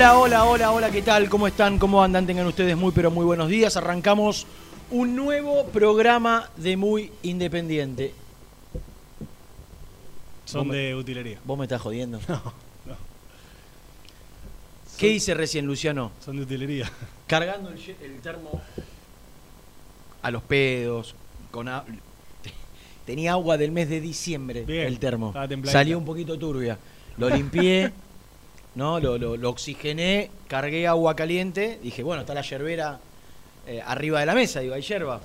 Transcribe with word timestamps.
Hola, 0.00 0.16
hola, 0.18 0.44
hola, 0.44 0.72
hola, 0.72 0.90
¿qué 0.90 1.02
tal? 1.02 1.28
¿Cómo 1.28 1.46
están? 1.46 1.78
¿Cómo 1.78 2.02
andan? 2.02 2.26
Tengan 2.26 2.46
ustedes 2.46 2.74
muy, 2.74 2.90
pero 2.90 3.10
muy 3.10 3.26
buenos 3.26 3.50
días. 3.50 3.76
Arrancamos 3.76 4.46
un 4.90 5.14
nuevo 5.14 5.66
programa 5.66 6.48
de 6.56 6.78
Muy 6.78 7.12
Independiente. 7.22 8.14
Son 10.46 10.68
me- 10.68 10.74
de 10.74 10.94
utilería. 10.94 11.38
¿Vos 11.44 11.58
me 11.58 11.66
estás 11.66 11.82
jodiendo? 11.82 12.18
No, 12.28 12.40
¿Qué 14.96 15.08
hice 15.10 15.34
recién, 15.34 15.66
Luciano? 15.66 16.12
son 16.24 16.36
de 16.38 16.44
utilería. 16.44 16.90
Cargando 17.26 17.68
el, 17.68 18.20
termo 18.22 18.58
a 20.22 20.30
los 20.30 20.42
pedos, 20.44 21.14
con 21.50 21.68
a- 21.68 21.84
Tenía 23.04 23.32
agua 23.32 23.58
del 23.58 23.70
mes 23.70 23.90
de 23.90 24.00
diciembre 24.00 24.62
Bien, 24.64 24.86
el 24.86 24.98
termo. 24.98 25.34
Salió 25.64 25.98
un 25.98 26.06
poquito 26.06 26.38
turbia. 26.38 26.78
Lo 27.18 27.28
limpié, 27.28 27.92
¿no? 28.74 29.00
Lo, 29.00 29.18
lo- 29.18 29.36
lo 29.36 29.50
oxigené, 29.50 30.30
cargué 30.48 30.86
agua 30.86 31.14
caliente. 31.16 31.78
Dije, 31.82 32.02
bueno, 32.02 32.22
está 32.22 32.34
la 32.34 32.42
yerbera 32.42 32.98
eh, 33.66 33.82
arriba 33.86 34.20
de 34.20 34.26
la 34.26 34.34
mesa, 34.34 34.60
digo, 34.60 34.74
hay 34.74 34.82
yerba. 34.82 35.20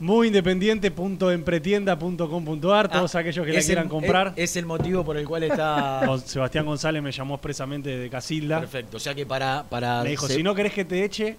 Muy 0.00 0.26
independiente.empretienda.com.ar. 0.26 2.88
Todos 2.90 3.14
Ah, 3.14 3.18
aquellos 3.20 3.46
que 3.46 3.52
la 3.52 3.60
quieran 3.62 3.84
el- 3.84 3.90
comprar. 3.90 4.32
Es, 4.36 4.50
es 4.50 4.56
el 4.56 4.66
motivo 4.66 5.04
por 5.04 5.16
el 5.16 5.26
cual 5.26 5.44
está. 5.44 6.02
Sebastián 6.24 6.66
González 6.66 7.02
me 7.02 7.12
llamó 7.12 7.34
expresamente 7.34 7.96
de 7.96 8.10
Casilda. 8.10 8.60
Perfecto. 8.60 8.96
O 8.96 9.00
sea 9.00 9.14
que 9.14 9.24
para. 9.26 9.64
para 9.68 10.02
Me 10.02 10.10
dijo, 10.10 10.26
se- 10.26 10.34
si 10.34 10.42
no 10.42 10.54
querés 10.54 10.72
que 10.72 10.84
te 10.84 11.04
eche, 11.04 11.36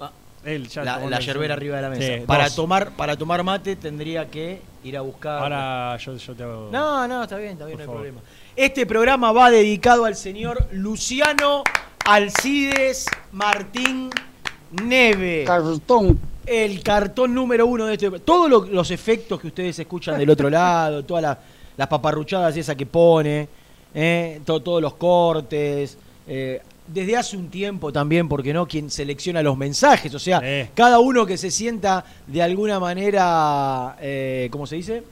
Ah, 0.00 0.10
él 0.44 0.68
ya 0.68 0.84
la, 0.84 0.98
la 1.06 1.18
yerbera 1.20 1.54
arriba 1.54 1.76
de 1.76 1.82
la 1.82 1.90
mesa. 1.90 2.14
Sí, 2.18 2.22
para, 2.26 2.44
dos. 2.44 2.54
tomar, 2.56 2.90
para 2.92 3.16
tomar 3.16 3.42
mate 3.42 3.76
tendría 3.76 4.30
que 4.30 4.60
ir 4.84 4.96
a 4.96 5.00
buscar. 5.00 5.42
Ahora 5.42 5.96
yo, 5.96 6.16
yo 6.16 6.34
te 6.34 6.42
hago. 6.42 6.68
No, 6.70 7.08
no, 7.08 7.22
está 7.24 7.36
bien, 7.38 7.52
está 7.52 7.66
bien, 7.66 7.78
Por 7.78 7.86
no 7.86 7.92
hay 7.92 7.96
favor. 7.96 8.02
problema. 8.02 8.20
Este 8.54 8.86
programa 8.86 9.32
va 9.32 9.50
dedicado 9.50 10.04
al 10.04 10.14
señor 10.14 10.68
Luciano 10.72 11.64
Alcides 12.04 13.06
Martín 13.32 14.10
Neve. 14.82 15.44
Cartón. 15.46 16.18
El 16.46 16.82
cartón 16.82 17.32
número 17.34 17.66
uno 17.66 17.86
de 17.86 17.94
este. 17.94 18.10
Todos 18.20 18.50
lo- 18.50 18.66
los 18.66 18.90
efectos 18.90 19.40
que 19.40 19.46
ustedes 19.46 19.78
escuchan 19.78 20.18
del 20.18 20.28
otro 20.28 20.50
lado, 20.50 21.02
todas 21.02 21.22
las, 21.22 21.38
las 21.76 21.88
paparruchadas 21.88 22.54
esas 22.56 22.76
que 22.76 22.84
pone, 22.84 23.48
eh, 23.94 24.40
to- 24.44 24.60
todos 24.60 24.82
los 24.82 24.94
cortes. 24.94 25.96
eh, 26.26 26.60
desde 26.86 27.16
hace 27.16 27.36
un 27.36 27.48
tiempo 27.48 27.92
también, 27.92 28.28
porque 28.28 28.52
no, 28.52 28.66
quien 28.66 28.90
selecciona 28.90 29.42
los 29.42 29.56
mensajes. 29.56 30.14
O 30.14 30.18
sea, 30.18 30.40
cada 30.74 30.98
uno 30.98 31.24
que 31.26 31.36
se 31.38 31.50
sienta 31.50 32.04
de 32.26 32.42
alguna 32.42 32.78
manera, 32.80 33.96
eh, 34.00 34.48
¿cómo 34.50 34.66
se 34.66 34.76
dice? 34.76 35.02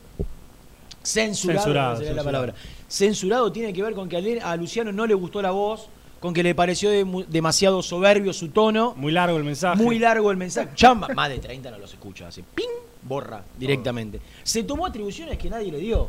Censurado, 1.03 1.61
Censurado, 1.65 1.97
sería 1.97 2.11
la 2.13 2.23
censurado. 2.23 2.25
palabra. 2.25 2.55
Censurado 2.89 3.51
tiene 3.53 3.73
que 3.73 3.83
ver 3.83 3.95
con 3.95 4.09
que 4.09 4.41
a 4.43 4.57
Luciano 4.57 4.93
no 4.93 5.07
le 5.07 5.15
gustó 5.15 5.43
la 5.43 5.51
voz, 5.51 5.89
con 6.21 6.33
que 6.33 6.43
le 6.43 6.55
pareció 6.55 6.91
de- 6.91 7.25
demasiado 7.29 7.83
soberbio 7.83 8.33
su 8.33 8.49
tono. 8.51 8.95
Muy 8.97 9.11
largo 9.11 9.37
el 9.37 9.43
mensaje. 9.45 9.83
Muy 9.83 9.99
largo 9.99 10.31
el 10.31 10.37
mensaje. 10.37 10.71
Ya 10.77 10.95
ma- 10.95 11.09
más 11.09 11.29
de 11.31 11.39
30 11.39 11.71
no 11.73 11.79
los 11.79 11.93
escucha. 11.93 12.29
Hace 12.29 12.45
ping, 12.55 12.69
borra 13.03 13.43
directamente. 13.59 14.21
Se 14.45 14.63
tomó 14.63 14.87
atribuciones 14.87 15.37
que 15.39 15.51
nadie 15.51 15.73
le 15.73 15.79
dio, 15.79 16.09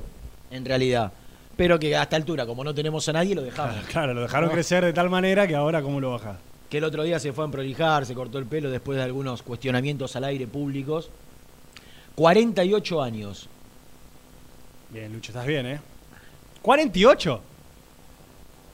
en 0.51 0.63
realidad. 0.66 1.12
Pero 1.55 1.77
que 1.79 1.95
a 1.95 2.03
esta 2.03 2.15
altura, 2.15 2.45
como 2.45 2.63
no 2.63 2.73
tenemos 2.73 3.07
a 3.09 3.13
nadie, 3.13 3.35
lo 3.35 3.41
dejamos. 3.44 3.73
Claro, 3.75 3.88
claro, 3.91 4.13
lo 4.13 4.21
dejaron 4.21 4.50
No. 4.50 4.53
crecer 4.55 4.83
de 4.83 4.94
tal 4.94 5.09
manera 5.09 5.47
que 5.47 5.55
ahora, 5.55 5.81
¿cómo 5.81 6.00
lo 6.00 6.11
bajás? 6.11 6.38
Que 6.69 6.79
el 6.79 6.83
otro 6.83 7.03
día 7.03 7.19
se 7.19 7.31
fue 7.33 7.45
a 7.45 7.47
prolijar, 7.50 8.05
se 8.05 8.15
cortó 8.15 8.39
el 8.39 8.45
pelo 8.45 8.71
después 8.71 8.97
de 8.97 9.03
algunos 9.03 9.44
cuestionamientos 9.44 10.15
al 10.15 10.23
aire 10.23 10.47
públicos. 10.47 11.09
48 12.15 13.01
años. 13.01 13.47
Bien, 14.89 15.11
Lucho, 15.13 15.31
estás 15.31 15.45
bien, 15.45 15.65
¿eh? 15.67 15.79
¿48? 16.63 17.39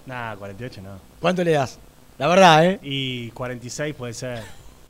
Nah, 0.05 0.35
48 0.37 0.81
no. 0.81 0.99
¿Cuánto 1.19 1.43
le 1.43 1.51
das? 1.51 1.77
La 2.17 2.27
verdad, 2.27 2.65
¿eh? 2.65 2.79
Y 2.81 3.31
46 3.31 3.95
puede 3.95 4.13
ser. 4.13 4.43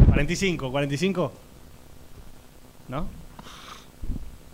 45, 0.06 0.72
45. 0.72 1.32
¿No? 2.88 3.08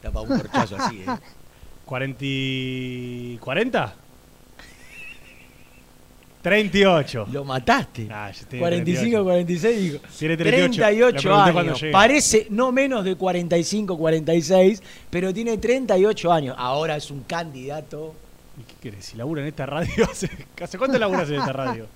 Tapa 0.02 0.22
un 0.22 0.28
corchazo 0.28 0.76
así, 0.78 1.02
¿eh? 1.02 1.06
40. 1.86 2.18
y- 2.26 3.38
¿40? 3.40 3.94
38. 6.42 7.28
Lo 7.32 7.44
mataste. 7.44 8.08
Ah, 8.12 8.30
yo 8.32 8.42
estoy 8.42 8.58
en 8.60 8.62
45, 8.62 9.24
38. 9.24 9.24
46, 9.24 9.80
digo. 9.82 10.00
Tiene 10.20 10.38
38. 10.38 10.38
Le 10.38 10.60
38 10.70 11.22
pregunté 11.22 11.54
cuando 11.54 11.72
años. 11.74 11.86
Parece 11.92 12.48
no 12.52 12.72
menos 12.72 13.04
de 13.04 13.16
45, 13.16 13.98
46, 13.98 14.84
pero 15.10 15.34
tiene 15.34 15.58
38 15.58 16.32
años. 16.32 16.56
Ahora 16.60 16.96
es 16.98 17.10
un 17.10 17.22
candidato 17.24 18.14
¿Y 18.58 18.64
qué 18.64 18.76
querés? 18.90 19.06
Si 19.06 19.18
labura 19.18 19.42
en 19.42 19.48
esta 19.50 19.66
radio, 19.66 19.92
¿hace, 20.12 20.30
¿hace 20.62 20.78
cuánto 20.78 20.98
laburas 21.00 21.28
en 21.30 21.36
esta 21.40 21.52
radio? 21.52 21.88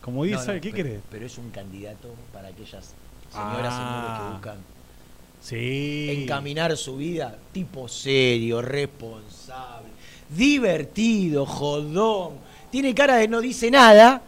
Como 0.00 0.24
10 0.24 0.46
No, 0.46 0.54
no, 0.54 0.60
¿qué 0.60 0.70
pero- 0.70 0.76
querés? 0.76 1.00
Pero 1.10 1.26
es 1.26 1.36
un 1.36 1.50
candidato 1.50 2.14
para 2.32 2.48
aquellas 2.48 2.94
señoras, 3.30 3.32
señores 3.32 3.70
Ah. 3.74 4.18
que 4.28 4.32
buscan 4.34 4.58
Sí. 5.44 6.22
encaminar 6.22 6.74
su 6.76 6.96
vida 6.96 7.36
tipo 7.52 7.86
serio, 7.86 8.62
responsable, 8.62 9.88
divertido, 10.30 11.44
jodón. 11.46 12.34
Tiene 12.70 12.94
cara 12.94 13.16
de 13.16 13.28
no 13.28 13.40
dice 13.40 13.70
nada, 13.70 14.22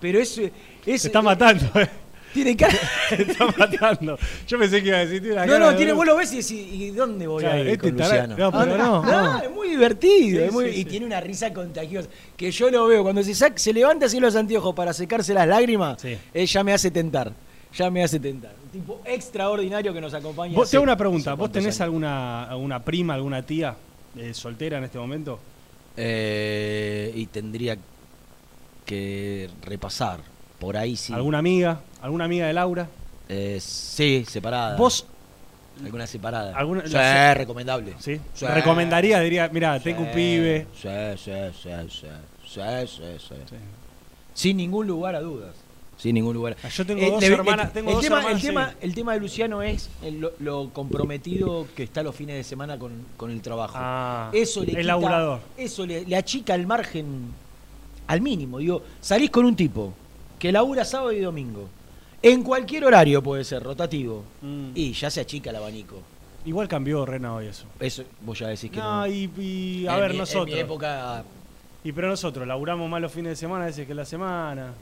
pero 0.00 0.20
es. 0.20 0.38
es 0.86 1.00
Se 1.02 1.08
está 1.08 1.22
matando, 1.22 1.64
eh. 1.80 1.88
Tiene 2.34 2.54
cara. 2.54 2.76
Se 3.08 3.22
está 3.22 3.46
matando. 3.56 4.18
Yo 4.46 4.58
pensé 4.58 4.82
que 4.82 4.88
iba 4.88 4.98
a 4.98 5.06
decir. 5.06 5.22
tiene 5.22 5.36
No, 5.36 5.46
cara 5.46 5.58
no, 5.58 5.70
de- 5.70 5.76
tiene, 5.76 5.92
vos 5.94 6.04
lo 6.06 6.16
ves 6.16 6.30
y 6.34 6.36
decís, 6.36 6.50
¿y 6.52 6.90
dónde 6.90 7.26
voy 7.26 7.42
Claro, 7.42 7.56
a 7.56 7.60
ir 7.62 7.68
este 7.68 7.78
con 7.90 7.98
Luciano? 7.98 8.36
no, 8.36 8.52
pero 8.52 8.74
Ah, 8.74 8.76
no, 8.76 9.02
no. 9.02 9.42
es 9.42 9.50
muy 9.50 9.68
divertido. 9.70 10.40
Sí, 10.40 10.44
es 10.44 10.52
muy- 10.52 10.70
sí, 10.72 10.80
y 10.80 10.84
tiene 10.84 11.06
una 11.06 11.20
risa 11.22 11.50
contagiosa. 11.54 12.10
Que 12.36 12.50
yo 12.50 12.70
lo 12.70 12.86
veo, 12.86 13.02
cuando 13.02 13.22
se, 13.22 13.34
se 13.34 13.72
levanta 13.72 14.04
así 14.06 14.20
los 14.20 14.36
anteojos 14.36 14.74
para 14.74 14.92
secarse 14.92 15.32
las 15.32 15.48
lágrimas, 15.48 15.96
ya 16.34 16.62
me 16.62 16.74
hace 16.74 16.90
tentar. 16.90 17.32
Ya 17.74 17.90
me 17.90 18.02
hace 18.02 18.18
tentar. 18.18 18.52
Un 18.64 18.70
tipo 18.70 19.00
extraordinario 19.04 19.92
que 19.92 20.00
nos 20.00 20.14
acompaña. 20.14 20.54
Vos, 20.54 20.64
hace- 20.64 20.70
te 20.72 20.76
hago 20.78 20.84
una 20.84 20.96
pregunta. 20.96 21.34
¿Vos 21.34 21.52
tenés 21.52 21.74
años. 21.76 21.80
alguna, 21.82 22.44
alguna 22.44 22.82
prima, 22.82 23.14
alguna 23.14 23.42
tía 23.42 23.76
eh, 24.16 24.32
soltera 24.34 24.78
en 24.78 24.84
este 24.84 24.98
momento? 24.98 25.38
Eh, 25.96 27.12
y 27.14 27.26
tendría 27.26 27.76
que 28.84 29.50
repasar. 29.62 30.20
Por 30.58 30.76
ahí 30.76 30.96
sí. 30.96 31.12
¿Alguna 31.12 31.38
amiga? 31.38 31.80
¿Alguna 32.02 32.24
amiga 32.24 32.46
de 32.46 32.52
Laura? 32.52 32.88
Eh, 33.28 33.58
sí, 33.60 34.24
separada. 34.28 34.76
¿Vos 34.76 35.06
Alguna 35.84 36.08
separada. 36.08 36.56
Alguna- 36.56 36.82
Sí, 36.86 36.92
la- 36.92 37.34
recomendable. 37.34 37.94
¿sí? 38.00 38.20
Sí. 38.34 38.46
recomendaría? 38.46 39.20
Diría, 39.20 39.48
mira, 39.52 39.78
Sí, 39.78 39.84
tengo 39.84 40.00
un 40.02 40.10
pibe. 40.10 40.66
Sí, 40.74 40.88
sí, 41.16 41.30
sí, 41.62 41.70
sí, 41.92 42.10
sí, 42.48 42.88
sí, 42.88 43.34
sí. 43.48 43.56
Sin 44.34 44.56
ningún 44.56 44.88
lugar 44.88 45.14
a 45.14 45.20
dudas. 45.20 45.54
Sin 45.98 46.14
ningún 46.14 46.32
lugar. 46.34 46.56
Ah, 46.62 46.68
yo 46.68 46.86
tengo 46.86 47.00
Eh, 47.02 47.10
dos 47.10 47.20
le- 47.20 47.26
hermanas- 47.26 47.66
el- 47.66 47.72
tengo 47.72 47.88
el 47.90 47.94
dos 47.96 48.04
tema, 48.04 48.16
hermanas, 48.18 48.40
el, 48.40 48.48
tema, 48.48 48.70
sí. 48.70 48.76
el 48.82 48.94
tema 48.94 49.12
de 49.14 49.20
Luciano 49.20 49.62
es 49.62 49.90
el- 50.02 50.20
lo, 50.20 50.32
lo 50.38 50.70
comprometido 50.72 51.66
que 51.74 51.82
está 51.82 52.02
los 52.04 52.14
fines 52.14 52.36
de 52.36 52.44
semana 52.44 52.78
con, 52.78 52.92
con 53.16 53.30
el 53.32 53.40
trabajo. 53.42 53.74
Ah, 53.76 54.30
eso 54.32 54.60
le 54.60 54.66
el 54.70 54.76
quita- 54.76 54.86
laburador. 54.86 55.40
Eso 55.56 55.84
le, 55.84 56.04
le 56.06 56.16
achica 56.16 56.54
el 56.54 56.66
margen 56.68 57.32
al 58.06 58.20
mínimo. 58.20 58.58
Digo, 58.58 58.82
salís 59.00 59.30
con 59.30 59.44
un 59.44 59.56
tipo 59.56 59.92
que 60.38 60.52
labura 60.52 60.84
sábado 60.84 61.10
y 61.12 61.18
domingo. 61.20 61.68
En 62.22 62.42
cualquier 62.44 62.84
horario 62.84 63.20
puede 63.22 63.42
ser, 63.44 63.62
rotativo. 63.62 64.22
Mm. 64.42 64.70
Y 64.76 64.92
ya 64.92 65.10
se 65.10 65.20
achica 65.20 65.50
el 65.50 65.56
abanico. 65.56 65.96
Igual 66.44 66.68
cambió 66.68 67.04
Rena 67.04 67.34
hoy 67.34 67.46
eso. 67.46 67.64
Eso 67.80 68.04
vos 68.24 68.38
ya 68.38 68.46
decís 68.46 68.70
que 68.70 68.78
No, 68.78 69.00
no. 69.00 69.06
y, 69.08 69.30
y, 69.36 69.86
a 69.88 69.94
En 69.96 70.00
ver, 70.00 70.12
mi- 70.12 70.18
nosotros. 70.18 70.46
En 70.48 70.54
mi 70.54 70.60
época, 70.60 71.24
Y 71.82 71.90
pero 71.92 72.06
nosotros, 72.08 72.46
laburamos 72.46 72.88
más 72.88 73.00
los 73.00 73.10
fines 73.12 73.30
de 73.30 73.36
semana 73.36 73.64
a 73.64 73.66
veces 73.66 73.86
que 73.86 73.94
la 73.94 74.04
semana. 74.04 74.74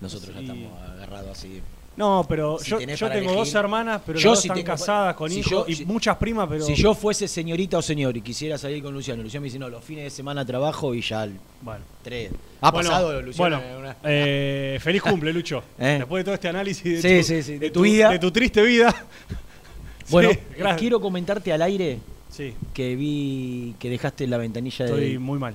Nosotros 0.00 0.34
ya 0.34 0.40
estamos 0.40 0.70
agarrados 0.94 1.30
así. 1.38 1.60
No, 1.96 2.26
pero 2.28 2.58
Si 2.58 2.70
yo, 2.72 2.78
tenés 2.78 2.98
yo 2.98 3.06
para 3.06 3.20
tengo 3.20 3.30
elegir- 3.30 3.38
dos 3.38 3.54
hermanas, 3.54 4.02
pero 4.04 4.18
Yo 4.18 4.30
las 4.30 4.32
dos 4.38 4.42
si 4.42 4.48
están 4.48 4.56
tengo 4.56 4.66
casadas 4.66 5.14
con 5.14 5.30
si 5.30 5.38
hijos 5.38 5.50
yo- 5.52 5.64
y 5.68 5.74
si- 5.76 5.86
muchas 5.86 6.16
primas, 6.16 6.48
pero. 6.48 6.64
Si 6.64 6.74
yo 6.74 6.92
fuese 6.92 7.28
señorita 7.28 7.78
o 7.78 7.82
señor 7.82 8.16
y 8.16 8.20
quisiera 8.20 8.58
salir 8.58 8.82
con 8.82 8.92
Luciano, 8.92 9.22
Luciano 9.22 9.42
me 9.42 9.46
dice, 9.46 9.60
no, 9.60 9.68
los 9.68 9.84
fines 9.84 10.02
de 10.04 10.10
semana 10.10 10.44
trabajo 10.44 10.92
y 10.92 11.00
ya 11.02 11.28
Bueno. 11.62 11.84
tres. 12.02 12.32
Ha 12.60 12.72
Bueno, 12.72 12.88
pasado, 12.90 13.22
Luciano. 13.22 13.58
Bueno, 13.58 13.72
en 13.72 13.80
una- 13.80 13.96
eh, 14.02 14.78
feliz 14.82 15.02
cumple, 15.02 15.32
Lucho. 15.32 15.62
¿Eh? 15.78 15.96
Después 16.00 16.20
de 16.20 16.24
todo 16.24 16.34
este 16.34 16.48
análisis 16.48 17.00
de, 17.00 17.22
Sí, 17.22 17.28
tu, 17.28 17.34
sí, 17.36 17.42
sí, 17.44 17.58
de 17.58 17.70
tu 17.70 17.82
vida. 17.82 18.10
De 18.10 18.18
tu 18.18 18.30
triste 18.32 18.62
vida. 18.62 18.92
Bueno, 20.10 20.30
Sí, 20.32 20.38
gracias. 20.58 20.80
quiero 20.80 21.00
comentarte 21.00 21.50
al 21.52 21.62
aire 21.62 21.98
Sí, 22.28 22.52
que 22.74 22.94
vi 22.96 23.74
que 23.78 23.88
dejaste 23.88 24.26
la 24.26 24.36
ventanilla 24.36 24.84
estoy 24.84 25.12
de... 25.12 25.18
muy 25.18 25.38
mal. 25.38 25.54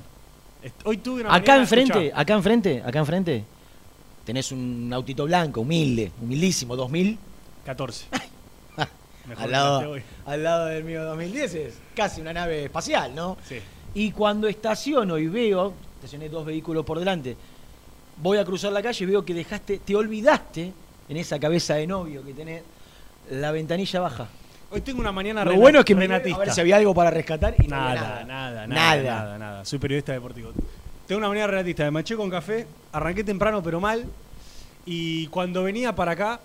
Est- 0.64 0.76
Hoy 0.86 0.98
tuve 0.98 1.22
una 1.22 1.30
Acá 1.36 1.40
mañana, 1.52 1.62
enfrente, 1.64 2.00
escuchá, 2.08 2.22
acá 2.22 2.34
enfrente, 2.34 2.82
acá 2.84 3.00
enfrente, 3.00 3.44
tenés 4.30 4.52
un 4.52 4.92
autito 4.94 5.26
blanco, 5.26 5.62
humilde, 5.62 6.12
humildísimo, 6.22 6.76
2000. 6.76 7.18
14. 7.66 8.06
Mejor 9.28 9.44
Al 9.44 9.52
lado, 9.52 9.96
al 10.28 10.44
lado 10.44 10.66
del 10.68 10.84
mío 10.84 11.04
2010 11.04 11.56
es 11.56 11.80
casi 11.96 12.22
una 12.22 12.32
nave 12.32 12.66
espacial, 12.66 13.16
¿no? 13.16 13.38
Sí. 13.44 13.58
Y 13.96 14.12
cuando 14.12 14.48
estaciono 14.48 15.18
y 15.18 15.26
veo, 15.28 15.74
estacioné 15.96 16.30
dos 16.30 16.46
vehículos 16.46 16.86
por 16.86 17.00
delante, 17.00 17.36
voy 18.18 18.38
a 18.38 18.46
cruzar 18.46 18.72
la 18.72 18.84
calle 18.84 19.04
y 19.04 19.08
veo 19.08 19.26
que 19.26 19.34
dejaste, 19.34 19.80
te 19.80 19.96
olvidaste 19.96 20.74
en 21.10 21.18
esa 21.18 21.40
cabeza 21.40 21.74
de 21.76 21.88
novio 21.88 22.24
que 22.24 22.34
tenés 22.36 22.62
la 23.32 23.52
ventanilla 23.52 24.00
baja. 24.00 24.28
Hoy 24.70 24.82
tengo 24.82 25.00
una 25.02 25.12
mañana 25.12 25.44
Lo 25.44 25.56
bueno 25.56 25.80
es 25.80 25.86
que 25.86 25.96
me 25.96 26.06
a 26.06 26.08
renatista. 26.08 26.38
ver 26.38 26.52
si 26.52 26.62
había 26.62 26.76
algo 26.78 26.94
para 26.94 27.10
rescatar 27.10 27.56
y 27.58 27.68
no 27.68 27.76
Nada, 27.76 27.90
había 27.90 28.26
nada, 28.26 28.26
nada, 28.26 28.68
Nada. 28.68 29.04
nada, 29.04 29.38
nada, 29.40 29.66
Soy 29.66 29.80
periodista 29.80 30.12
deportivo. 30.14 30.52
Tengo 31.10 31.18
una 31.18 31.30
mañana 31.30 31.48
relatista, 31.48 31.84
me 31.86 31.90
manché 31.90 32.16
con 32.16 32.30
café, 32.30 32.68
arranqué 32.92 33.24
temprano 33.24 33.64
pero 33.64 33.80
mal. 33.80 34.06
Y 34.86 35.26
cuando 35.28 35.64
venía 35.64 35.96
para 35.96 36.12
acá, 36.12 36.40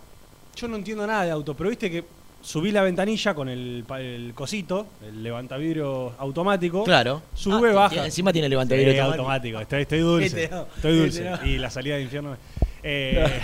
yo 0.57 0.69
no 0.69 0.77
entiendo 0.77 1.07
nada 1.07 1.23
de 1.27 1.31
auto, 1.33 1.53
pero 1.55 1.69
viste 1.69 1.91
que 1.91 2.03
subí 2.41 2.73
la 2.73 2.83
ventanilla 2.83 3.35
con 3.35 3.51
el, 3.51 3.85
el 3.99 4.33
cosito, 4.35 4.87
el 5.07 5.23
levantavidrio 5.23 6.15
automático. 6.19 6.83
Claro. 6.85 7.21
Sube, 7.35 7.73
Ah, 7.73 7.75
baja. 7.75 8.07
encima 8.07 8.33
tiene 8.33 8.49
levantavidrio 8.49 8.95
Sí, 8.95 8.99
automático. 9.01 9.59
automático. 9.59 9.61
Estoy, 9.61 9.83
estoy 9.83 9.99
dulce. 9.99 10.27
Este 10.45 10.45
estoy 10.77 10.99
dulce. 10.99 11.29
este 11.31 11.45
no. 11.45 11.47
Y 11.51 11.59
la 11.59 11.69
salida 11.69 11.97
de 11.97 12.03
infierno. 12.03 12.35
eh, 12.83 13.41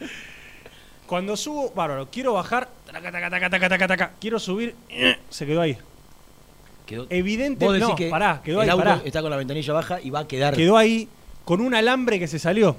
cuando 1.06 1.34
subo, 1.34 1.70
bárbaro, 1.74 2.08
quiero 2.12 2.34
bajar. 2.34 2.68
taca, 2.92 3.10
taca, 3.10 3.30
taca, 3.30 3.48
taca, 3.50 3.68
taca, 3.70 3.88
taca, 3.88 4.10
quiero 4.20 4.38
subir. 4.38 4.74
eh, 4.90 5.16
Se 5.30 5.46
quedó 5.46 5.62
ahí. 5.62 5.78
Quedó- 6.88 7.06
Evidente, 7.10 7.64
Vos 7.66 7.74
decís 7.74 7.88
no, 7.88 7.94
que 7.94 8.08
pará, 8.08 8.40
quedó 8.42 8.62
el 8.62 8.68
ahí, 8.68 8.70
auto 8.70 8.84
pará. 8.84 9.02
está 9.04 9.20
con 9.20 9.30
la 9.30 9.36
ventanilla 9.36 9.72
baja 9.74 10.00
y 10.00 10.08
va 10.10 10.20
a 10.20 10.26
quedar. 10.26 10.54
Quedó 10.56 10.76
ahí 10.78 11.06
con 11.44 11.60
un 11.60 11.74
alambre 11.74 12.18
que 12.18 12.26
se 12.26 12.38
salió. 12.38 12.76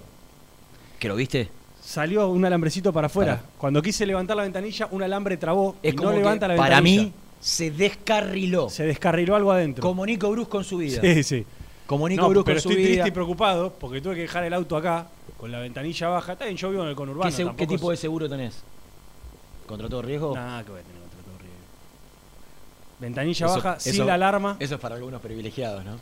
¿Que 0.97 1.07
lo 1.07 1.15
viste? 1.15 1.49
Salió 1.81 2.27
un 2.29 2.43
alambrecito 2.43 2.91
para 2.91 3.05
afuera. 3.07 3.37
Pará. 3.37 3.49
Cuando 3.57 3.81
quise 3.81 4.05
levantar 4.05 4.35
la 4.35 4.43
ventanilla, 4.43 4.87
un 4.91 5.03
alambre 5.03 5.37
trabó 5.37 5.75
Es 5.83 5.93
y 5.93 5.95
como 5.95 6.09
no 6.11 6.17
levanta 6.17 6.47
la 6.47 6.55
para 6.55 6.77
ventanilla. 6.77 7.03
mí 7.03 7.13
se 7.39 7.71
descarriló. 7.71 8.69
se 8.69 8.83
descarriló 8.83 9.35
algo 9.35 9.51
adentro. 9.51 9.81
Como 9.83 10.05
Nico 10.05 10.29
Brus 10.31 10.47
con 10.47 10.63
su 10.63 10.77
vida. 10.77 11.01
Sí, 11.01 11.23
sí. 11.23 11.45
Como 11.85 12.09
Nico 12.09 12.23
No, 12.23 12.29
Brus 12.29 12.43
pero 12.45 12.55
con 12.57 12.61
su 12.63 12.69
estoy 12.69 12.83
vida. 12.83 12.93
triste 12.93 13.09
y 13.09 13.11
preocupado 13.11 13.73
porque 13.79 14.01
tuve 14.01 14.15
que 14.15 14.21
dejar 14.21 14.43
el 14.43 14.53
auto 14.53 14.75
acá 14.75 15.07
con 15.37 15.51
la 15.51 15.59
ventanilla 15.59 16.07
baja. 16.09 16.33
Está 16.33 16.45
bien, 16.45 16.57
yo 16.57 16.69
vivo 16.71 16.83
en 16.83 16.89
el 16.89 16.95
conurbano. 16.95 17.55
¿Qué, 17.55 17.65
tipo 17.67 17.89
de 17.91 17.97
seguro 17.97 18.27
tenés? 18.29 18.61
¿Contra 19.65 19.87
todo 19.87 20.01
riesgo? 20.01 20.35
Nada 20.35 20.63
que 20.63 20.71
voy 20.71 20.79
a 20.81 20.83
tener. 20.83 20.98
Ventanilla 22.99 23.45
Eso- 23.45 23.55
baja, 23.55 23.75
eso- 23.79 23.91
sin 23.91 24.05
la 24.05 24.15
alarma. 24.15 24.57
Eso 24.59 24.75
es 24.75 24.81
para 24.81 24.95
algunos 24.95 25.21
privilegiados, 25.21 25.83
¿no? 25.85 25.97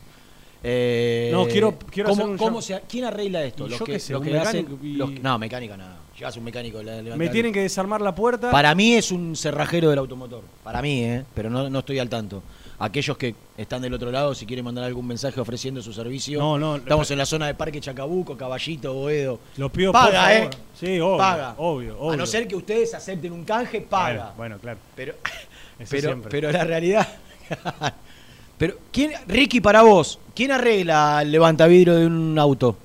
Eh, 0.62 1.30
No, 1.32 1.46
quiero- 1.46 1.78
quiero 1.90 2.08
¿cómo, 2.10 2.22
hacer 2.22 2.30
un 2.32 2.36
cómo 2.38 2.60
se- 2.62 2.80
¿Quién 2.88 3.04
arregla 3.04 3.44
esto? 3.44 3.68
Los 3.68 3.78
yo 3.78 3.84
que, 3.84 3.92
qué 3.92 4.00
sé, 4.00 4.12
los 4.12 4.22
que 4.22 4.36
hacen- 4.38 4.78
y- 4.82 4.94
los- 4.94 5.10
no, 5.10 5.38
mecánica 5.38 5.76
nada. 5.76 5.98
Llevas 6.18 6.36
un 6.36 6.42
mecánico. 6.42 6.82
la- 6.82 7.00
Me 7.16 7.28
tienen 7.28 7.52
que 7.52 7.60
desarmar 7.62 8.00
la 8.00 8.12
puerta. 8.12 8.50
Para 8.50 8.74
mí 8.74 8.94
es 8.94 9.12
un 9.12 9.36
cerrajero 9.36 9.88
del 9.90 10.00
automotor. 10.00 10.42
Para 10.64 10.82
mí, 10.82 11.04
¿eh? 11.04 11.24
Pero 11.32 11.48
no, 11.48 11.70
no 11.70 11.78
estoy 11.78 12.00
al 12.00 12.08
tanto. 12.08 12.42
Aquellos 12.80 13.16
que 13.16 13.34
están 13.56 13.82
del 13.82 13.94
otro 13.94 14.10
lado, 14.10 14.34
si 14.34 14.44
quieren 14.46 14.64
mandar 14.64 14.84
algún 14.84 15.06
mensaje 15.06 15.40
ofreciendo 15.40 15.80
su 15.80 15.92
servicio. 15.92 16.40
No, 16.40 16.58
no, 16.58 16.76
Estamos 16.76 17.08
en 17.12 17.18
la 17.18 17.26
zona 17.26 17.46
de 17.46 17.54
Parque 17.54 17.80
Chacabuco, 17.80 18.36
Caballito, 18.36 18.94
Boedo. 18.94 19.38
Lo 19.56 19.70
pido 19.70 19.92
Paga, 19.92 20.22
por 20.24 20.30
¿eh? 20.32 20.38
favor. 20.38 20.54
Sí, 20.78 21.00
obvio. 21.00 21.16
Paga. 21.18 21.54
Obvio, 21.56 21.98
obvio. 22.00 22.12
A 22.12 22.16
no 22.16 22.26
ser 22.26 22.48
que 22.48 22.56
ustedes 22.56 22.94
acepten 22.94 23.32
un 23.32 23.44
canje, 23.44 23.80
paga. 23.80 24.32
Bueno, 24.36 24.58
claro. 24.58 24.78
Pero, 24.96 25.14
Eso 25.78 25.88
pero, 25.90 26.08
siempre. 26.08 26.30
pero 26.30 26.52
la 26.52 26.64
realidad. 26.64 27.06
pero, 28.58 28.74
¿quién, 28.92 29.12
Ricky, 29.26 29.60
para 29.60 29.82
vos, 29.82 30.18
¿quién 30.34 30.50
arregla 30.52 31.20
el 31.22 31.30
levantavidrio 31.32 31.94
de 31.94 32.06
un 32.06 32.38
auto? 32.38 32.76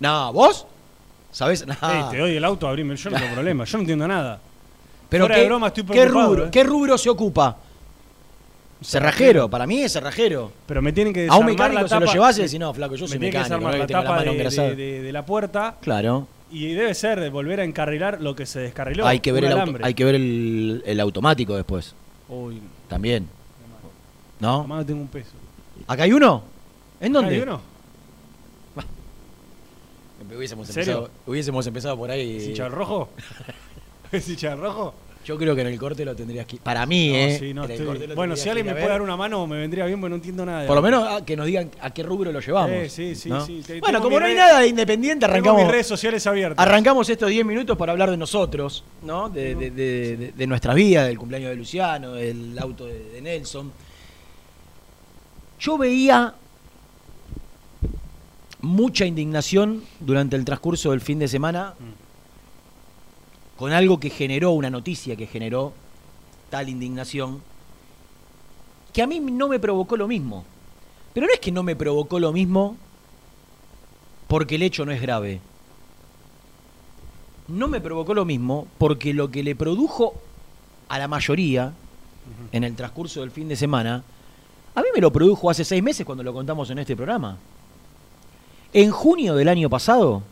No, 0.00 0.32
¿vos? 0.32 0.66
¿Sabés? 1.30 1.66
No. 1.66 1.74
Ey, 1.74 2.04
te 2.10 2.18
doy 2.18 2.36
el 2.36 2.44
auto, 2.44 2.66
abrime. 2.68 2.96
Yo 2.96 3.10
no 3.10 3.18
tengo 3.18 3.32
problema. 3.34 3.64
Yo 3.64 3.78
no 3.78 3.82
entiendo 3.82 4.08
nada. 4.08 4.40
pero 5.08 5.24
fuera 5.24 5.34
¿qué, 5.36 5.40
de 5.42 5.46
broma, 5.46 5.66
estoy 5.68 5.84
¿qué 5.84 5.92
preocupado, 5.92 6.28
rubro, 6.28 6.46
eh. 6.46 6.48
¿Qué 6.50 6.64
rubro 6.64 6.98
se 6.98 7.10
ocupa? 7.10 7.56
Cerrajero, 8.80 9.50
para 9.50 9.66
mí 9.66 9.82
es 9.82 9.92
cerrajero. 9.92 10.52
Pero 10.66 10.80
me 10.80 10.92
tienen 10.92 11.12
que 11.12 11.20
A 11.20 11.22
desarmar 11.24 11.40
un 11.40 11.46
mecánico 11.46 11.82
la 11.82 11.88
se 11.88 11.94
lo 11.96 12.00
tapa- 12.02 12.12
llevas 12.12 12.38
y 12.38 12.42
decís, 12.42 12.60
no, 12.60 12.72
flaco, 12.72 12.94
yo 12.94 13.02
me 13.04 13.08
soy 13.08 13.18
tienen 13.18 13.32
que 13.32 13.38
desarmar 13.38 13.72
no 13.72 13.78
la 13.78 13.78
la 13.78 13.86
tapa 13.88 14.22
de, 14.22 14.34
de- 14.34 14.76
de- 14.76 15.02
de 15.02 15.12
la 15.12 15.26
puerta 15.26 15.74
Claro. 15.80 16.28
Y 16.50 16.72
debe 16.74 16.94
ser 16.94 17.20
de 17.20 17.30
volver 17.30 17.60
a 17.60 17.64
encarrilar 17.64 18.20
lo 18.20 18.34
que 18.34 18.46
se 18.46 18.60
descarriló. 18.60 19.06
Hay 19.06 19.20
que 19.20 19.32
ver, 19.32 19.44
el, 19.44 19.52
auto- 19.52 19.78
hay 19.82 19.94
que 19.94 20.04
ver 20.04 20.14
el, 20.14 20.82
el 20.86 21.00
automático 21.00 21.54
después. 21.56 21.94
Uy, 22.28 22.60
También. 22.88 23.28
¿No? 24.40 24.62
mamá, 24.62 24.76
no 24.76 24.86
tengo 24.86 25.00
un 25.00 25.08
peso. 25.08 25.32
¿Acá 25.86 26.04
hay 26.04 26.12
uno? 26.12 26.42
¿En 27.00 27.12
dónde? 27.12 27.34
¿Hay 27.34 27.40
uno? 27.40 27.60
Hubiésemos 30.36 30.68
¿En 30.68 30.74
serio? 30.74 30.92
empezado, 30.98 31.10
hubiésemos 31.26 31.66
empezado 31.66 31.96
por 31.96 32.10
ahí. 32.10 32.36
¿Es 32.36 32.48
hincha 32.48 32.64
del 32.64 32.72
rojo? 32.72 33.08
¿Es 34.12 34.28
hincha 34.28 34.50
del 34.50 34.60
rojo? 34.60 34.94
Yo 35.24 35.36
creo 35.36 35.54
que 35.54 35.60
en 35.60 35.66
el 35.66 35.78
corte 35.78 36.06
lo 36.06 36.16
tendrías 36.16 36.46
que. 36.46 36.56
Para 36.56 36.86
mí, 36.86 37.08
No, 37.10 37.14
¿eh? 37.16 37.36
sí, 37.38 37.52
no 37.52 37.64
estoy- 37.64 38.14
Bueno, 38.14 38.34
si 38.34 38.48
alguien 38.48 38.66
me 38.66 38.72
puede 38.72 38.88
dar 38.88 39.02
una 39.02 39.14
mano, 39.14 39.46
me 39.46 39.58
vendría 39.58 39.84
bien, 39.84 40.00
porque 40.00 40.08
no 40.10 40.16
entiendo 40.16 40.46
nada. 40.46 40.66
Por 40.66 40.74
lo 40.76 40.80
menos 40.80 41.04
ah, 41.06 41.22
que 41.22 41.36
nos 41.36 41.44
digan 41.44 41.70
a 41.82 41.90
qué 41.92 42.02
rubro 42.02 42.32
lo 42.32 42.40
llevamos. 42.40 42.70
Eh, 42.70 42.88
sí, 42.88 43.14
sí, 43.14 43.28
¿no? 43.28 43.44
sí. 43.44 43.60
Te- 43.66 43.78
Bueno, 43.80 43.98
tengo 43.98 44.04
como 44.04 44.20
no 44.20 44.24
hay 44.26 44.32
red- 44.32 44.38
nada 44.38 44.60
de 44.60 44.68
independiente, 44.68 45.26
Tengo 45.26 45.34
arrancamos. 45.34 45.62
mis 45.62 45.70
redes 45.70 45.86
sociales 45.86 46.26
abiertas. 46.26 46.66
Arrancamos 46.66 47.10
estos 47.10 47.28
10 47.28 47.44
minutos 47.44 47.76
para 47.76 47.92
hablar 47.92 48.10
de 48.10 48.16
nosotros, 48.16 48.84
¿no? 49.02 49.28
De, 49.28 49.54
de, 49.54 49.70
de, 49.70 50.16
de- 50.16 50.32
de 50.32 50.46
nuestras 50.46 50.74
vidas, 50.74 51.06
del 51.06 51.18
cumpleaños 51.18 51.50
de 51.50 51.56
Luciano, 51.56 52.12
del 52.14 52.58
auto 52.58 52.86
de, 52.86 52.98
de 53.10 53.20
Nelson. 53.20 53.70
Yo 55.60 55.76
veía 55.76 56.32
mucha 58.60 59.04
indignación 59.04 59.82
durante 60.00 60.36
el 60.36 60.44
transcurso 60.44 60.90
del 60.90 61.00
fin 61.00 61.18
de 61.18 61.28
semana 61.28 61.74
con 63.58 63.72
algo 63.72 63.98
que 63.98 64.08
generó, 64.08 64.52
una 64.52 64.70
noticia 64.70 65.16
que 65.16 65.26
generó 65.26 65.72
tal 66.48 66.68
indignación, 66.68 67.42
que 68.92 69.02
a 69.02 69.06
mí 69.06 69.18
no 69.18 69.48
me 69.48 69.58
provocó 69.58 69.96
lo 69.96 70.06
mismo. 70.06 70.44
Pero 71.12 71.26
no 71.26 71.32
es 71.32 71.40
que 71.40 71.50
no 71.50 71.64
me 71.64 71.74
provocó 71.74 72.20
lo 72.20 72.32
mismo 72.32 72.76
porque 74.28 74.54
el 74.54 74.62
hecho 74.62 74.86
no 74.86 74.92
es 74.92 75.02
grave. 75.02 75.40
No 77.48 77.66
me 77.66 77.80
provocó 77.80 78.14
lo 78.14 78.24
mismo 78.24 78.68
porque 78.78 79.12
lo 79.12 79.28
que 79.30 79.42
le 79.42 79.56
produjo 79.56 80.14
a 80.88 80.98
la 80.98 81.08
mayoría 81.08 81.72
en 82.52 82.62
el 82.62 82.76
transcurso 82.76 83.22
del 83.22 83.32
fin 83.32 83.48
de 83.48 83.56
semana, 83.56 84.04
a 84.74 84.80
mí 84.82 84.86
me 84.94 85.00
lo 85.00 85.10
produjo 85.10 85.50
hace 85.50 85.64
seis 85.64 85.82
meses 85.82 86.06
cuando 86.06 86.22
lo 86.22 86.32
contamos 86.32 86.70
en 86.70 86.78
este 86.78 86.94
programa. 86.94 87.36
En 88.72 88.92
junio 88.92 89.34
del 89.34 89.48
año 89.48 89.68
pasado, 89.68 90.22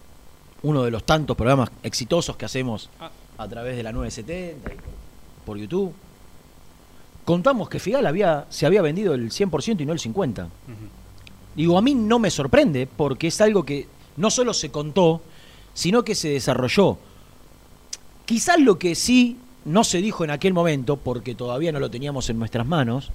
uno 0.67 0.83
de 0.83 0.91
los 0.91 1.05
tantos 1.05 1.37
programas 1.37 1.71
exitosos 1.85 2.37
que 2.37 2.45
hacemos 2.45 2.91
a 3.39 3.49
través 3.49 3.77
de 3.77 3.85
la 3.85 3.93
970 3.93 4.75
y 4.75 4.77
por, 5.45 5.57
YouTube, 5.57 5.95
contamos 7.25 7.69
que 7.69 7.79
Figal 7.79 8.05
había, 8.05 8.47
se 8.51 8.67
había 8.67 8.83
vendido 8.83 9.15
el 9.15 9.31
100% 9.31 9.81
y 9.81 9.87
no 9.87 9.93
el 9.93 10.01
50%. 10.01 10.49
Digo, 11.55 11.79
a 11.79 11.83
mí 11.83 11.95
no 11.95 12.19
me 12.19 12.31
sorprende 12.31 12.89
porque 12.89 13.29
es 13.29 13.41
algo 13.41 13.65
que 13.65 13.87
no 14.17 14.29
solo 14.29 14.53
se 14.53 14.71
contó, 14.71 15.23
sino 15.73 16.05
que 16.05 16.17
se 16.17 16.31
desarrolló. 16.31 16.99
Quizás 18.25 18.59
lo 18.59 18.77
que 18.77 18.97
sí 18.97 19.39
no 19.65 19.85
se 19.85 19.99
dijo 19.99 20.25
en 20.25 20.31
aquel 20.31 20.53
momento, 20.53 20.97
porque 20.97 21.37
todavía 21.37 21.71
no 21.71 21.79
lo 21.79 21.91
teníamos 21.91 22.29
en 22.29 22.41
nuestras 22.41 22.67
manos, 22.67 23.13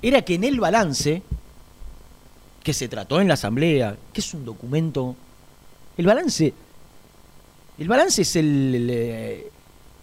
era 0.00 0.22
que 0.22 0.36
en 0.36 0.44
el 0.44 0.58
balance 0.58 1.22
que 2.62 2.74
se 2.74 2.88
trató 2.88 3.20
en 3.20 3.28
la 3.28 3.34
asamblea, 3.34 3.96
que 4.12 4.20
es 4.20 4.34
un 4.34 4.44
documento, 4.44 5.16
el 5.96 6.06
balance, 6.06 6.52
el 7.78 7.88
balance 7.88 8.22
es 8.22 8.36
el, 8.36 8.88
eh, 8.90 9.50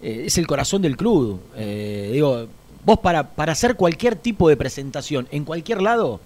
es 0.01 0.37
el 0.37 0.47
corazón 0.47 0.81
del 0.81 0.97
club. 0.97 1.39
Eh, 1.55 2.09
digo, 2.13 2.47
vos 2.83 2.99
para, 2.99 3.35
para 3.35 3.51
hacer 3.51 3.75
cualquier 3.75 4.15
tipo 4.15 4.49
de 4.49 4.57
presentación 4.57 5.27
en 5.31 5.45
cualquier 5.45 5.81
lado, 5.81 6.19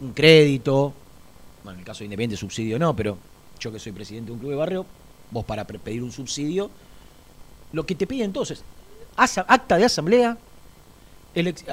un 0.00 0.12
crédito, 0.12 0.94
bueno, 1.64 1.76
en 1.76 1.80
el 1.80 1.86
caso 1.86 2.00
de 2.00 2.06
Independiente 2.06 2.36
subsidio 2.36 2.78
no, 2.78 2.94
pero 2.94 3.18
yo 3.58 3.72
que 3.72 3.78
soy 3.78 3.92
presidente 3.92 4.26
de 4.28 4.32
un 4.32 4.38
club 4.38 4.50
de 4.50 4.56
barrio, 4.56 4.86
vos 5.30 5.44
para 5.44 5.66
pedir 5.66 6.02
un 6.02 6.12
subsidio, 6.12 6.70
lo 7.72 7.84
que 7.84 7.94
te 7.94 8.06
piden 8.06 8.26
entonces, 8.26 8.62
acta 9.16 9.76
de 9.76 9.84
asamblea, 9.84 10.38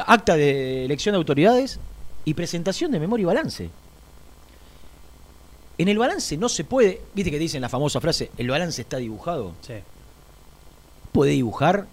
acta 0.05 0.35
de 0.35 0.85
elección 0.85 1.13
de 1.13 1.17
autoridades 1.17 1.79
y 2.25 2.34
presentación 2.34 2.92
de 2.92 3.00
memoria 3.00 3.24
y 3.24 3.25
balance. 3.25 3.70
En 5.77 5.88
el 5.88 5.98
balance 5.98 6.38
no 6.38 6.50
se 6.50 6.63
puede, 6.63 7.01
viste 7.13 7.32
que 7.32 7.39
dicen 7.39 7.62
la 7.62 7.70
famosa 7.70 8.00
frase, 8.00 8.32
el 8.38 8.50
balance 8.50 8.82
está 8.82 8.98
dibujado. 8.98 9.53
Sí. 9.62 9.75
Puede 11.12 11.32
dibujar 11.32 11.88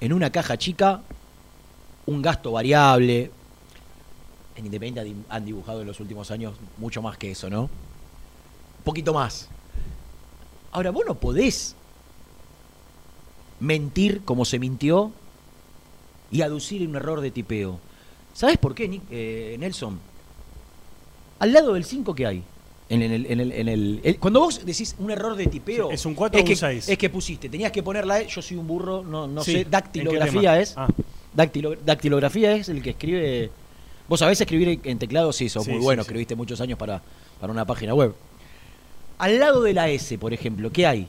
en 0.00 0.12
una 0.12 0.30
caja 0.30 0.56
chica 0.58 1.02
un 2.06 2.22
gasto 2.22 2.52
variable. 2.52 3.30
En 4.56 4.66
Independiente 4.66 5.14
han 5.28 5.44
dibujado 5.44 5.80
en 5.80 5.86
los 5.86 5.98
últimos 6.00 6.30
años 6.30 6.54
mucho 6.78 7.02
más 7.02 7.16
que 7.16 7.30
eso, 7.30 7.50
¿no? 7.50 7.62
Un 7.62 8.84
poquito 8.84 9.14
más. 9.14 9.48
Ahora, 10.72 10.90
vos 10.90 11.04
no 11.06 11.14
podés 11.14 11.74
mentir 13.60 14.24
como 14.24 14.44
se 14.44 14.58
mintió 14.58 15.12
y 16.30 16.42
aducir 16.42 16.86
un 16.86 16.96
error 16.96 17.20
de 17.20 17.30
tipeo. 17.30 17.80
¿Sabes 18.34 18.58
por 18.58 18.74
qué, 18.74 19.00
eh, 19.10 19.56
Nelson? 19.58 19.98
Al 21.38 21.52
lado 21.52 21.74
del 21.74 21.84
5 21.84 22.14
que 22.14 22.26
hay. 22.26 22.42
En 22.90 23.00
el, 23.00 23.26
en 23.26 23.40
el, 23.40 23.52
en 23.52 23.68
el, 23.68 24.16
cuando 24.20 24.40
vos 24.40 24.64
decís 24.64 24.94
un 24.98 25.10
error 25.10 25.36
de 25.36 25.46
tipeo. 25.46 25.88
Sí, 25.88 25.94
es 25.94 26.04
un 26.04 26.14
4 26.14 26.38
es 26.38 26.42
o 26.42 26.46
que, 26.46 26.52
un 26.52 26.56
6. 26.58 26.88
Es 26.90 26.98
que 26.98 27.08
pusiste, 27.08 27.48
tenías 27.48 27.72
que 27.72 27.82
poner 27.82 28.06
la 28.06 28.20
E, 28.20 28.28
yo 28.28 28.42
soy 28.42 28.56
un 28.58 28.66
burro, 28.66 29.02
no, 29.02 29.26
no 29.26 29.42
Sí, 29.42 29.52
sé, 29.52 29.60
¿en 29.62 29.70
dactilografía 29.70 30.60
es. 30.60 30.74
Ah. 30.76 30.86
Dactilo- 31.34 31.78
dactilografía 31.84 32.52
es 32.54 32.68
el 32.68 32.82
que 32.82 32.90
escribe. 32.90 33.50
Vos 34.06 34.20
sabés 34.20 34.38
escribir 34.40 34.80
en 34.84 34.98
teclado, 34.98 35.32
sí, 35.32 35.48
sos 35.48 35.64
Sí, 35.64 35.70
muy 35.72 35.80
bueno, 35.80 36.02
escribiste 36.02 36.34
muchos 36.34 36.60
años 36.60 36.78
para, 36.78 37.00
para 37.40 37.52
una 37.52 37.64
página 37.64 37.94
web. 37.94 38.14
Al 39.16 39.38
lado 39.38 39.62
de 39.62 39.72
la 39.72 39.88
S, 39.88 40.18
por 40.18 40.34
ejemplo, 40.34 40.70
¿qué 40.70 40.86
hay? 40.86 41.08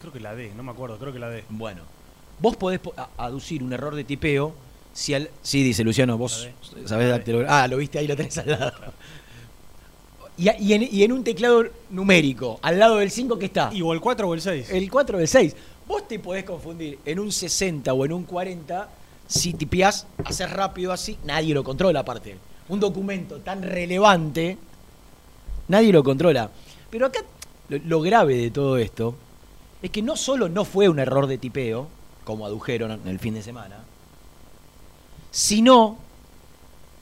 Creo 0.00 0.12
que 0.12 0.20
la 0.20 0.34
D, 0.34 0.52
no 0.56 0.62
me 0.62 0.70
acuerdo, 0.70 0.96
creo 0.98 1.12
que 1.12 1.18
la 1.18 1.28
D. 1.28 1.44
Bueno, 1.50 1.82
vos 2.40 2.56
podés 2.56 2.80
aducir 3.18 3.62
un 3.62 3.72
error 3.74 3.94
de 3.94 4.04
tipeo 4.04 4.54
si 4.96 5.12
al. 5.14 5.30
Sí, 5.42 5.62
dice 5.62 5.84
Luciano, 5.84 6.16
vos 6.16 6.48
sabés 6.86 7.08
dactilografía. 7.10 7.62
Ah, 7.64 7.68
lo 7.68 7.76
viste 7.76 7.98
ahí, 7.98 8.06
lo 8.06 8.16
tenés 8.16 8.38
al 8.38 8.50
lado. 8.50 8.72
Y, 10.38 10.48
a- 10.48 10.58
y 10.58 10.72
en, 10.74 10.82
y 10.82 11.02
en 11.02 11.12
un 11.12 11.22
teclado 11.24 11.64
numérico, 11.90 12.58
al 12.62 12.78
lado 12.78 12.96
del 12.96 13.10
5 13.10 13.38
que 13.38 13.46
está. 13.46 13.70
¿Y 13.72 13.82
o 13.82 13.92
el 13.92 14.00
4 14.00 14.28
o 14.28 14.34
el 14.34 14.40
6? 14.40 14.70
El 14.70 14.90
4 14.90 15.18
o 15.18 15.20
el 15.20 15.28
6. 15.28 15.56
Vos 15.86 16.08
te 16.08 16.18
podés 16.18 16.44
confundir 16.44 16.98
en 17.04 17.18
un 17.20 17.30
60 17.30 17.92
o 17.92 18.04
en 18.04 18.12
un 18.12 18.24
40 18.24 18.88
si 19.28 19.54
tipeás, 19.54 20.06
haces 20.24 20.50
rápido 20.50 20.92
así, 20.92 21.18
nadie 21.24 21.52
lo 21.54 21.64
controla 21.64 22.00
aparte. 22.00 22.36
Un 22.68 22.80
documento 22.80 23.38
tan 23.40 23.62
relevante, 23.62 24.56
nadie 25.68 25.92
lo 25.92 26.02
controla. 26.04 26.50
Pero 26.90 27.06
acá 27.06 27.20
lo, 27.68 27.78
lo 27.78 28.00
grave 28.00 28.36
de 28.36 28.50
todo 28.50 28.78
esto 28.78 29.14
es 29.82 29.90
que 29.90 30.02
no 30.02 30.16
solo 30.16 30.48
no 30.48 30.64
fue 30.64 30.88
un 30.88 30.98
error 30.98 31.26
de 31.26 31.38
tipeo, 31.38 31.88
como 32.24 32.46
adujeron 32.46 32.90
en 32.92 33.08
el 33.08 33.18
fin 33.18 33.34
de 33.34 33.42
semana, 33.42 33.78
sino, 35.36 35.98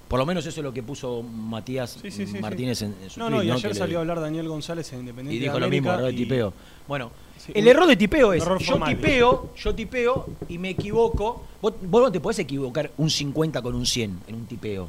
por 0.08 0.18
lo 0.18 0.26
menos 0.26 0.44
eso 0.44 0.58
es 0.60 0.64
lo 0.64 0.72
que 0.74 0.82
puso 0.82 1.22
Matías 1.22 1.98
Sí, 2.02 2.10
sí, 2.10 2.26
sí, 2.26 2.38
Martínez 2.40 2.82
en, 2.82 2.94
en 3.00 3.08
su 3.10 3.20
No, 3.20 3.26
tweet, 3.28 3.36
no, 3.38 3.42
y 3.44 3.46
¿no? 3.46 3.52
ayer 3.54 3.62
Que 3.68 3.74
le- 3.74 3.78
salió 3.78 3.98
a 3.98 4.00
hablar 4.00 4.20
Daniel 4.20 4.48
González 4.48 4.92
en 4.92 5.00
Independiente 5.00 5.36
y 5.36 5.38
de 5.38 5.44
dijo 5.44 5.60
lo 5.60 5.68
mismo, 5.68 5.92
error 5.92 6.06
de 6.06 6.12
tipeo. 6.12 6.52
Bueno, 6.88 7.10
el 7.54 7.68
error 7.68 7.86
de 7.86 7.96
tipeo 7.96 8.32
es, 8.32 8.44
yo 8.44 8.58
formal. 8.58 8.96
tipeo, 8.96 9.50
yo 9.56 9.74
tipeo 9.74 10.26
y 10.48 10.58
me 10.58 10.70
equivoco. 10.70 11.44
Vos, 11.62 11.74
vos 11.82 12.02
no 12.02 12.10
te 12.12 12.18
podés 12.20 12.40
equivocar 12.40 12.90
un 12.96 13.08
50 13.08 13.62
con 13.62 13.74
un 13.76 13.86
100 13.86 14.20
en 14.26 14.34
un 14.34 14.46
tipeo. 14.46 14.88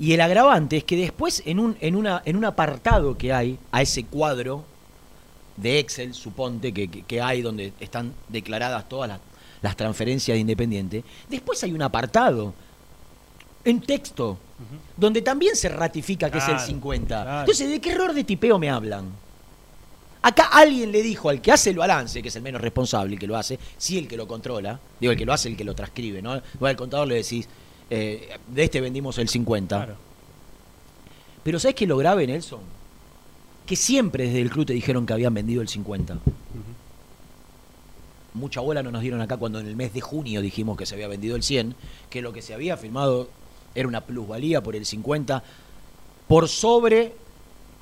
Y 0.00 0.12
el 0.12 0.20
agravante 0.20 0.78
es 0.78 0.84
que 0.84 0.96
después 0.96 1.40
en 1.46 1.60
un, 1.60 1.76
en 1.80 1.94
una, 1.94 2.20
en 2.24 2.34
un 2.36 2.44
apartado 2.44 3.16
que 3.16 3.32
hay 3.32 3.58
a 3.70 3.80
ese 3.80 4.04
cuadro 4.06 4.64
de 5.56 5.78
Excel, 5.78 6.14
suponte, 6.14 6.72
que, 6.74 6.88
que- 6.88 7.02
que 7.04 7.20
hay 7.22 7.42
donde 7.42 7.72
están 7.78 8.12
declaradas 8.28 8.88
todas 8.88 9.08
las, 9.08 9.20
las 9.64 9.76
transferencias 9.76 10.34
de 10.36 10.40
Independiente, 10.40 11.02
después 11.28 11.62
hay 11.64 11.72
un 11.72 11.80
apartado 11.82 12.52
en 13.64 13.80
texto 13.80 14.38
donde 14.96 15.22
también 15.22 15.56
se 15.56 15.70
ratifica 15.70 16.30
que 16.30 16.36
es 16.38 16.44
el 16.44 16.50
Claro, 16.56 16.66
50. 16.66 17.06
claro. 17.22 17.40
Entonces, 17.40 17.68
¿de 17.70 17.80
qué 17.80 17.90
error 17.92 18.12
de 18.12 18.24
tipeo 18.24 18.58
me 18.58 18.68
hablan? 18.70 19.06
Acá 20.20 20.44
alguien 20.52 20.92
le 20.92 21.02
dijo 21.02 21.28
al 21.30 21.40
que 21.40 21.50
hace 21.50 21.70
el 21.70 21.76
balance, 21.78 22.22
que 22.22 22.28
es 22.28 22.36
el 22.36 22.42
menos 22.42 22.60
responsable, 22.60 23.14
el 23.14 23.18
que 23.18 23.26
lo 23.26 23.36
hace, 23.36 23.58
sí 23.78 23.96
el 23.98 24.06
que 24.06 24.16
lo 24.18 24.28
controla, 24.28 24.78
digo, 25.00 25.12
el 25.12 25.18
que 25.18 25.24
lo 25.26 25.32
hace, 25.32 25.48
el 25.48 25.56
que 25.56 25.64
lo 25.64 25.74
transcribe, 25.74 26.20
¿no? 26.22 26.40
Vos 26.60 26.68
al 26.68 26.76
contador 26.76 27.08
le 27.08 27.16
decís, 27.16 27.48
eh, 27.90 28.36
de 28.48 28.64
este 28.64 28.80
vendimos 28.82 29.16
el 29.18 29.28
50. 29.28 29.76
Claro. 29.76 29.96
Pero 31.42 31.58
¿sabes 31.58 31.74
qué 31.74 31.86
lo 31.86 31.96
grave, 31.96 32.26
Nelson? 32.26 32.60
Que 33.66 33.76
siempre 33.76 34.24
desde 34.26 34.40
el 34.42 34.50
club 34.50 34.66
te 34.66 34.72
dijeron 34.74 35.04
que 35.06 35.12
habían 35.14 35.32
vendido 35.32 35.60
el 35.62 35.68
50. 35.68 36.18
Mucha 38.34 38.60
bola 38.60 38.82
no 38.82 38.90
nos 38.90 39.02
dieron 39.02 39.20
acá 39.20 39.36
cuando 39.36 39.60
en 39.60 39.66
el 39.66 39.76
mes 39.76 39.94
de 39.94 40.00
junio 40.00 40.42
dijimos 40.42 40.76
que 40.76 40.86
se 40.86 40.94
había 40.94 41.06
vendido 41.06 41.36
el 41.36 41.44
100, 41.44 41.74
que 42.10 42.20
lo 42.20 42.32
que 42.32 42.42
se 42.42 42.52
había 42.52 42.76
firmado 42.76 43.28
era 43.76 43.86
una 43.86 44.00
plusvalía 44.00 44.60
por 44.60 44.74
el 44.74 44.84
50, 44.84 45.42
por 46.26 46.48
sobre, 46.48 47.14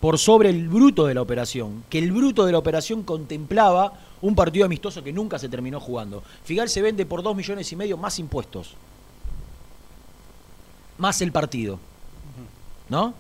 por 0.01 0.19
sobre 0.19 0.51
el 0.51 0.69
bruto 0.69 1.07
de 1.07 1.15
la 1.15 1.23
operación, 1.23 1.85
que 1.89 1.99
el 1.99 2.13
bruto 2.13 2.45
de 2.45 2.53
la 2.53 2.59
operación 2.59 3.03
contemplaba 3.03 3.95
un 4.21 4.35
partido 4.35 4.67
amistoso 4.67 5.03
que 5.03 5.13
nunca 5.13 5.39
se 5.39 5.49
terminó 5.49 5.81
jugando. 5.81 6.23
Figal 6.45 6.69
se 6.69 6.83
vende 6.83 7.07
por 7.07 7.23
2 7.23 7.35
millones 7.35 7.73
y 7.73 7.77
medio 7.77 7.97
más 7.97 8.19
impuestos, 8.19 8.75
más 10.99 11.23
el 11.23 11.33
partido, 11.33 11.79
¿no? 12.91 13.15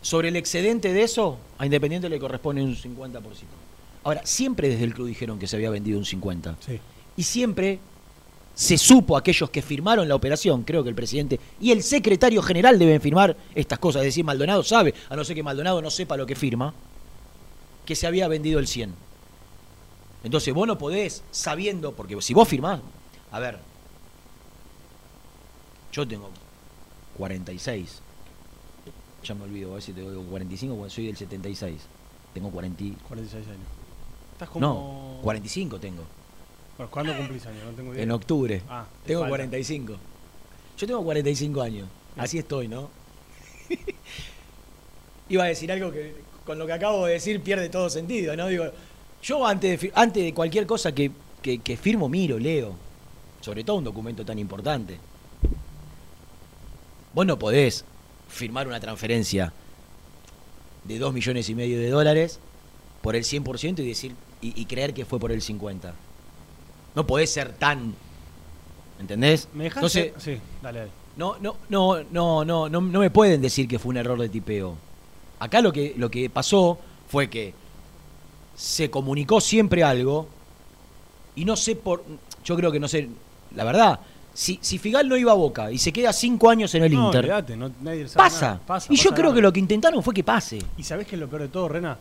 Sobre 0.00 0.28
el 0.28 0.36
excedente 0.36 0.92
de 0.92 1.02
eso, 1.02 1.38
a 1.58 1.66
Independiente 1.66 2.08
le 2.08 2.18
corresponde 2.18 2.62
un 2.62 2.76
50%. 2.76 3.20
Ahora, 4.06 4.24
siempre 4.24 4.68
desde 4.68 4.84
el 4.84 4.94
club 4.94 5.08
dijeron 5.08 5.36
que 5.36 5.48
se 5.48 5.56
había 5.56 5.68
vendido 5.68 5.98
un 5.98 6.04
50%. 6.04 6.54
Sí. 6.64 6.78
Y 7.16 7.24
siempre 7.24 7.80
se 8.54 8.78
supo, 8.78 9.16
aquellos 9.16 9.50
que 9.50 9.62
firmaron 9.62 10.06
la 10.08 10.14
operación, 10.14 10.62
creo 10.62 10.84
que 10.84 10.90
el 10.90 10.94
presidente 10.94 11.40
y 11.60 11.72
el 11.72 11.82
secretario 11.82 12.40
general 12.40 12.78
deben 12.78 13.00
firmar 13.00 13.36
estas 13.52 13.80
cosas. 13.80 14.02
Es 14.02 14.06
decir, 14.06 14.24
Maldonado 14.24 14.62
sabe, 14.62 14.94
a 15.08 15.16
no 15.16 15.24
ser 15.24 15.34
que 15.34 15.42
Maldonado 15.42 15.82
no 15.82 15.90
sepa 15.90 16.16
lo 16.16 16.24
que 16.24 16.36
firma, 16.36 16.72
que 17.84 17.96
se 17.96 18.06
había 18.06 18.28
vendido 18.28 18.60
el 18.60 18.68
100. 18.68 18.94
Entonces 20.22 20.54
vos 20.54 20.68
no 20.68 20.78
podés, 20.78 21.24
sabiendo, 21.32 21.90
porque 21.92 22.22
si 22.22 22.32
vos 22.32 22.46
firmás, 22.46 22.78
a 23.32 23.40
ver, 23.40 23.58
yo 25.92 26.06
tengo 26.06 26.30
46, 27.16 28.02
ya 29.24 29.34
me 29.34 29.42
olvido, 29.42 29.72
a 29.72 29.74
ver 29.74 29.82
si 29.82 29.92
tengo 29.92 30.22
45, 30.22 30.74
bueno, 30.76 30.90
soy 30.90 31.06
del 31.06 31.16
76, 31.16 31.74
tengo 32.34 32.50
40, 32.50 32.84
y- 32.84 32.90
46 33.08 33.46
años. 33.48 33.75
Estás 34.36 34.50
como. 34.50 34.66
no, 35.16 35.22
45 35.22 35.78
tengo. 35.80 36.02
Bueno, 36.76 36.90
¿Cuándo 36.90 37.16
cumplís 37.16 37.46
años? 37.46 37.64
No 37.64 37.70
tengo 37.72 37.94
idea. 37.94 38.02
En 38.02 38.10
octubre. 38.10 38.60
Ah, 38.68 38.84
te 39.02 39.08
tengo 39.08 39.20
falta. 39.22 39.30
45. 39.30 39.96
Yo 40.76 40.86
tengo 40.86 41.02
45 41.02 41.62
años. 41.62 41.88
Así 42.18 42.38
estoy, 42.38 42.68
¿no? 42.68 42.90
Iba 45.30 45.44
a 45.44 45.46
decir 45.46 45.72
algo 45.72 45.90
que 45.90 46.14
con 46.44 46.58
lo 46.58 46.66
que 46.66 46.72
acabo 46.74 47.06
de 47.06 47.14
decir 47.14 47.40
pierde 47.42 47.68
todo 47.70 47.88
sentido, 47.90 48.36
¿no? 48.36 48.46
Digo, 48.48 48.66
yo 49.22 49.44
antes 49.46 49.80
de, 49.80 49.92
antes 49.94 50.22
de 50.22 50.34
cualquier 50.34 50.66
cosa 50.66 50.92
que, 50.94 51.10
que- 51.42 51.58
que 51.58 51.76
firmo, 51.76 52.08
miro, 52.08 52.38
leo. 52.38 52.74
Sobre 53.40 53.64
todo 53.64 53.76
un 53.78 53.84
documento 53.84 54.24
tan 54.24 54.38
importante. 54.38 54.98
Vos 57.14 57.24
no 57.26 57.38
podés 57.38 57.84
firmar 58.28 58.66
una 58.68 58.80
transferencia 58.80 59.52
de 60.84 60.98
2 60.98 61.14
millones 61.14 61.48
y 61.48 61.54
medio 61.54 61.78
de 61.78 61.88
dólares 61.90 62.38
por 63.02 63.16
el 63.16 63.24
100% 63.24 63.78
y 63.80 63.86
decir 63.88 64.14
y, 64.40 64.60
y 64.60 64.64
creer 64.66 64.92
que 64.94 65.04
fue 65.04 65.18
por 65.18 65.32
el 65.32 65.40
50. 65.42 65.94
No 66.94 67.06
podés 67.06 67.32
ser 67.32 67.52
tan 67.52 67.94
¿entendés? 69.00 69.48
¿Me 69.52 69.64
dejás? 69.64 69.78
Entonces, 69.78 70.12
Sí, 70.18 70.38
dale, 70.62 70.78
dale. 70.80 70.90
no, 71.16 71.36
no, 71.40 71.56
no, 71.68 72.02
no, 72.10 72.44
no, 72.44 72.68
no, 72.68 72.80
no 72.80 73.00
me 73.00 73.10
pueden 73.10 73.42
decir 73.42 73.68
que 73.68 73.78
fue 73.78 73.90
un 73.90 73.96
error 73.98 74.18
de 74.18 74.28
tipeo. 74.28 74.76
Acá 75.38 75.60
lo 75.60 75.72
que, 75.72 75.94
lo 75.98 76.10
que 76.10 76.30
pasó 76.30 76.78
fue 77.08 77.28
que 77.28 77.52
se 78.56 78.90
comunicó 78.90 79.40
siempre 79.40 79.84
algo 79.84 80.28
y 81.34 81.44
no 81.44 81.56
sé 81.56 81.76
por. 81.76 82.02
Yo 82.44 82.56
creo 82.56 82.72
que 82.72 82.80
no 82.80 82.88
sé. 82.88 83.08
La 83.54 83.64
verdad, 83.64 84.00
si, 84.32 84.58
si 84.62 84.78
Figal 84.78 85.06
no 85.08 85.16
iba 85.18 85.32
a 85.32 85.34
Boca 85.34 85.70
y 85.70 85.76
se 85.78 85.92
queda 85.92 86.12
cinco 86.14 86.48
años 86.48 86.74
en 86.74 86.84
el 86.84 86.92
No, 86.94 87.06
Inter, 87.06 87.24
olvidate, 87.24 87.56
no- 87.56 87.70
nadie 87.82 88.08
sabe 88.08 88.16
pasa. 88.30 88.46
nada. 88.46 88.60
Pasa, 88.66 88.90
Y 88.92 88.96
yo 88.96 89.10
creo 89.12 89.34
que 89.34 89.42
lo 89.42 89.52
que 89.52 89.60
intentaron 89.60 90.02
fue 90.02 90.14
que 90.14 90.24
pase. 90.24 90.58
¿Y 90.78 90.82
sabés 90.82 91.06
qué 91.06 91.16
es 91.16 91.20
lo 91.20 91.28
peor 91.28 91.42
de 91.42 91.48
todo, 91.48 91.68
Rena? 91.68 91.98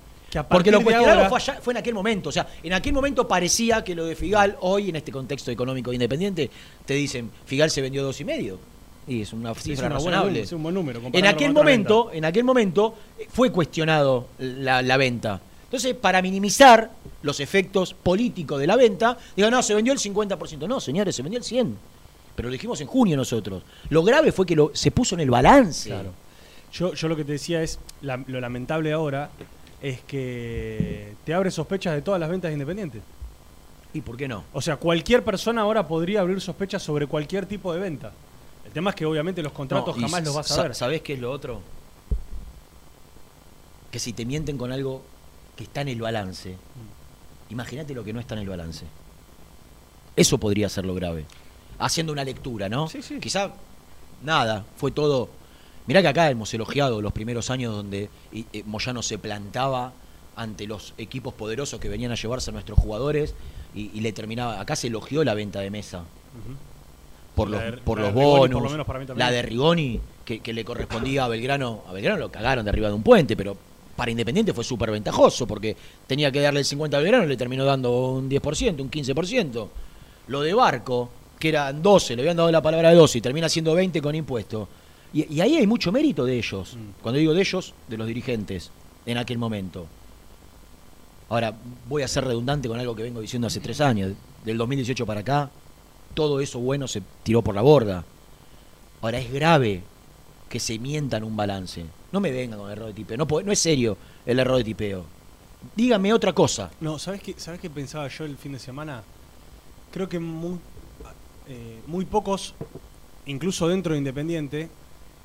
Porque 0.50 0.72
lo 0.72 0.82
cuestionado 0.84 1.30
fue, 1.62 1.74
en 1.74 1.78
aquel 1.78 1.94
momento. 1.94 2.30
O 2.30 2.32
sea, 2.32 2.48
en 2.62 2.74
aquel 2.74 2.94
momento 2.94 3.28
parecía 3.28 3.84
que 3.84 3.96
lo 3.96 4.06
de 4.06 4.16
Figal, 4.16 4.58
hoy 4.62 4.90
en 4.90 4.98
este 4.98 5.12
contexto 5.12 5.50
económico 5.52 5.94
independiente, 5.94 6.50
te 6.86 6.94
dicen, 6.94 7.32
Figal 7.46 7.70
se 7.72 7.82
vendió 7.82 8.04
dos 8.04 8.20
y 8.20 8.26
medio. 8.26 8.60
Y 9.08 9.22
es 9.22 9.34
una 9.34 9.54
Sí, 9.54 9.60
es 9.60 9.64
cifra 9.64 9.86
una 9.88 9.96
razonable. 9.96 10.42
es 10.42 10.52
un 10.52 10.64
buen 10.64 10.74
número, 10.76 11.00
en 11.14 11.26
aquel 11.28 11.54
momento, 11.54 12.10
en 12.12 12.26
aquel 12.26 12.44
momento, 12.44 12.96
eh, 13.20 13.28
fue 13.32 13.52
cuestionado 13.52 14.28
la, 14.40 14.82
la 14.82 14.98
venta. 14.98 15.40
Entonces, 15.66 15.94
para 15.96 16.22
minimizar 16.22 16.90
los 17.22 17.40
efectos 17.40 17.94
políticos 17.94 18.60
de 18.60 18.68
la 18.68 18.76
venta, 18.76 19.18
digo, 19.36 19.50
no, 19.52 19.62
se 19.62 19.76
vendió 19.76 19.94
el 19.94 20.00
50%. 20.00 20.68
No, 20.68 20.80
señores, 20.80 21.16
se 21.16 21.22
vendió 21.22 21.38
el 21.40 21.46
100%. 21.46 21.74
Pero 22.36 22.50
lo 22.50 22.52
dijimos 22.54 22.82
en 22.82 22.88
junio 22.88 23.16
nosotros. 23.16 23.64
Lo 23.90 24.04
grave 24.04 24.32
fue 24.32 24.46
que 24.46 24.56
lo, 24.56 24.72
se 24.74 24.92
puso 24.92 25.16
en 25.16 25.22
el 25.22 25.30
balance. 25.30 25.90
Claro. 25.90 26.12
Yo, 26.74 26.94
yo 26.94 27.08
lo 27.08 27.16
que 27.16 27.24
te 27.24 27.32
decía 27.34 27.62
es, 27.62 27.80
la- 28.02 28.22
lo 28.28 28.42
lamentable 28.42 28.92
ahora 28.92 29.30
es 29.82 30.02
que 30.02 31.14
te 31.24 31.34
abre 31.34 31.52
sospechas 31.52 31.94
de 31.94 32.02
todas 32.02 32.20
las 32.20 32.30
ventas 32.30 32.52
independientes. 32.52 33.02
¿Y 33.94 34.02
por 34.02 34.18
qué 34.18 34.28
no? 34.28 34.44
O 34.54 34.62
sea, 34.62 34.76
cualquier 34.78 35.24
persona 35.24 35.62
ahora 35.62 35.88
podría 35.88 36.22
abrir 36.22 36.42
sospechas 36.42 36.84
sobre 36.84 37.08
cualquier 37.08 37.46
tipo 37.46 37.74
de 37.74 37.80
venta. 37.80 38.12
El 38.66 38.72
tema 38.72 38.90
es 38.90 38.96
que 38.96 39.06
obviamente 39.06 39.42
los 39.42 39.54
contratos 39.54 39.96
No, 39.96 40.02
jamás 40.02 40.24
los 40.26 40.36
vas 40.36 40.52
a 40.52 40.64
ver. 40.64 40.76
¿Sabés 40.76 41.02
qué 41.02 41.14
es 41.14 41.20
lo 41.20 41.32
otro? 41.32 41.62
Que 43.92 44.00
si 44.00 44.12
te 44.14 44.26
mienten 44.26 44.58
con 44.58 44.72
algo 44.72 45.02
que 45.56 45.64
está 45.64 45.82
en 45.82 45.88
el 45.90 46.02
balance, 46.02 46.52
Mm. 46.54 47.52
imagínate 47.54 47.94
lo 47.94 48.04
que 48.04 48.12
no 48.12 48.20
está 48.20 48.36
en 48.36 48.42
el 48.42 48.50
balance. 48.50 48.86
Eso 50.16 50.38
podría 50.38 50.68
ser 50.70 50.86
lo 50.86 50.94
grave. 50.96 51.26
Haciendo 51.80 52.12
una 52.12 52.24
lectura, 52.24 52.68
¿no? 52.70 52.88
Sí, 52.90 53.02
sí. 53.02 53.20
Quizá 53.20 53.52
nada, 54.24 54.66
fue 54.78 54.92
todo. 54.92 55.30
Mirá 55.88 56.02
que 56.02 56.08
acá 56.08 56.30
hemos 56.30 56.54
elogiado 56.54 57.02
los 57.02 57.14
primeros 57.14 57.50
años 57.52 57.74
donde 57.76 58.10
eh, 58.34 58.64
Moyano 58.66 59.02
se 59.04 59.18
plantaba 59.18 59.94
ante 60.36 60.68
los 60.68 60.94
equipos 60.98 61.34
poderosos 61.34 61.80
que 61.80 61.88
venían 61.90 62.12
a 62.12 62.16
llevarse 62.16 62.50
a 62.50 62.54
nuestros 62.54 62.78
jugadores 62.80 63.36
y, 63.76 63.92
y 63.94 64.02
le 64.02 64.12
terminaba. 64.12 64.60
Acá 64.60 64.76
se 64.76 64.88
elogió 64.88 65.24
la 65.24 65.34
venta 65.34 65.60
de 65.60 65.70
mesa 65.70 66.04
por 67.36 67.50
La 67.50 67.58
los, 67.66 67.72
de- 67.76 67.82
por 67.82 68.00
los 68.00 68.14
por 68.14 68.50
lo 68.64 68.70
menos 68.72 68.86
la 69.18 69.32
de 69.32 69.42
Rigoni, 69.42 70.00
que, 70.24 70.40
que 70.40 70.54
le 70.54 70.66
correspondía 70.66 71.26
a 71.26 71.28
Belgrano. 71.28 71.82
A 71.88 71.94
Belgrano 71.94 72.18
lo 72.20 72.30
cagaron 72.32 72.64
de 72.66 72.70
arriba 72.72 72.88
de 72.88 72.94
un 72.94 73.04
puente, 73.04 73.36
pero 73.38 73.56
para 73.96 74.12
Independiente 74.12 74.54
fue 74.54 74.64
súper 74.64 74.92
ventajoso, 74.92 75.46
porque 75.48 75.76
tenía 76.08 76.32
que 76.32 76.42
darle 76.42 76.60
el 76.62 76.66
50 76.66 76.98
a 76.98 77.00
Belgrano, 77.00 77.26
le 77.26 77.38
terminó 77.38 77.64
dando 77.64 78.10
un 78.12 78.30
10%, 78.30 78.82
un 78.82 78.90
15%. 78.92 79.68
Lo 80.28 80.42
de 80.42 80.54
Barco, 80.54 81.10
que 81.40 81.50
eran 81.50 81.82
12, 81.82 82.16
le 82.16 82.22
habían 82.24 82.38
dado 82.38 82.52
la 82.52 82.62
palabra 82.62 82.90
de 82.90 82.96
12 82.96 83.20
y 83.20 83.22
termina 83.22 83.48
siendo 83.48 83.74
20 83.76 84.02
con 84.02 84.16
impuesto. 84.16 84.68
Y, 85.14 85.34
y 85.34 85.42
ahí 85.42 85.56
hay 85.56 85.68
mucho 85.68 85.92
mérito 85.92 86.26
de 86.26 86.38
ellos. 86.38 86.76
Mm. 86.76 87.02
Cuando 87.02 87.20
digo 87.20 87.34
de 87.34 87.42
ellos, 87.42 87.74
de 87.88 87.98
los 87.98 88.08
dirigentes, 88.08 88.72
en 89.06 89.18
aquel 89.18 89.38
momento. 89.38 89.88
Ahora, 91.30 91.54
voy 91.88 92.04
a 92.04 92.08
ser 92.08 92.26
redundante 92.26 92.68
con 92.68 92.80
algo 92.80 92.96
que 92.96 93.04
vengo 93.04 93.22
diciendo 93.22 93.48
hace 93.48 93.60
tres 93.60 93.82
años. 93.82 94.14
Del 94.44 94.58
2018 94.58 95.06
para 95.06 95.22
acá, 95.22 95.50
todo 96.14 96.40
eso 96.40 96.60
bueno 96.60 96.88
se 96.88 97.02
tiró 97.24 97.42
por 97.42 97.56
la 97.56 97.62
borda. 97.62 98.06
Ahora, 99.02 99.20
es 99.20 99.32
grave 99.32 99.82
que 100.50 100.60
se 100.60 100.78
mientan 100.78 101.24
un 101.24 101.36
balance. 101.36 101.86
No 102.12 102.20
me 102.20 102.32
vengan 102.32 102.60
con 102.60 102.72
error 102.72 102.88
de 102.88 102.94
tipeo. 102.94 103.18
No, 103.18 103.26
no 103.26 103.52
es 103.52 103.60
serio 103.60 103.98
el 104.26 104.40
error 104.40 104.58
de 104.58 104.64
tipeo. 104.64 105.06
Dígame 105.76 106.14
otra 106.14 106.34
cosa. 106.34 106.70
No, 106.80 107.00
¿sabes 107.00 107.22
qué, 107.22 107.34
¿sabes 107.38 107.60
qué 107.60 107.70
pensaba 107.70 108.08
yo 108.08 108.26
el 108.26 108.38
fin 108.38 108.54
de 108.54 108.60
semana? 108.60 109.04
Creo 109.92 110.08
que 110.08 110.20
muy, 110.20 110.60
eh, 111.48 111.80
muy 111.88 112.06
pocos, 112.06 112.54
incluso 113.26 113.68
dentro 113.68 113.94
de 113.94 114.00
Independiente, 114.00 114.70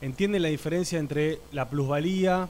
entienden 0.01 0.43
la 0.43 0.49
diferencia 0.49 0.99
entre 0.99 1.41
la 1.53 1.69
plusvalía. 1.69 2.49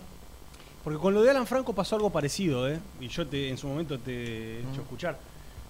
Porque 0.84 0.98
con 0.98 1.12
lo 1.12 1.22
de 1.22 1.30
Alan 1.30 1.46
Franco 1.46 1.74
pasó 1.74 1.96
algo 1.96 2.10
parecido, 2.10 2.68
¿eh? 2.68 2.78
Y 3.00 3.08
yo 3.08 3.26
te, 3.26 3.50
en 3.50 3.58
su 3.58 3.66
momento 3.68 3.98
te 3.98 4.12
he 4.12 4.60
hecho 4.60 4.80
escuchar. 4.80 5.18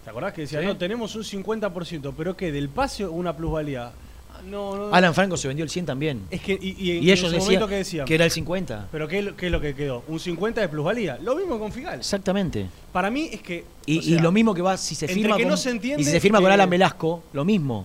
¿Te 0.04 0.10
acordás 0.10 0.32
que 0.32 0.42
decía, 0.42 0.60
Sí. 0.60 0.66
no, 0.66 0.76
tenemos 0.76 1.14
un 1.16 1.24
50%, 1.24 2.14
pero 2.16 2.36
que 2.36 2.52
del 2.52 2.68
pase 2.68 3.06
una 3.06 3.36
plusvalía? 3.36 3.88
Ah, 4.32 4.40
No, 4.48 4.76
no. 4.76 4.94
Alan 4.94 5.12
Franco 5.12 5.36
se 5.36 5.48
vendió 5.48 5.64
el 5.64 5.68
100 5.70 5.84
también. 5.84 6.22
Es 6.30 6.40
que, 6.40 6.52
y, 6.52 6.68
y- 6.78 6.98
Y 7.00 7.10
ellos 7.10 7.22
decían 7.32 7.40
momento 7.44 7.66
que 7.68 7.74
decían. 7.74 8.06
que 8.06 8.14
era 8.14 8.24
el 8.24 8.30
50. 8.30 8.88
Pero 8.92 9.08
¿qué, 9.08 9.18
es 9.18 9.24
lo- 9.24 9.36
qué 9.36 9.46
es 9.46 9.52
lo 9.52 9.60
que 9.60 9.74
quedó? 9.74 10.04
Un 10.06 10.20
50 10.20 10.60
de 10.60 10.68
plusvalía. 10.68 11.18
Lo 11.20 11.34
mismo 11.34 11.58
con 11.58 11.72
Figal. 11.72 11.98
Exactamente. 11.98 12.68
Para 12.92 13.10
mí 13.10 13.28
es 13.32 13.42
que. 13.42 13.64
Y, 13.86 13.98
o 13.98 14.02
sea, 14.02 14.12
y 14.14 14.18
lo 14.20 14.30
mismo 14.30 14.54
que 14.54 14.62
va 14.62 14.76
si 14.76 14.94
se 14.94 15.08
firma 15.08 15.36
que 15.36 15.42
con, 15.42 15.50
no 15.50 15.56
se 15.56 15.70
entiende 15.70 16.02
y 16.02 16.04
si 16.04 16.12
se 16.12 16.20
firma 16.20 16.40
con 16.40 16.52
Alan 16.52 16.70
Velasco, 16.70 17.24
lo 17.32 17.44
mismo. 17.44 17.84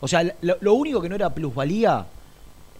O 0.00 0.08
sea, 0.08 0.24
lo, 0.42 0.56
lo 0.60 0.74
único 0.74 1.00
que 1.00 1.08
no 1.08 1.14
era 1.14 1.32
plusvalía 1.32 2.04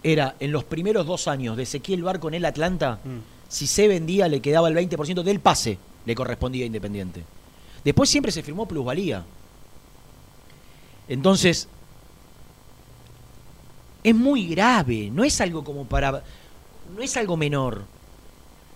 era 0.03 0.35
en 0.41 0.53
los 0.53 0.65
primeros 0.65 1.07
dos 1.07 1.29
años 1.29 1.57
de 1.57 1.63
Ezequiel 1.65 2.03
Barco 2.03 2.29
en 2.29 2.35
el 2.35 2.45
Atlanta, 2.45 2.99
Mm. 3.05 3.19
si 3.49 3.67
se 3.67 3.89
vendía 3.89 4.29
le 4.29 4.41
quedaba 4.41 4.69
el 4.69 4.75
20% 4.75 5.23
del 5.23 5.41
pase, 5.41 5.79
le 6.05 6.15
correspondía 6.15 6.65
a 6.65 6.67
Independiente. 6.67 7.23
Después 7.85 8.09
siempre 8.11 8.33
se 8.33 8.43
firmó 8.43 8.67
plusvalía. 8.67 9.25
Entonces, 11.09 11.69
es 14.05 14.15
muy 14.15 14.49
grave, 14.49 15.11
no 15.13 15.25
es 15.25 15.41
algo 15.41 15.63
como 15.65 15.85
para... 15.85 16.23
no 16.95 17.03
es 17.03 17.17
algo 17.17 17.37
menor. 17.37 17.83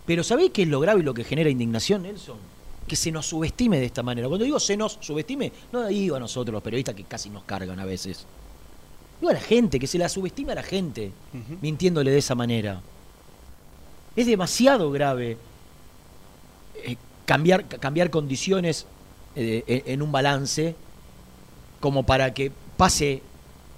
Pero 0.04 0.22
¿sabéis 0.22 0.52
qué 0.52 0.62
es 0.62 0.68
lo 0.68 0.78
grave 0.80 1.00
y 1.00 1.02
lo 1.02 1.14
que 1.14 1.24
genera 1.24 1.50
indignación, 1.50 2.02
Nelson? 2.02 2.38
Que 2.86 2.94
se 2.94 3.10
nos 3.10 3.26
subestime 3.26 3.80
de 3.80 3.86
esta 3.86 4.02
manera. 4.04 4.28
Cuando 4.28 4.44
digo 4.44 4.60
se 4.60 4.76
nos 4.76 4.98
subestime, 5.00 5.52
no 5.72 5.86
digo 5.86 6.14
a 6.16 6.20
nosotros 6.20 6.52
los 6.52 6.62
periodistas 6.62 6.94
que 6.94 7.02
casi 7.04 7.28
nos 7.30 7.42
cargan 7.42 7.80
a 7.80 7.84
veces. 7.84 8.24
Digo 9.20 9.30
a 9.30 9.34
la 9.34 9.40
gente, 9.40 9.78
que 9.78 9.86
se 9.86 9.98
la 9.98 10.08
subestime 10.08 10.52
a 10.52 10.56
la 10.56 10.62
gente, 10.62 11.10
mintiéndole 11.62 12.10
de 12.10 12.18
esa 12.18 12.34
manera. 12.34 12.80
Es 14.14 14.26
demasiado 14.26 14.90
grave 14.90 15.36
eh, 16.84 16.96
cambiar, 17.24 17.66
cambiar 17.66 18.10
condiciones 18.10 18.86
eh, 19.34 19.64
en- 19.66 19.82
en 19.94 20.02
un 20.02 20.12
balance 20.12 20.74
como 21.80 22.02
para 22.04 22.32
que 22.34 22.50
pase 22.76 23.22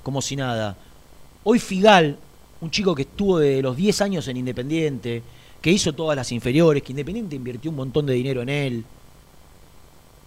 como 0.02 0.22
si 0.22 0.36
nada. 0.36 0.76
Hoy 1.44 1.58
Figal, 1.58 2.16
un 2.60 2.70
chico 2.70 2.94
que 2.94 3.02
estuvo 3.02 3.38
de 3.38 3.62
los 3.62 3.76
10 3.76 4.00
años 4.00 4.26
en 4.28 4.36
Independiente, 4.36 5.22
que 5.60 5.70
hizo 5.70 5.92
todas 5.92 6.16
las 6.16 6.30
inferiores, 6.32 6.82
que 6.82 6.92
Independiente 6.92 7.36
invirtió 7.36 7.70
un 7.70 7.76
montón 7.76 8.06
de 8.06 8.14
dinero 8.14 8.42
en 8.42 8.48
él, 8.48 8.84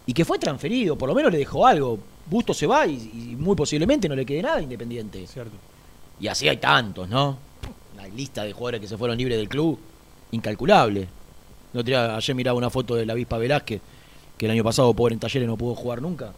y 0.05 0.13
que 0.13 0.25
fue 0.25 0.39
transferido, 0.39 0.97
por 0.97 1.07
lo 1.09 1.15
menos 1.15 1.31
le 1.31 1.37
dejó 1.37 1.65
algo. 1.67 1.99
Busto 2.29 2.53
se 2.53 2.65
va 2.67 2.87
y, 2.87 2.93
y 3.31 3.35
muy 3.35 3.55
posiblemente 3.55 4.07
no 4.07 4.15
le 4.15 4.25
quede 4.25 4.41
nada 4.41 4.61
Independiente. 4.61 5.25
Cierto. 5.27 5.55
Y 6.19 6.27
así 6.27 6.47
hay 6.47 6.57
tantos, 6.57 7.09
¿no? 7.09 7.37
La 7.97 8.07
lista 8.07 8.43
de 8.43 8.53
jugadores 8.53 8.81
que 8.81 8.87
se 8.87 8.97
fueron 8.97 9.17
libres 9.17 9.37
del 9.37 9.49
club, 9.49 9.77
incalculable. 10.31 11.07
No 11.73 11.83
tenía- 11.83 12.15
ayer 12.15 12.35
miraba 12.35 12.57
una 12.57 12.69
foto 12.69 12.95
de 12.95 13.05
la 13.05 13.13
avispa 13.13 13.37
Velázquez, 13.37 13.81
que 14.37 14.45
el 14.45 14.51
año 14.51 14.63
pasado, 14.63 14.93
pobre 14.93 15.13
en 15.13 15.19
talleres, 15.19 15.47
no 15.47 15.57
pudo 15.57 15.75
jugar 15.75 16.01
nunca. 16.01 16.33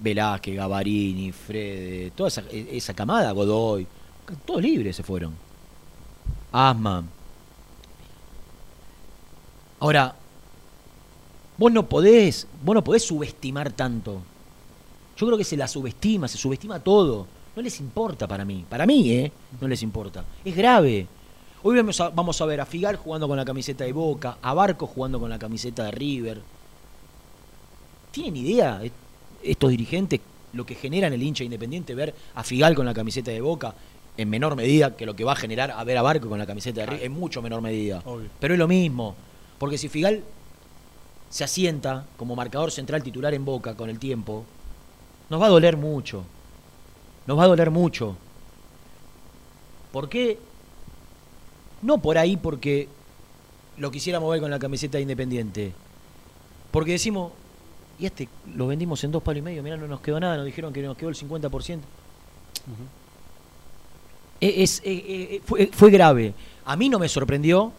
Velázquez, 0.00 0.56
Gavarini, 0.56 1.32
Frede, 1.32 2.10
toda 2.12 2.28
esa, 2.28 2.42
e- 2.50 2.76
esa 2.76 2.94
camada, 2.94 3.30
Godoy, 3.32 3.86
todos 4.44 4.62
libres 4.62 4.96
se 4.96 5.02
fueron. 5.02 5.34
Asma. 6.52 7.04
Ahora, 9.80 10.14
vos 11.56 11.72
no 11.72 11.88
podés, 11.88 12.46
vos 12.62 12.74
no 12.74 12.82
podés 12.84 13.04
subestimar 13.04 13.72
tanto. 13.72 14.20
Yo 15.18 15.26
creo 15.26 15.36
que 15.36 15.44
se 15.44 15.56
la 15.56 15.66
subestima, 15.66 16.28
se 16.28 16.38
subestima 16.38 16.78
todo. 16.78 17.26
No 17.56 17.62
les 17.62 17.80
importa 17.80 18.28
para 18.28 18.44
mí. 18.44 18.64
Para 18.68 18.86
mí, 18.86 19.10
¿eh? 19.10 19.32
No 19.60 19.66
les 19.66 19.82
importa. 19.82 20.24
Es 20.44 20.56
grave. 20.56 21.08
Hoy 21.64 21.76
vamos 21.76 22.00
a, 22.00 22.10
vamos 22.10 22.40
a 22.40 22.46
ver 22.46 22.60
a 22.60 22.66
Figal 22.66 22.94
jugando 22.94 23.26
con 23.26 23.36
la 23.36 23.44
camiseta 23.44 23.82
de 23.82 23.92
Boca, 23.92 24.38
a 24.40 24.54
Barco 24.54 24.86
jugando 24.86 25.18
con 25.18 25.28
la 25.28 25.40
camiseta 25.40 25.82
de 25.86 25.90
River. 25.90 26.40
¿Tienen 28.12 28.36
idea? 28.36 28.78
Eh, 28.80 28.92
estos 29.42 29.70
dirigentes, 29.70 30.20
lo 30.52 30.64
que 30.64 30.76
generan 30.76 31.12
el 31.12 31.20
hincha 31.20 31.42
independiente, 31.42 31.96
ver 31.96 32.14
a 32.36 32.44
Figal 32.44 32.76
con 32.76 32.86
la 32.86 32.94
camiseta 32.94 33.32
de 33.32 33.40
Boca, 33.40 33.74
en 34.16 34.30
menor 34.30 34.54
medida 34.54 34.96
que 34.96 35.04
lo 35.04 35.16
que 35.16 35.24
va 35.24 35.32
a 35.32 35.36
generar 35.36 35.72
a 35.72 35.82
ver 35.82 35.98
a 35.98 36.02
Barco 36.02 36.28
con 36.28 36.38
la 36.38 36.46
camiseta 36.46 36.82
de 36.82 36.86
River, 36.86 37.06
en 37.06 37.12
mucho 37.12 37.42
menor 37.42 37.60
medida. 37.60 38.02
Obvio. 38.04 38.28
Pero 38.38 38.54
es 38.54 38.58
lo 38.58 38.68
mismo, 38.68 39.16
porque 39.58 39.78
si 39.78 39.88
Figal 39.88 40.22
se 41.28 41.42
asienta 41.42 42.06
como 42.16 42.36
marcador 42.36 42.70
central 42.70 43.02
titular 43.02 43.34
en 43.34 43.44
Boca 43.44 43.74
con 43.74 43.90
el 43.90 43.98
tiempo, 43.98 44.44
nos 45.30 45.40
va 45.40 45.46
a 45.46 45.50
doler 45.50 45.76
mucho. 45.76 46.24
Nos 47.26 47.38
va 47.38 47.44
a 47.44 47.48
doler 47.48 47.70
mucho. 47.70 48.16
¿Por 49.92 50.08
qué? 50.08 50.38
No 51.82 51.98
por 51.98 52.18
ahí 52.18 52.36
porque 52.36 52.88
lo 53.76 53.90
quisiéramos 53.90 54.30
ver 54.30 54.40
con 54.40 54.50
la 54.50 54.58
camiseta 54.58 54.98
de 54.98 55.02
Independiente. 55.02 55.72
Porque 56.70 56.92
decimos, 56.92 57.32
y 57.98 58.06
este 58.06 58.28
lo 58.54 58.66
vendimos 58.66 59.02
en 59.04 59.12
dos 59.12 59.22
palos 59.22 59.38
y 59.38 59.42
medio, 59.42 59.62
mirá, 59.62 59.76
no 59.76 59.86
nos 59.86 60.00
quedó 60.00 60.18
nada, 60.20 60.36
nos 60.36 60.46
dijeron 60.46 60.72
que 60.72 60.82
nos 60.82 60.96
quedó 60.96 61.08
el 61.10 61.16
50%. 61.16 61.80
E- 64.40 64.62
es, 64.62 64.80
eh, 64.84 65.04
eh, 65.08 65.42
fue, 65.44 65.66
fue 65.72 65.90
grave. 65.90 66.34
A 66.64 66.76
mí 66.76 66.88
no 66.88 66.98
me 66.98 67.08
sorprendió, 67.08 67.72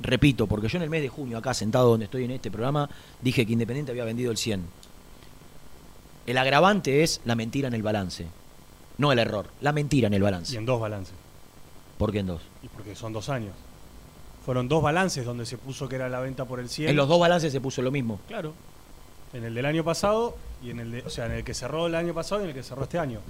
repito, 0.00 0.46
porque 0.46 0.68
yo 0.68 0.76
en 0.78 0.82
el 0.84 0.90
mes 0.90 1.02
de 1.02 1.08
junio, 1.08 1.38
acá 1.38 1.52
sentado 1.54 1.90
donde 1.90 2.04
estoy 2.06 2.24
en 2.24 2.30
este 2.32 2.50
programa, 2.50 2.88
dije 3.20 3.44
que 3.46 3.52
Independiente 3.52 3.92
había 3.92 4.04
vendido 4.04 4.30
el 4.30 4.36
100. 4.36 4.62
El 6.26 6.38
agravante 6.38 7.02
es 7.02 7.20
la 7.24 7.34
mentira 7.34 7.68
en 7.68 7.74
el 7.74 7.82
balance. 7.82 8.26
No 8.98 9.10
el 9.12 9.18
error, 9.18 9.46
la 9.60 9.72
mentira 9.72 10.06
en 10.06 10.14
el 10.14 10.20
Y 10.20 10.22
balance. 10.22 10.56
en 10.56 10.66
dos 10.66 10.80
balances. 10.80 11.14
¿Por 11.98 12.12
qué 12.12 12.20
en 12.20 12.26
dos? 12.26 12.42
Y 12.62 12.68
porque 12.68 12.94
son 12.94 13.12
dos 13.12 13.28
años. 13.28 13.52
Fueron 14.44 14.68
dos 14.68 14.82
balances 14.82 15.24
donde 15.24 15.46
se 15.46 15.56
puso 15.56 15.88
que 15.88 15.96
era 15.96 16.08
la 16.08 16.20
venta 16.20 16.44
por 16.44 16.60
el 16.60 16.68
100. 16.68 16.90
En 16.90 16.96
los 16.96 17.08
dos 17.08 17.18
balances 17.20 17.52
se 17.52 17.60
puso 17.60 17.80
lo 17.82 17.90
mismo. 17.90 18.20
Claro. 18.28 18.54
En 19.32 19.44
el 19.44 19.54
del 19.54 19.64
año 19.66 19.84
pasado 19.84 20.36
y 20.62 20.70
en 20.70 20.80
el 20.80 20.90
de, 20.92 21.02
o 21.02 21.10
sea, 21.10 21.26
en 21.26 21.32
el 21.32 21.44
que 21.44 21.54
cerró 21.54 21.86
el 21.86 21.94
año 21.94 22.12
pasado 22.12 22.40
y 22.40 22.44
en 22.44 22.50
el 22.50 22.54
que 22.54 22.62
cerró 22.62 22.82
este 22.82 22.98
año. 22.98 23.20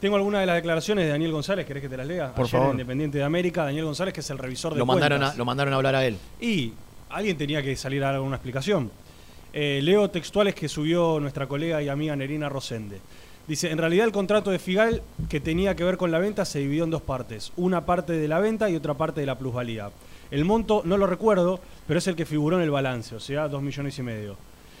Tengo 0.00 0.16
algunas 0.16 0.40
de 0.40 0.46
las 0.46 0.56
declaraciones 0.56 1.04
de 1.04 1.10
Daniel 1.10 1.32
González, 1.32 1.64
¿querés 1.66 1.82
que 1.82 1.88
te 1.88 1.96
las 1.96 2.06
lea? 2.06 2.34
Por 2.34 2.44
Ayer 2.46 2.54
en 2.56 2.60
favor. 2.60 2.74
Independiente 2.74 3.18
de 3.18 3.24
América, 3.24 3.64
Daniel 3.64 3.84
González, 3.86 4.12
que 4.12 4.20
es 4.20 4.30
el 4.30 4.38
revisor 4.38 4.72
de 4.72 4.78
Lo 4.78 4.86
mandaron, 4.86 5.22
a, 5.22 5.34
lo 5.34 5.44
mandaron 5.44 5.72
a 5.72 5.76
hablar 5.76 5.94
a 5.94 6.04
él. 6.04 6.18
Y 6.40 6.72
alguien 7.08 7.36
tenía 7.36 7.62
que 7.62 7.74
salir 7.76 8.02
a 8.02 8.06
dar 8.06 8.16
alguna 8.16 8.36
explicación. 8.36 8.90
Eh, 9.52 9.80
leo 9.82 10.08
textuales 10.08 10.54
que 10.54 10.68
subió 10.68 11.20
nuestra 11.20 11.46
colega 11.46 11.82
y 11.82 11.88
amiga 11.88 12.16
Nerina 12.16 12.48
Rosende. 12.48 13.00
Dice, 13.46 13.70
en 13.70 13.78
realidad 13.78 14.06
el 14.06 14.12
contrato 14.12 14.50
de 14.50 14.58
Figal 14.58 15.02
que 15.28 15.40
tenía 15.40 15.74
que 15.74 15.84
ver 15.84 15.96
con 15.96 16.10
la 16.10 16.18
venta 16.18 16.44
se 16.44 16.60
dividió 16.60 16.84
en 16.84 16.90
dos 16.90 17.02
partes. 17.02 17.52
Una 17.56 17.84
parte 17.84 18.12
de 18.12 18.28
la 18.28 18.38
venta 18.38 18.70
y 18.70 18.76
otra 18.76 18.94
parte 18.94 19.20
de 19.20 19.26
la 19.26 19.38
plusvalía. 19.38 19.90
El 20.30 20.44
monto 20.46 20.82
no 20.86 20.96
lo 20.96 21.06
recuerdo, 21.06 21.60
pero 21.86 21.98
es 21.98 22.06
el 22.06 22.16
que 22.16 22.24
figuró 22.24 22.56
en 22.56 22.62
el 22.62 22.70
balance, 22.70 23.14
o 23.14 23.20
sea, 23.20 23.48
dos 23.48 23.60
millones 23.62 23.98
y 23.98 24.02
medio. 24.02 24.36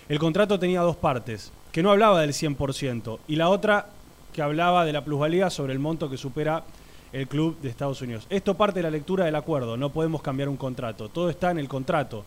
El 0.08 0.18
contrato 0.18 0.58
tenía 0.58 0.80
dos 0.80 0.96
partes, 0.96 1.52
que 1.72 1.82
no 1.82 1.90
hablaba 1.90 2.22
del 2.22 2.32
100%, 2.32 3.18
y 3.28 3.36
la 3.36 3.50
otra 3.50 3.88
que 4.32 4.40
hablaba 4.40 4.86
de 4.86 4.94
la 4.94 5.04
plusvalía 5.04 5.50
sobre 5.50 5.74
el 5.74 5.78
monto 5.78 6.08
que 6.08 6.16
supera 6.16 6.64
el 7.12 7.28
club 7.28 7.58
de 7.60 7.68
Estados 7.68 8.00
Unidos. 8.00 8.26
Esto 8.30 8.54
parte 8.54 8.78
de 8.78 8.84
la 8.84 8.90
lectura 8.90 9.26
del 9.26 9.34
acuerdo, 9.34 9.76
no 9.76 9.90
podemos 9.90 10.22
cambiar 10.22 10.48
un 10.48 10.56
contrato, 10.56 11.10
todo 11.10 11.28
está 11.28 11.50
en 11.50 11.58
el 11.58 11.68
contrato. 11.68 12.24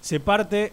Se 0.00 0.20
parte 0.20 0.72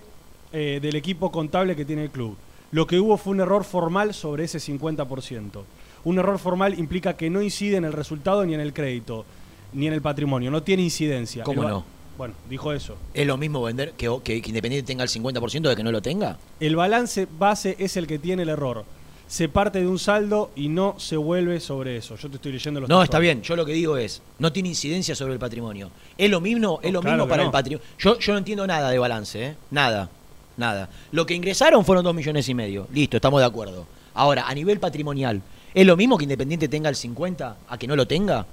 eh, 0.54 0.80
del 0.82 0.96
equipo 0.96 1.32
contable 1.32 1.76
que 1.76 1.84
tiene 1.84 2.04
el 2.04 2.10
club. 2.12 2.38
Lo 2.72 2.88
que 2.88 3.00
hubo 3.00 3.18
fue 3.18 3.32
un 3.32 3.42
error 3.42 3.64
formal 3.64 4.14
sobre 4.14 4.46
ese 4.46 4.60
50%. 4.60 5.62
Un 6.06 6.20
error 6.20 6.40
formal 6.40 6.78
implica 6.80 7.16
que 7.16 7.30
no 7.30 7.42
incide 7.42 7.78
en 7.78 7.86
el 7.86 7.94
resultado 7.94 8.46
ni 8.46 8.54
en 8.54 8.60
el 8.60 8.74
crédito, 8.74 9.26
ni 9.74 9.88
en 9.88 9.94
el 9.94 10.02
patrimonio, 10.02 10.52
no 10.52 10.64
tiene 10.64 10.84
incidencia. 10.84 11.44
¿Cómo 11.44 11.64
El 11.64 11.70
no? 11.70 11.86
Bueno, 12.18 12.36
dijo 12.50 12.72
eso. 12.74 12.96
¿Es 13.14 13.26
lo 13.26 13.38
mismo 13.38 13.62
vender 13.64 13.94
que, 13.94 14.08
que, 14.24 14.42
que 14.42 14.50
Independiente 14.50 14.86
tenga 14.86 15.04
el 15.04 15.10
50% 15.10 15.70
de 15.70 15.76
que 15.76 15.84
no 15.84 15.92
lo 15.92 16.02
tenga? 16.02 16.38
El 16.60 16.76
balance 16.76 17.28
base 17.40 17.76
es 17.80 17.98
el 17.98 18.06
que 18.06 18.20
tiene 18.20 18.44
el 18.44 18.50
error. 18.50 18.86
Se 19.28 19.50
parte 19.50 19.80
de 19.80 19.88
un 19.88 19.98
saldo 19.98 20.52
y 20.56 20.68
no 20.68 20.96
se 21.00 21.18
vuelve 21.18 21.60
sobre 21.60 21.98
eso. 21.98 22.16
Yo 22.18 22.30
te 22.30 22.36
estoy 22.36 22.52
leyendo 22.52 22.82
los 22.82 22.90
No, 22.90 23.02
está 23.02 23.18
bien. 23.18 23.42
Yo 23.42 23.56
lo 23.56 23.66
que 23.66 23.74
digo 23.74 23.98
es, 23.98 24.22
no 24.38 24.52
tiene 24.52 24.70
incidencia 24.70 25.16
sobre 25.16 25.34
el 25.34 25.40
patrimonio. 25.40 25.90
Es 26.18 26.30
lo 26.30 26.40
mismo, 26.40 26.80
es 26.84 26.92
No, 26.92 26.98
lo 26.98 27.02
claro 27.02 27.18
mismo 27.18 27.30
para 27.30 27.42
no. 27.44 27.50
el 27.50 27.52
patrimonio. 27.52 27.88
Yo, 27.98 28.20
yo 28.20 28.34
no 28.34 28.38
entiendo 28.40 28.68
nada 28.68 28.92
de 28.92 29.00
balance, 29.00 29.44
¿eh? 29.44 29.56
Nada, 29.72 30.10
nada. 30.58 30.90
Lo 31.12 31.26
que 31.26 31.34
ingresaron 31.34 31.84
fueron 31.86 32.04
dos 32.04 32.14
millones 32.16 32.48
y 32.50 32.54
medio. 32.54 32.88
Listo, 32.94 33.18
estamos 33.18 33.40
de 33.40 33.46
acuerdo. 33.46 33.86
Ahora, 34.14 34.48
a 34.48 34.54
nivel 34.54 34.80
patrimonial, 34.80 35.42
¿es 35.74 35.86
lo 35.86 35.98
mismo 35.98 36.18
que 36.18 36.24
Independiente 36.26 36.68
tenga 36.68 36.90
el 36.90 36.96
50 36.96 37.58
a 37.68 37.78
que 37.78 37.88
no 37.88 37.96
lo 37.96 38.08
tenga? 38.08 38.46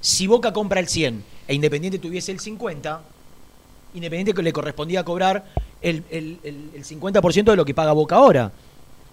Si 0.00 0.26
Boca 0.26 0.52
compra 0.52 0.80
el 0.80 0.88
100 0.88 1.24
e 1.48 1.54
Independiente 1.54 1.98
tuviese 1.98 2.32
el 2.32 2.40
50, 2.40 3.00
Independiente 3.94 4.42
le 4.42 4.52
correspondía 4.52 5.04
cobrar 5.04 5.44
el, 5.82 6.04
el- 6.10 6.38
el- 6.44 6.70
el 6.74 6.84
50% 6.84 7.44
de 7.50 7.56
lo 7.56 7.64
que 7.64 7.74
paga 7.74 7.92
Boca 7.92 8.16
ahora. 8.16 8.52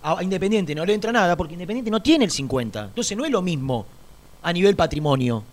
A 0.04 0.22
Independiente 0.24 0.76
no 0.76 0.86
le 0.86 0.94
entra 0.94 1.12
nada 1.12 1.36
porque 1.36 1.54
Independiente 1.54 1.90
no 1.90 2.02
tiene 2.02 2.26
el 2.26 2.32
50. 2.32 2.86
Entonces 2.86 3.18
no 3.18 3.26
es 3.26 3.32
lo 3.32 3.42
mismo 3.42 3.86
a 4.44 4.54
nivel 4.54 4.76
patrimonio. 4.76 5.44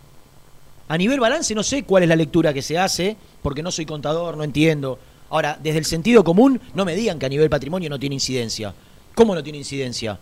A 0.89 0.99
nivel 0.99 1.21
balance 1.21 1.55
no 1.55 1.63
sé 1.63 1.85
cuál 1.85 2.03
es 2.03 2.09
la 2.09 2.17
lectura 2.17 2.53
que 2.53 2.61
se 2.61 2.79
hace, 2.79 3.17
porque 3.43 3.63
no 3.63 3.71
soy 3.71 3.87
contador, 3.87 4.37
no 4.37 4.45
entiendo. 4.45 4.99
Ahora, 5.33 5.59
desde 5.63 5.79
el 5.79 5.87
sentido 5.87 6.23
común, 6.23 6.61
no 6.75 6.85
me 6.85 6.95
digan 6.95 7.19
que 7.19 7.25
a 7.25 7.29
nivel 7.31 7.49
patrimonio 7.49 7.89
no 7.89 7.99
tiene 7.99 8.17
incidencia. 8.17 8.75
¿Cómo 9.15 9.35
no 9.35 9.43
tiene 9.43 9.57
incidencia? 9.57 10.19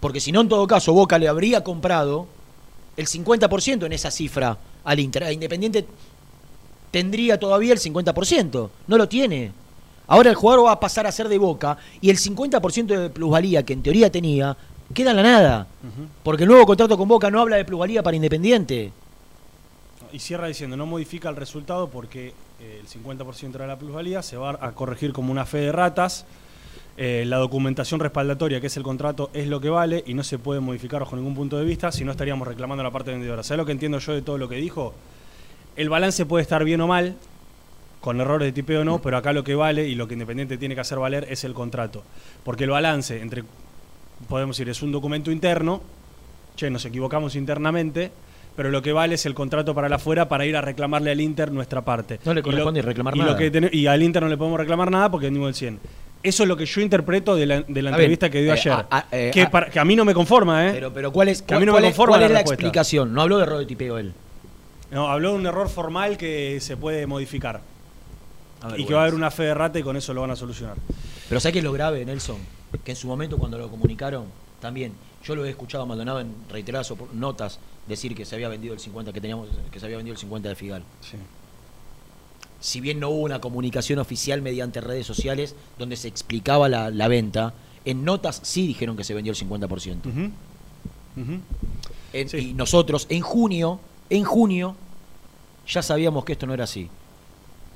Porque 0.00 0.20
si 0.20 0.32
no, 0.32 0.40
en 0.40 0.48
todo 0.48 0.66
caso, 0.66 0.94
Boca 0.94 1.18
le 1.18 1.28
habría 1.28 1.62
comprado 1.62 2.26
el 2.96 3.06
50% 3.06 3.84
en 3.84 3.92
esa 3.92 4.10
cifra 4.10 4.56
al 4.84 4.98
Inter. 5.00 5.24
A 5.24 5.32
Independiente 5.32 5.84
tendría 6.90 7.38
todavía 7.38 7.74
el 7.74 7.78
50%. 7.78 8.70
No 8.86 8.96
lo 8.96 9.06
tiene. 9.06 9.52
Ahora 10.06 10.30
el 10.30 10.36
jugador 10.36 10.64
va 10.64 10.72
a 10.72 10.80
pasar 10.80 11.06
a 11.06 11.12
ser 11.12 11.28
de 11.28 11.36
Boca 11.36 11.76
y 12.00 12.08
el 12.08 12.16
50% 12.16 12.86
de 12.86 13.10
plusvalía 13.10 13.64
que 13.64 13.74
en 13.74 13.82
teoría 13.82 14.10
tenía 14.10 14.56
queda 14.94 15.10
en 15.10 15.16
la 15.16 15.22
nada. 15.22 15.66
Porque 16.22 16.44
el 16.44 16.48
nuevo 16.48 16.64
contrato 16.64 16.96
con 16.96 17.06
Boca 17.06 17.30
no 17.30 17.38
habla 17.38 17.56
de 17.56 17.66
plusvalía 17.66 18.02
para 18.02 18.16
Independiente. 18.16 18.92
Y 20.10 20.18
cierra 20.20 20.46
diciendo, 20.46 20.74
no 20.78 20.86
modifica 20.86 21.28
el 21.28 21.36
resultado 21.36 21.90
porque 21.90 22.32
el 22.60 22.86
50% 22.86 23.54
era 23.54 23.66
la 23.66 23.78
plusvalía, 23.78 24.22
se 24.22 24.36
va 24.36 24.58
a 24.60 24.72
corregir 24.72 25.12
como 25.12 25.32
una 25.32 25.46
fe 25.46 25.58
de 25.58 25.72
ratas. 25.72 26.26
Eh, 26.96 27.24
la 27.26 27.38
documentación 27.38 28.00
respaldatoria, 28.00 28.60
que 28.60 28.66
es 28.66 28.76
el 28.76 28.82
contrato, 28.82 29.30
es 29.32 29.48
lo 29.48 29.60
que 29.60 29.70
vale 29.70 30.04
y 30.06 30.12
no 30.12 30.22
se 30.22 30.38
puede 30.38 30.60
modificar 30.60 31.00
bajo 31.00 31.16
ningún 31.16 31.34
punto 31.34 31.56
de 31.56 31.64
vista, 31.64 31.90
si 31.92 32.04
no 32.04 32.10
estaríamos 32.10 32.46
reclamando 32.46 32.84
la 32.84 32.90
parte 32.90 33.10
vendedora. 33.10 33.42
¿Sabes 33.42 33.58
lo 33.58 33.66
que 33.66 33.72
entiendo 33.72 33.98
yo 33.98 34.12
de 34.12 34.22
todo 34.22 34.36
lo 34.36 34.48
que 34.48 34.56
dijo? 34.56 34.92
El 35.76 35.88
balance 35.88 36.26
puede 36.26 36.42
estar 36.42 36.62
bien 36.64 36.80
o 36.82 36.86
mal, 36.86 37.16
con 38.00 38.20
errores 38.20 38.46
de 38.46 38.52
tipeo 38.52 38.82
o 38.82 38.84
no, 38.84 39.00
pero 39.00 39.16
acá 39.16 39.32
lo 39.32 39.44
que 39.44 39.54
vale 39.54 39.86
y 39.86 39.94
lo 39.94 40.08
que 40.08 40.14
Independiente 40.14 40.58
tiene 40.58 40.74
que 40.74 40.80
hacer 40.80 40.98
valer 40.98 41.26
es 41.30 41.44
el 41.44 41.54
contrato. 41.54 42.02
Porque 42.44 42.64
el 42.64 42.70
balance, 42.70 43.20
entre 43.20 43.44
podemos 44.28 44.56
decir, 44.56 44.68
es 44.68 44.82
un 44.82 44.92
documento 44.92 45.30
interno, 45.30 45.80
che, 46.56 46.70
nos 46.70 46.84
equivocamos 46.84 47.36
internamente, 47.36 48.10
pero 48.56 48.70
lo 48.70 48.82
que 48.82 48.92
vale 48.92 49.14
es 49.14 49.26
el 49.26 49.34
contrato 49.34 49.74
para 49.74 49.88
la 49.88 49.96
afuera 49.96 50.28
para 50.28 50.44
ir 50.46 50.56
a 50.56 50.60
reclamarle 50.60 51.10
al 51.10 51.20
Inter 51.20 51.50
nuestra 51.52 51.82
parte. 51.82 52.20
No 52.24 52.34
le 52.34 52.40
Y 52.40 52.42
lo- 52.42 52.50
corresponde 52.50 52.82
reclamar 52.82 53.16
y 53.16 53.18
nada. 53.20 53.32
Lo 53.32 53.36
que 53.38 53.50
ten- 53.50 53.70
y 53.72 53.86
al 53.86 54.02
Inter 54.02 54.22
no 54.22 54.28
le 54.28 54.36
podemos 54.36 54.58
reclamar 54.58 54.90
nada 54.90 55.10
porque 55.10 55.26
vendimos 55.26 55.48
el 55.48 55.54
100. 55.54 55.78
Eso 56.22 56.42
es 56.42 56.48
lo 56.50 56.56
que 56.56 56.66
yo 56.66 56.80
interpreto 56.82 57.34
de 57.34 57.46
la, 57.46 57.62
de 57.62 57.82
la 57.82 57.90
A 57.90 57.92
ver, 57.92 58.00
entrevista 58.00 58.28
que 58.28 58.42
dio 58.42 58.50
eh, 58.50 58.58
ayer. 58.58 58.72
a- 58.72 58.86
a- 58.90 59.06
eh, 59.10 59.30
que, 59.32 59.42
a- 59.42 59.50
para- 59.50 59.70
que 59.70 59.78
a 59.80 59.84
mí 59.86 59.96
no 59.96 60.04
me 60.04 60.12
conforma, 60.12 60.68
¿eh? 60.68 60.72
Pero, 60.74 60.92
pero 60.92 61.10
¿cuál 61.12 61.28
es, 61.28 61.40
Que 61.40 61.54
a 61.54 61.58
mí 61.58 61.64
no 61.64 61.72
me 61.72 61.76
cuál 61.78 61.84
es- 61.86 61.90
conforma 61.92 62.10
cuál 62.12 62.20
la 62.20 62.26
es 62.26 62.32
la 62.32 62.40
explicación? 62.40 63.14
No 63.14 63.22
habló 63.22 63.38
de 63.38 63.44
error 63.44 63.58
de 63.58 63.66
tipeo 63.66 63.96
él. 63.96 64.12
No, 64.90 65.08
habló 65.08 65.30
de 65.30 65.36
un 65.36 65.46
error 65.46 65.68
formal 65.70 66.18
que 66.18 66.58
se 66.60 66.76
puede 66.76 67.06
modificar. 67.06 67.60
Ver, 68.68 68.80
y 68.80 68.84
que 68.84 68.92
va 68.92 69.00
a 69.00 69.02
haber 69.04 69.14
una 69.14 69.30
fe 69.30 69.44
de 69.44 69.54
rata 69.54 69.78
y 69.78 69.82
con 69.82 69.96
eso 69.96 70.12
lo 70.12 70.20
van 70.20 70.32
a 70.32 70.36
solucionar. 70.36 70.76
Pero 71.28 71.40
¿sabes 71.40 71.54
qué 71.54 71.58
es 71.60 71.64
lo 71.64 71.72
grave, 71.72 72.04
Nelson? 72.04 72.36
Que 72.84 72.90
en 72.90 72.96
su 72.96 73.06
momento 73.06 73.38
cuando 73.38 73.56
lo 73.56 73.68
comunicaron, 73.70 74.24
también, 74.60 74.92
yo 75.24 75.34
lo 75.34 75.46
he 75.46 75.48
escuchado 75.50 75.84
a 75.84 75.86
Maldonado 75.86 76.20
en 76.20 76.34
reiteradas 76.50 76.92
notas 77.14 77.58
decir 77.90 78.14
que 78.14 78.24
se 78.24 78.34
había 78.34 78.48
vendido 78.48 78.72
el 78.72 78.80
50, 78.80 79.12
que 79.12 79.20
teníamos, 79.20 79.48
que 79.70 79.78
se 79.78 79.84
había 79.86 79.98
vendido 79.98 80.14
el 80.14 80.18
50 80.20 80.48
de 80.48 80.54
Figal. 80.54 80.82
Sí. 81.02 81.16
Si 82.60 82.80
bien 82.80 83.00
no 83.00 83.08
hubo 83.10 83.20
una 83.22 83.40
comunicación 83.40 83.98
oficial 83.98 84.42
mediante 84.42 84.80
redes 84.80 85.06
sociales 85.06 85.54
donde 85.78 85.96
se 85.96 86.08
explicaba 86.08 86.68
la, 86.68 86.90
la 86.90 87.08
venta, 87.08 87.54
en 87.84 88.04
notas 88.04 88.40
sí 88.42 88.66
dijeron 88.66 88.96
que 88.96 89.04
se 89.04 89.14
vendió 89.14 89.32
el 89.32 89.38
50%. 89.38 90.06
Ujú. 90.06 90.20
Ujú. 91.20 91.40
En- 92.12 92.28
Sí. 92.28 92.50
Y 92.50 92.54
nosotros 92.54 93.06
en 93.08 93.20
junio, 93.22 93.80
en 94.10 94.24
junio, 94.24 94.76
ya 95.66 95.82
sabíamos 95.82 96.24
que 96.24 96.32
esto 96.32 96.46
no 96.46 96.54
era 96.54 96.64
así. 96.64 96.88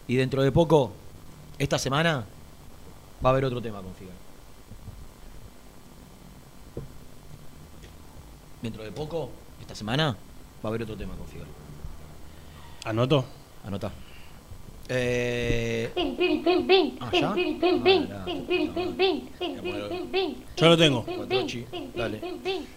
Y 0.07 0.17
dentro 0.17 0.43
de 0.43 0.53
poco, 0.53 0.93
esta 1.59 1.79
semana, 1.79 2.25
va 3.25 3.31
a 3.31 3.33
haber 3.33 3.45
otro 3.47 3.63
tema 3.63 3.81
con 3.81 3.95
Figal. 3.95 4.13
Dentro 8.63 8.83
de 8.83 8.93
poco, 8.93 9.31
esta 9.75 9.81
semana 9.81 10.13
va 10.13 10.17
a 10.63 10.69
haber 10.69 10.83
otro 10.83 10.97
tema 10.97 11.15
con 11.15 11.27
Anoto. 12.85 13.25
Anota. 13.67 13.91
Yo 20.57 20.69
lo 20.69 20.77
tengo. 20.77 21.05
Dale. 21.97 22.21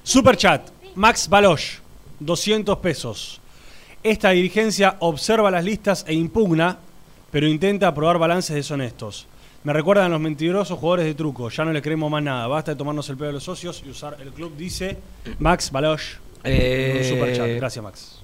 Super 0.01 0.37
chat. 0.37 0.69
Max 0.95 1.29
Balosh. 1.29 1.77
200 2.19 2.79
pesos. 2.79 3.41
Esta 4.01 4.31
dirigencia 4.31 4.95
observa 4.99 5.51
las 5.51 5.63
listas 5.63 6.03
e 6.07 6.15
impugna, 6.15 6.79
pero 7.29 7.47
intenta 7.47 7.89
aprobar 7.89 8.17
balances 8.17 8.55
deshonestos. 8.55 9.27
Me 9.63 9.73
recuerdan 9.73 10.05
a 10.05 10.09
los 10.09 10.21
mentirosos 10.21 10.79
jugadores 10.79 11.05
de 11.05 11.13
truco. 11.13 11.49
Ya 11.49 11.63
no 11.63 11.73
le 11.73 11.81
creemos 11.81 12.09
más 12.09 12.23
nada. 12.23 12.47
Basta 12.47 12.71
de 12.71 12.77
tomarnos 12.77 13.07
el 13.09 13.17
pelo 13.17 13.29
a 13.29 13.33
los 13.33 13.43
socios 13.43 13.83
y 13.85 13.89
usar 13.89 14.17
el 14.19 14.31
club, 14.31 14.55
dice 14.55 14.97
Max 15.37 15.69
Balosh. 15.69 16.15
Eh, 16.43 16.97
Un 17.01 17.09
superchat. 17.09 17.47
Gracias, 17.57 17.83
Max. 17.83 18.19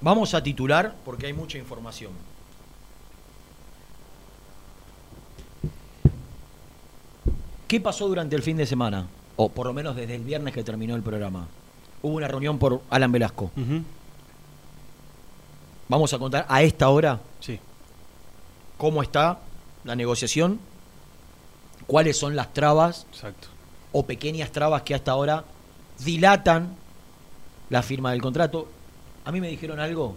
Vamos 0.00 0.34
a 0.34 0.42
titular 0.42 0.94
porque 1.04 1.26
hay 1.26 1.32
mucha 1.32 1.58
información. 1.58 2.12
¿Qué 7.66 7.80
pasó 7.80 8.08
durante 8.08 8.34
el 8.36 8.42
fin 8.42 8.56
de 8.56 8.66
semana? 8.66 9.06
O 9.36 9.48
por 9.50 9.66
lo 9.66 9.72
menos 9.72 9.94
desde 9.94 10.14
el 10.14 10.22
viernes 10.24 10.54
que 10.54 10.64
terminó 10.64 10.94
el 10.96 11.02
programa. 11.02 11.46
Hubo 12.02 12.14
una 12.16 12.28
reunión 12.28 12.58
por 12.58 12.80
Alan 12.90 13.12
Velasco. 13.12 13.50
Vamos 15.88 16.12
a 16.12 16.18
contar 16.18 16.46
a 16.48 16.62
esta 16.62 16.88
hora 16.88 17.20
Sí. 17.40 17.58
cómo 18.76 19.02
está 19.02 19.38
la 19.84 19.96
negociación, 19.96 20.58
cuáles 21.86 22.16
son 22.16 22.36
las 22.36 22.52
trabas 22.52 23.06
Exacto. 23.12 23.48
o 23.92 24.04
pequeñas 24.04 24.50
trabas 24.52 24.82
que 24.82 24.94
hasta 24.94 25.12
ahora 25.12 25.44
dilatan 26.04 26.74
la 27.70 27.82
firma 27.82 28.12
del 28.12 28.20
contrato. 28.22 28.68
A 29.24 29.32
mí 29.32 29.40
me 29.40 29.48
dijeron 29.48 29.80
algo. 29.80 30.14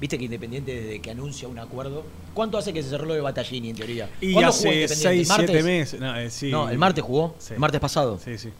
Viste 0.00 0.16
que 0.18 0.24
Independiente 0.24 0.74
desde 0.80 1.00
que 1.00 1.10
anuncia 1.10 1.46
un 1.46 1.58
acuerdo. 1.58 2.04
¿Cuánto 2.32 2.56
hace 2.56 2.72
que 2.72 2.82
se 2.82 2.88
cerró 2.88 3.04
lo 3.06 3.14
de 3.14 3.20
Battaglini 3.20 3.70
en 3.70 3.76
teoría? 3.76 4.08
Y 4.20 4.32
¿Cuándo 4.32 4.52
jugó 4.52 4.70
hace 4.70 4.74
Independiente? 4.82 4.96
6, 4.96 5.18
¿El 5.20 5.26
7 5.26 5.42
martes? 5.42 5.64
meses. 5.64 6.00
No, 6.00 6.16
eh, 6.16 6.30
sí. 6.30 6.50
No, 6.50 6.68
el 6.70 6.78
martes 6.78 7.04
jugó. 7.04 7.34
Sí. 7.38 7.54
El 7.54 7.60
martes 7.60 7.80
pasado. 7.80 8.18
Sí, 8.22 8.38
sí. 8.38 8.50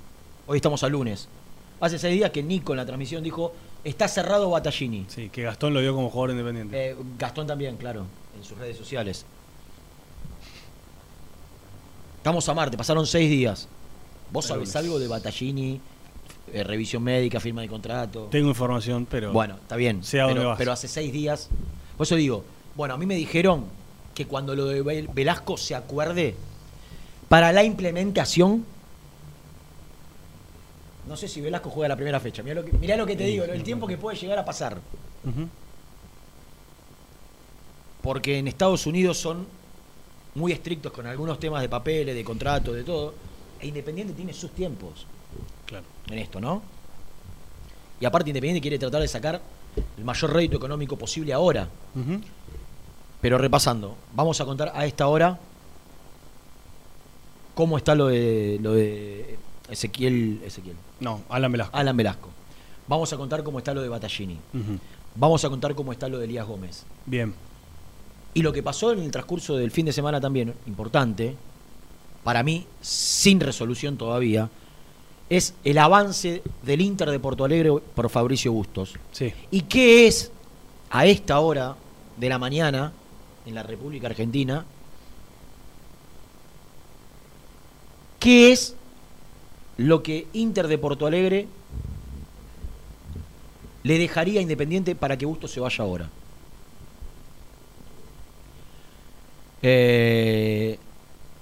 Hoy 0.46 0.56
estamos 0.56 0.82
al 0.82 0.92
lunes. 0.92 1.28
Hace 1.80 1.98
seis 1.98 2.14
días 2.14 2.30
que 2.30 2.42
Nico 2.42 2.72
en 2.74 2.76
la 2.76 2.84
transmisión 2.84 3.24
dijo: 3.24 3.54
Está 3.84 4.06
cerrado 4.06 4.50
Battaglini. 4.50 5.06
Sí, 5.08 5.30
que 5.30 5.42
Gastón 5.42 5.72
lo 5.72 5.80
dio 5.80 5.94
como 5.94 6.10
jugador 6.10 6.32
independiente. 6.32 6.90
Eh, 6.90 6.96
Gastón 7.18 7.46
también, 7.46 7.76
claro, 7.78 8.04
en 8.36 8.44
sus 8.44 8.58
redes 8.58 8.76
sociales. 8.76 9.24
Estamos 12.18 12.46
a 12.50 12.54
Marte, 12.54 12.76
pasaron 12.76 13.06
seis 13.06 13.30
días. 13.30 13.66
¿Vos 14.30 14.44
sabés 14.44 14.76
algo 14.76 14.98
de 14.98 15.08
Battaglini? 15.08 15.80
Eh, 16.52 16.64
revisión 16.64 17.02
médica, 17.02 17.38
firma 17.40 17.62
de 17.62 17.68
contrato. 17.68 18.28
Tengo 18.30 18.48
información, 18.48 19.06
pero. 19.08 19.32
Bueno, 19.32 19.54
está 19.60 19.76
bien. 19.76 20.02
Sé 20.02 20.20
a 20.20 20.24
dónde 20.24 20.38
pero, 20.40 20.48
vas. 20.50 20.58
pero 20.58 20.72
hace 20.72 20.88
seis 20.88 21.12
días. 21.12 21.48
Por 21.96 22.06
eso 22.06 22.16
digo, 22.16 22.44
bueno, 22.74 22.94
a 22.94 22.96
mí 22.98 23.06
me 23.06 23.14
dijeron 23.14 23.64
que 24.14 24.26
cuando 24.26 24.54
lo 24.56 24.64
de 24.66 24.82
Vel- 24.84 25.08
Velasco 25.12 25.56
se 25.56 25.74
acuerde, 25.74 26.34
para 27.28 27.52
la 27.52 27.62
implementación. 27.62 28.64
No 31.08 31.16
sé 31.16 31.28
si 31.28 31.40
Velasco 31.40 31.70
juega 31.70 31.88
la 31.88 31.96
primera 31.96 32.20
fecha. 32.20 32.42
Mirá 32.42 32.54
lo 32.56 32.64
que, 32.64 32.72
mirá 32.72 32.96
lo 32.96 33.06
que 33.06 33.16
te 33.16 33.24
Sí, 33.24 33.30
digo, 33.32 33.44
el 33.44 33.62
tiempo 33.62 33.86
que 33.86 33.96
puede 33.96 34.16
llegar 34.16 34.38
a 34.38 34.44
pasar. 34.44 34.78
Porque 38.02 38.38
en 38.38 38.48
Estados 38.48 38.86
Unidos 38.86 39.18
son 39.18 39.46
muy 40.34 40.52
estrictos 40.52 40.92
con 40.92 41.06
algunos 41.06 41.38
temas 41.38 41.60
de 41.62 41.68
papeles, 41.68 42.14
de 42.14 42.24
contrato, 42.24 42.72
de 42.72 42.82
todo. 42.84 43.14
E 43.60 43.66
Independiente 43.66 44.14
tiene 44.14 44.32
sus 44.32 44.52
tiempos 44.52 45.06
Claro. 45.66 45.84
en 46.08 46.18
esto, 46.18 46.40
¿no? 46.40 46.62
Y 48.00 48.04
aparte 48.04 48.30
Independiente 48.30 48.60
quiere 48.60 48.78
tratar 48.78 49.02
de 49.02 49.08
sacar 49.08 49.40
el 49.96 50.04
mayor 50.04 50.32
rédito 50.32 50.56
económico 50.56 50.96
posible 50.96 51.32
ahora. 51.32 51.68
Pero 53.20 53.38
repasando, 53.38 53.96
vamos 54.14 54.40
a 54.40 54.44
contar 54.44 54.72
a 54.74 54.86
esta 54.86 55.06
hora 55.06 55.38
cómo 57.54 57.76
está 57.76 57.94
lo 57.94 58.06
de 58.06 58.58
lo 58.62 58.72
de 58.72 59.38
Ezequiel, 59.68 60.40
Ezequiel, 60.44 60.76
No, 61.00 61.22
Alan 61.28 61.52
Velasco. 61.52 61.76
Alan 61.76 61.96
Velasco. 61.96 62.28
Vamos 62.88 63.12
a 63.12 63.16
contar 63.16 63.42
cómo 63.44 63.58
está 63.58 63.74
lo 63.74 63.82
de 63.82 63.88
Battaglini. 63.88 64.38
Vamos 65.14 65.44
a 65.44 65.50
contar 65.50 65.74
cómo 65.74 65.92
está 65.92 66.08
lo 66.08 66.18
de 66.18 66.24
Elías 66.24 66.46
Gómez. 66.46 66.84
Bien. 67.06 67.34
Y 68.32 68.42
lo 68.42 68.52
que 68.52 68.62
pasó 68.62 68.92
en 68.92 69.00
el 69.00 69.10
transcurso 69.10 69.56
del 69.56 69.70
fin 69.70 69.86
de 69.86 69.92
semana 69.92 70.20
también, 70.20 70.54
importante, 70.66 71.36
para 72.24 72.42
mí, 72.42 72.66
sin 72.80 73.40
resolución 73.40 73.96
todavía, 73.96 74.48
es 75.30 75.54
el 75.62 75.78
avance 75.78 76.42
del 76.62 76.80
Inter 76.80 77.08
de 77.08 77.20
Porto 77.20 77.44
Alegre 77.44 77.70
por 77.94 78.10
Fabricio 78.10 78.52
Bustos. 78.52 78.94
Sí. 79.12 79.32
¿Y 79.52 79.62
qué 79.62 80.08
es 80.08 80.32
a 80.90 81.06
esta 81.06 81.38
hora 81.38 81.76
de 82.16 82.28
la 82.28 82.38
mañana 82.38 82.92
en 83.46 83.54
la 83.54 83.62
República 83.62 84.08
Argentina? 84.08 84.64
¿Qué 88.18 88.50
es 88.50 88.74
lo 89.76 90.02
que 90.02 90.26
Inter 90.32 90.66
de 90.66 90.76
Porto 90.78 91.06
Alegre 91.06 91.46
le 93.84 93.98
dejaría 93.98 94.40
a 94.40 94.42
Independiente 94.42 94.96
para 94.96 95.16
que 95.16 95.26
Bustos 95.26 95.52
se 95.52 95.60
vaya 95.60 95.84
ahora? 95.84 96.10
Eh, 99.62 100.76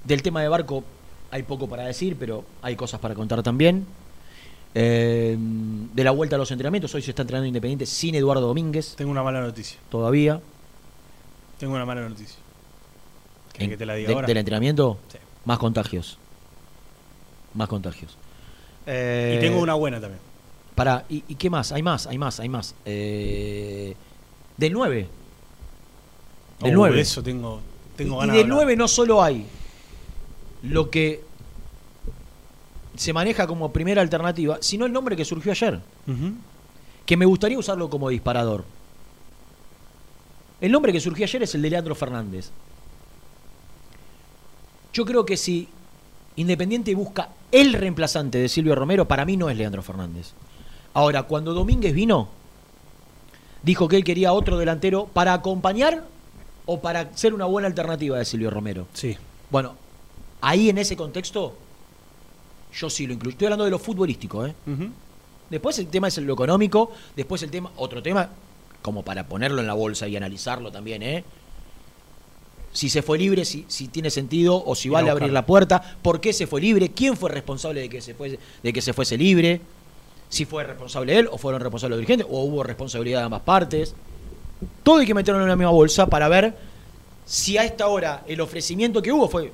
del 0.04 0.22
tema 0.22 0.42
de 0.42 0.48
Barco 0.48 0.84
hay 1.30 1.42
poco 1.42 1.68
para 1.68 1.84
decir, 1.84 2.16
pero 2.18 2.44
hay 2.62 2.76
cosas 2.76 3.00
para 3.00 3.14
contar 3.14 3.42
también. 3.42 3.86
Eh, 4.74 5.36
de 5.38 6.04
la 6.04 6.10
vuelta 6.10 6.36
a 6.36 6.38
los 6.38 6.50
entrenamientos, 6.50 6.94
hoy 6.94 7.02
se 7.02 7.10
está 7.10 7.22
entrenando 7.22 7.46
Independiente 7.46 7.86
sin 7.86 8.14
Eduardo 8.14 8.46
Domínguez 8.46 8.94
Tengo 8.96 9.10
una 9.10 9.22
mala 9.22 9.40
noticia. 9.40 9.78
todavía. 9.90 10.40
Tengo 11.58 11.74
una 11.74 11.84
mala 11.86 12.02
noticia. 12.08 12.36
¿Querés 13.52 13.64
En- 13.64 13.70
que 13.70 13.76
te 13.76 13.86
la 13.86 13.94
diga 13.94 14.08
de- 14.08 14.14
ahora? 14.14 14.26
Del 14.26 14.36
entrenamiento, 14.36 14.98
Sí. 15.10 15.18
más 15.44 15.58
contagios. 15.58 16.18
Más 17.54 17.68
contagios. 17.68 18.16
Eh, 18.86 19.36
Y 19.36 19.40
tengo 19.40 19.60
una 19.60 19.74
buena 19.74 20.00
también. 20.00 20.20
Para, 20.74 21.04
¿y, 21.08 21.24
y 21.26 21.34
qué 21.34 21.50
más? 21.50 21.72
Hay 21.72 21.82
más, 21.82 22.06
hay 22.06 22.18
más, 22.18 22.38
hay 22.38 22.48
más. 22.48 22.74
Eh, 22.84 23.94
del 24.56 24.72
9. 24.72 25.08
Del 26.60 26.72
Oh, 26.74 26.78
9. 26.78 26.96
de 26.96 27.02
eso 27.02 27.22
tengo, 27.22 27.60
tengo 27.96 28.16
y 28.16 28.20
ganas 28.20 28.36
del 28.36 28.46
de 28.46 28.52
hablar. 28.52 28.56
9 28.66 28.76
no 28.76 28.86
solo 28.86 29.22
hay 29.22 29.44
lo 30.62 30.90
que 30.90 31.22
se 32.96 33.12
maneja 33.12 33.46
como 33.46 33.72
primera 33.72 34.02
alternativa, 34.02 34.58
sino 34.60 34.86
el 34.86 34.92
nombre 34.92 35.16
que 35.16 35.24
surgió 35.24 35.52
ayer, 35.52 35.80
que 37.06 37.16
me 37.16 37.26
gustaría 37.26 37.58
usarlo 37.58 37.88
como 37.88 38.08
disparador. 38.08 38.64
El 40.60 40.72
nombre 40.72 40.92
que 40.92 41.00
surgió 41.00 41.24
ayer 41.24 41.44
es 41.44 41.54
el 41.54 41.62
de 41.62 41.70
Leandro 41.70 41.94
Fernández. 41.94 42.50
Yo 44.92 45.04
creo 45.04 45.24
que 45.24 45.36
si 45.36 45.68
Independiente 46.34 46.94
busca 46.94 47.30
el 47.50 47.72
reemplazante 47.72 48.38
de 48.38 48.48
Silvio 48.48 48.74
Romero, 48.74 49.06
para 49.06 49.24
mí 49.24 49.36
no 49.36 49.50
es 49.50 49.56
Leandro 49.56 49.82
Fernández. 49.82 50.32
Ahora, 50.94 51.24
cuando 51.24 51.54
Domínguez 51.54 51.94
vino, 51.94 52.28
dijo 53.62 53.88
que 53.88 53.96
él 53.96 54.04
quería 54.04 54.32
otro 54.32 54.58
delantero 54.58 55.06
para 55.06 55.32
acompañar 55.32 56.04
o 56.66 56.80
para 56.80 57.16
ser 57.16 57.34
una 57.34 57.44
buena 57.44 57.68
alternativa 57.68 58.18
de 58.18 58.24
Silvio 58.24 58.50
Romero. 58.50 58.86
Sí. 58.92 59.16
Bueno, 59.50 59.74
ahí 60.40 60.68
en 60.68 60.78
ese 60.78 60.96
contexto, 60.96 61.54
yo 62.72 62.90
sí 62.90 63.06
lo 63.06 63.14
incluyo. 63.14 63.32
Estoy 63.32 63.46
hablando 63.46 63.64
de 63.64 63.70
lo 63.70 63.78
futbolístico, 63.78 64.46
¿eh? 64.46 64.54
Después 65.50 65.78
el 65.78 65.86
tema 65.88 66.08
es 66.08 66.18
lo 66.18 66.34
económico, 66.34 66.92
después 67.16 67.42
el 67.42 67.50
tema, 67.50 67.70
otro 67.76 68.02
tema, 68.02 68.28
como 68.82 69.02
para 69.02 69.26
ponerlo 69.26 69.60
en 69.60 69.66
la 69.66 69.74
bolsa 69.74 70.06
y 70.06 70.16
analizarlo 70.16 70.70
también, 70.70 71.02
¿eh? 71.02 71.24
Si 72.72 72.90
se 72.90 73.00
fue 73.00 73.18
libre, 73.18 73.44
si, 73.44 73.64
si 73.66 73.88
tiene 73.88 74.10
sentido, 74.10 74.62
o 74.64 74.74
si 74.74 74.90
vale 74.90 75.10
abrir 75.10 75.32
la 75.32 75.46
puerta, 75.46 75.96
por 76.02 76.20
qué 76.20 76.32
se 76.34 76.46
fue 76.46 76.60
libre, 76.60 76.90
quién 76.90 77.16
fue 77.16 77.30
responsable 77.30 77.80
de 77.80 77.88
que 77.88 78.02
se 78.02 78.14
fuese, 78.14 78.38
de 78.62 78.72
que 78.72 78.82
se 78.82 78.92
fuese 78.92 79.16
libre, 79.16 79.60
si 80.28 80.44
fue 80.44 80.64
responsable 80.64 81.18
él, 81.18 81.28
o 81.32 81.38
fueron 81.38 81.62
responsables 81.62 81.96
los 81.96 82.06
dirigentes, 82.06 82.26
o 82.30 82.44
hubo 82.44 82.62
responsabilidad 82.62 83.20
de 83.20 83.24
ambas 83.24 83.40
partes. 83.40 83.94
Todo 84.82 84.98
hay 84.98 85.06
que 85.06 85.14
meterlo 85.14 85.40
en 85.40 85.48
la 85.48 85.56
misma 85.56 85.70
bolsa 85.70 86.06
para 86.06 86.28
ver 86.28 86.54
si 87.24 87.56
a 87.56 87.64
esta 87.64 87.86
hora 87.88 88.24
el 88.26 88.40
ofrecimiento 88.40 89.00
que 89.00 89.12
hubo 89.12 89.28
fue, 89.28 89.50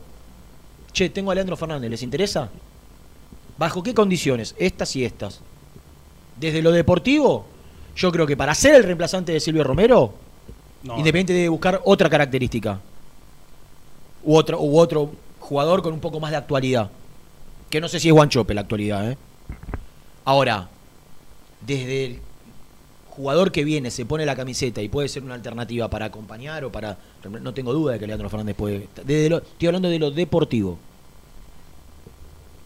che, 0.95 1.11
tengo 1.11 1.31
a 1.31 1.35
Leandro 1.35 1.57
Fernández, 1.57 1.91
¿les 1.91 2.03
interesa? 2.03 2.49
¿Bajo 3.59 3.83
qué 3.83 3.93
condiciones? 3.93 4.55
Estas 4.59 4.97
y 4.97 5.05
estas. 5.05 5.41
Desde 6.41 6.63
lo 6.63 6.73
deportivo, 6.73 7.45
yo 7.95 8.11
creo 8.11 8.27
que 8.27 8.37
para 8.37 8.55
ser 8.55 8.77
el 8.77 8.85
reemplazante 8.85 9.33
de 9.33 9.41
Silvio 9.41 9.65
Romero, 9.65 10.15
No, 10.85 10.99
Independiente 10.99 11.33
debe 11.33 11.49
buscar 11.49 11.81
otra 11.85 12.11
característica. 12.11 12.79
U 14.23 14.37
otro, 14.37 14.61
u 14.61 14.79
otro 14.79 15.13
jugador 15.41 15.83
con 15.83 15.95
un 15.95 16.01
poco 16.01 16.21
más 16.21 16.31
de 16.31 16.37
actualidad. 16.37 16.91
Que 17.71 17.81
no 17.81 17.89
sé 17.89 17.99
si 17.99 18.09
es 18.09 18.15
Guanchope 18.15 18.53
la 18.55 18.61
actualidad, 18.61 19.11
¿eh? 19.11 19.17
Ahora, 20.27 20.69
desde 21.67 22.05
el 22.05 22.21
jugador 23.17 23.53
que 23.53 23.65
viene, 23.65 23.91
se 23.91 24.05
pone 24.05 24.27
la 24.27 24.37
camiseta 24.37 24.83
y 24.83 24.89
puede 24.89 25.09
ser 25.09 25.23
una 25.23 25.35
alternativa 25.35 25.89
para 25.89 26.07
acompañar 26.07 26.65
o 26.65 26.73
para. 26.73 26.97
No 27.41 27.55
tengo 27.55 27.73
duda 27.73 27.93
de 27.95 27.99
que 27.99 28.07
Leandro 28.07 28.29
Fernández 28.29 28.57
puede. 28.57 28.89
Desde 29.05 29.29
lo- 29.31 29.39
estoy 29.39 29.67
hablando 29.69 29.89
de 29.89 29.99
lo 29.99 30.11
deportivo. 30.11 30.79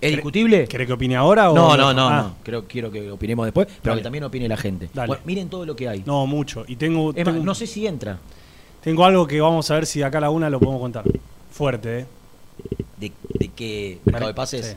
¿Es 0.00 0.10
¿Querés- 0.10 0.16
discutible? 0.16 0.68
¿Querés 0.68 0.86
que 0.86 0.92
opine 0.92 1.16
ahora 1.16 1.50
o 1.50 1.54
No, 1.54 1.76
no, 1.76 1.92
no, 1.92 2.08
Ah, 2.08 2.22
no. 2.22 2.34
Creo, 2.44 2.64
quiero 2.68 2.90
que 2.90 3.10
opinemos 3.10 3.44
después, 3.46 3.66
pero 3.82 3.96
que 3.96 4.02
también 4.02 4.22
opine 4.24 4.48
la 4.48 4.56
gente. 4.56 4.88
Bueno, 4.94 5.16
miren 5.24 5.48
todo 5.48 5.66
lo 5.66 5.74
que 5.74 5.88
hay. 5.88 6.02
No, 6.06 6.24
mucho. 6.26 6.64
Y 6.68 6.76
tengo, 6.76 7.12
no 7.12 7.54
sé 7.54 7.66
si 7.66 7.86
entra. 7.86 8.18
tengo 8.82 9.04
algo 9.04 9.26
que 9.26 9.40
vamos 9.40 9.68
a 9.70 9.74
ver 9.74 9.86
si 9.86 10.02
acá 10.02 10.18
a 10.18 10.20
la 10.22 10.30
una 10.30 10.48
lo 10.50 10.60
podemos 10.60 10.80
contar. 10.80 11.04
Fuerte, 11.50 12.00
¿eh? 12.00 12.06
¿De, 12.96 13.12
de 13.38 13.48
qué 13.48 13.98
mercado 14.04 14.28
de 14.28 14.34
pases? 14.34 14.66
Sí, 14.66 14.76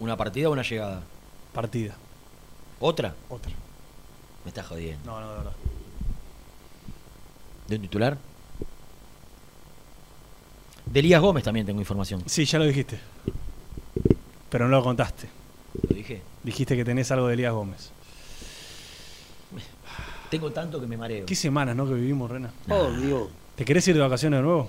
¿Una 0.00 0.16
partida 0.16 0.48
o 0.48 0.52
una 0.52 0.62
llegada? 0.62 1.02
partida. 1.52 1.94
¿Otra? 2.80 3.14
Otra. 3.28 3.52
Me 4.44 4.48
estás 4.48 4.66
jodiendo. 4.66 5.10
No, 5.10 5.20
no, 5.20 5.30
de 5.30 5.38
verdad. 5.38 5.52
¿De 7.68 7.76
un 7.76 7.82
titular? 7.82 8.18
De 10.86 11.00
Elías 11.00 11.20
Gómez 11.20 11.44
también 11.44 11.66
tengo 11.66 11.80
información. 11.80 12.22
Sí, 12.26 12.44
ya 12.44 12.58
lo 12.58 12.66
dijiste. 12.66 12.98
Pero 14.50 14.68
no 14.68 14.76
lo 14.76 14.84
contaste. 14.84 15.28
¿Lo 15.88 15.94
dije? 15.94 16.22
Dijiste 16.42 16.76
que 16.76 16.84
tenés 16.84 17.10
algo 17.10 17.26
de 17.26 17.34
Elías 17.34 17.52
Gómez. 17.52 17.90
Tengo 20.30 20.50
tanto 20.52 20.80
que 20.80 20.86
me 20.86 20.96
mareo. 20.96 21.26
Qué 21.26 21.34
semanas, 21.34 21.74
¿no? 21.74 21.86
Que 21.86 21.94
vivimos, 21.94 22.30
Rena. 22.30 22.52
Oh, 22.68 22.90
Dios. 22.90 23.28
¿Te 23.56 23.64
querés 23.64 23.86
ir 23.88 23.94
de 23.94 24.00
vacaciones 24.00 24.38
de 24.38 24.42
nuevo? 24.42 24.68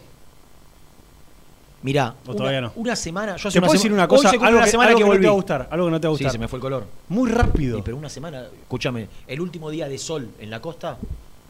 Mirá, 1.86 2.16
O 2.26 2.32
una, 2.32 2.38
todavía 2.38 2.62
no. 2.62 2.72
una 2.78 2.96
semana. 2.96 3.36
Yo 3.36 3.52
¿Te 3.52 3.60
puedo 3.62 3.74
decir 3.74 3.94
una 3.94 4.08
cosa? 4.08 4.32
se 4.32 4.38
Algo, 4.38 4.58
una 4.58 4.66
que, 4.66 4.72
semana 4.72 4.90
algo 4.90 4.98
que 4.98 5.04
que 5.04 5.08
no 5.08 5.12
te 5.14 5.18
volví. 5.18 5.26
va 5.28 5.32
a 5.32 5.36
gustar. 5.36 5.68
Algo 5.70 5.86
que 5.86 5.92
no 5.92 6.02
te 6.02 6.08
va 6.08 6.14
a 6.14 6.18
Sí, 6.18 6.30
se 6.32 6.38
me 6.40 6.48
fue 6.48 6.58
el 6.58 6.62
color. 6.62 6.86
Muy 7.10 7.30
rápido. 7.30 7.78
Sí, 7.78 7.82
pero 7.86 7.96
una 7.98 8.10
semana, 8.10 8.44
escúchame, 8.64 9.08
el 9.28 9.40
último 9.40 9.70
día 9.70 9.88
de 9.88 9.98
sol 10.00 10.28
en 10.40 10.50
la 10.50 10.60
costa 10.62 10.98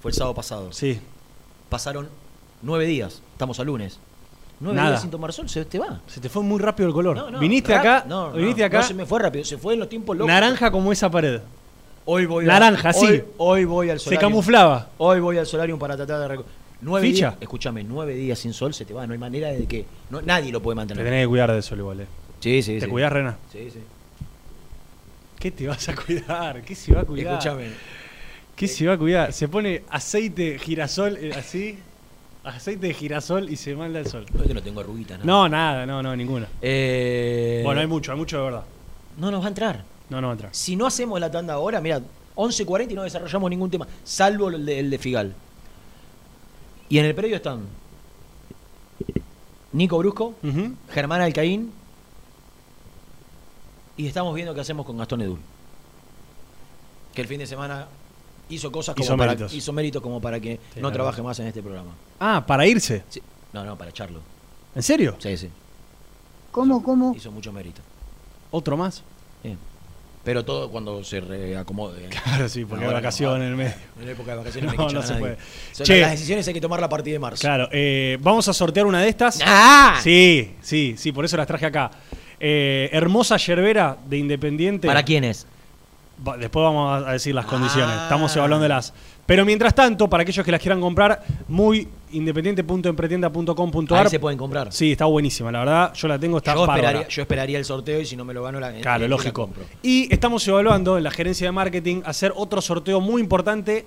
fue 0.01 0.11
el 0.11 0.15
sábado 0.15 0.35
pasado. 0.35 0.73
Sí. 0.73 0.99
Pasaron 1.69 2.09
nueve 2.61 2.85
días, 2.85 3.21
estamos 3.31 3.59
a 3.61 3.63
lunes. 3.63 3.97
Nueve 4.59 4.75
Nada. 4.75 4.89
días 4.89 5.01
sin 5.01 5.09
tomar 5.11 5.31
sol, 5.33 5.47
se 5.49 5.63
te 5.65 5.79
va. 5.79 6.01
Se 6.07 6.19
te 6.19 6.27
fue 6.29 6.43
muy 6.43 6.59
rápido 6.59 6.87
el 6.89 6.93
color. 6.93 7.15
No, 7.15 7.31
no, 7.31 7.39
viniste 7.39 7.73
acá, 7.73 8.03
no, 8.07 8.31
no, 8.31 8.35
viniste 8.37 8.63
acá, 8.63 8.79
No 8.79 8.83
se 8.87 8.93
me 8.93 9.05
fue 9.05 9.19
rápido, 9.19 9.45
se 9.45 9.57
fue 9.57 9.73
en 9.73 9.79
los 9.79 9.87
tiempos 9.89 10.15
locos. 10.17 10.27
naranja 10.27 10.69
como 10.69 10.91
esa 10.91 11.09
pared. 11.09 11.39
Hoy 12.05 12.25
voy 12.25 12.45
Naranja, 12.45 12.89
a, 12.89 12.93
sí. 12.93 13.05
Hoy, 13.05 13.23
hoy 13.37 13.65
voy 13.65 13.89
al 13.89 13.99
Se 13.99 14.05
solarium. 14.05 14.31
camuflaba. 14.31 14.89
Hoy 14.97 15.19
voy 15.21 15.37
al 15.37 15.45
solarium 15.47 15.79
para 15.79 15.95
tratar 15.97 16.19
de 16.19 16.27
Nueve 16.85 17.07
Ficha. 17.07 17.29
días, 17.31 17.41
escúchame, 17.41 17.83
nueve 17.83 18.13
días 18.13 18.37
sin 18.37 18.53
sol 18.53 18.73
se 18.73 18.85
te 18.85 18.93
va, 18.93 19.05
no 19.07 19.13
hay 19.13 19.19
manera 19.19 19.49
de 19.49 19.65
que. 19.65 19.85
No, 20.11 20.21
nadie 20.21 20.51
lo 20.51 20.61
puede 20.61 20.75
Te 20.75 20.81
mantener. 20.81 21.03
tenés 21.03 21.23
que 21.23 21.27
cuidar 21.27 21.51
de 21.51 21.57
eso 21.59 21.75
igual, 21.75 22.01
eh. 22.01 22.07
Sí, 22.39 22.61
sí, 22.61 22.75
¿Te 22.79 22.85
sí. 22.85 22.91
cuidás, 22.91 23.11
Rena? 23.11 23.37
Sí, 23.51 23.69
sí. 23.71 23.79
¿Qué 25.39 25.51
te 25.51 25.67
vas 25.67 25.89
a 25.89 25.95
cuidar? 25.95 26.61
¿Qué 26.61 26.75
se 26.75 26.93
va 26.93 27.01
a 27.01 27.05
cuidar? 27.05 27.33
Escúchame. 27.33 27.69
¿Qué 28.55 28.67
se 28.67 28.85
va 28.87 28.93
a 28.93 28.97
cuidar? 28.97 29.33
Se 29.33 29.47
pone 29.47 29.83
aceite 29.89 30.59
girasol 30.59 31.17
eh, 31.17 31.31
así, 31.35 31.77
aceite 32.43 32.87
de 32.87 32.93
girasol 32.93 33.49
y 33.49 33.55
se 33.55 33.75
manda 33.75 33.99
el 33.99 34.05
sol. 34.07 34.25
Que 34.47 34.53
no 34.53 34.61
tengo 34.61 34.79
arruguitas, 34.81 35.19
¿no? 35.19 35.25
No, 35.25 35.49
nada, 35.49 35.85
no, 35.85 36.01
no, 36.03 36.15
ninguna. 36.15 36.47
Eh, 36.61 37.61
Bueno, 37.65 37.81
hay 37.81 37.87
mucho, 37.87 38.11
hay 38.11 38.17
mucho 38.17 38.37
de 38.37 38.43
verdad. 38.43 38.63
No 39.17 39.31
nos 39.31 39.41
va 39.41 39.45
a 39.45 39.49
entrar. 39.49 39.83
No, 40.09 40.21
no 40.21 40.27
va 40.27 40.33
a 40.33 40.35
entrar. 40.35 40.49
Si 40.53 40.75
no 40.75 40.85
hacemos 40.85 41.19
la 41.19 41.31
tanda 41.31 41.55
ahora, 41.55 41.81
mira, 41.81 41.99
11.40 42.35 42.91
y 42.91 42.93
no 42.93 43.03
desarrollamos 43.03 43.49
ningún 43.49 43.71
tema, 43.71 43.87
salvo 44.03 44.49
el 44.49 44.65
de, 44.65 44.79
el 44.79 44.89
de 44.91 44.97
Figal. 44.99 45.33
Y 46.89 46.99
en 46.99 47.05
el 47.05 47.15
predio 47.15 47.35
están 47.37 47.61
Nico 49.73 49.97
Brusco. 49.97 50.35
Germán 50.91 51.21
Alcaín 51.21 51.71
y 53.97 54.07
estamos 54.07 54.33
viendo 54.35 54.53
qué 54.53 54.61
hacemos 54.61 54.85
con 54.85 54.97
Gastón 54.97 55.21
Edul. 55.21 55.39
Que 57.13 57.21
el 57.21 57.27
fin 57.27 57.39
de 57.39 57.47
semana 57.47 57.87
hizo 58.49 58.71
cosas 58.71 58.93
como 58.95 59.05
Hizo 59.05 59.17
para, 59.17 59.31
méritos. 59.31 59.53
hizo 59.53 59.73
méritos 59.73 60.01
como 60.01 60.21
para 60.21 60.39
que 60.39 60.59
Sí, 60.73 60.81
no 60.81 60.91
trabaje 60.91 61.17
verdad. 61.17 61.29
más 61.29 61.39
en 61.39 61.47
este 61.47 61.61
programa. 61.61 61.91
Ah, 62.19 62.43
para 62.45 62.67
irse. 62.67 63.03
Sí. 63.09 63.21
No, 63.53 63.63
no, 63.63 63.77
para 63.77 63.89
echarlo. 63.89 64.19
¿En 64.75 64.83
serio? 64.83 65.15
Sí, 65.19 65.35
sí. 65.37 65.49
¿Cómo, 66.51 66.83
cómo? 66.83 67.13
Hizo 67.15 67.31
mucho 67.31 67.51
mérito. 67.53 67.81
¿Otro 68.51 68.75
más? 68.77 69.01
Sí. 69.43 69.57
Pero 70.25 70.43
todo 70.43 70.69
cuando 70.71 71.03
se 71.03 71.21
reacomode. 71.21 72.05
¿eh? 72.05 72.09
Claro, 72.09 72.49
sí, 72.49 72.65
porque 72.65 72.83
hay 72.83 72.89
no, 72.89 72.95
vacaciones 72.95 73.43
en 73.45 73.49
el 73.51 73.55
medio. 73.55 73.73
En 74.01 74.09
época 74.09 74.31
de 74.31 74.37
vacaciones 74.39 74.73
No, 74.75 74.89
no, 74.89 75.01
se 75.03 75.13
nadie. 75.13 75.19
puede. 75.19 75.37
Las 76.01 76.11
decisiones 76.11 76.47
hay 76.47 76.53
que 76.55 76.61
tomarla 76.61 76.87
a 76.87 76.89
partir 76.89 77.13
de 77.13 77.19
marzo. 77.19 77.39
Claro, 77.41 77.69
eh, 77.71 78.17
vamos 78.21 78.47
a 78.49 78.53
sortear 78.53 78.85
una 78.87 79.01
de 79.01 79.07
estas. 79.09 79.39
¡Ah! 79.45 79.99
Sí, 80.01 80.55
sí, 80.61 80.95
sí, 80.97 81.11
por 81.11 81.23
eso 81.25 81.37
las 81.37 81.45
traje 81.47 81.67
acá. 81.67 81.91
Eh, 82.39 82.89
hermosa 82.91 83.37
yerbera 83.37 83.97
de 84.07 84.17
Independiente. 84.17 84.87
¿Para 84.87 85.03
quién 85.03 85.23
es? 85.23 85.45
Va- 86.27 86.37
Después 86.37 86.63
vamos 86.63 87.05
a 87.07 87.11
decir 87.13 87.33
las 87.35 87.45
condiciones. 87.45 87.95
Ah. 87.97 88.03
Estamos 88.03 88.35
evaluando 88.35 88.63
de 88.63 88.69
las. 88.69 88.93
Pero 89.25 89.43
mientras 89.43 89.73
tanto, 89.73 90.07
para 90.07 90.21
aquellos 90.23 90.45
que 90.45 90.51
las 90.51 90.61
quieran 90.61 90.79
comprar, 90.79 91.23
muy 91.47 91.87
independiente.empretienda.com.ar. 92.11 94.03
Ahí 94.05 94.09
se 94.09 94.19
pueden 94.19 94.37
comprar. 94.37 94.71
Sí, 94.71 94.91
está 94.91 95.05
buenísima, 95.05 95.51
la 95.51 95.59
verdad. 95.59 95.93
Yo 95.93 96.07
la 96.07 96.19
tengo, 96.19 96.37
está 96.37 96.53
yo, 96.53 96.65
esperaría, 96.65 97.07
yo 97.07 97.21
esperaría 97.21 97.57
el 97.57 97.65
sorteo 97.65 97.99
y 98.01 98.05
si 98.05 98.15
no 98.15 98.23
me 98.25 98.33
lo 98.33 98.43
gano 98.43 98.59
la 98.59 98.71
Claro, 98.73 99.05
eh, 99.05 99.07
la 99.07 99.15
lógico. 99.15 99.43
compro. 99.43 99.63
Y 99.81 100.13
estamos 100.13 100.47
evaluando 100.47 100.97
en 100.97 101.03
la 101.03 101.11
gerencia 101.11 101.47
de 101.47 101.51
marketing 101.51 102.01
hacer 102.05 102.33
otro 102.35 102.61
sorteo 102.61 103.01
muy 103.01 103.21
importante 103.21 103.85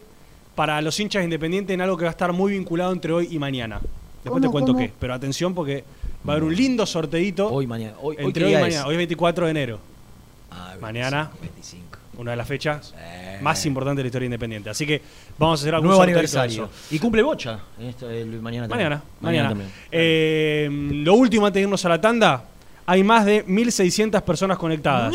para 0.55 0.81
los 0.83 0.99
hinchas 0.99 1.23
independientes 1.23 1.73
en 1.75 1.81
algo 1.83 1.97
que 1.97 2.05
va 2.05 2.11
a 2.11 2.13
estar 2.13 2.33
muy 2.33 2.53
vinculado 2.53 2.93
entre 2.93 3.13
hoy 3.13 3.29
y 3.31 3.39
mañana. 3.39 3.81
Después 4.25 4.41
te 4.43 4.49
¿Cómo, 4.49 4.51
cuento 4.53 4.73
cómo? 4.73 4.85
qué. 4.85 4.93
Pero 4.99 5.15
atención 5.15 5.55
porque 5.55 5.85
va 6.29 6.33
a 6.33 6.37
haber 6.37 6.43
un 6.45 6.55
lindo 6.57 6.85
sorteito 6.85 7.49
Hoy, 7.49 7.67
mañana. 7.69 7.95
Hoy, 8.03 8.17
entre 8.19 8.51
y 8.51 8.55
mañana. 8.55 8.67
es? 8.81 8.85
Hoy 8.85 8.95
es 8.95 8.99
24 8.99 9.45
de 9.45 9.51
enero. 9.53 9.79
Ah, 10.51 10.75
25, 10.81 10.81
Mañana. 10.81 11.31
25. 11.41 11.99
Una 12.19 12.33
de 12.33 12.37
las 12.37 12.49
fechas 12.49 12.93
Eh. 12.99 13.28
Más 13.43 13.65
importantes 13.67 13.99
de 13.99 14.03
la 14.05 14.09
historia 14.09 14.27
independiente. 14.27 14.71
Así 14.71 14.87
que 14.87 15.01
vamos 15.39 15.61
a 15.61 15.63
hacer 15.63 15.75
algún 15.75 15.89
Nuevo 15.89 16.03
aniversario. 16.03 16.69
Y 16.91 16.99
cumple 16.99 17.23
Bocha. 17.23 17.61
Esto, 17.81 18.09
el- 18.11 18.41
mañana 18.41 18.69
también. 18.69 18.89
Mañana, 18.91 19.03
mañana. 19.21 19.49
también. 19.51 19.71
Eh, 19.91 20.69
lo 20.71 21.15
último 21.15 21.47
antes 21.47 21.61
de 21.61 21.63
irnos 21.65 21.85
a 21.85 21.89
la 21.89 22.01
tanda, 22.01 22.45
hay 22.87 23.03
más 23.05 23.25
de 23.27 23.45
1.600 23.47 24.23
personas 24.23 24.59
conectadas. 24.59 25.15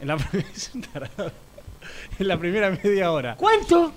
En 0.00 0.08
la, 0.08 0.16
en 2.18 2.28
la 2.28 2.38
primera 2.38 2.70
media 2.70 3.12
hora. 3.12 3.36
¿Cuánto? 3.36 3.92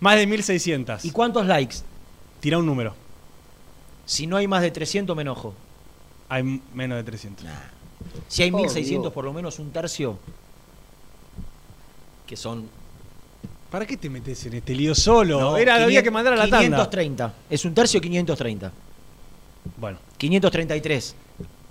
Más 0.00 0.16
de 0.16 0.26
1.600. 0.28 1.04
¿Y 1.04 1.10
cuántos 1.10 1.46
likes? 1.46 1.76
Tira 2.40 2.58
un 2.58 2.66
número. 2.66 2.94
Si 4.06 4.26
no 4.26 4.36
hay 4.36 4.46
más 4.48 4.62
de 4.62 4.70
300 4.70 5.14
me 5.14 5.22
enojo. 5.22 5.54
Hay 6.28 6.62
menos 6.74 6.96
de 6.96 7.04
300. 7.04 7.46
Si 8.28 8.42
hay 8.42 8.50
Oh, 8.50 8.56
1600 8.56 9.02
Dios. 9.04 9.12
por 9.12 9.24
lo 9.24 9.32
menos 9.32 9.58
un 9.58 9.70
tercio. 9.72 10.18
Que 12.30 12.36
son... 12.36 12.68
¿Para 13.72 13.84
qué 13.84 13.96
te 13.96 14.08
metes 14.08 14.46
en 14.46 14.54
este 14.54 14.72
lío 14.72 14.94
solo? 14.94 15.40
No, 15.40 15.56
Era, 15.56 15.74
había 15.74 16.00
500 16.00 16.04
que 16.04 16.10
mandar 16.12 16.32
a 16.34 16.36
la 16.36 16.42
tanda. 16.44 16.60
530. 16.60 17.34
Es 17.50 17.64
un 17.64 17.74
tercio 17.74 18.00
530. 18.00 18.70
Bueno, 19.76 19.98
533. 20.16 21.16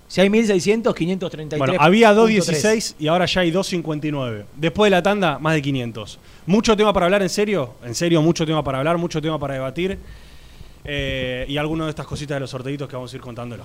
Si 0.06 0.20
hay 0.20 0.28
1600, 0.28 0.94
533. 0.94 1.58
bueno, 1.58 1.82
había 1.82 2.08
punto 2.10 2.28
2.16 2.28 2.96
y 2.98 3.08
ahora 3.08 3.24
ya 3.24 3.40
hay 3.40 3.50
2.59. 3.50 4.44
Después 4.54 4.90
de 4.90 4.96
la 4.96 5.02
tanda, 5.02 5.38
más 5.38 5.54
de 5.54 5.62
500. 5.62 6.18
Mucho 6.44 6.76
tema 6.76 6.92
para 6.92 7.06
hablar, 7.06 7.22
en 7.22 7.30
serio. 7.30 7.76
En 7.82 7.94
serio, 7.94 8.20
mucho 8.20 8.44
tema 8.44 8.62
para 8.62 8.80
hablar, 8.80 8.98
mucho 8.98 9.22
tema 9.22 9.38
para 9.38 9.54
debatir. 9.54 9.98
Eh, 10.84 11.46
y 11.48 11.56
algunas 11.56 11.86
de 11.86 11.90
estas 11.90 12.06
cositas 12.06 12.36
de 12.36 12.40
los 12.40 12.50
sorteitos 12.50 12.86
que 12.86 12.96
vamos 12.96 13.10
a 13.10 13.16
ir 13.16 13.22
contándolo. 13.22 13.64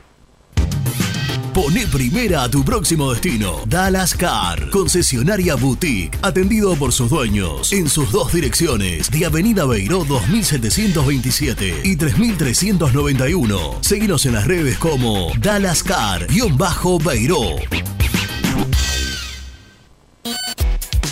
Pone 1.53 1.85
primera 1.87 2.43
a 2.43 2.49
tu 2.49 2.63
próximo 2.63 3.11
destino. 3.11 3.59
Dallas 3.67 4.13
Car, 4.15 4.69
concesionaria 4.69 5.55
boutique, 5.55 6.17
atendido 6.21 6.77
por 6.77 6.93
sus 6.93 7.09
dueños 7.09 7.73
en 7.73 7.89
sus 7.89 8.09
dos 8.09 8.31
direcciones, 8.31 9.11
de 9.11 9.25
Avenida 9.25 9.65
Beiró 9.65 10.05
2727 10.05 11.81
y 11.83 11.97
3391. 11.97 13.75
Seguinos 13.81 14.25
en 14.25 14.33
las 14.33 14.47
redes 14.47 14.77
como 14.77 15.33
Dallas 15.39 15.83
Car-Beiró. 15.83 17.57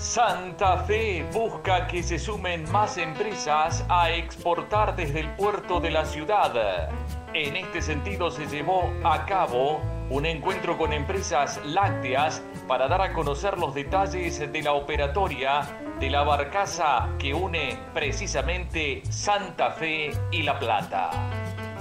Santa 0.00 0.78
Fe 0.78 1.26
busca 1.30 1.86
que 1.86 2.02
se 2.02 2.18
sumen 2.18 2.64
más 2.72 2.96
empresas 2.96 3.84
a 3.90 4.10
exportar 4.10 4.96
desde 4.96 5.20
el 5.20 5.30
puerto 5.36 5.78
de 5.78 5.90
la 5.90 6.06
ciudad. 6.06 6.88
En 7.34 7.54
este 7.54 7.82
sentido 7.82 8.30
se 8.30 8.46
llevó 8.46 8.90
a 9.04 9.26
cabo 9.26 9.82
un 10.08 10.24
encuentro 10.24 10.78
con 10.78 10.94
empresas 10.94 11.60
lácteas 11.66 12.42
para 12.66 12.88
dar 12.88 13.02
a 13.02 13.12
conocer 13.12 13.58
los 13.58 13.74
detalles 13.74 14.38
de 14.38 14.62
la 14.62 14.72
operatoria 14.72 15.68
de 16.00 16.08
la 16.08 16.22
barcaza 16.22 17.10
que 17.18 17.34
une 17.34 17.78
precisamente 17.92 19.02
Santa 19.10 19.72
Fe 19.72 20.12
y 20.30 20.44
La 20.44 20.58
Plata. 20.58 21.10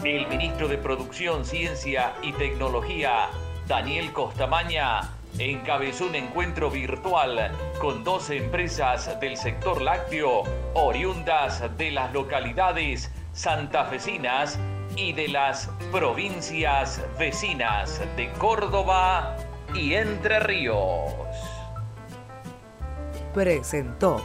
El 0.04 0.28
ministro 0.28 0.68
de 0.68 0.78
Producción, 0.78 1.46
Ciencia 1.46 2.12
y 2.22 2.34
Tecnología, 2.34 3.30
Daniel 3.66 4.12
Costamaña, 4.12 5.19
encabezó 5.38 6.08
un 6.08 6.16
encuentro 6.16 6.70
virtual 6.70 7.52
con 7.80 8.04
12 8.04 8.38
empresas 8.38 9.20
del 9.20 9.38
sector 9.38 9.82
lácteo 9.82 10.44
oriundas 10.74 11.64
de 11.78 11.92
las 11.92 12.12
localidades 12.14 13.12
santafesinas 13.34 14.60
y 14.96 15.14
de 15.14 15.28
las 15.28 15.70
provincias 15.92 17.02
vecinas 17.18 18.02
de 18.18 18.30
Córdoba 18.34 19.38
y 19.74 19.94
Entre 19.94 20.40
Ríos. 20.40 21.14
Presentó 23.34 24.22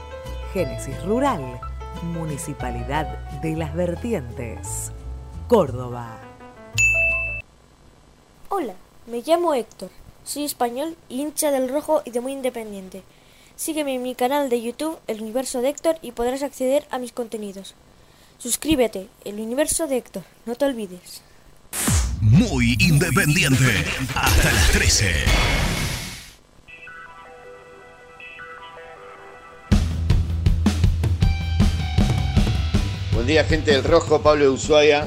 Génesis 0.52 1.00
Rural, 1.04 1.60
Municipalidad 2.02 3.06
de 3.40 3.56
las 3.56 3.74
Vertientes, 3.74 4.92
Córdoba. 5.48 6.18
Hola, 8.48 8.74
me 9.06 9.20
llamo 9.20 9.54
Héctor. 9.54 9.90
Soy 10.24 10.44
español, 10.44 10.96
hincha 11.10 11.50
del 11.50 11.68
rojo 11.68 12.00
y 12.06 12.10
de 12.10 12.22
muy 12.22 12.32
independiente. 12.32 13.02
Sígueme 13.56 13.94
en 13.94 14.02
mi 14.02 14.14
canal 14.14 14.48
de 14.48 14.62
YouTube, 14.62 14.98
El 15.06 15.20
Universo 15.20 15.60
de 15.60 15.68
Héctor, 15.68 15.98
y 16.00 16.12
podrás 16.12 16.42
acceder 16.42 16.86
a 16.90 16.98
mis 16.98 17.12
contenidos. 17.12 17.74
Suscríbete, 18.38 19.08
El 19.26 19.38
Universo 19.38 19.86
de 19.86 19.98
Héctor, 19.98 20.24
no 20.46 20.54
te 20.54 20.64
olvides. 20.64 21.20
Muy 22.22 22.74
independiente. 22.80 23.84
Hasta 24.14 24.50
las 24.50 24.70
13. 24.72 25.12
Buen 33.12 33.26
día, 33.26 33.44
gente 33.44 33.72
del 33.72 33.84
Rojo, 33.84 34.22
Pablo 34.22 34.44
de 34.44 34.50
Ushuaia. 34.50 35.06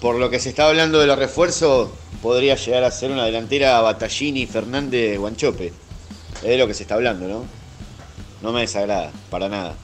Por 0.00 0.16
lo 0.16 0.28
que 0.28 0.40
se 0.40 0.48
está 0.48 0.66
hablando 0.66 0.98
de 0.98 1.06
los 1.06 1.18
refuerzos, 1.18 1.90
podría 2.24 2.56
llegar 2.56 2.84
a 2.84 2.90
ser 2.90 3.10
una 3.10 3.26
delantera 3.26 3.82
Battaglini, 3.82 4.46
Fernández, 4.46 5.18
Guanchope. 5.18 5.74
Es 6.36 6.42
de 6.42 6.56
lo 6.56 6.66
que 6.66 6.72
se 6.72 6.84
está 6.84 6.94
hablando, 6.94 7.28
¿no? 7.28 7.44
No 8.40 8.50
me 8.50 8.62
desagrada, 8.62 9.12
para 9.28 9.50
nada. 9.50 9.74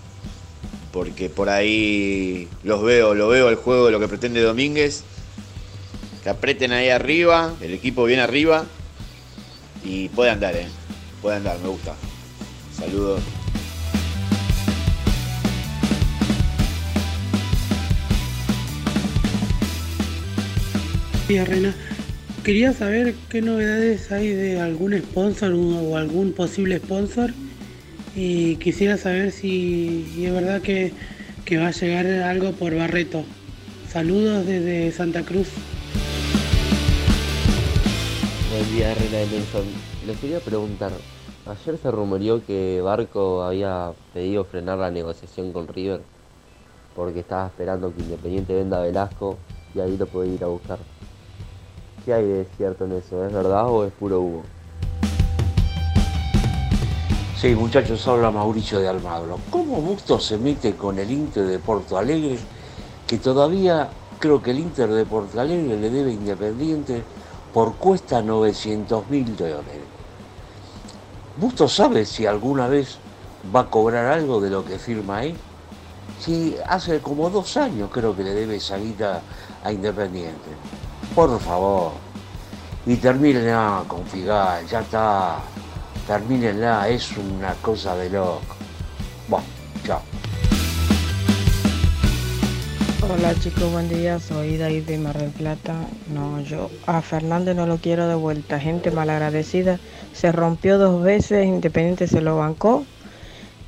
Porque 0.90 1.28
por 1.28 1.50
ahí 1.50 2.48
los 2.64 2.82
veo, 2.82 3.14
lo 3.14 3.28
veo 3.28 3.50
el 3.50 3.56
juego 3.56 3.84
de 3.84 3.92
lo 3.92 4.00
que 4.00 4.08
pretende 4.08 4.40
Domínguez. 4.40 5.04
Que 6.22 6.30
aprieten 6.30 6.72
ahí 6.72 6.88
arriba, 6.88 7.52
el 7.60 7.74
equipo 7.74 8.04
viene 8.04 8.22
arriba. 8.22 8.64
Y 9.84 10.08
puede 10.08 10.30
andar, 10.30 10.56
¿eh? 10.56 10.66
Puede 11.20 11.36
andar, 11.36 11.58
me 11.58 11.68
gusta. 11.68 11.94
Saludos. 12.74 13.20
Rena. 21.28 21.89
Quería 22.44 22.72
saber 22.72 23.14
qué 23.28 23.42
novedades 23.42 24.10
hay 24.10 24.28
de 24.28 24.58
algún 24.60 24.94
sponsor 24.98 25.52
o 25.52 25.96
algún 25.98 26.32
posible 26.32 26.78
sponsor. 26.78 27.32
Y 28.16 28.56
quisiera 28.56 28.96
saber 28.96 29.30
si, 29.30 30.24
es 30.24 30.32
verdad 30.32 30.62
que, 30.62 30.94
que 31.44 31.58
va 31.58 31.68
a 31.68 31.70
llegar 31.72 32.06
algo 32.06 32.52
por 32.52 32.74
Barreto. 32.74 33.24
Saludos 33.90 34.46
desde 34.46 34.90
Santa 34.90 35.22
Cruz. 35.22 35.48
Buen 38.50 38.74
día, 38.74 38.94
Reina 38.94 39.30
Nelson. 39.30 39.66
Les 40.06 40.16
quería 40.18 40.40
preguntar, 40.40 40.92
ayer 41.44 41.76
se 41.76 41.90
rumoreó 41.90 42.42
que 42.46 42.80
Barco 42.80 43.42
había 43.42 43.92
pedido 44.14 44.44
frenar 44.44 44.78
la 44.78 44.90
negociación 44.90 45.52
con 45.52 45.68
River 45.68 46.00
porque 46.96 47.20
estaba 47.20 47.48
esperando 47.48 47.94
que 47.94 48.00
Independiente 48.00 48.54
venda 48.54 48.78
a 48.78 48.84
Velasco 48.84 49.36
y 49.74 49.80
ahí 49.80 49.98
lo 49.98 50.06
puede 50.06 50.30
ir 50.30 50.42
a 50.42 50.46
buscar. 50.46 50.78
¿Qué 52.04 52.14
hay 52.14 52.24
de 52.24 52.46
cierto 52.56 52.86
en 52.86 52.92
eso? 52.92 53.26
¿Es 53.26 53.32
verdad 53.32 53.68
o 53.68 53.84
es 53.84 53.92
puro 53.92 54.20
humo? 54.20 54.42
Sí, 57.38 57.54
muchachos, 57.54 58.06
habla 58.08 58.30
Mauricio 58.30 58.78
de 58.80 58.88
Almagro. 58.88 59.38
¿Cómo 59.50 59.80
Bustos 59.82 60.26
se 60.26 60.38
mete 60.38 60.76
con 60.76 60.98
el 60.98 61.10
Inter 61.10 61.46
de 61.46 61.58
Porto 61.58 61.98
Alegre? 61.98 62.38
Que 63.06 63.18
todavía 63.18 63.90
creo 64.18 64.42
que 64.42 64.50
el 64.50 64.60
Inter 64.60 64.90
de 64.90 65.04
Porto 65.04 65.40
Alegre 65.40 65.76
le 65.78 65.90
debe 65.90 66.12
Independiente 66.12 67.02
por 67.52 67.76
cuesta 67.76 68.22
900 68.22 69.08
mil 69.10 69.36
dólares. 69.36 69.80
¿Bustos 71.38 71.74
sabe 71.74 72.06
si 72.06 72.26
alguna 72.26 72.66
vez 72.66 72.98
va 73.54 73.60
a 73.60 73.70
cobrar 73.70 74.06
algo 74.06 74.40
de 74.40 74.50
lo 74.50 74.64
que 74.64 74.78
firma 74.78 75.18
ahí? 75.18 75.34
Si 76.18 76.56
hace 76.66 77.00
como 77.00 77.30
dos 77.30 77.56
años 77.56 77.90
creo 77.92 78.14
que 78.16 78.22
le 78.22 78.34
debe 78.34 78.56
esa 78.56 78.76
guita 78.76 79.22
a 79.64 79.72
Independiente. 79.72 80.50
Por 81.14 81.40
favor. 81.40 81.92
Y 82.86 82.96
termínenla 82.96 83.84
con 83.88 84.06
Figal, 84.06 84.66
ya 84.66 84.80
está. 84.80 85.38
Termínenla, 86.06 86.88
es 86.88 87.16
una 87.16 87.54
cosa 87.62 87.96
de 87.96 88.10
loco. 88.10 88.40
Bueno, 89.28 89.46
chao. 89.84 90.00
Hola 93.12 93.34
chicos, 93.40 93.72
buen 93.72 93.88
día, 93.88 94.20
soy 94.20 94.56
David 94.56 94.84
de 94.84 94.98
Mar 94.98 95.18
del 95.18 95.30
Plata. 95.30 95.74
No, 96.14 96.40
yo 96.40 96.70
a 96.86 97.02
Fernández 97.02 97.56
no 97.56 97.66
lo 97.66 97.78
quiero 97.78 98.06
de 98.06 98.14
vuelta, 98.14 98.60
gente 98.60 98.90
malagradecida. 98.90 99.80
Se 100.12 100.30
rompió 100.30 100.78
dos 100.78 101.02
veces, 101.02 101.46
Independiente 101.46 102.06
se 102.06 102.20
lo 102.20 102.36
bancó 102.36 102.84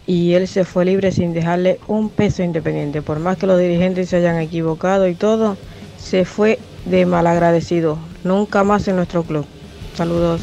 y 0.07 0.35
él 0.35 0.47
se 0.47 0.65
fue 0.65 0.85
libre 0.85 1.13
sin 1.13 1.33
dejarle 1.33 1.81
un 1.89 2.09
peso 2.09 2.43
a 2.43 2.47
Independiente. 2.47 3.03
Por 3.03 3.19
más 3.19 3.37
que 3.37 3.47
los 3.47 3.59
dirigentes 3.59 4.11
se 4.11 4.17
hayan 4.17 4.39
equivocado 4.39 5.09
y 5.09 5.15
todo, 5.15 5.57
se 5.99 6.25
fue 6.25 6.59
de 6.85 7.07
malagradecido. 7.07 7.99
Nunca 8.25 8.65
más 8.65 8.87
en 8.89 8.97
nuestro 8.97 9.23
club. 9.23 9.47
Saludos. 9.95 10.41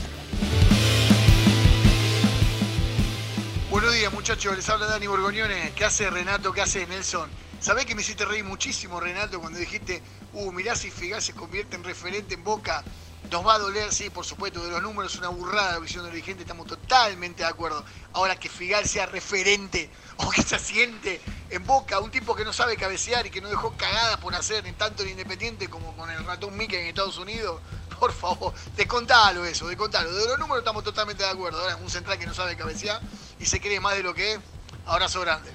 Buenos 3.69 3.93
días 3.93 4.11
muchachos, 4.13 4.55
les 4.55 4.69
habla 4.69 4.87
Dani 4.87 5.07
Borgoñones. 5.07 5.71
¿Qué 5.71 5.85
hace 5.85 6.09
Renato? 6.09 6.51
¿Qué 6.51 6.61
hace 6.61 6.85
Nelson? 6.87 7.29
¿Sabés 7.59 7.85
que 7.85 7.93
me 7.93 8.01
hiciste 8.01 8.25
reír 8.25 8.45
muchísimo, 8.45 8.99
Renato, 8.99 9.39
cuando 9.41 9.59
dijiste, 9.59 10.01
uh, 10.33 10.51
mirá 10.51 10.75
si 10.75 10.89
Figal 10.89 11.21
se 11.21 11.33
convierte 11.33 11.75
en 11.75 11.83
referente 11.83 12.35
en 12.35 12.43
Boca? 12.43 12.83
Nos 13.31 13.45
va 13.45 13.55
a 13.55 13.59
doler, 13.59 13.91
sí, 13.93 14.09
por 14.09 14.25
supuesto, 14.25 14.63
de 14.63 14.71
los 14.71 14.81
números, 14.81 15.15
una 15.17 15.29
burrada 15.29 15.73
la 15.73 15.79
visión 15.79 16.03
del 16.03 16.13
dirigente, 16.13 16.41
estamos 16.41 16.65
totalmente 16.65 17.43
de 17.43 17.49
acuerdo. 17.49 17.85
Ahora 18.13 18.35
que 18.35 18.49
Figal 18.49 18.85
sea 18.85 19.05
referente 19.05 19.89
o 20.17 20.29
que 20.31 20.41
se 20.41 20.55
asiente 20.55 21.21
en 21.51 21.63
Boca, 21.65 21.99
un 21.99 22.09
tipo 22.09 22.35
que 22.35 22.43
no 22.43 22.53
sabe 22.53 22.75
cabecear 22.75 23.27
y 23.27 23.29
que 23.29 23.39
no 23.39 23.49
dejó 23.49 23.75
cagadas 23.77 24.17
por 24.17 24.33
hacer 24.33 24.65
en 24.65 24.73
tanto 24.75 25.03
en 25.03 25.09
Independiente 25.09 25.69
como 25.69 25.95
con 25.95 26.09
el 26.09 26.25
ratón 26.25 26.57
Mickey 26.57 26.79
en 26.79 26.87
Estados 26.87 27.17
Unidos, 27.19 27.61
por 27.99 28.11
favor, 28.13 28.53
descontalo 28.75 29.45
eso, 29.45 29.67
descontalo. 29.67 30.11
De 30.11 30.25
los 30.25 30.39
números 30.39 30.59
estamos 30.59 30.83
totalmente 30.83 31.23
de 31.23 31.29
acuerdo. 31.29 31.61
Ahora 31.61 31.75
un 31.75 31.89
central 31.89 32.17
que 32.17 32.25
no 32.25 32.33
sabe 32.33 32.55
cabecear 32.55 32.99
y 33.39 33.45
se 33.45 33.59
cree 33.61 33.79
más 33.79 33.95
de 33.95 34.01
lo 34.03 34.13
que 34.15 34.33
es. 34.33 34.39
Abrazo 34.87 35.21
grande. 35.21 35.51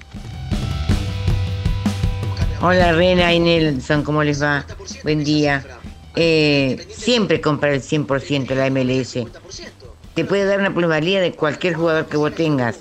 Hola 2.61 2.93
Rena 2.93 3.33
y 3.33 3.39
Nelson, 3.39 4.03
¿cómo 4.03 4.23
les 4.23 4.41
va? 4.41 4.65
Buen 5.03 5.23
día. 5.25 5.63
Eh, 6.15 6.87
siempre 6.89 7.41
comprar 7.41 7.73
el 7.73 7.81
100% 7.81 8.55
la 8.55 8.69
MLS. 8.69 9.27
Te 10.13 10.23
puede 10.23 10.45
dar 10.45 10.59
una 10.59 10.73
plusvalía 10.73 11.19
de 11.19 11.33
cualquier 11.33 11.73
jugador 11.73 12.05
que 12.07 12.17
vos 12.17 12.33
tengas. 12.33 12.79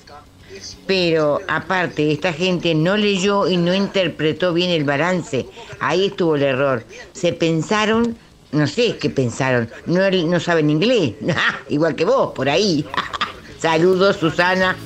Pero 0.87 1.41
aparte, 1.49 2.12
esta 2.12 2.32
gente 2.32 2.74
no 2.74 2.97
leyó 2.97 3.49
y 3.49 3.57
no 3.57 3.74
interpretó 3.74 4.53
bien 4.53 4.70
el 4.70 4.85
balance. 4.85 5.47
Ahí 5.80 6.07
estuvo 6.07 6.37
el 6.37 6.43
error. 6.43 6.85
Se 7.12 7.32
pensaron, 7.32 8.16
no 8.53 8.66
sé 8.66 8.97
qué 8.99 9.11
pensaron, 9.11 9.68
no, 9.87 10.09
no 10.11 10.41
saben 10.41 10.70
inglés. 10.70 11.14
Igual 11.68 11.97
que 11.97 12.05
vos, 12.05 12.32
por 12.35 12.49
ahí. 12.49 12.87
Saludos, 13.59 14.16
Susana. 14.16 14.76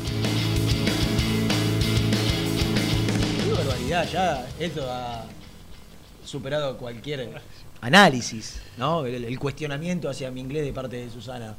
Qué 3.44 3.52
barbaridad, 3.52 4.08
ya 4.10 4.46
esto 4.58 4.86
ha 4.88 5.26
superado 6.24 6.78
cualquier 6.78 7.20
análisis, 7.80 8.60
¿no? 8.76 9.06
El, 9.06 9.24
el 9.24 9.38
cuestionamiento 9.38 10.08
hacia 10.08 10.30
mi 10.30 10.40
inglés 10.40 10.64
de 10.64 10.72
parte 10.72 10.96
de 10.96 11.10
Susana. 11.10 11.54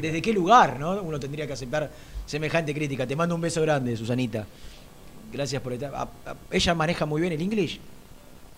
¿Desde, 0.00 0.22
qué 0.22 0.32
lugar, 0.32 0.78
no? 0.78 1.00
Uno 1.02 1.18
tendría 1.20 1.46
que 1.46 1.52
aceptar 1.52 1.90
semejante 2.26 2.72
crítica. 2.74 3.06
Te 3.06 3.14
mando 3.16 3.34
un 3.34 3.40
beso 3.40 3.60
grande, 3.62 3.96
Susanita. 3.96 4.46
Gracias 5.32 5.60
por 5.60 5.72
estar. 5.74 5.94
a- 5.94 6.02
a- 6.02 6.36
ella 6.50 6.74
maneja 6.74 7.04
muy 7.06 7.20
bien 7.20 7.32
el 7.32 7.42
inglés. 7.42 7.78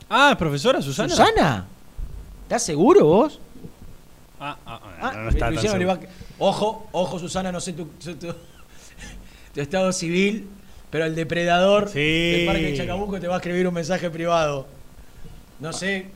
Ah, 0.08 0.30
¿es 0.32 0.36
profesora 0.36 0.80
Susana? 0.82 1.08
¿Susana? 1.08 1.66
¿Estás 2.44 2.62
seguro 2.64 3.04
vos? 3.04 3.40
Ah, 4.38 4.56
ah, 4.64 4.80
ah, 4.82 4.98
Ah, 5.00 5.12
no, 5.14 5.22
no 5.24 5.28
está 5.30 5.52
tan 5.52 5.58
seguro. 5.58 5.86
va- 5.88 6.00
Ojo, 6.38 6.88
ojo, 6.92 7.18
Susana, 7.18 7.52
no 7.52 7.60
sé 7.60 7.72
tu, 7.74 7.86
tu- 7.86 8.14
tu- 8.14 8.34
tu 9.54 9.60
estado 9.60 9.92
civil, 9.92 10.48
pero 10.90 11.04
el 11.04 11.14
depredador 11.14 11.90
del 11.92 12.46
Parque 12.46 12.62
de 12.70 12.76
Chacabuco 12.76 13.20
te 13.20 13.28
va 13.28 13.34
a 13.34 13.38
escribir 13.38 13.66
un 13.68 13.74
mensaje 13.74 14.08
privado. 14.10 14.66
No 15.58 15.72
sé 15.72 16.06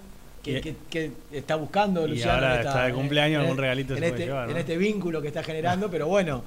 Y- 0.52 0.60
qué 0.90 1.10
está 1.32 1.56
buscando 1.56 2.06
y 2.06 2.10
Luciano. 2.10 2.32
ahora 2.34 2.52
en 2.54 2.58
esta- 2.60 2.68
está 2.70 2.84
de 2.86 2.92
cumpleaños, 2.92 3.40
algún 3.42 3.56
regalito 3.58 3.94
en 3.94 3.98
se 3.98 4.00
puede 4.08 4.12
este, 4.14 4.26
llevar, 4.26 4.44
¿no? 4.46 4.50
en 4.52 4.56
este 4.58 4.76
vínculo 4.76 5.22
que 5.22 5.28
está 5.28 5.42
generando, 5.42 5.90
pero 5.90 6.06
bueno. 6.06 6.44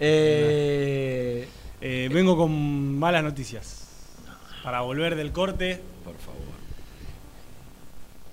Eh, 0.00 1.48
Eh, 1.80 2.08
vengo 2.12 2.36
con 2.36 2.98
malas 2.98 3.22
noticias. 3.22 3.86
Para 4.62 4.80
volver 4.80 5.16
del 5.16 5.32
corte. 5.32 5.80
Por 6.04 6.16
favor. 6.16 6.40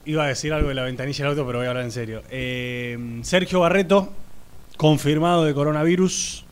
Iba 0.05 0.23
a 0.23 0.27
decir 0.27 0.53
algo 0.53 0.69
de 0.69 0.75
la 0.75 0.83
ventanilla 0.83 1.17
del 1.25 1.31
auto, 1.31 1.45
pero 1.45 1.59
voy 1.59 1.67
a 1.67 1.69
hablar 1.71 1.83
en 1.83 1.91
serio. 1.91 2.23
Eh, 2.29 3.19
Sergio 3.23 3.59
Barreto, 3.59 4.13
confirmado 4.77 5.43
de 5.43 5.53
coronavirus, 5.53 6.45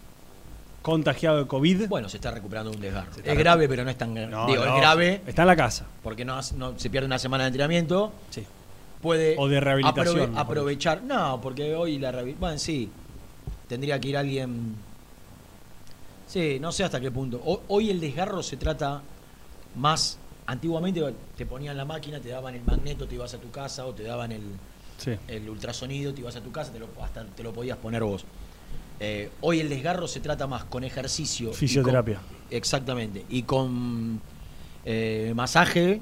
contagiado 0.82 1.38
de 1.40 1.48
COVID. 1.48 1.88
Bueno, 1.88 2.10
se 2.10 2.18
está 2.18 2.32
recuperando 2.32 2.72
un 2.72 2.80
desgarro. 2.80 3.12
Es 3.24 3.38
grave, 3.38 3.68
pero 3.68 3.84
no 3.84 3.90
es 3.90 3.98
tan 3.98 4.14
grave. 4.14 4.32
No, 4.32 4.48
Digo, 4.48 4.66
no, 4.66 4.76
es 4.76 4.82
grave. 4.82 5.22
Está 5.28 5.42
en 5.44 5.48
la 5.48 5.56
casa. 5.56 5.86
Porque 6.04 6.24
no, 6.26 6.40
no- 6.56 6.78
se 6.80 6.90
pierde 6.90 7.06
una 7.06 7.20
semana 7.20 7.44
de 7.44 7.48
entrenamiento. 7.50 8.12
Sí. 8.30 8.46
Puede 9.02 9.36
O 9.38 9.48
de 9.48 9.60
rehabilitación, 9.60 10.34
aprove- 10.36 10.40
aprovechar. 10.40 11.02
No, 11.04 11.40
porque 11.42 11.76
hoy 11.76 11.98
la 12.00 12.12
rehabilitación. 12.12 12.40
Bueno, 12.42 12.58
sí. 12.60 12.90
Tendría 13.68 14.00
que 14.00 14.08
ir 14.10 14.18
alguien. 14.18 14.76
Sí, 16.28 16.60
no 16.60 16.72
sé 16.72 16.84
hasta 16.84 17.00
qué 17.00 17.10
punto. 17.12 17.42
Ho- 17.44 17.64
Hoy 17.70 17.90
el 17.90 18.00
desgarro 18.00 18.44
se 18.44 18.58
trata 18.58 19.02
más. 19.76 20.18
Antiguamente 20.46 21.02
te 21.38 21.46
ponían 21.46 21.78
la 21.78 21.86
máquina, 21.86 22.20
te 22.20 22.30
daban 22.30 22.56
el 22.56 22.64
magneto, 22.64 23.08
te 23.08 23.16
ibas 23.16 23.34
a 23.34 23.38
tu 23.38 23.52
casa, 23.52 23.86
o 23.86 23.94
te 23.94 24.04
daban 24.04 24.32
el, 24.32 24.42
Sí. 24.98 25.12
el 25.28 25.48
ultrasonido, 25.50 26.14
te 26.14 26.22
ibas 26.22 26.36
a 26.36 26.42
tu 26.42 26.52
casa, 26.52 26.72
te 26.72 26.80
lo, 26.80 26.88
hasta 27.02 27.24
te 27.24 27.44
lo 27.44 27.54
podías 27.54 27.78
poner 27.78 28.04
vos. 28.04 28.26
Eh, 29.00 29.30
hoy 29.42 29.60
el 29.62 29.70
desgarro 29.70 30.08
se 30.08 30.20
trata 30.20 30.48
más 30.48 30.64
con 30.66 30.84
ejercicio. 30.84 31.48
y 31.48 31.52
con- 31.52 31.58
Fisioterapia. 31.60 32.20
exactamente. 32.52 33.26
Y 33.30 33.44
con 33.44 34.22
eh, 34.86 35.34
masaje, 35.36 36.02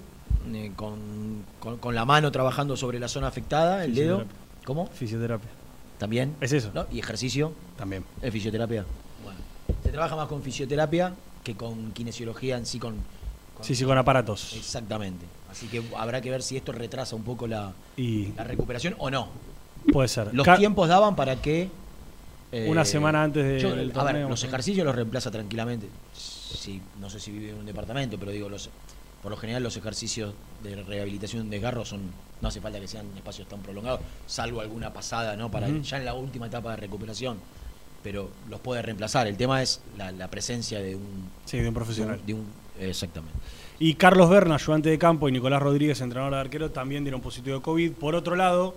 eh, 0.53 0.71
con, 0.75 1.43
con- 1.59 1.77
con 1.77 1.93
la 1.95 2.05
mano 2.05 2.31
trabajando 2.31 2.75
sobre 2.77 2.99
la 2.99 3.07
zona 3.07 3.27
afectada, 3.27 3.83
el 3.85 3.93
dedo. 3.95 4.23
¿Cómo? 4.65 4.87
Fisioterapia. 4.87 5.49
También. 5.97 6.35
Es 6.41 6.51
eso. 6.51 6.71
¿No? 6.73 6.85
Y 6.91 6.99
ejercicio. 6.99 7.53
También. 7.77 8.03
Es 8.21 8.31
fisioterapia. 8.33 8.85
Bueno. 9.23 9.39
Se 9.83 9.89
trabaja 9.89 10.15
más 10.15 10.27
con 10.27 10.41
fisioterapia 10.43 11.13
que 11.43 11.55
con 11.55 11.91
kinesiología 11.91 12.57
en 12.57 12.65
sí, 12.65 12.79
con. 12.79 12.95
con- 13.55 13.65
Sí, 13.65 13.75
sí, 13.75 13.83
con 13.85 13.97
aparatos. 13.97 14.53
Exactamente. 14.53 15.25
Así 15.49 15.67
que 15.67 15.81
habrá 15.97 16.21
que 16.21 16.29
ver 16.29 16.43
si 16.43 16.57
esto 16.57 16.71
retrasa 16.71 17.15
un 17.15 17.23
poco 17.23 17.47
la, 17.47 17.73
Y 17.95 18.27
la 18.35 18.43
recuperación 18.43 18.95
o 18.99 19.09
no. 19.09 19.29
puede 19.91 20.07
ser. 20.07 20.33
Los 20.33 20.45
Ca- 20.45 20.57
tiempos 20.57 20.87
daban 20.89 21.15
para 21.15 21.35
que. 21.37 21.69
Eh, 22.51 22.67
Una 22.69 22.85
semana 22.85 23.23
antes 23.23 23.43
de- 23.45 23.59
yo- 23.59 23.75
del 23.75 23.91
A 23.95 24.03
ver, 24.03 24.29
los 24.29 24.43
ejercicios 24.43 24.85
los 24.85 24.95
reemplaza 24.95 25.29
tranquilamente. 25.31 25.87
Sí, 26.13 26.81
no 26.99 27.09
sé 27.09 27.19
si 27.19 27.31
vive 27.31 27.49
en 27.51 27.57
un 27.57 27.65
departamento, 27.65 28.17
pero 28.17 28.31
digo, 28.31 28.49
los 28.49 28.69
por 29.21 29.31
lo 29.31 29.37
general 29.37 29.63
los 29.63 29.75
ejercicios 29.75 30.33
de 30.63 30.75
rehabilitación 30.83 31.49
de 31.49 31.57
desgarro 31.57 31.83
son. 31.85 32.01
No 32.39 32.49
hace 32.49 32.61
falta 32.61 32.79
que 32.79 32.87
sean 32.87 33.07
espacios 33.15 33.47
tan 33.49 33.61
prolongados, 33.61 33.99
salvo 34.27 34.61
alguna 34.61 34.93
pasada, 34.93 35.35
¿no? 35.35 35.49
Para 35.49 35.67
ya 35.69 35.97
en 35.97 36.05
la 36.05 36.13
última 36.13 36.45
etapa 36.47 36.71
de 36.71 36.77
recuperación. 36.77 37.37
Pero 38.03 38.29
los 38.49 38.59
puede 38.59 38.81
reemplazar. 38.83 39.25
El 39.27 39.35
tema 39.37 39.61
es 39.63 39.81
la, 39.97 40.11
la 40.11 40.29
presencia 40.29 40.79
de 40.79 40.95
un. 40.95 41.29
Sí, 41.45 41.57
de 41.57 41.67
un 41.67 41.73
profesional. 41.73 42.21
de 42.25 42.35
un- 42.35 42.45
exactamente. 42.79 43.37
Y 43.79 43.95
Carlos 43.95 44.29
Berna, 44.29 44.55
ayudante 44.55 44.89
de 44.89 44.97
campo, 44.99 45.27
y 45.27 45.31
Nicolás 45.31 45.61
Rodríguez, 45.61 45.99
entrenador 46.01 46.33
de 46.35 46.39
arquero, 46.39 46.71
también 46.71 47.03
dieron 47.03 47.21
positivo 47.21 47.57
de 47.57 47.61
COVID. 47.61 47.91
Por 47.93 48.15
otro 48.15 48.35
lado. 48.35 48.75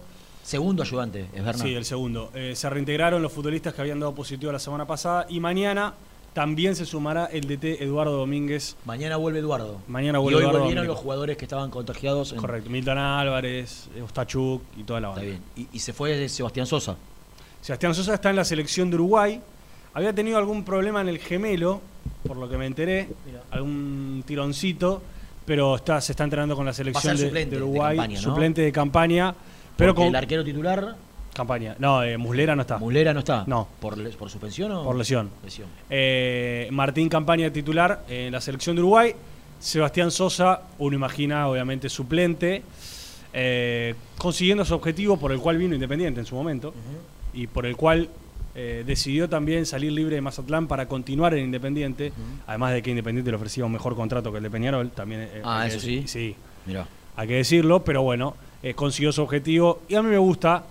Segundo 0.51 0.83
ayudante, 0.83 1.27
es 1.33 1.45
Berna. 1.45 1.63
Sí, 1.63 1.75
el 1.75 1.85
segundo. 1.85 2.33
Eh, 2.35 2.55
se 2.57 2.69
reintegraron 2.69 3.23
los 3.23 3.33
futbolistas 3.33 3.73
que 3.73 3.83
habían 3.83 4.01
dado 4.01 4.13
positivo 4.17 4.51
la 4.51 4.59
semana 4.59 4.85
pasada. 4.85 5.25
Y 5.29 5.39
mañana 5.39 5.95
también 6.33 6.75
se 6.75 6.85
sumará 6.87 7.27
el 7.27 7.43
DT 7.47 7.81
Eduardo 7.85 8.17
Domínguez. 8.19 8.75
Mañana 8.85 9.17
vuelve 9.17 9.39
Eduardo. 9.39 9.81
Mañana 9.87 10.19
y 10.19 10.23
vuelve 10.23 10.39
hoy 10.39 10.43
Eduardo 10.43 10.59
volvieron 10.59 10.83
Domínguez. 10.83 10.95
los 10.97 10.99
jugadores 11.05 11.37
que 11.37 11.45
estaban 11.45 11.71
contagiados. 11.71 12.33
en- 12.33 12.39
Correcto. 12.39 12.69
Milton 12.69 12.99
Álvarez, 12.99 13.89
Ostachuk 14.05 14.61
y 14.77 14.83
toda 14.83 15.01
la 15.01 15.09
banda. 15.11 15.23
Está 15.23 15.39
bien. 15.55 15.69
Y, 15.73 15.77
y 15.77 15.79
se 15.79 15.93
fue 15.93 16.29
Sebastián 16.29 16.67
Sosa. 16.67 16.97
Sebastián 17.61 17.95
Sosa 17.95 18.15
está 18.15 18.31
en 18.31 18.37
la 18.37 18.45
selección 18.45 18.91
de 18.91 18.97
Uruguay. 18.97 19.41
Había 19.95 20.13
tenido 20.13 20.37
algún 20.37 20.65
problema 20.65 21.01
en 21.01 21.11
el 21.11 21.19
gemelo, 21.19 21.81
por 22.27 22.37
lo 22.37 22.49
que 22.49 22.57
me 22.59 22.67
enteré, 22.67 23.09
algún 23.53 24.25
tironcito, 24.27 25.01
pero 25.47 25.77
está, 25.77 26.01
se 26.01 26.13
está 26.13 26.25
entrenando 26.25 26.57
con 26.57 26.67
la 26.67 26.73
selección 26.73 27.17
de, 27.17 27.25
suplente 27.27 27.55
de 27.55 27.61
de 27.61 27.63
Uruguay, 27.63 27.97
campaña, 27.97 28.17
¿no? 28.17 28.23
suplente 28.23 28.63
de 28.63 28.73
campaña, 28.73 29.35
pero 29.81 29.95
con 29.95 30.07
el 30.07 30.14
arquero 30.16 30.45
titular. 30.45 30.95
campaña. 31.35 31.74
No, 31.78 32.03
eh, 32.03 32.16
Muslera 32.18 32.55
no 32.55 32.62
está. 32.62 32.78
Muslera 32.78 33.12
no 33.14 33.20
está. 33.20 33.45
No. 33.47 33.66
¿Por, 33.81 33.97
por 34.16 34.31
suspensión 34.31 34.70
o? 34.72 34.85
Por 34.85 34.97
lesión. 34.97 35.31
Lesión. 35.45 35.68
Eh, 35.89 36.68
Martín 36.70 37.09
Campaña 37.09 37.51
titular 37.51 38.05
en 38.09 38.33
la 38.33 38.41
selección 38.41 38.76
de 38.76 38.83
Uruguay. 38.83 39.14
Sebastián 39.59 40.11
Sosa, 40.11 40.62
uno 40.78 40.95
imagina, 40.97 41.47
obviamente 41.49 41.89
suplente, 41.91 42.62
eh, 43.33 43.95
consiguiendo 44.18 44.64
su 44.64 44.74
objetivo 44.74 45.16
por 45.18 45.33
el 45.33 45.39
cual 45.39 45.59
vino 45.59 45.74
Independiente 45.74 46.20
en 46.20 46.26
su 46.26 46.35
momento 46.35 46.72
y 47.33 47.47
por 47.47 47.66
el 47.66 47.76
cual 47.76 48.09
eh, 48.55 48.83
decidió 48.87 49.28
también 49.28 49.66
salir 49.66 49.93
libre 49.93 50.16
de 50.16 50.20
Mazatlán 50.22 50.66
para 50.66 50.87
continuar 50.87 51.35
en 51.35 51.45
Independiente, 51.45 52.12
además 52.47 52.72
de 52.72 52.83
que 52.83 52.91
Independiente 52.91 53.31
le 53.31 53.37
ofrecía 53.37 53.64
un 53.64 53.72
mejor 53.72 53.95
contrato 53.95 54.33
que 54.33 54.39
el 54.39 54.43
de 54.45 54.51
Peñarol, 54.51 54.91
también. 54.91 55.20
eh, 55.22 55.43
Ah, 55.45 55.66
eso 55.66 55.78
sí. 55.78 56.05
Sí, 56.07 56.35
Mirá. 56.66 56.87
hay 57.16 57.28
que 57.28 57.35
decirlo, 57.35 57.85
pero 57.85 58.03
bueno, 58.03 58.35
eh, 58.63 58.75
consiguió 58.75 59.13
su 59.13 59.23
objetivo 59.23 59.81
y 59.89 59.95
a 59.95 60.03
mí 60.03 60.09
me 60.11 60.19
gusta. 60.19 60.65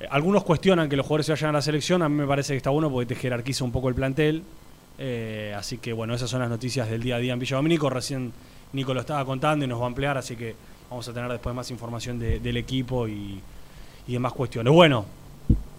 Eh, 0.00 0.06
algunos 0.10 0.44
cuestionan 0.44 0.88
que 0.88 0.96
los 0.96 1.06
jugadores 1.06 1.26
se 1.26 1.32
vayan 1.32 1.50
a 1.50 1.52
la 1.54 1.62
selección, 1.62 2.02
a 2.02 2.08
mí 2.08 2.14
me 2.16 2.26
parece 2.26 2.52
que 2.52 2.58
está 2.58 2.70
bueno 2.70 2.90
porque 2.90 3.14
te 3.14 3.20
jerarquiza 3.20 3.64
un 3.64 3.72
poco 3.72 3.88
el 3.88 3.94
plantel. 3.94 4.42
Eh, 4.98 5.54
así 5.56 5.78
que 5.78 5.92
bueno, 5.94 6.14
esas 6.14 6.28
son 6.28 6.40
las 6.40 6.50
noticias 6.50 6.88
del 6.90 7.02
día 7.02 7.16
a 7.16 7.18
día 7.18 7.32
en 7.32 7.38
Villa 7.38 7.56
Domínico. 7.56 7.88
Recién 7.88 8.32
Nico 8.72 8.92
lo 8.94 9.00
estaba 9.00 9.24
contando 9.24 9.64
y 9.64 9.68
nos 9.68 9.80
va 9.80 9.84
a 9.84 9.86
ampliar, 9.88 10.18
así 10.18 10.36
que 10.36 10.54
vamos 10.90 11.08
a 11.08 11.12
tener 11.12 11.30
después 11.30 11.54
más 11.54 11.70
información 11.70 12.18
de- 12.18 12.38
del 12.40 12.56
equipo 12.56 13.08
y, 13.08 13.40
y 14.06 14.12
demás 14.12 14.32
cuestiones. 14.32 14.72
Bueno, 14.72 15.04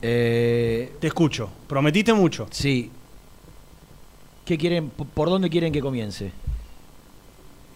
Eh, 0.03 0.93
te 0.99 1.05
escucho. 1.07 1.47
Prometiste 1.67 2.11
mucho. 2.13 2.47
sí. 2.49 2.89
¿Qué 4.43 4.57
quieren, 4.57 4.89
¿Por 4.89 5.30
dónde 5.30 5.49
quieren 5.49 5.72
que 5.72 5.80
comience? 5.80 6.32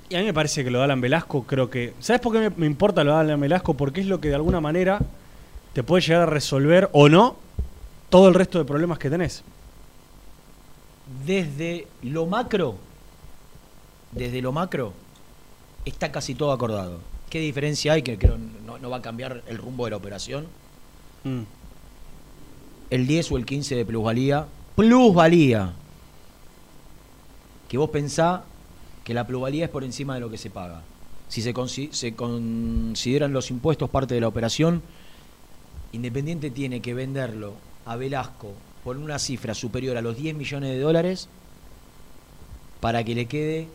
Y 0.10 0.16
a 0.16 0.20
mí 0.20 0.26
me 0.26 0.34
parece 0.34 0.64
que 0.64 0.70
lo 0.70 0.80
de 0.80 0.86
Alan 0.86 1.02
Velasco, 1.02 1.44
creo 1.44 1.70
que. 1.70 1.94
¿Sabes 2.00 2.22
por 2.22 2.34
qué 2.34 2.40
me, 2.40 2.50
me 2.52 2.66
importa 2.66 3.04
lo 3.04 3.14
de 3.14 3.20
Alan 3.20 3.40
Velasco? 3.40 3.74
Porque 3.74 4.02
es 4.02 4.08
lo 4.08 4.22
que 4.22 4.30
de 4.30 4.36
alguna 4.36 4.62
manera 4.62 5.00
te 5.74 5.84
puede 5.84 6.02
llegar 6.04 6.22
a 6.22 6.26
resolver 6.28 6.90
o 6.94 7.10
no 7.10 7.36
todo 8.10 8.28
el 8.28 8.34
resto 8.34 8.60
de 8.60 8.66
problemas 8.66 9.00
que 9.00 9.10
tenés. 9.10 9.44
Desde 11.26 11.88
lo 12.02 12.26
macro, 12.26 12.76
desde 14.12 14.42
lo 14.42 14.52
macro, 14.52 14.94
está 15.84 16.12
casi 16.12 16.36
todo 16.36 16.52
acordado. 16.52 17.00
¿Qué 17.30 17.40
diferencia 17.40 17.94
hay? 17.94 18.02
Que 18.02 18.18
creo 18.18 18.38
no, 18.38 18.78
no 18.78 18.90
va 18.90 18.98
a 18.98 19.02
cambiar 19.02 19.44
el 19.48 19.58
rumbo 19.58 19.86
de 19.86 19.92
la 19.92 19.98
operación. 19.98 20.48
Mm. 21.24 21.42
El 22.90 23.08
10 23.08 23.32
o 23.32 23.38
el 23.38 23.46
15 23.46 23.76
de 23.76 23.86
plusvalía. 23.86 24.48
Plusvalía. 24.76 25.74
Que 27.68 27.78
vos 27.78 27.90
pensá 27.90 28.46
que 29.06 29.14
la 29.14 29.26
plusvalía 29.26 29.64
es 29.66 29.72
por 29.72 29.86
encima 29.86 30.16
de 30.16 30.20
lo 30.20 30.30
que 30.30 30.38
se 30.38 30.50
paga. 30.50 30.82
Si 31.30 31.42
se, 31.42 31.54
consi- 31.54 31.92
se 31.94 32.14
consideran 32.16 33.32
los 33.32 33.50
impuestos 33.52 33.90
parte 33.90 34.14
de 34.16 34.20
la 34.22 34.28
operación, 34.28 34.82
Independiente 35.94 36.50
tiene 36.52 36.82
que 36.82 36.94
venderlo 36.94 37.54
a 37.86 37.96
Velasco 37.96 38.52
por 38.84 38.98
una 38.98 39.18
cifra 39.18 39.54
superior 39.54 39.96
a 39.96 40.02
los 40.02 40.18
10 40.18 40.36
millones 40.36 40.72
de 40.72 40.80
dólares 40.80 41.30
para 42.82 43.04
que 43.06 43.16
le 43.16 43.28
quede 43.28 43.68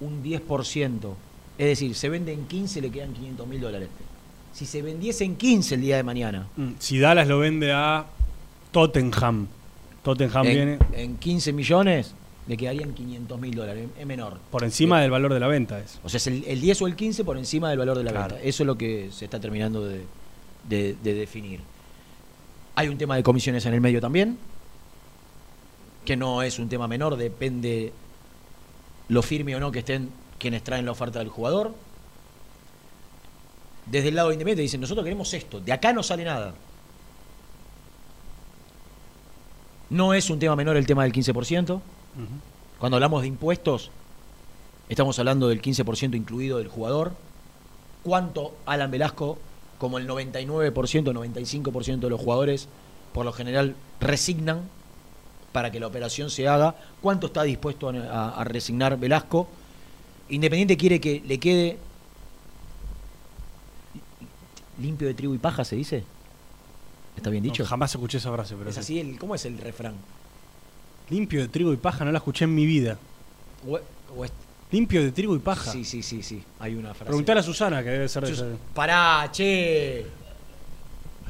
un 0.00 0.22
10%. 0.22 1.14
Es 1.58 1.66
decir, 1.66 1.94
se 1.94 2.08
vende 2.08 2.32
en 2.32 2.46
15 2.46 2.80
le 2.82 2.90
quedan 2.90 3.12
500 3.14 3.46
mil 3.46 3.60
dólares. 3.60 3.88
Si 4.52 4.66
se 4.66 4.82
vendiese 4.82 5.24
en 5.24 5.36
15 5.36 5.76
el 5.76 5.80
día 5.80 5.96
de 5.96 6.02
mañana, 6.02 6.46
Mm, 6.56 6.72
Si 6.78 6.98
Dallas 6.98 7.26
lo 7.26 7.38
vende 7.38 7.72
a 7.72 8.04
Tottenham, 8.70 9.46
Tottenham 10.02 10.46
en, 10.46 10.52
viene 10.54 10.78
en 10.92 11.16
15 11.16 11.52
millones 11.54 12.14
le 12.48 12.56
quedarían 12.56 12.92
500 12.92 13.40
mil 13.40 13.54
dólares. 13.54 13.88
Es 13.98 14.06
menor. 14.06 14.38
por 14.50 14.64
encima 14.64 15.00
del 15.00 15.10
valor 15.10 15.32
de 15.32 15.40
la 15.40 15.46
venta. 15.48 15.78
Es. 15.78 16.00
O 16.02 16.08
sea, 16.08 16.18
es 16.18 16.26
el, 16.26 16.44
el 16.46 16.60
10 16.60 16.82
o 16.82 16.86
el 16.86 16.96
15 16.96 17.24
por 17.24 17.38
encima 17.38 17.70
del 17.70 17.78
valor 17.78 17.96
de 17.98 18.04
la 18.04 18.10
Claro. 18.10 18.34
venta. 18.34 18.48
Eso 18.48 18.62
es 18.62 18.66
lo 18.66 18.76
que 18.76 19.10
se 19.12 19.24
está 19.26 19.38
terminando 19.40 19.84
de, 19.86 20.04
de- 20.68 20.96
de 21.02 21.14
definir. 21.14 21.60
Hay 22.74 22.88
un 22.88 22.98
tema 22.98 23.16
de 23.16 23.22
comisiones 23.22 23.64
en 23.66 23.74
el 23.74 23.80
medio 23.80 24.00
también, 24.00 24.38
que 26.04 26.16
no 26.16 26.42
es 26.42 26.58
un 26.58 26.68
tema 26.68 26.88
menor, 26.88 27.16
depende 27.16 27.92
lo 29.08 29.22
firme 29.22 29.54
o 29.54 29.60
no 29.60 29.70
que 29.70 29.80
estén 29.80 30.10
quienes 30.38 30.64
traen 30.64 30.84
la 30.86 30.92
oferta 30.92 31.18
del 31.20 31.28
jugador. 31.28 31.72
Desde 33.86 34.08
el 34.08 34.14
lado 34.16 34.28
de 34.28 34.34
Independiente 34.34 34.62
dicen, 34.62 34.80
nosotros 34.80 35.04
queremos 35.04 35.32
esto, 35.34 35.60
de 35.60 35.72
acá 35.72 35.92
no 35.92 36.02
sale 36.02 36.24
nada. 36.24 36.54
No 39.90 40.14
es 40.14 40.30
un 40.30 40.38
tema 40.38 40.56
menor 40.56 40.76
el 40.76 40.86
tema 40.86 41.02
del 41.02 41.12
15%. 41.12 41.80
Cuando 42.78 42.96
hablamos 42.96 43.22
de 43.22 43.28
impuestos, 43.28 43.90
estamos 44.88 45.18
hablando 45.18 45.48
del 45.48 45.62
15% 45.62 46.14
incluido 46.16 46.58
del 46.58 46.68
jugador. 46.68 47.12
¿Cuánto 48.02 48.54
Alan 48.66 48.90
Velasco, 48.90 49.38
como 49.78 49.98
el 49.98 50.08
99%, 50.08 50.72
95% 50.72 52.00
de 52.00 52.10
los 52.10 52.20
jugadores, 52.20 52.68
por 53.12 53.24
lo 53.24 53.32
general, 53.32 53.76
resignan 54.00 54.62
para 55.52 55.70
que 55.70 55.78
la 55.80 55.86
operación 55.86 56.30
se 56.30 56.48
haga? 56.48 56.74
¿Cuánto 57.00 57.28
está 57.28 57.42
dispuesto 57.44 57.88
a, 57.88 57.92
a- 57.92 58.40
a 58.40 58.44
resignar 58.44 58.98
Velasco? 58.98 59.48
Independiente 60.28 60.76
quiere 60.76 61.00
que 61.00 61.22
le 61.26 61.38
quede 61.38 61.78
limpio 64.80 65.06
de 65.06 65.14
trigo 65.14 65.34
y 65.34 65.38
paja, 65.38 65.64
se 65.64 65.76
dice. 65.76 66.04
¿Está 67.16 67.30
bien 67.30 67.42
dicho? 67.42 67.62
No, 67.62 67.68
jamás 67.68 67.90
escuché 67.94 68.18
esa 68.18 68.32
frase, 68.32 68.54
pero 68.56 68.70
es 68.70 68.74
sí. 68.76 68.80
así, 68.80 69.00
el, 69.00 69.18
¿cómo 69.18 69.34
es 69.34 69.44
el 69.44 69.58
refrán? 69.58 69.94
Limpio 71.12 71.42
de 71.42 71.48
trigo 71.48 71.72
y 71.72 71.76
paja, 71.76 72.04
no 72.04 72.10
la 72.12 72.18
escuché 72.18 72.44
en 72.44 72.54
mi 72.54 72.64
vida. 72.66 72.96
Limpio 74.70 75.02
de 75.02 75.12
trigo 75.12 75.36
y 75.36 75.38
paja. 75.38 75.70
Sí, 75.70 75.84
sí, 75.84 76.02
sí, 76.02 76.22
sí. 76.22 76.42
Hay 76.58 76.74
una 76.74 76.94
frase. 76.94 77.04
Preguntale 77.04 77.40
a 77.40 77.42
Susana, 77.42 77.82
que 77.82 77.90
debe 77.90 78.08
ser 78.08 78.22
de 78.22 78.28
Sus- 78.30 78.38
esa- 78.38 78.46
Pará, 78.74 79.28
che. 79.30 80.06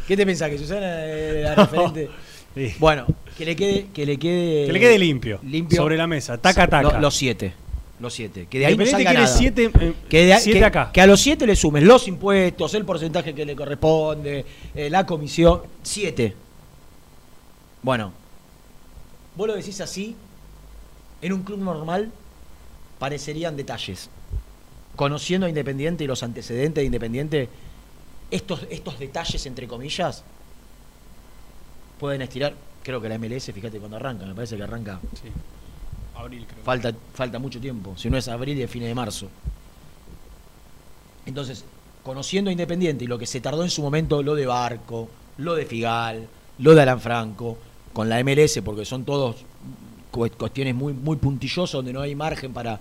¿Qué 0.07 0.17
te 0.17 0.25
pensás? 0.25 0.49
¿Que 0.49 0.59
Susana 0.59 1.05
es 1.07 1.43
la 1.45 1.55
referente? 1.67 2.09
Sí. 2.55 2.75
Bueno, 2.79 3.07
que 3.37 3.45
le 3.45 3.57
quede, 3.57 3.87
que 3.93 4.07
le 4.07 4.17
quede. 4.19 4.67
Que 4.67 4.73
le 4.73 4.79
quede 4.81 4.99
limpio, 4.99 5.41
sobre 5.75 5.97
la 5.97 6.07
mesa, 6.07 6.39
taca, 6.39 6.69
taca. 6.69 6.93
Lo- 6.93 7.01
los 7.01 7.17
siete. 7.17 7.53
Los 7.99 8.15
siete. 8.15 8.47
Que 8.49 8.61
de 8.61 8.67
ahí 8.67 8.77
no 8.77 8.85
salga 8.87 9.11
quiere 9.11 9.25
nada. 9.25 9.37
siete, 9.37 9.71
eh, 9.81 9.93
que, 10.09 10.27
de 10.27 10.39
siete 10.39 10.59
que- 10.61 10.65
acá. 10.65 10.91
que 10.93 11.01
a 11.01 11.07
los 11.07 11.21
siete 11.21 11.45
le 11.47 11.57
sumes 11.57 11.83
los 11.83 12.07
impuestos, 12.07 12.75
el 12.75 12.85
porcentaje 12.85 13.35
que 13.35 13.45
le 13.45 13.57
corresponde, 13.57 14.45
eh, 14.75 14.89
la 14.91 15.05
comisión. 15.07 15.63
Siete. 15.83 16.35
Bueno, 17.83 18.13
vos 19.37 19.47
lo 19.47 19.55
decís 19.55 19.81
así, 19.81 20.17
en 21.21 21.33
un 21.33 21.43
club 21.43 21.61
normal 21.61 22.11
parecerían 22.99 23.57
detalles. 23.57 24.11
Conociendo 24.97 25.47
a 25.47 25.49
Independiente 25.49 26.05
y 26.05 26.07
los 26.07 26.23
antecedentes 26.23 26.83
de 26.83 26.87
Independiente, 26.87 27.49
estos, 28.31 28.67
estos 28.71 28.99
detalles, 28.99 29.45
entre 29.47 29.67
comillas, 29.67 30.23
pueden 31.99 32.23
estirar. 32.23 32.55
Creo 32.83 33.01
que 33.01 33.09
la 33.09 33.19
MLS, 33.19 33.51
fíjate 33.53 33.79
cuando 33.79 33.97
arranca, 33.97 34.27
me 34.27 34.35
parece 34.35 34.57
que 34.57 34.63
arranca. 34.63 35.01
Abril, 36.15 36.47
creo. 36.47 36.65
Falta, 36.65 36.93
falta 37.15 37.39
mucho 37.39 37.61
tiempo, 37.61 37.97
si 37.97 38.11
no 38.11 38.19
es 38.19 38.29
abril 38.29 38.59
y 38.59 38.63
es 38.63 38.71
fines 38.71 38.89
de 38.89 38.95
marzo. 38.95 39.29
Entonces, 41.25 41.65
conociendo 42.03 42.51
a 42.51 42.53
Independiente 42.53 43.05
y 43.05 43.07
lo 43.07 43.19
que 43.19 43.27
se 43.27 43.41
tardó 43.41 43.63
en 43.63 43.71
su 43.71 43.83
momento, 43.83 44.23
lo 44.23 44.35
de 44.35 44.47
Barco, 44.47 45.09
lo 45.39 45.55
de 45.55 45.65
Figal, 45.65 46.27
lo 46.59 46.75
de 46.75 46.83
Alan 46.83 47.01
Franco, 47.01 47.59
con 47.93 48.09
la 48.09 48.23
MLS, 48.25 48.61
porque 48.65 48.85
son 48.85 49.05
todos 49.05 49.37
cu- 50.11 50.31
cuestiones 50.39 50.75
muy, 50.75 50.93
muy 50.93 51.17
puntillosas 51.17 51.73
donde 51.73 51.93
no 51.93 52.01
hay 52.01 52.15
margen 52.15 52.53
para 52.53 52.81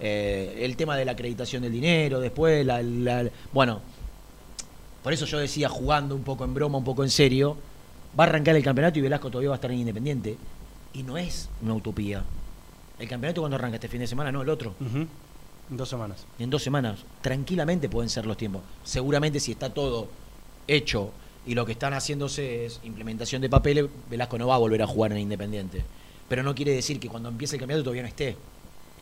eh, 0.00 0.60
el 0.62 0.76
tema 0.76 0.96
de 0.96 1.04
la 1.04 1.12
acreditación 1.12 1.62
del 1.62 1.72
dinero, 1.72 2.20
después, 2.20 2.64
la, 2.66 2.82
la- 2.82 3.28
bueno, 3.52 3.80
por 5.02 5.12
eso 5.12 5.26
yo 5.26 5.38
decía, 5.38 5.68
jugando 5.68 6.14
un 6.14 6.22
poco 6.22 6.44
en 6.44 6.54
broma, 6.54 6.78
un 6.78 6.84
poco 6.84 7.04
en 7.04 7.10
serio, 7.10 7.56
va 8.18 8.24
a 8.24 8.26
arrancar 8.28 8.56
el 8.56 8.62
campeonato 8.64 8.98
y 8.98 9.02
Velasco 9.02 9.30
todavía 9.30 9.50
va 9.50 9.54
a 9.54 9.58
estar 9.58 9.70
en 9.70 9.78
Independiente. 9.78 10.36
Y 10.92 11.02
no 11.02 11.16
es 11.16 11.48
una 11.62 11.74
utopía. 11.74 12.24
El 12.98 13.08
campeonato 13.08 13.42
cuando 13.42 13.56
arranca 13.56 13.76
este 13.76 13.88
fin 13.88 14.00
de 14.00 14.06
semana, 14.06 14.32
no 14.32 14.42
el 14.42 14.48
otro. 14.48 14.74
En 15.70 15.76
dos 15.76 15.88
semanas. 15.88 16.24
En 16.38 16.50
dos 16.50 16.62
semanas. 16.62 16.98
Tranquilamente 17.22 17.88
pueden 17.88 18.08
ser 18.10 18.26
los 18.26 18.36
tiempos. 18.36 18.62
Seguramente 18.84 19.38
si 19.38 19.52
está 19.52 19.72
todo 19.72 20.08
hecho 20.66 21.10
y 21.46 21.54
lo 21.54 21.64
que 21.64 21.72
están 21.72 21.94
haciéndose 21.94 22.66
es 22.66 22.80
implementación 22.84 23.40
de 23.42 23.48
papeles, 23.48 23.86
Velasco 24.10 24.38
no 24.38 24.46
va 24.48 24.56
a 24.56 24.58
volver 24.58 24.82
a 24.82 24.86
jugar 24.86 25.12
en 25.12 25.18
Independiente. 25.18 25.82
Pero 26.28 26.42
no 26.42 26.54
quiere 26.54 26.72
decir 26.72 27.00
que 27.00 27.08
cuando 27.08 27.28
empiece 27.30 27.56
el 27.56 27.60
campeonato 27.60 27.84
todavía 27.84 28.02
no 28.02 28.08
esté. 28.08 28.36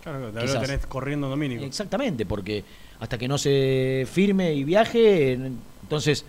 Claro, 0.02 0.30
te 0.30 0.46
lo 0.46 0.60
tenés 0.60 0.86
corriendo 0.86 1.28
Domínico. 1.28 1.64
Exactamente, 1.64 2.24
porque 2.24 2.62
hasta 3.00 3.18
que 3.18 3.26
no 3.26 3.36
se 3.38 4.06
firme 4.10 4.54
y 4.54 4.62
viaje, 4.62 5.32
en- 5.32 5.58
entonces, 5.82 6.24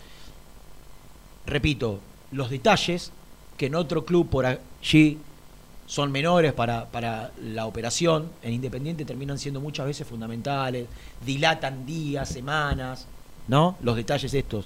repito, 1.45 1.99
los 2.31 2.49
detalles 2.49 3.11
que 3.57 3.67
en 3.67 3.75
otro 3.75 4.05
club 4.05 4.29
por 4.29 4.45
allí 4.45 5.17
son 5.85 6.11
menores 6.11 6.53
para, 6.53 6.85
para 6.87 7.31
la 7.41 7.65
operación, 7.65 8.29
en 8.43 8.53
Independiente 8.53 9.05
terminan 9.05 9.39
siendo 9.39 9.61
muchas 9.61 9.85
veces 9.85 10.05
fundamentales, 10.07 10.87
dilatan 11.25 11.85
días, 11.85 12.27
semanas, 12.29 13.07
¿no? 13.47 13.77
Los 13.81 13.95
detalles 13.95 14.33
estos. 14.33 14.65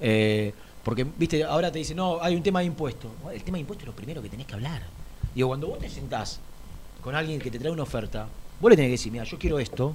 Eh, 0.00 0.52
porque, 0.88 1.04
viste, 1.04 1.44
ahora 1.44 1.70
te 1.70 1.78
dicen, 1.80 1.98
no, 1.98 2.18
hay 2.22 2.34
un 2.34 2.42
tema 2.42 2.60
de 2.60 2.64
impuestos. 2.64 3.10
El 3.30 3.42
tema 3.44 3.56
de 3.56 3.60
impuestos 3.60 3.82
es 3.82 3.88
lo 3.88 3.94
primero 3.94 4.22
que 4.22 4.30
tenés 4.30 4.46
que 4.46 4.54
hablar. 4.54 4.80
Digo, 5.34 5.48
cuando 5.48 5.66
vos 5.66 5.78
te 5.78 5.90
sentás 5.90 6.40
con 7.02 7.14
alguien 7.14 7.38
que 7.38 7.50
te 7.50 7.58
trae 7.58 7.70
una 7.70 7.82
oferta, 7.82 8.26
vos 8.58 8.70
le 8.70 8.74
tenés 8.76 8.88
que 8.88 8.92
decir, 8.92 9.12
mira, 9.12 9.24
yo 9.24 9.38
quiero 9.38 9.58
esto, 9.58 9.94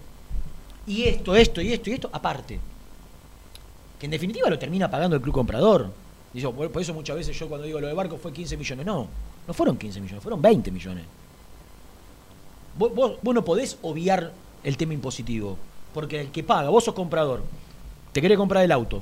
y 0.85 1.01
esto, 1.05 1.35
esto, 1.35 1.61
y 1.63 1.73
esto, 1.73 1.89
y 1.89 1.93
esto, 1.93 2.11
aparte. 2.13 2.59
Que 3.97 4.05
en 4.05 4.11
definitiva 4.11 4.47
lo 4.51 4.59
termina 4.59 4.87
pagando 4.91 5.15
el 5.15 5.21
club 5.23 5.33
comprador. 5.33 5.89
Digo, 6.31 6.53
por, 6.53 6.69
por 6.71 6.79
eso 6.83 6.93
muchas 6.93 7.15
veces 7.15 7.35
yo 7.39 7.49
cuando 7.49 7.65
digo 7.65 7.79
lo 7.79 7.87
de 7.87 7.93
barco 7.93 8.17
fue 8.17 8.31
15 8.31 8.55
millones. 8.55 8.85
No, 8.85 9.07
no 9.47 9.53
fueron 9.55 9.75
15 9.75 9.99
millones, 9.99 10.21
fueron 10.21 10.43
20 10.43 10.69
millones. 10.69 11.05
Vos, 12.77 12.93
vos- 12.93 13.17
no 13.33 13.43
podés 13.43 13.79
obviar 13.81 14.31
el 14.63 14.77
tema 14.77 14.93
impositivo. 14.93 15.57
Porque 15.91 16.21
el 16.21 16.27
que 16.29 16.43
paga, 16.43 16.69
vos 16.69 16.83
sos 16.83 16.93
comprador, 16.93 17.41
te 18.11 18.21
querés 18.21 18.37
comprar 18.37 18.63
el 18.63 18.71
auto. 18.71 19.01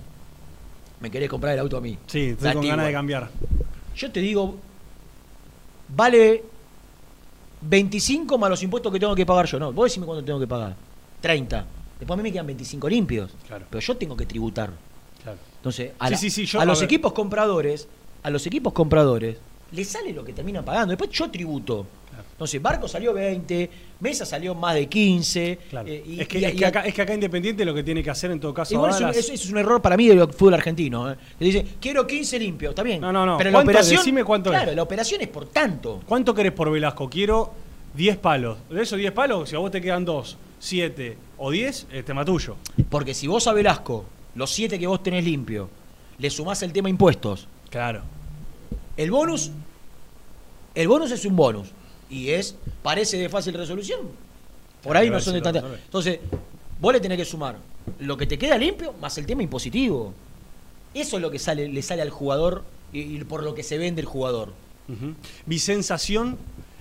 Me 1.01 1.09
querés 1.09 1.29
comprar 1.29 1.53
el 1.53 1.59
auto 1.59 1.77
a 1.77 1.81
mí. 1.81 1.97
Sí, 2.07 2.29
estoy 2.29 2.47
La 2.47 2.53
con 2.53 2.67
ganas 2.67 2.85
de 2.85 2.91
cambiar. 2.93 3.29
Yo 3.95 4.11
te 4.11 4.19
digo, 4.19 4.55
vale 5.89 6.43
25 7.61 8.37
más 8.37 8.49
los 8.49 8.63
impuestos 8.63 8.91
que 8.91 8.99
tengo 8.99 9.15
que 9.15 9.25
pagar 9.25 9.45
yo. 9.47 9.59
No, 9.59 9.71
vos 9.73 9.85
decime 9.85 10.05
cuánto 10.05 10.23
tengo 10.23 10.39
que 10.39 10.47
pagar. 10.47 10.75
30. 11.21 11.65
Después 11.99 12.15
a 12.19 12.21
mí 12.21 12.23
me 12.29 12.31
quedan 12.31 12.47
25 12.47 12.89
limpios. 12.89 13.31
Claro. 13.47 13.65
Pero 13.69 13.81
yo 13.81 13.97
tengo 13.97 14.15
que 14.17 14.25
tributar. 14.25 14.71
Claro. 15.23 15.37
Entonces, 15.57 15.91
a, 15.99 16.07
Sí, 16.07 16.11
la- 16.13 16.17
sí, 16.17 16.29
sí, 16.29 16.45
yo- 16.45 16.59
a 16.59 16.63
a 16.63 16.65
los 16.65 16.79
ver. 16.79 16.85
equipos 16.85 17.13
compradores, 17.13 17.87
a 18.23 18.29
los 18.29 18.45
equipos 18.47 18.73
compradores, 18.73 19.37
le 19.71 19.85
sale 19.85 20.11
lo 20.13 20.23
que 20.23 20.33
termina 20.33 20.63
pagando. 20.65 20.91
Después 20.91 21.11
yo 21.11 21.29
tributo. 21.29 21.85
Entonces, 22.41 22.59
Barco 22.59 22.87
salió 22.87 23.13
20, 23.13 23.69
Mesa 23.99 24.25
salió 24.25 24.55
más 24.55 24.73
de 24.73 24.87
15. 24.87 25.59
eh, 25.85 26.03
y- 26.07 26.21
es, 26.21 26.27
que, 26.27 26.39
y- 26.39 26.45
es 26.45 26.55
que 26.55 26.65
acá, 26.65 26.81
es 26.87 26.91
que 26.95 27.03
acá 27.03 27.13
Independiente 27.13 27.63
lo 27.63 27.71
que 27.71 27.83
tiene 27.83 28.01
que 28.01 28.09
hacer 28.09 28.31
en 28.31 28.39
todo 28.39 28.51
caso. 28.51 28.73
Igual 28.73 28.89
ahora 28.93 28.97
es 28.97 29.01
un, 29.01 29.07
las- 29.09 29.17
eso- 29.17 29.33
eso 29.33 29.43
es 29.43 29.51
un 29.51 29.59
error 29.59 29.79
para 29.79 29.95
mí 29.95 30.07
del 30.07 30.27
fútbol 30.33 30.55
argentino. 30.55 31.11
¿eh? 31.11 31.15
Que 31.37 31.45
dice, 31.45 31.65
quiero 31.79 32.07
15 32.07 32.39
limpios, 32.39 32.71
está 32.71 32.81
bien. 32.81 32.99
No, 32.99 33.13
no, 33.13 33.27
no. 33.27 33.37
Pero 33.37 33.51
la 33.51 33.59
operación. 33.59 33.97
Decime 33.99 34.23
cuánto 34.23 34.49
claro, 34.49 34.71
es. 34.71 34.75
la 34.75 34.81
operación 34.81 35.21
es 35.21 35.27
por 35.27 35.45
tanto. 35.49 36.01
¿Cuánto 36.07 36.33
querés 36.33 36.51
por 36.53 36.71
Velasco? 36.71 37.07
Quiero 37.07 37.53
10 37.93 38.17
palos. 38.17 38.57
De 38.71 38.81
esos 38.81 38.97
10 38.97 39.11
palos, 39.11 39.47
si 39.47 39.55
a 39.55 39.59
vos 39.59 39.69
te 39.69 39.79
quedan 39.79 40.03
2, 40.03 40.35
7 40.57 41.17
o 41.37 41.51
10, 41.51 41.85
es 41.93 42.03
tema 42.05 42.25
tuyo. 42.25 42.55
Porque 42.89 43.13
si 43.13 43.27
vos 43.27 43.45
a 43.45 43.53
Velasco, 43.53 44.03
los 44.33 44.49
7 44.49 44.79
que 44.79 44.87
vos 44.87 45.03
tenés 45.03 45.23
limpio, 45.23 45.69
le 46.17 46.27
sumás 46.31 46.63
el 46.63 46.73
tema 46.73 46.89
impuestos. 46.89 47.47
Claro. 47.69 48.01
El 48.97 49.11
bonus. 49.11 49.51
El 50.73 50.87
bonus 50.87 51.11
es 51.11 51.23
un 51.25 51.35
bonus. 51.35 51.67
Y 52.11 52.29
es. 52.29 52.55
Parece 52.83 53.17
de 53.17 53.29
fácil 53.29 53.55
resolución. 53.55 54.01
Por 54.83 54.95
ahí 54.97 55.09
no 55.09 55.19
son 55.19 55.33
de 55.33 55.41
tanta. 55.41 55.63
Entonces, 55.85 56.19
vos 56.79 56.93
le 56.93 56.99
tenés 56.99 57.17
que 57.17 57.25
sumar 57.25 57.55
lo 57.99 58.17
que 58.17 58.27
te 58.27 58.37
queda 58.37 58.57
limpio 58.57 58.93
más 58.99 59.17
el 59.17 59.25
tema 59.25 59.41
impositivo. 59.41 60.13
Eso 60.93 61.15
es 61.15 61.21
lo 61.21 61.31
que 61.31 61.39
sale, 61.39 61.67
le 61.67 61.81
sale 61.81 62.01
al 62.01 62.09
jugador 62.09 62.63
y, 62.91 62.99
y 62.99 63.23
por 63.23 63.43
lo 63.43 63.55
que 63.55 63.63
se 63.63 63.77
vende 63.77 64.01
el 64.01 64.07
jugador. 64.07 64.53
Mi 65.45 65.57
sensación, 65.57 66.37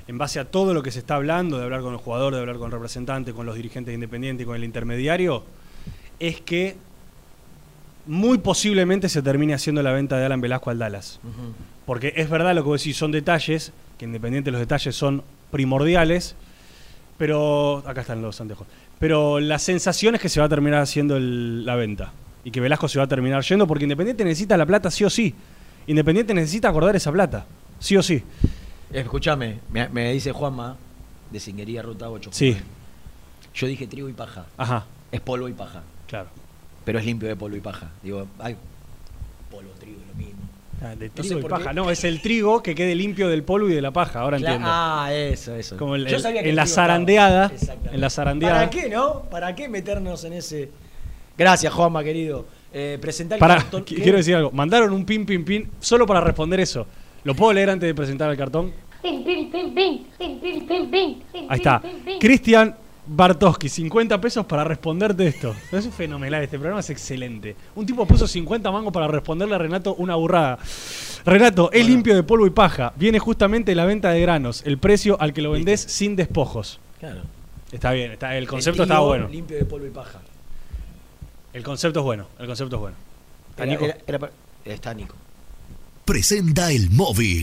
en 0.08 0.18
base 0.18 0.40
a 0.40 0.44
todo 0.44 0.74
lo 0.74 0.82
que 0.82 0.90
se 0.90 0.98
está 0.98 1.14
hablando, 1.14 1.58
de 1.58 1.64
hablar 1.64 1.80
con 1.80 1.92
el 1.92 1.98
jugador, 1.98 2.34
de 2.34 2.40
hablar 2.40 2.56
con 2.56 2.66
el 2.66 2.72
representante, 2.72 3.32
con 3.32 3.46
los 3.46 3.54
dirigentes 3.54 3.94
independientes, 3.94 4.44
con 4.46 4.56
el 4.56 4.64
intermediario, 4.64 5.44
es 6.18 6.40
que 6.40 6.76
muy 8.06 8.38
posiblemente 8.38 9.08
se 9.08 9.22
termine 9.22 9.54
haciendo 9.54 9.82
la 9.82 9.92
venta 9.92 10.18
de 10.18 10.26
Alan 10.26 10.40
Velasco 10.40 10.70
al 10.70 10.78
Dallas. 10.78 11.20
Porque 11.86 12.12
es 12.16 12.28
verdad 12.28 12.54
lo 12.54 12.62
que 12.62 12.68
vos 12.68 12.80
decís, 12.80 12.96
son 12.96 13.12
detalles, 13.12 13.72
que 14.00 14.06
independiente 14.06 14.50
los 14.50 14.58
detalles 14.60 14.96
son 14.96 15.22
primordiales, 15.50 16.34
pero 17.18 17.82
acá 17.86 18.00
están 18.00 18.22
los 18.22 18.40
anteojos. 18.40 18.66
Pero 18.98 19.40
la 19.40 19.58
sensación 19.58 20.14
es 20.14 20.22
que 20.22 20.30
se 20.30 20.40
va 20.40 20.46
a 20.46 20.48
terminar 20.48 20.80
haciendo 20.80 21.18
el- 21.18 21.66
la 21.66 21.74
venta 21.76 22.10
y 22.42 22.50
que 22.50 22.60
Velasco 22.60 22.88
se 22.88 22.98
va 22.98 23.04
a 23.04 23.08
terminar 23.08 23.42
yendo 23.42 23.66
porque 23.66 23.84
Independiente 23.84 24.24
necesita 24.24 24.56
la 24.56 24.64
plata 24.64 24.90
sí 24.90 25.04
o 25.04 25.10
sí. 25.10 25.34
Independiente 25.86 26.32
necesita 26.32 26.70
acordar 26.70 26.96
esa 26.96 27.12
plata, 27.12 27.44
sí 27.78 27.94
o 27.98 28.02
sí. 28.02 28.22
Escúchame, 28.90 29.58
me, 29.70 29.88
me 29.90 30.12
dice 30.12 30.32
Juanma, 30.32 30.76
de 31.30 31.38
Singuería 31.38 31.82
Ruta 31.82 32.08
8. 32.08 32.30
Sí. 32.32 32.56
Yo 33.54 33.66
dije 33.66 33.86
trigo 33.86 34.08
y 34.08 34.14
paja. 34.14 34.46
Ajá. 34.56 34.86
Es 35.12 35.20
polvo 35.20 35.46
y 35.48 35.52
paja. 35.52 35.82
Claro. 36.08 36.28
Pero 36.86 36.98
es 36.98 37.04
limpio 37.04 37.28
de 37.28 37.36
polvo 37.36 37.56
y 37.56 37.60
paja. 37.60 37.90
Digo, 38.02 38.26
ay, 38.38 38.56
no 41.74 41.90
es 41.90 42.04
el 42.04 42.22
trigo 42.22 42.62
que 42.62 42.74
quede 42.74 42.94
limpio 42.94 43.28
del 43.28 43.42
polvo 43.42 43.68
y 43.68 43.74
de 43.74 43.82
la 43.82 43.90
paja, 43.90 44.20
ahora 44.20 44.38
entiendo. 44.38 44.66
Ah, 44.70 45.10
eso, 45.12 45.54
eso. 45.54 45.76
En, 45.94 46.56
la 46.56 46.66
zarandeada, 46.66 47.52
en 47.92 48.00
la 48.00 48.08
zarandeada. 48.08 48.54
¿Para 48.54 48.70
qué, 48.70 48.88
no? 48.88 49.22
¿Para 49.24 49.54
qué 49.54 49.68
meternos 49.68 50.24
en 50.24 50.34
ese...? 50.34 50.70
Gracias, 51.36 51.72
Juanma, 51.72 52.02
querido. 52.02 52.46
Presentar... 53.00 53.38
Para, 53.38 53.56
cartón, 53.56 53.82
qu 53.82 53.94
¿qué? 53.94 54.02
quiero 54.02 54.18
decir 54.18 54.34
algo. 54.36 54.50
Mandaron 54.52 54.92
un 54.92 55.04
pin, 55.04 55.26
pin, 55.26 55.44
pin, 55.44 55.70
solo 55.80 56.06
para 56.06 56.20
responder 56.20 56.60
eso. 56.60 56.86
¿Lo 57.24 57.34
puedo 57.34 57.52
leer 57.52 57.70
antes 57.70 57.86
de 57.86 57.94
presentar 57.94 58.30
el 58.30 58.36
cartón? 58.36 58.72
Ahí 61.48 61.58
está. 61.58 61.82
Cristian 62.18 62.74
Bartoski, 63.06 63.68
50 63.68 64.20
pesos 64.20 64.46
para 64.46 64.62
responderte 64.64 65.26
esto. 65.26 65.54
Es 65.72 65.88
fenomenal, 65.88 66.42
este 66.44 66.58
programa 66.58 66.80
es 66.80 66.90
excelente. 66.90 67.56
Un 67.74 67.84
tipo 67.86 68.06
puso 68.06 68.26
50 68.28 68.70
mangos 68.70 68.92
para 68.92 69.08
responderle 69.08 69.54
a 69.54 69.58
Renato 69.58 69.94
una 69.94 70.14
burrada. 70.14 70.58
Renato, 71.24 71.70
es 71.72 71.86
limpio 71.86 72.14
de 72.14 72.22
polvo 72.22 72.46
y 72.46 72.50
paja. 72.50 72.92
Viene 72.96 73.18
justamente 73.18 73.74
la 73.74 73.84
venta 73.84 74.10
de 74.10 74.20
granos, 74.20 74.62
el 74.64 74.78
precio 74.78 75.20
al 75.20 75.32
que 75.32 75.42
lo 75.42 75.50
vendés 75.52 75.80
sin 75.80 76.14
despojos. 76.16 76.78
Claro. 77.00 77.22
Está 77.72 77.92
bien, 77.92 78.12
está, 78.12 78.36
el 78.36 78.46
concepto 78.48 78.82
está 78.82 78.98
bueno. 79.00 79.28
Limpio 79.28 79.56
de 79.56 79.64
polvo 79.64 79.86
y 79.86 79.90
paja. 79.90 80.20
El 81.52 81.62
concepto 81.62 82.00
es 82.00 82.04
bueno, 82.04 82.26
el 82.38 82.46
concepto 82.46 82.76
es 82.76 82.80
bueno. 82.80 82.96
¿Está 83.50 83.62
Era- 83.64 83.72
Nico? 83.72 83.84
era- 83.86 83.98
era 84.06 84.18
para- 84.18 84.32
Está 84.64 84.94
Nico. 84.94 85.14
Presenta 86.04 86.70
el 86.70 86.90
móvil. 86.90 87.42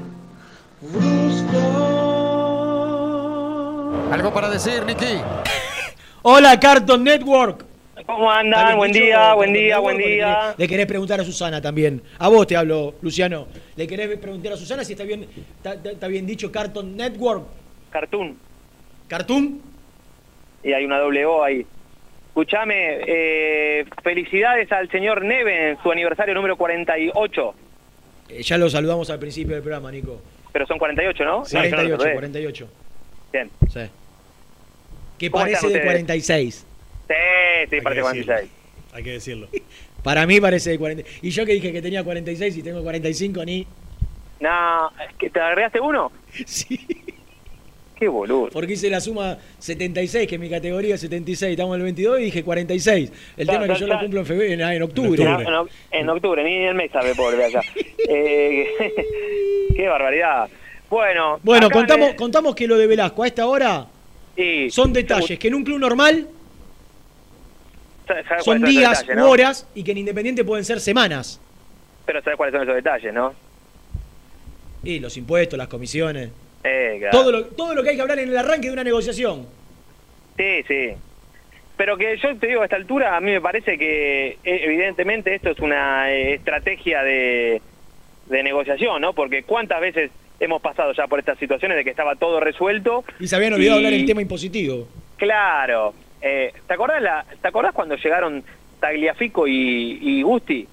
Brusco. 0.81 1.57
¿Algo 4.11 4.33
para 4.33 4.49
decir, 4.49 4.83
Niki? 4.83 5.21
Hola, 6.23 6.59
Carton 6.59 7.03
Network. 7.03 7.65
¿Cómo 8.07 8.31
andan? 8.31 8.59
¿Está 8.59 8.65
bien 8.65 8.77
Buen 8.77 8.91
día, 8.91 9.15
Cartoon 9.15 9.35
buen 9.37 9.53
día, 9.53 9.79
buen 9.79 9.95
¿O 9.95 9.99
le 9.99 10.07
día. 10.07 10.55
Le 10.57 10.67
querés 10.67 10.85
preguntar 10.87 11.21
a 11.21 11.23
Susana 11.23 11.61
también. 11.61 12.01
A 12.17 12.29
vos 12.29 12.47
te 12.47 12.57
hablo, 12.57 12.95
Luciano. 13.01 13.47
¿Le 13.75 13.85
querés 13.85 14.17
preguntar 14.17 14.53
a 14.53 14.57
Susana 14.57 14.83
si 14.83 14.93
está 14.93 15.03
bien, 15.03 15.27
está, 15.63 16.07
bien 16.07 16.25
dicho 16.25 16.51
Carton 16.51 16.97
Network? 16.97 17.43
Cartoon. 17.91 18.37
¿Cartoon? 19.07 19.61
Y 20.63 20.73
hay 20.73 20.83
una 20.83 20.99
doble 20.99 21.25
O 21.25 21.43
ahí. 21.43 21.65
Escuchame, 22.29 23.01
eh, 23.05 23.85
felicidades 24.03 24.71
al 24.71 24.89
señor 24.89 25.23
Neve 25.23 25.71
en 25.71 25.83
su 25.83 25.91
aniversario 25.91 26.33
número 26.33 26.55
48. 26.55 27.53
Eh, 28.29 28.41
ya 28.41 28.57
lo 28.57 28.69
saludamos 28.69 29.09
al 29.09 29.19
principio 29.19 29.53
del 29.53 29.61
programa, 29.61 29.91
Nico. 29.91 30.21
Pero 30.51 30.67
son 30.67 30.77
48, 30.79 31.23
¿no? 31.25 31.45
Sí, 31.45 31.55
No, 31.55 31.63
yo 31.65 31.69
no 31.71 31.77
lo 31.83 31.97
48, 31.97 31.97
saludé. 31.97 32.13
48. 32.13 32.69
Bien. 33.33 33.49
Sí. 33.71 33.79
Que 35.17 35.29
¿Cómo 35.31 35.43
parece 35.43 35.61
de 35.61 35.67
ustedes? 35.67 35.85
46. 35.85 36.65
Sí, 37.07 37.13
sí, 37.69 37.81
parece 37.81 38.01
46. 38.01 38.49
Hay 38.93 39.03
que 39.03 39.11
decirlo. 39.11 39.47
Para 40.03 40.25
mí 40.25 40.39
parece 40.41 40.71
de 40.71 40.79
40. 40.79 41.07
Y 41.21 41.29
yo 41.29 41.45
que 41.45 41.53
dije 41.53 41.71
que 41.71 41.81
tenía 41.81 42.03
46 42.03 42.57
y 42.57 42.63
tengo 42.63 42.81
45, 42.81 43.45
ni. 43.45 43.67
No, 44.39 44.89
¿es 45.07 45.15
que 45.17 45.29
¿te 45.29 45.39
agregaste 45.39 45.79
uno? 45.79 46.11
Sí. 46.45 46.79
Qué 47.99 48.07
boludo. 48.07 48.49
Porque 48.51 48.73
hice 48.73 48.89
la 48.89 48.99
suma 48.99 49.37
76, 49.59 50.27
que 50.27 50.33
es 50.33 50.41
mi 50.41 50.49
categoría 50.49 50.95
es 50.95 51.01
76. 51.01 51.51
Estamos 51.51 51.75
en 51.75 51.81
el 51.81 51.85
22 51.85 52.19
y 52.19 52.23
dije 52.23 52.43
46. 52.43 53.11
El 53.37 53.45
Claro, 53.45 53.59
tema 53.61 53.73
es 53.73 53.77
que 53.77 53.79
yo 53.81 53.85
claro, 53.85 53.99
lo 54.01 54.05
cumplo 54.05 54.19
en 54.21 54.25
febrero, 54.25 54.53
en, 54.53 54.61
en 54.61 54.81
octubre. 54.81 55.23
En, 55.23 55.29
en- 55.29 55.67
en 55.91 56.09
octubre, 56.09 56.43
ni 56.43 56.65
el 56.65 56.73
mes 56.73 56.89
sabe, 56.91 57.13
pobre 57.13 57.43
allá. 57.45 57.61
Eh, 58.09 58.65
qué 59.75 59.87
barbaridad. 59.87 60.49
Bueno, 60.89 61.39
Bueno, 61.43 61.69
contamos, 61.69 62.09
le- 62.09 62.15
contamos 62.15 62.55
que 62.55 62.67
lo 62.67 62.77
de 62.77 62.87
Velasco 62.87 63.23
a 63.23 63.27
esta 63.27 63.45
hora 63.47 63.87
son 64.69 64.91
detalles 64.93 65.37
que 65.39 65.47
en 65.47 65.55
un 65.55 65.63
club 65.63 65.79
normal 65.79 66.27
¿sabes 68.07 68.25
cuáles 68.27 68.43
son 68.45 68.63
días 68.63 69.01
detalles, 69.07 69.23
u 69.23 69.27
horas 69.29 69.67
y 69.75 69.83
que 69.83 69.91
en 69.91 69.99
Independiente 69.99 70.43
pueden 70.43 70.65
ser 70.65 70.79
semanas. 70.81 71.39
Pero 72.05 72.21
¿sabes 72.21 72.35
cuáles 72.37 72.53
son 72.53 72.63
esos 72.63 72.75
detalles, 72.75 73.13
no? 73.13 73.33
Y 74.83 74.99
los 74.99 75.15
impuestos, 75.15 75.57
las 75.57 75.67
comisiones. 75.67 76.29
Eh, 76.63 76.97
claro. 76.99 77.17
Todo, 77.17 77.31
lo, 77.31 77.45
todo 77.45 77.73
lo 77.75 77.83
que 77.83 77.91
hay 77.91 77.95
que 77.95 78.01
hablar 78.01 78.19
en 78.19 78.29
el 78.29 78.37
arranque 78.37 78.67
de 78.67 78.73
una 78.73 78.83
negociación. 78.83 79.45
Sí, 80.37 80.63
sí. 80.67 80.89
Pero 81.77 81.97
que 81.97 82.17
yo 82.17 82.35
te 82.37 82.47
digo, 82.47 82.61
a 82.61 82.65
esta 82.65 82.75
altura, 82.75 83.15
a 83.15 83.21
mí 83.21 83.31
me 83.31 83.41
parece 83.41 83.77
que 83.77 84.27
eh, 84.27 84.37
evidentemente 84.43 85.33
esto 85.35 85.51
es 85.51 85.59
una 85.59 86.11
eh, 86.11 86.33
estrategia 86.33 87.03
de, 87.03 87.61
de 88.31 88.41
negociación, 88.43 89.01
¿no? 89.01 89.13
Porque 89.13 89.43
cuántas 89.43 89.79
veces 89.81 90.09
hemos 90.39 90.61
pasado 90.61 90.93
ya 90.93 91.05
por 91.07 91.19
estas 91.19 91.37
situaciones 91.37 91.77
de 91.77 91.83
que 91.83 91.91
estaba 91.91 92.15
todo 92.15 92.39
resuelto. 92.39 93.03
Y 93.19 93.27
se 93.27 93.35
habían 93.35 93.53
olvidado 93.53 93.75
y- 93.79 93.85
hablar 93.85 93.93
el 93.99 94.05
tema 94.05 94.21
impositivo. 94.23 94.87
Claro. 95.17 95.93
Eh, 96.21 96.51
¿te, 96.67 96.73
acordás 96.73 97.01
la, 97.01 97.25
¿Te 97.41 97.47
acordás 97.47 97.73
cuando 97.73 97.95
llegaron 97.95 98.43
Tagliafico 98.79 99.47
y, 99.47 99.99
y 100.01 100.21
Gusti? 100.23 100.67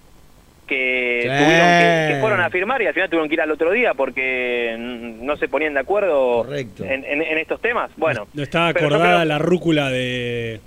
Que, 0.66 1.20
Sí. 1.22 1.28
tuvieron 1.28 1.68
que, 1.78 2.14
que 2.14 2.20
fueron 2.20 2.40
a 2.42 2.50
firmar 2.50 2.82
y 2.82 2.86
al 2.86 2.92
final 2.94 3.08
tuvieron 3.08 3.28
que 3.28 3.34
ir 3.34 3.40
al 3.40 3.50
otro 3.50 3.70
día 3.72 3.94
porque 3.94 4.76
no 4.78 5.34
se 5.38 5.48
ponían 5.48 5.72
de 5.74 5.80
acuerdo 5.80 6.46
en, 6.54 6.70
en- 7.04 7.22
en 7.22 7.38
estos 7.38 7.60
temas. 7.62 7.90
Bueno, 7.96 8.26
No 8.34 8.42
estaba 8.42 8.68
acordada 8.68 9.16
creo- 9.16 9.24
la 9.24 9.38
rúcula 9.38 9.90
de. 9.90 10.60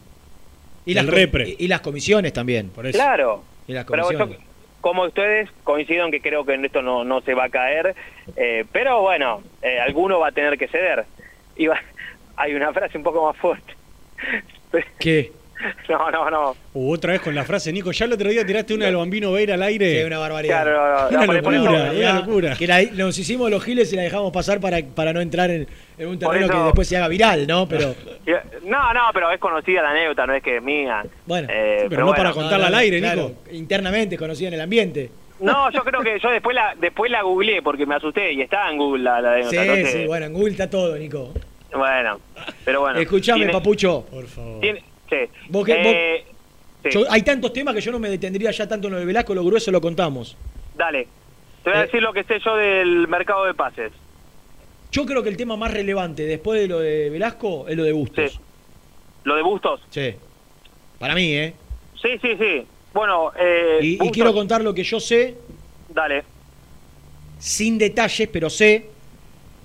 Y 0.85 0.95
del 0.95 1.05
las, 1.05 1.13
repre. 1.15 1.49
y, 1.49 1.65
y 1.65 1.67
las 1.67 1.81
comisiones 1.81 2.33
también. 2.33 2.69
Por 2.69 2.87
eso. 2.87 2.97
Claro. 2.97 3.43
Y 3.67 3.73
las 3.73 3.85
Pero 3.85 4.03
comisiones. 4.05 4.37
yo, 4.39 4.43
como 4.81 5.03
ustedes, 5.03 5.49
coincido 5.63 6.05
en 6.05 6.11
que 6.11 6.21
creo 6.21 6.43
que 6.45 6.53
en 6.53 6.65
esto 6.65 6.81
no, 6.81 7.03
no 7.03 7.21
se 7.21 7.33
va 7.33 7.45
a 7.45 7.49
caer. 7.49 7.95
eh, 8.35 8.65
pero 8.71 9.01
bueno, 9.01 9.41
eh, 9.61 9.79
alguno 9.79 10.19
va 10.19 10.27
a 10.27 10.31
tener 10.31 10.57
que 10.57 10.67
ceder. 10.67 11.05
Y 11.55 11.67
va- 11.67 11.79
hay 12.35 12.53
una 12.55 12.73
frase 12.73 12.97
un 12.97 13.03
poco 13.03 13.25
más 13.27 13.37
fuerte. 13.37 13.73
¿Qué? 14.99 15.31
No, 15.89 16.09
no, 16.09 16.29
no. 16.29 16.55
Uh, 16.73 16.93
otra 16.93 17.11
vez 17.13 17.21
con 17.21 17.35
la 17.35 17.43
frase, 17.43 17.71
Nico, 17.73 17.91
ya 17.91 18.05
el 18.05 18.13
otro 18.13 18.29
día 18.29 18.45
tiraste 18.45 18.73
una 18.73 18.85
del 18.85 18.95
Bambino 18.95 19.31
Veira 19.31 19.55
al 19.55 19.63
aire. 19.63 19.99
Sí, 19.99 20.03
una 20.05 20.17
barbaridad. 20.19 20.63
Claro, 20.63 21.09
Una 21.09 21.25
por- 21.25 21.41
por 21.43 21.53
locura, 21.53 21.87
eso- 21.91 21.99
una 21.99 22.13
locura. 22.19 22.55
Que 22.57 22.67
la- 22.67 22.81
nos 22.83 23.17
hicimos 23.17 23.49
los 23.51 23.63
giles 23.63 23.91
y 23.91 23.95
la 23.95 24.03
dejamos 24.03 24.31
pasar 24.31 24.59
para, 24.59 24.79
para 24.83 25.11
no 25.13 25.19
entrar 25.21 25.49
en, 25.51 25.67
en 25.97 26.07
un 26.07 26.17
terreno 26.17 26.45
eso- 26.45 26.53
que 26.53 26.59
después 26.63 26.87
se 26.87 26.97
haga 26.97 27.07
viral, 27.07 27.45
¿no? 27.47 27.67
Pero 27.67 27.93
No, 28.63 28.93
no, 28.93 29.01
pero 29.13 29.31
es 29.31 29.39
conocida 29.39 29.81
la 29.81 29.91
anécdota, 29.91 30.25
no 30.25 30.33
es 30.33 30.43
que 30.43 30.57
es 30.57 30.63
mía. 30.63 31.03
bueno, 31.25 31.47
Eh, 31.51 31.87
pero 31.89 32.05
no 32.05 32.13
para 32.13 32.31
contarla 32.31 32.67
al 32.67 32.75
aire, 32.75 32.99
claro, 32.99 33.29
Nico. 33.29 33.41
Internamente 33.51 34.17
conocida 34.17 34.47
en 34.49 34.53
el 34.55 34.61
ambiente. 34.61 35.11
No, 35.41 35.69
yo 35.73 35.83
creo 35.83 36.01
que 36.01 36.19
yo 36.19 36.29
después 36.29 36.55
la 36.55 36.73
después 36.79 37.11
la 37.11 37.21
googleé 37.23 37.61
porque 37.61 37.85
me 37.85 37.95
asusté 37.95 38.31
y 38.33 38.41
está 38.41 38.69
en 38.69 38.77
Google 38.77 39.03
la, 39.03 39.19
la 39.21 39.49
Sí, 39.49 39.57
entonces, 39.57 39.91
sí, 39.91 40.05
bueno, 40.05 40.27
en 40.27 40.33
Google 40.33 40.51
está 40.51 40.69
todo, 40.69 40.95
Nico. 40.97 41.33
bueno, 41.73 42.19
pero 42.63 42.81
bueno. 42.81 42.99
Escuchame, 42.99 43.39
Tiene- 43.39 43.53
papucho. 43.53 44.05
Por 44.11 44.27
favor. 44.27 44.59
tiene- 44.61 44.83
sí. 45.11 45.17
Vos 45.49 45.65
que- 45.65 45.73
Eh, 46.17 46.25
sí. 46.83 46.89
Yo- 46.91 47.05
hay 47.11 47.21
tantos 47.21 47.53
temas 47.53 47.75
que 47.75 47.81
yo 47.81 47.91
no 47.91 47.99
me 47.99 48.09
detendría 48.09 48.49
ya 48.51 48.67
tanto 48.67 48.87
en 48.87 48.93
lo 48.93 48.99
de 48.99 49.05
Velasco, 49.05 49.35
lo 49.35 49.43
grueso 49.43 49.69
lo 49.71 49.79
contamos. 49.81 50.35
Dale. 50.75 51.07
Te 51.63 51.69
voy 51.69 51.77
a 51.77 51.83
Eh. 51.83 51.85
decir 51.85 52.01
lo 52.01 52.11
que 52.13 52.23
sé 52.23 52.39
yo 52.39 52.55
del 52.55 53.07
mercado 53.07 53.45
de 53.45 53.53
pases. 53.53 53.91
Yo 54.91 55.05
creo 55.05 55.21
que 55.23 55.29
el 55.29 55.37
tema 55.37 55.55
más 55.55 55.71
relevante 55.71 56.23
después 56.25 56.59
de 56.59 56.67
lo 56.67 56.79
de 56.79 57.09
Velasco 57.09 57.67
es 57.67 57.77
lo 57.77 57.83
de 57.83 57.91
Bustos. 57.93 58.39
Lo 59.23 59.35
de 59.35 59.41
Bustos. 59.43 59.81
Sí. 59.89 60.15
Para 60.99 61.13
mí, 61.15 61.33
¿eh? 61.35 61.53
Sí, 62.01 62.17
sí, 62.21 62.35
sí. 62.37 62.65
Bueno, 62.93 63.31
eh, 63.39 63.79
Y, 63.81 63.97
quiero 64.11 64.33
contar 64.33 64.61
lo 64.63 64.73
que 64.73 64.83
yo 64.83 64.99
sé, 64.99 65.35
Dale. 65.89 66.23
sin 67.39 67.77
detalles, 67.77 68.27
pero 68.33 68.49
sé 68.49 68.87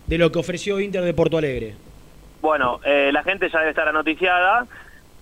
de 0.07 0.19
lo 0.19 0.31
que 0.31 0.39
ofreció 0.39 0.79
Inter 0.79 1.03
de 1.03 1.13
Porto 1.15 1.39
Alegre. 1.39 1.75
Bueno, 2.41 2.79
eh, 2.85 3.11
la 3.13 3.25
gente 3.25 3.49
ya 3.51 3.59
debe 3.59 3.71
estar 3.71 3.89
anoticiada 3.89 4.67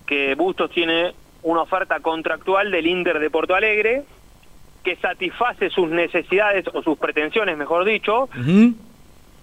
que 0.05 0.35
Bustos 0.35 0.69
tiene 0.71 1.13
una 1.43 1.61
oferta 1.61 1.99
contractual 1.99 2.71
del 2.71 2.87
Inter 2.87 3.19
de 3.19 3.29
Porto 3.29 3.55
Alegre 3.55 4.03
que 4.83 4.95
satisface 4.97 5.69
sus 5.69 5.89
necesidades 5.89 6.65
o 6.73 6.81
sus 6.83 6.97
pretensiones, 6.97 7.57
mejor 7.57 7.85
dicho, 7.85 8.29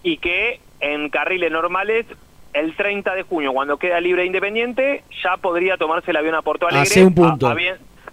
y 0.05 0.17
que 0.19 0.61
en 0.81 1.09
carriles 1.11 1.51
normales 1.51 2.07
el 2.53 2.77
30 2.77 3.15
de 3.15 3.23
junio, 3.23 3.53
cuando 3.53 3.77
queda 3.79 3.99
libre 4.01 4.23
e 4.23 4.27
independiente, 4.27 5.03
ya 5.23 5.37
podría 5.39 5.77
tomarse 5.77 6.11
el 6.13 6.17
avión 6.19 6.35
a 6.35 6.43
Porto 6.43 6.67
Alegre 6.67 6.83
Hace 6.83 7.05
un 7.05 7.15
punto. 7.15 7.49
a- 7.49 7.57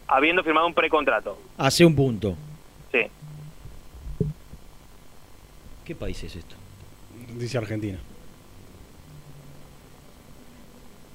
habiendo 0.08 0.44
firmado 0.44 0.66
un 0.66 0.74
precontrato. 0.74 1.38
Hace 1.58 1.86
un 1.86 1.96
punto. 1.96 2.36
Sí. 2.92 3.06
¿Qué 5.86 5.96
país 5.96 6.24
es 6.24 6.36
esto? 6.36 6.56
Dice 7.36 7.58
Argentina. 7.58 7.98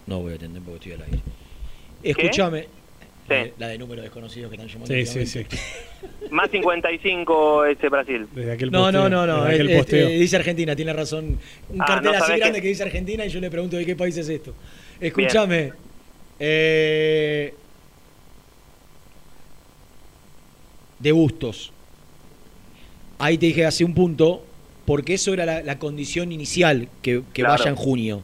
No 0.07 0.21
voy 0.21 0.33
a 0.33 0.37
atender 0.37 0.63
porque 0.63 0.91
estoy 0.91 0.93
al 0.93 1.03
aire. 1.03 1.19
Escúchame. 2.03 2.67
Eh, 3.31 3.55
La 3.59 3.69
de 3.69 3.79
números 3.79 4.03
desconocidos 4.03 4.51
que 4.51 4.57
están 4.57 4.69
llamando. 4.69 4.95
Sí, 4.95 5.07
sí, 5.07 5.39
últimamente. 5.39 5.59
Más 6.31 6.51
55 6.51 7.65
este 7.65 7.89
Brasil. 7.89 8.27
Desde 8.35 8.53
aquel 8.53 8.71
No, 8.71 8.93
no, 8.93 9.09
no, 9.09 9.27
no. 9.27 9.45
Aquel 9.45 9.71
es- 9.71 9.79
posteo. 9.79 10.09
eh, 10.09 10.19
dice 10.19 10.37
Argentina, 10.37 10.77
tiene 10.77 10.93
razón. 10.93 11.39
Un 11.71 11.81
Ah, 11.81 11.85
cartel 11.87 12.13
no 12.13 12.19
así 12.19 12.33
grande 12.37 12.59
que- 12.59 12.63
que... 12.63 12.69
dice 12.69 12.83
Argentina 12.83 13.25
y 13.25 13.31
yo 13.31 13.41
le 13.41 13.51
pregunto 13.51 13.77
de 13.77 13.87
qué 13.87 13.97
país 13.97 14.15
es 14.19 14.29
esto. 14.29 14.55
Escúchame. 15.01 15.73
eh, 16.39 17.55
de 20.99 21.13
Bustos. 21.13 21.73
Ahí 23.19 23.39
te 23.39 23.47
dije 23.47 23.65
hace 23.65 23.85
un 23.85 23.95
punto, 23.95 24.45
porque 24.87 25.15
eso 25.15 25.33
era 25.33 25.47
la, 25.47 25.63
la 25.63 25.79
condición 25.79 26.33
inicial 26.33 26.89
que, 27.03 27.23
que 27.33 27.43
Claro. 27.43 27.59
vaya 27.59 27.71
en 27.71 27.77
junio. 27.77 28.23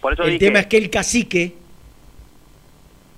Por 0.00 0.12
eso 0.14 0.22
el 0.24 0.30
dije- 0.32 0.46
tema 0.46 0.60
es 0.60 0.66
que 0.66 0.76
el 0.78 0.90
cacique, 0.90 1.54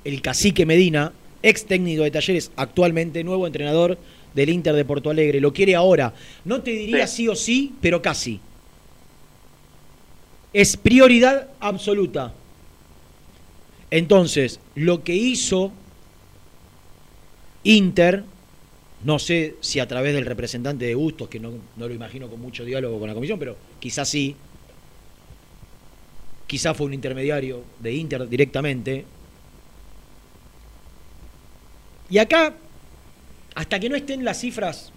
el 0.05 0.21
cacique 0.23 0.67
Medina, 0.67 1.13
ex 1.43 1.65
técnico 1.67 2.03
de 2.03 2.11
talleres, 2.11 2.51
actualmente 2.57 3.23
nuevo 3.25 3.47
entrenador 3.47 3.99
del 4.35 4.49
Inter 4.49 4.75
de 4.75 4.85
Porto 4.85 5.11
Alegre, 5.11 5.41
lo 5.41 5.53
quiere 5.53 5.75
ahora. 5.75 6.15
No 6.45 6.63
te 6.63 6.71
diría 6.73 7.07
sí, 7.07 7.29
o 7.29 7.37
sí, 7.37 7.75
pero 7.81 8.01
casi. 8.03 8.41
Es 10.53 10.77
prioridad 10.77 11.49
absoluta. 11.61 12.33
Entonces, 13.91 14.59
lo 14.75 15.03
que 15.05 15.15
hizo 15.15 15.73
Inter, 17.65 18.25
no 19.05 19.19
sé 19.19 19.57
si 19.61 19.81
a 19.81 19.87
través 19.89 20.15
del 20.15 20.27
representante 20.27 20.85
de 20.87 20.95
Bustos, 20.95 21.29
que 21.29 21.39
no, 21.41 21.53
no 21.77 21.89
lo 21.89 21.95
imagino 21.95 22.29
con 22.29 22.41
mucho 22.41 22.65
diálogo 22.65 22.99
con 22.99 23.09
la 23.09 23.15
comisión, 23.15 23.39
pero 23.39 23.57
quizás 23.81 24.09
sí, 24.09 24.35
quizás 26.53 26.77
fue 26.77 26.85
un 26.85 26.93
intermediario 26.93 27.65
de 27.81 27.95
Inter 27.95 28.29
directamente. 28.29 29.07
Y 32.11 32.19
acá, 32.19 32.53
hasta 33.55 33.81
que 33.81 33.89
no 33.89 33.97
estén 33.97 34.23
las 34.23 34.39
cifras 34.39 34.93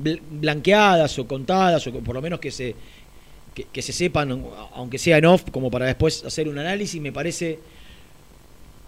bl- 0.00 0.20
blanqueadas 0.30 1.18
o 1.18 1.26
contadas, 1.26 1.84
o 1.88 1.92
por 1.94 2.14
lo 2.14 2.22
menos 2.22 2.38
que 2.38 2.52
se, 2.52 2.76
que, 3.54 3.64
que 3.64 3.82
se 3.82 3.92
sepan, 3.92 4.40
aunque 4.74 4.98
sea 4.98 5.18
en 5.18 5.24
off, 5.26 5.42
como 5.50 5.68
para 5.68 5.86
después 5.86 6.24
hacer 6.24 6.48
un 6.48 6.58
análisis, 6.58 7.00
me 7.02 7.10
parece... 7.10 7.58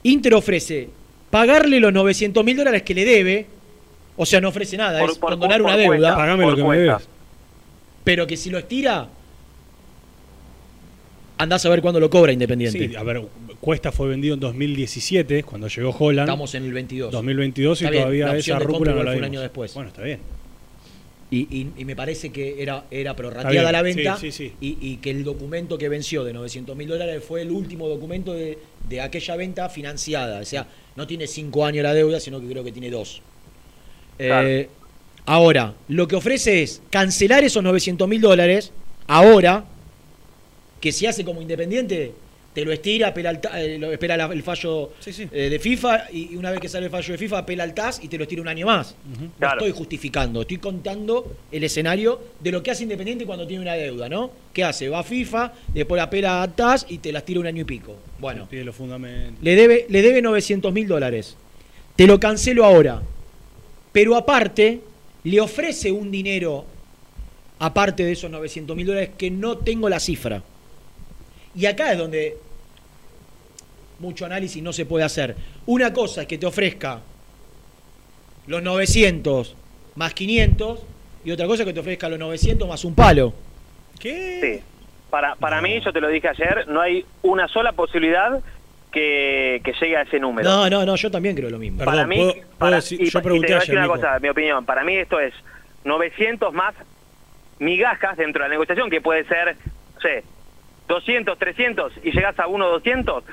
Inter 0.05 0.35
ofrece 0.35 0.91
pagarle 1.29 1.81
los 1.81 1.93
900 1.93 2.45
mil 2.45 2.57
dólares 2.57 2.83
que 2.83 2.95
le 2.95 3.05
debe, 3.05 3.47
o 4.17 4.25
sea, 4.25 4.41
no 4.41 4.51
ofrece 4.51 4.77
nada, 4.77 5.01
Por- 5.01 5.11
es 5.11 5.19
por- 5.19 5.31
condonar 5.31 5.61
por 5.61 5.67
una 5.73 5.75
cuenta, 5.85 5.93
deuda. 6.07 6.17
Pagame 6.17 6.47
lo 6.47 6.55
que 6.55 6.63
me 6.63 6.77
debes. 6.79 7.09
Pero 8.05 8.29
que 8.29 8.37
si 8.37 8.49
lo 8.51 8.59
estira, 8.59 9.09
andás 11.39 11.64
a 11.66 11.68
ver 11.68 11.80
cuándo 11.82 12.01
lo 12.01 12.09
cobra 12.11 12.32
Independiente. 12.32 12.89
Sí, 12.89 12.97
a 12.97 13.03
ver, 13.03 13.22
Cuesta 13.61 13.91
fue 13.93 14.09
vendido 14.09 14.34
en 14.34 14.41
2017, 14.41 15.43
cuando 15.43 15.68
llegó 15.68 15.91
Holland. 15.99 16.28
Estamos 16.28 16.55
en 16.55 16.64
el 16.64 16.72
22. 16.72 17.11
2022 17.12 17.82
y 17.82 17.87
bien, 17.87 17.95
todavía 18.03 18.37
esa 18.37 18.59
rúcula 18.59 18.93
no 18.93 18.99
la 18.99 19.03
fue 19.05 19.11
un 19.11 19.16
vimos. 19.16 19.26
año 19.30 19.41
después. 19.41 19.74
Bueno, 19.74 19.89
está 19.89 20.03
bien. 20.03 20.20
Y, 21.28 21.39
y- 21.51 21.72
y 21.78 21.84
me 21.84 21.97
parece 21.97 22.30
que 22.30 22.62
era, 22.62 22.84
era 22.91 23.16
prorrateada 23.16 23.72
la 23.72 23.82
venta 23.82 24.16
sí, 24.16 24.30
sí, 24.30 24.49
sí. 24.49 24.53
Y, 24.61 24.78
y 24.93 24.97
que 24.99 25.11
el 25.11 25.24
documento 25.24 25.76
que 25.76 25.89
venció 25.89 26.22
de 26.22 26.32
900 26.32 26.76
mil 26.76 26.87
dólares 26.89 27.24
fue 27.26 27.43
el 27.43 27.51
último 27.51 27.89
documento 27.89 28.32
de, 28.32 28.59
de 28.89 29.01
aquella 29.01 29.34
venta 29.34 29.68
financiada. 29.68 30.39
O 30.41 30.45
sea, 30.45 30.68
no 30.95 31.07
tiene 31.09 31.26
cinco 31.26 31.64
años 31.66 31.82
la 31.82 31.95
deuda, 31.95 32.20
sino 32.20 32.41
que 32.41 32.47
creo 32.47 32.62
que 32.62 32.70
tiene 32.70 32.91
dos. 32.91 33.22
Claro. 34.18 34.47
Eh, 34.49 34.68
ahora, 35.24 35.74
lo 35.89 36.07
que 36.07 36.14
ofrece 36.14 36.62
es 36.62 36.80
cancelar 36.91 37.43
esos 37.43 37.62
900 37.64 38.07
mil 38.09 38.20
dólares 38.20 38.72
ahora, 39.09 39.64
que 40.87 40.93
si 40.93 41.05
hace 41.05 41.24
como 41.24 41.43
independiente, 41.43 42.12
te 42.55 42.64
lo 42.64 42.70
estira, 42.70 43.09
apela 43.09 43.30
al 43.30 43.41
ta- 43.41 43.61
eh, 43.61 43.76
lo- 43.76 43.91
espera 43.93 44.16
la- 44.16 44.26
el 44.32 44.45
fallo 44.45 44.93
eh, 45.05 45.51
de 45.51 45.59
FIFA 45.59 46.05
y 46.12 46.34
y 46.34 46.37
una 46.37 46.53
vez 46.53 46.61
que 46.61 46.68
sale 46.68 46.87
el 46.87 46.93
fallo 46.93 47.11
de 47.12 47.18
FIFA, 47.18 47.39
apela 47.39 47.64
al 47.64 47.74
TAS 47.74 47.99
y 48.05 48.07
te 48.07 48.16
lo 48.16 48.22
estira 48.22 48.41
un 48.41 48.47
año 48.47 48.66
más. 48.66 48.95
No 49.20 49.30
Claro. 49.37 49.59
estoy 49.59 49.72
justificando, 49.76 50.43
estoy 50.43 50.59
contando 50.59 51.39
el 51.51 51.64
escenario 51.64 52.20
de 52.39 52.53
lo 52.53 52.62
que 52.62 52.70
hace 52.70 52.84
Independiente 52.84 53.26
cuando 53.26 53.49
tiene 53.49 53.62
una 53.62 53.74
deuda, 53.74 54.09
¿no? 54.09 54.30
¿Qué 54.53 54.62
hace? 54.62 54.89
Va 54.89 55.01
a 55.01 55.03
FIFA, 55.03 55.53
después 55.74 56.01
apela 56.01 56.41
a 56.45 56.55
TAS 56.55 56.87
y 56.89 56.99
te 56.99 57.11
las 57.11 57.24
tira 57.24 57.41
un 57.41 57.49
año 57.49 57.62
y 57.62 57.64
pico. 57.64 57.97
Bueno, 58.20 58.47
Pide 58.49 58.62
los 58.62 58.76
fundamentos. 58.76 59.43
le 59.43 59.57
debe, 59.57 59.87
le 59.89 60.03
debe 60.03 60.22
900 60.22 60.72
mil 60.72 60.87
dólares. 60.87 61.37
Te 61.97 62.07
lo 62.07 62.20
cancelo 62.20 62.64
ahora. 62.64 63.03
Pero 63.91 64.14
aparte, 64.14 64.80
le 65.24 65.41
ofrece 65.41 65.91
un 65.91 66.12
dinero, 66.12 66.64
aparte 67.59 68.05
de 68.05 68.12
esos 68.12 68.30
900 68.30 68.76
mil 68.76 68.87
dólares, 68.87 69.11
que 69.18 69.30
no 69.32 69.59
tengo 69.59 69.89
la 69.89 69.99
cifra. 69.99 70.43
Y 71.57 71.67
acá 71.67 71.93
es 71.93 71.99
donde 71.99 72.37
mucho 73.99 74.27
análisis 74.27 74.63
no 74.63 74.73
se 74.73 74.85
puede 74.85 75.05
hacer. 75.05 75.37
Una 75.67 75.93
cosa 75.93 76.23
es 76.23 76.29
que 76.29 76.39
te 76.39 76.47
ofrezca 76.47 77.01
los 78.47 78.63
900 78.63 79.57
más 79.97 80.13
500 80.15 80.81
y 81.25 81.31
otra 81.31 81.47
cosa 81.47 81.63
es 81.63 81.67
que 81.67 81.73
te 81.73 81.81
ofrezca 81.81 82.09
los 82.09 82.19
900 82.19 82.69
más 82.69 82.85
un 82.85 82.95
palo. 82.95 83.33
Sí. 84.01 84.61
Para, 85.11 85.35
para 85.37 85.61
mí, 85.63 85.81
yo 85.85 85.93
te 85.93 86.01
lo 86.01 86.09
dije 86.09 86.29
ayer, 86.29 86.69
no 86.69 86.81
hay 86.81 87.05
una 87.23 87.49
sola 87.49 87.73
posibilidad 87.73 88.41
que, 88.93 89.61
que 89.65 89.73
llegue 89.81 89.97
a 89.97 90.03
ese 90.03 90.21
número. 90.21 90.49
No, 90.49 90.69
no, 90.69 90.85
no, 90.85 90.95
yo 90.97 91.11
también 91.11 91.35
creo 91.35 91.49
lo 91.49 91.59
mismo. 91.59 91.85
para 91.85 92.07
mí, 92.07 92.17
¿puedo- 92.17 92.33
puedo 92.35 92.47
para- 92.59 92.77
decir- 92.77 93.01
y, 93.01 93.11
yo 93.11 93.19
y 93.19 93.23
pregunté 93.23 93.47
te 93.47 93.53
voy 93.55 93.59
a 93.61 93.63
ayer, 93.63 93.67
decir 93.69 93.75
una 93.79 93.83
Nico. 93.87 93.95
cosa, 93.97 94.19
mi 94.21 94.29
opinión. 94.29 94.65
Para 94.67 94.85
mí 94.85 94.97
esto 94.97 95.19
es 95.21 95.33
900 95.85 96.53
más 96.53 96.75
migajas 97.59 98.17
dentro 98.19 98.43
de 98.43 98.49
la 98.49 98.55
negociación, 98.55 98.91
que 98.91 99.01
puede 99.01 99.25
ser, 99.27 99.57
no 99.95 100.01
sé, 100.01 100.23
200, 100.89 101.39
300 101.39 101.93
y 102.03 102.12
llegás 102.12 102.39
a 102.39 102.47
1, 102.47 102.66
200. 102.68 103.24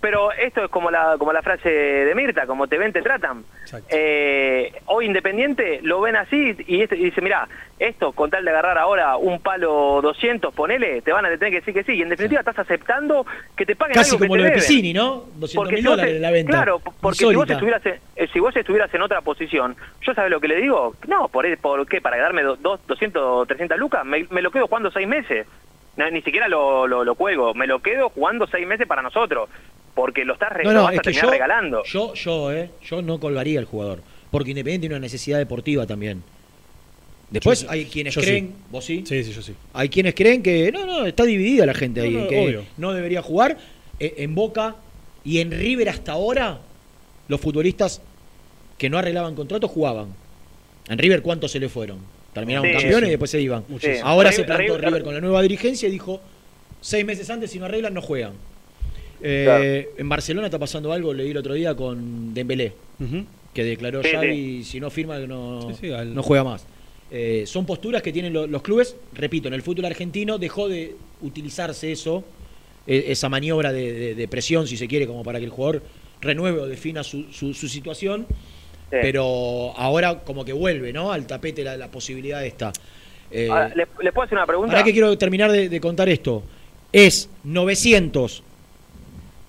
Pero 0.00 0.32
esto 0.32 0.64
es 0.64 0.70
como 0.70 0.90
la, 0.90 1.16
como 1.18 1.30
la 1.30 1.42
frase 1.42 1.68
de 1.68 2.14
Mirta, 2.14 2.46
como 2.46 2.66
te 2.68 2.78
ven, 2.78 2.90
te 2.90 3.02
tratan. 3.02 3.44
Eh, 3.90 4.72
hoy 4.86 5.04
Independiente 5.04 5.80
lo 5.82 6.00
ven 6.00 6.16
así 6.16 6.56
y, 6.66 6.80
este- 6.80 6.96
y 6.96 7.04
dice, 7.04 7.20
mira, 7.20 7.46
esto 7.78 8.12
con 8.12 8.30
tal 8.30 8.42
de 8.42 8.50
agarrar 8.50 8.78
ahora 8.78 9.18
un 9.18 9.40
palo 9.42 10.00
200, 10.00 10.54
ponele, 10.54 11.02
te 11.02 11.12
van 11.12 11.26
a 11.26 11.28
tener 11.28 11.50
que 11.50 11.56
decir 11.60 11.74
que 11.74 11.84
sí. 11.84 11.92
Y 11.98 12.02
en 12.02 12.08
definitiva 12.08 12.40
estás 12.40 12.58
aceptando 12.58 13.26
que 13.54 13.66
te 13.66 13.76
paguen 13.76 13.92
Casi 13.94 14.12
algo 14.12 14.22
que 14.22 14.28
como 14.28 14.36
te 14.36 14.42
lo 14.42 14.48
de. 14.48 14.54
Piscini, 14.54 14.94
¿no? 14.94 15.24
200 15.34 15.54
Porque 15.54 15.74
mil 15.74 15.84
dólares 15.84 16.16
en 16.16 16.22
la 16.22 16.30
venta. 16.30 16.50
Claro, 16.52 16.80
porque 17.02 17.18
si 17.18 17.34
vos, 17.34 17.50
estuvieras 17.50 17.84
en, 17.84 17.94
eh, 18.16 18.28
si 18.32 18.40
vos 18.40 18.56
estuvieras 18.56 18.94
en 18.94 19.02
otra 19.02 19.20
posición, 19.20 19.76
¿yo 20.00 20.14
sabes 20.14 20.30
lo 20.30 20.40
que 20.40 20.48
le 20.48 20.56
digo? 20.62 20.94
No, 21.08 21.28
¿por, 21.28 21.44
por 21.58 21.86
qué? 21.86 22.00
¿Para 22.00 22.16
darme 22.16 22.42
do- 22.42 22.56
dos, 22.56 22.80
200, 22.86 23.46
300 23.46 23.78
lucas? 23.78 24.02
Me, 24.06 24.26
me 24.30 24.40
lo 24.40 24.50
quedo 24.50 24.66
jugando 24.66 24.90
seis 24.90 25.06
meses. 25.06 25.46
No, 26.00 26.10
ni 26.10 26.22
siquiera 26.22 26.48
lo, 26.48 26.86
lo, 26.86 27.04
lo 27.04 27.14
cuelgo, 27.14 27.54
me 27.54 27.66
lo 27.66 27.80
quedo 27.80 28.08
jugando 28.10 28.46
seis 28.46 28.66
meses 28.66 28.86
para 28.86 29.02
nosotros. 29.02 29.48
porque 29.94 30.24
lo 30.24 30.32
estás 30.34 30.50
re- 30.52 30.64
No, 30.64 30.70
lo 30.72 30.78
no, 30.78 30.84
vas 30.84 30.94
es 30.94 30.98
a 30.98 31.02
que 31.02 31.04
terminar 31.10 31.24
yo, 31.26 31.30
regalando. 31.30 31.82
yo, 31.84 32.14
yo, 32.14 32.52
eh, 32.52 32.70
yo 32.82 33.02
no 33.02 33.18
colgaría 33.20 33.58
al 33.58 33.66
jugador. 33.66 34.00
Porque 34.30 34.50
Independiente 34.50 34.82
tiene 34.84 34.94
una 34.94 35.00
necesidad 35.00 35.38
deportiva 35.38 35.86
también. 35.86 36.22
Después 37.30 37.62
Yo 37.62 37.70
hay 37.70 37.84
quienes 37.84 38.14
Yo 38.14 38.20
sí. 38.22 38.26
creen, 38.26 38.54
vos 38.70 38.84
sí, 38.84 39.04
Sí, 39.06 39.22
sí, 39.24 39.32
yo 39.32 39.42
sí. 39.42 39.54
hay 39.72 39.88
quienes 39.88 40.14
creen 40.14 40.42
que 40.42 40.72
no, 40.72 40.84
no, 40.86 41.04
está 41.06 41.24
dividida 41.24 41.66
la 41.66 41.74
gente 41.74 42.00
ahí, 42.00 42.14
No, 42.14 42.28
que 42.28 42.44
obvio. 42.46 42.64
no 42.76 42.92
debería 42.92 43.22
jugar. 43.22 43.56
Eh, 43.98 44.14
en 44.18 44.34
Boca 44.34 44.76
y 45.24 45.40
en 45.40 45.50
River 45.50 45.88
hasta 45.90 46.12
ahora, 46.12 46.58
los 47.28 47.40
futbolistas 47.40 48.00
que 48.78 48.88
no 48.88 48.96
arreglaban 48.98 49.34
contratos 49.34 49.70
jugaban. 49.70 50.08
En 50.88 50.98
River, 50.98 51.22
¿cuántos 51.22 51.52
se 51.52 51.60
le 51.60 51.68
fueron? 51.68 51.98
Terminaron 52.34 52.66
Sí, 52.66 52.72
campeones 52.72 53.00
sí. 53.00 53.06
y 53.06 53.10
después 53.10 53.30
se 53.30 53.40
iban. 53.40 53.64
Sí. 53.80 53.88
Ahora 54.02 54.30
se 54.32 54.44
plantó 54.44 54.62
River- 54.76 54.84
River 54.84 55.02
con 55.02 55.14
la 55.14 55.20
nueva 55.20 55.42
dirigencia 55.42 55.88
y 55.88 55.92
dijo, 55.92 56.20
seis 56.80 57.04
meses 57.04 57.28
antes, 57.30 57.50
si 57.50 57.58
no 57.58 57.64
arreglan, 57.64 57.92
no 57.94 58.02
juegan. 58.02 58.32
Eh, 59.22 59.42
Claro. 59.44 59.98
En 60.00 60.08
Barcelona 60.08 60.46
está 60.46 60.58
pasando 60.58 60.92
algo, 60.92 61.12
leí 61.12 61.30
el 61.30 61.36
otro 61.36 61.54
día 61.54 61.74
con 61.74 62.32
Dembélé, 62.32 62.72
que 63.52 63.64
declaró 63.64 64.02
Sí, 64.02 64.10
Xavi, 64.12 64.64
si 64.64 64.80
no 64.80 64.90
firma, 64.90 65.18
que 65.20 65.26
no, 65.26 65.68
Sí, 65.72 65.76
sí, 65.88 65.90
al- 65.92 66.14
no 66.14 66.22
juega 66.22 66.44
más. 66.44 66.64
Eh, 67.10 67.42
son 67.46 67.66
posturas 67.66 68.00
que 68.02 68.12
tienen 68.12 68.32
lo- 68.32 68.46
los 68.46 68.62
clubes, 68.62 68.94
repito, 69.12 69.48
en 69.48 69.54
el 69.54 69.62
fútbol 69.62 69.84
argentino 69.86 70.38
dejó 70.38 70.68
de 70.68 70.94
utilizarse 71.22 71.90
eso, 71.90 72.22
eh, 72.86 73.06
esa 73.08 73.28
maniobra 73.28 73.72
de, 73.72 73.92
de- 73.92 74.14
de 74.14 74.28
presión, 74.28 74.66
si 74.68 74.76
se 74.76 74.86
quiere, 74.86 75.06
como 75.08 75.24
para 75.24 75.38
que 75.40 75.44
el 75.46 75.50
jugador 75.50 75.82
renueve 76.20 76.60
o 76.60 76.66
defina 76.66 77.02
su, 77.02 77.24
su- 77.32 77.52
su 77.52 77.68
situación, 77.68 78.26
pero 78.90 79.72
ahora 79.76 80.20
como 80.20 80.44
que 80.44 80.52
vuelve, 80.52 80.92
¿no? 80.92 81.12
Al 81.12 81.26
tapete 81.26 81.62
la, 81.64 81.76
la 81.76 81.88
posibilidad 81.88 82.44
esta. 82.44 82.72
Eh, 83.30 83.48
Ahora, 83.50 83.68
¿le, 83.68 83.86
le 84.02 84.12
puedo 84.12 84.24
hacer 84.26 84.36
una 84.38 84.46
pregunta? 84.46 84.72
Ahora 84.72 84.84
que 84.84 84.92
quiero 84.92 85.16
terminar 85.16 85.52
de, 85.52 85.68
de 85.68 85.80
contar 85.80 86.08
esto. 86.08 86.42
Es 86.92 87.28
900 87.44 88.42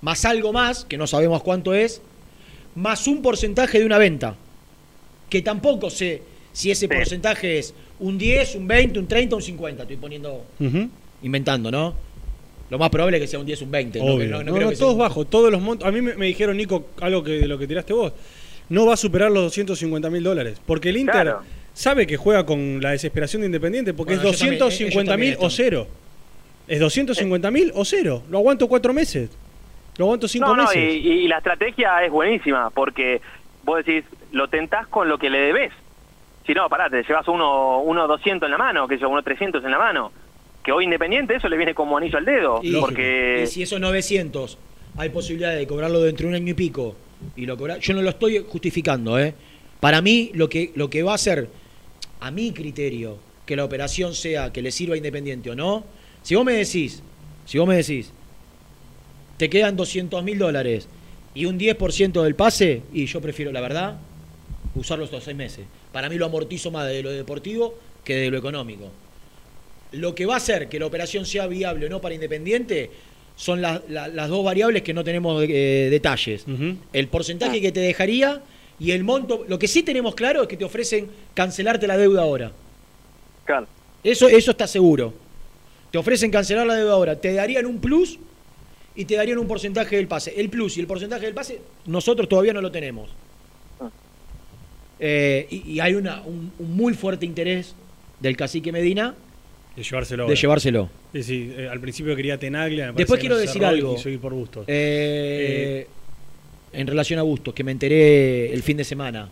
más 0.02 0.26
algo 0.26 0.52
más, 0.54 0.86
que 0.86 0.98
no 0.98 1.08
sabemos 1.08 1.42
cuánto 1.44 1.74
es, 1.74 2.02
más 2.76 3.08
un 3.08 3.22
porcentaje 3.22 3.80
de 3.80 3.86
una 3.86 3.98
venta. 3.98 4.36
Que 5.30 5.42
tampoco 5.42 5.89
sé 5.89 6.22
si 6.54 6.70
ese 6.72 6.88
porcentaje 6.88 7.58
es 7.60 7.74
un 8.00 8.18
10, 8.18 8.56
un 8.56 8.68
20, 8.68 9.00
un 9.00 9.08
30, 9.08 9.36
un 9.36 9.42
50. 9.42 9.84
Estoy 9.84 9.98
poniendo, 9.98 10.44
inventando, 11.24 11.72
¿no? 11.72 11.94
Lo 12.70 12.78
más 12.80 12.89
probable 12.89 13.18
es 13.18 13.22
que 13.24 13.28
sea 13.28 13.39
un 13.39 13.46
10, 13.46 13.62
un 13.64 13.72
20. 13.72 14.00
¿no? 14.00 14.06
Obvio. 14.06 14.28
No, 14.30 14.38
no- 14.38 14.44
no 14.44 14.52
no, 14.52 14.56
creo 14.58 14.70
que 14.70 14.76
sea 14.76 14.86
todos 14.86 14.98
bajos, 14.98 15.30
todos 15.30 15.52
los 15.52 15.62
montos. 15.62 15.88
A 15.88 15.92
mí 15.92 16.02
me, 16.02 16.16
me 16.16 16.26
dijeron, 16.28 16.56
Nico, 16.58 16.86
algo 17.02 17.24
que 17.24 17.32
de 17.32 17.48
lo 17.48 17.58
que 17.58 17.68
tiraste 17.68 17.94
vos. 17.94 18.14
No 18.72 18.86
va 18.86 18.94
a 18.94 18.98
superar 18.98 19.30
los 19.32 19.44
250 19.44 20.10
mil 20.10 20.24
dólares. 20.24 20.62
Porque 20.66 20.90
el 20.90 20.98
Inter 20.98 21.14
Claro. 21.24 21.42
sabe 21.74 22.08
que 22.08 22.16
juega 22.18 22.46
con 22.46 22.82
la 22.82 22.92
desesperación 22.92 23.42
de 23.42 23.48
Independiente 23.48 23.94
porque 23.94 24.16
Bueno, 24.16 24.30
es 24.30 24.38
yo 24.38 24.46
también- 24.46 24.60
250 24.60 25.18
mil 25.18 25.28
ellos 25.28 25.40
también 25.40 25.48
o 25.48 25.50
cero. 25.50 25.88
Es 26.68 26.80
250 26.80 27.52
mil 27.52 27.72
o 27.76 27.84
cero. 27.84 28.24
Lo 28.30 28.38
aguanto 28.38 28.68
cuatro 28.68 28.94
meses. 28.94 29.30
Lo 29.98 30.06
aguanto 30.06 30.28
cinco 30.28 30.48
no, 30.48 30.56
no, 30.56 30.64
meses. 30.64 30.78
y, 30.82 31.08
y 31.08 31.28
la 31.28 31.38
estrategia 31.40 32.04
es 32.06 32.12
buenísima, 32.12 32.70
porque 32.70 33.20
vos 33.64 33.84
decís, 33.86 34.06
lo 34.32 34.48
tentás 34.48 34.88
con 34.88 35.10
lo 35.10 35.18
que 35.18 35.30
le 35.30 35.40
debes. 35.40 35.74
Si 36.48 36.54
no, 36.54 36.70
pará, 36.70 36.90
te 36.90 37.04
llevas 37.04 37.28
uno, 37.28 37.82
uno 37.82 38.08
200 38.08 38.48
en 38.48 38.52
la 38.52 38.58
mano, 38.58 38.88
que 38.88 38.98
yo, 38.98 39.10
uno 39.10 39.22
300 39.22 39.64
en 39.66 39.70
la 39.72 39.78
mano. 39.78 40.12
Que 40.64 40.72
hoy 40.72 40.86
Independiente 40.86 41.36
eso 41.36 41.50
le 41.50 41.58
viene 41.58 41.74
como 41.76 41.98
anillo 41.98 42.18
al 42.18 42.26
dedo, 42.26 42.62
Y- 42.64 42.74
porque... 42.80 43.42
Y 43.44 43.48
si 43.48 43.64
esos 43.64 43.80
900 43.82 44.58
hay 44.98 45.10
posibilidad 45.10 45.54
de 45.56 45.68
cobrarlo 45.68 46.00
dentro 46.02 46.24
de 46.24 46.30
un 46.30 46.36
año 46.36 46.52
y 46.52 46.54
pico, 46.54 46.96
y 47.36 47.46
lo 47.46 47.78
yo 47.80 47.94
no 47.94 48.02
lo 48.02 48.10
estoy 48.10 48.46
justificando, 48.48 49.18
¿eh? 49.20 49.34
Para 49.80 50.02
mí, 50.02 50.32
lo 50.34 50.48
que, 50.48 50.72
lo 50.76 50.90
que 50.90 51.04
va 51.04 51.14
a 51.14 51.16
hacer, 51.16 51.50
a 52.20 52.32
mi 52.32 52.52
criterio, 52.52 53.18
que 53.46 53.56
la 53.56 53.66
operación 53.66 54.14
sea 54.14 54.54
que 54.54 54.62
le 54.62 54.72
sirva 54.72 54.94
a 54.94 54.98
Independiente 54.98 55.50
o 55.50 55.56
no, 55.56 55.84
si 56.22 56.36
vos 56.36 56.46
me 56.46 56.54
decís, 56.54 57.02
si 57.46 57.58
vos 57.58 57.68
me 57.68 57.76
decís, 57.76 58.12
te 59.38 59.50
quedan 59.50 59.76
200 59.76 60.24
mil 60.24 60.38
dólares 60.38 60.88
y 61.34 61.46
un 61.46 61.60
10% 61.60 62.22
del 62.22 62.36
pase, 62.36 62.84
y 62.94 63.08
yo 63.08 63.22
prefiero, 63.22 63.52
la 63.52 63.62
verdad, 63.62 63.98
usarlo 64.76 65.06
estos 65.06 65.24
seis 65.24 65.36
meses. 65.36 65.66
Para 65.92 66.10
mí 66.10 66.18
lo 66.18 66.26
amortizo 66.26 66.72
más 66.72 66.88
de 66.88 67.02
lo 67.02 67.12
deportivo 67.12 67.78
que 68.04 68.16
de 68.16 68.32
lo 68.32 68.38
económico. 68.38 68.92
Lo 69.94 70.16
que 70.16 70.26
va 70.26 70.36
a 70.36 70.38
hacer 70.38 70.70
que 70.70 70.80
la 70.80 70.86
operación 70.86 71.26
sea 71.26 71.48
viable 71.48 71.88
o 71.88 71.90
no 71.90 72.02
para 72.02 72.16
Independiente 72.16 72.90
son 73.42 73.60
la- 73.60 73.82
la- 73.89 74.08
las 74.08 74.30
dos 74.30 74.46
variables 74.46 74.84
que 74.84 74.94
no 74.94 75.04
tenemos 75.04 75.44
eh, 75.50 75.88
detalles. 75.89 76.46
El 76.94 77.08
porcentaje 77.08 77.60
que 77.60 77.72
te 77.72 77.80
dejaría 77.80 78.39
y 78.80 78.92
el 78.92 79.04
monto. 79.04 79.46
Lo 79.48 79.58
que 79.58 79.68
sí 79.68 79.82
tenemos 79.82 80.14
claro 80.14 80.44
es 80.44 80.48
que 80.48 80.58
te 80.58 80.64
ofrecen 80.64 81.08
cancelarte 81.34 81.88
la 81.88 81.98
deuda 81.98 82.22
ahora. 82.22 82.52
Claro. 83.46 83.66
Eso, 84.04 84.28
eso 84.30 84.52
está 84.52 84.68
seguro. 84.68 85.12
Te 85.92 85.98
ofrecen 85.98 86.30
cancelar 86.30 86.68
la 86.68 86.76
deuda 86.76 86.94
ahora. 86.94 87.16
Te 87.20 87.34
darían 87.34 87.66
un 87.66 87.80
plus 87.82 88.20
y 88.96 89.06
te 89.06 89.16
darían 89.16 89.39
un 89.39 89.48
porcentaje 89.48 89.96
del 89.96 90.08
pase. 90.08 90.36
El 90.39 90.50
plus 90.52 90.78
y 90.78 90.82
el 90.82 90.86
porcentaje 90.86 91.26
del 91.26 91.34
pase 91.34 91.62
nosotros 91.88 92.30
todavía 92.30 92.54
no 92.54 92.62
lo 92.62 92.70
tenemos. 92.72 93.10
Eh, 95.00 95.48
y, 95.50 95.72
y 95.72 95.80
hay 95.80 95.96
una, 95.96 96.22
un, 96.22 96.52
un 96.60 96.76
muy 96.76 96.94
fuerte 96.94 97.26
interés 97.26 97.74
del 98.20 98.38
cacique 98.38 98.72
Medina 98.72 99.16
De 99.82 99.88
llevárselo. 99.90 100.28
de 100.28 100.36
llevárselo. 100.36 100.90
Sí, 101.14 101.24
sí, 101.24 101.54
eh, 101.58 101.68
al 101.70 101.80
principio 101.80 102.16
quería 102.16 102.38
Tenaglia. 102.38 102.92
me 102.92 102.98
Después 102.98 103.20
quiero 103.20 103.36
decir 103.38 103.62
y 103.62 103.66
algo. 103.66 103.96
por 104.22 104.34
Bustos. 104.34 104.66
Eh, 104.68 105.88
en 106.74 106.88
relación 106.88 107.20
a 107.20 107.24
Bustos, 107.24 107.54
que 107.54 107.64
me 107.64 107.72
enteré 107.72 108.54
el 108.54 108.62
fin 108.64 108.78
de 108.78 108.84
semana 108.84 109.30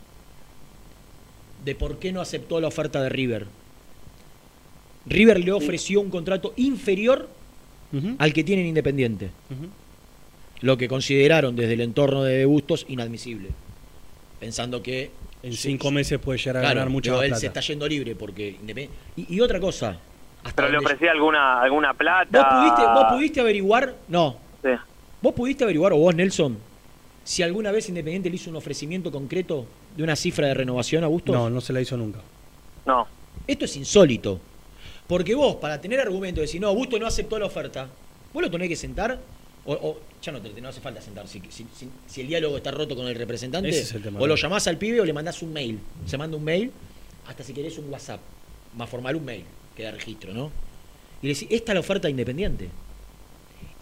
de 1.63 1.75
por 1.75 1.99
qué 1.99 2.11
no 2.11 2.21
aceptó 2.21 2.59
la 2.59 2.67
oferta 2.67 3.01
de 3.03 3.09
River. 3.09 3.45
River 5.05 5.39
le 5.43 5.51
ofreció 5.51 6.01
un 6.01 6.09
contrato 6.09 6.53
inferior 6.57 7.29
al 8.17 8.33
que 8.33 8.43
tiene 8.43 8.61
en 8.63 8.67
Independiente. 8.69 9.29
Lo 10.61 10.77
que 10.77 10.87
consideraron 10.87 11.55
desde 11.55 11.73
el 11.73 11.81
entorno 11.81 12.23
de 12.23 12.45
Bustos 12.45 12.85
inadmisible. 12.89 13.49
Pensando 14.39 14.81
que. 14.81 15.11
En 15.41 15.53
cinco 15.53 15.89
meses 15.89 16.19
puede 16.19 16.37
llegar 16.37 16.57
a 16.57 16.59
Claro, 16.59 16.75
ganar 16.79 16.89
mucha 16.89 17.11
pero 17.11 17.17
más 17.17 17.23
él 17.23 17.29
plata. 17.29 17.39
se 17.39 17.47
está 17.47 17.59
yendo 17.61 17.87
libre 17.87 18.15
porque. 18.15 18.57
Y, 19.15 19.35
y 19.35 19.39
otra 19.39 19.59
cosa. 19.59 19.97
Hasta 20.43 20.63
Pero 20.63 20.69
le 20.71 20.77
ofrecía 20.77 21.11
alguna 21.11 21.61
alguna 21.61 21.93
plata. 21.93 22.39
¿Vos 22.41 22.47
pudiste, 22.59 22.81
vos 22.93 23.05
pudiste 23.13 23.41
averiguar? 23.41 23.95
No. 24.07 24.37
Sí. 24.63 24.69
¿Vos 25.21 25.33
pudiste 25.33 25.63
averiguar, 25.63 25.93
o 25.93 25.97
vos, 25.97 26.15
Nelson, 26.15 26.57
si 27.23 27.43
alguna 27.43 27.71
vez 27.71 27.89
Independiente 27.89 28.29
le 28.29 28.35
hizo 28.37 28.49
un 28.49 28.55
ofrecimiento 28.55 29.11
concreto 29.11 29.65
de 29.95 30.03
una 30.03 30.15
cifra 30.15 30.47
de 30.47 30.53
renovación 30.53 31.03
a 31.03 31.07
Bustos? 31.07 31.35
No, 31.35 31.49
no 31.49 31.59
se 31.61 31.73
la 31.73 31.81
hizo 31.81 31.97
nunca. 31.97 32.19
No. 32.85 33.05
Esto 33.47 33.65
es 33.65 33.75
insólito. 33.75 34.39
Porque 35.07 35.35
vos, 35.35 35.55
para 35.55 35.81
tener 35.81 35.99
argumento 35.99 36.39
de 36.39 36.45
decir, 36.47 36.61
no, 36.61 36.73
Bustos 36.73 36.99
no 36.99 37.07
aceptó 37.07 37.37
la 37.39 37.45
oferta, 37.47 37.87
vos 38.33 38.43
lo 38.43 38.49
tenés 38.49 38.69
que 38.69 38.75
sentar, 38.75 39.19
o, 39.65 39.73
o 39.73 39.99
ya 40.21 40.31
no, 40.31 40.39
te, 40.39 40.61
no 40.61 40.69
hace 40.69 40.79
falta 40.81 41.01
sentar. 41.01 41.27
Si, 41.27 41.41
si- 41.49 41.65
si- 41.75 41.89
si 42.07 42.21
el 42.21 42.27
diálogo 42.27 42.55
está 42.57 42.71
roto 42.71 42.95
con 42.95 43.07
el 43.07 43.15
representante, 43.15 43.69
Ese 43.69 43.81
es 43.81 43.91
el 43.95 44.03
tema. 44.03 44.19
o 44.19 44.27
lo 44.27 44.35
llamás 44.35 44.67
al 44.67 44.77
pibe 44.77 45.01
o 45.01 45.05
le 45.05 45.11
mandás 45.13 45.41
un 45.41 45.51
mail. 45.51 45.79
Se 46.05 46.17
manda 46.17 46.37
un 46.37 46.43
mail, 46.43 46.71
hasta 47.27 47.43
si 47.43 47.53
querés 47.53 47.77
un 47.77 47.89
WhatsApp. 47.91 48.19
Más 48.77 48.87
formal, 48.89 49.15
un 49.15 49.25
mail, 49.25 49.43
que 49.79 49.85
da 49.85 49.91
registro, 49.91 50.33
¿no? 50.33 50.51
Y 51.21 51.27
le 51.27 51.33
decís, 51.33 51.47
esta 51.49 51.71
es 51.71 51.73
la 51.75 51.79
oferta 51.79 52.07
de 52.07 52.11
Independiente. 52.11 52.67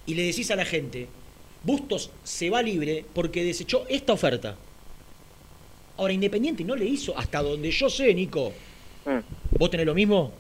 Y 0.06 0.14
le 0.14 0.24
decís 0.24 0.50
a 0.52 0.56
la 0.56 0.64
gente, 0.64 1.08
Bustos 1.64 2.12
se 2.24 2.52
va 2.52 2.62
libre 2.62 3.04
porque 3.16 3.44
desechó 3.44 3.84
esta 3.90 4.14
oferta. 4.14 4.56
Ahora, 5.98 6.14
Independiente 6.14 6.64
no 6.64 6.76
le 6.76 6.86
hizo, 6.86 7.18
hasta 7.18 7.42
donde 7.42 7.72
yo 7.72 7.90
sé, 7.90 8.14
Nico. 8.14 8.54
Mm. 9.06 9.58
¿Vos 9.58 9.72
tenés 9.72 9.88
lo 9.88 9.96
mismo? 9.96 10.32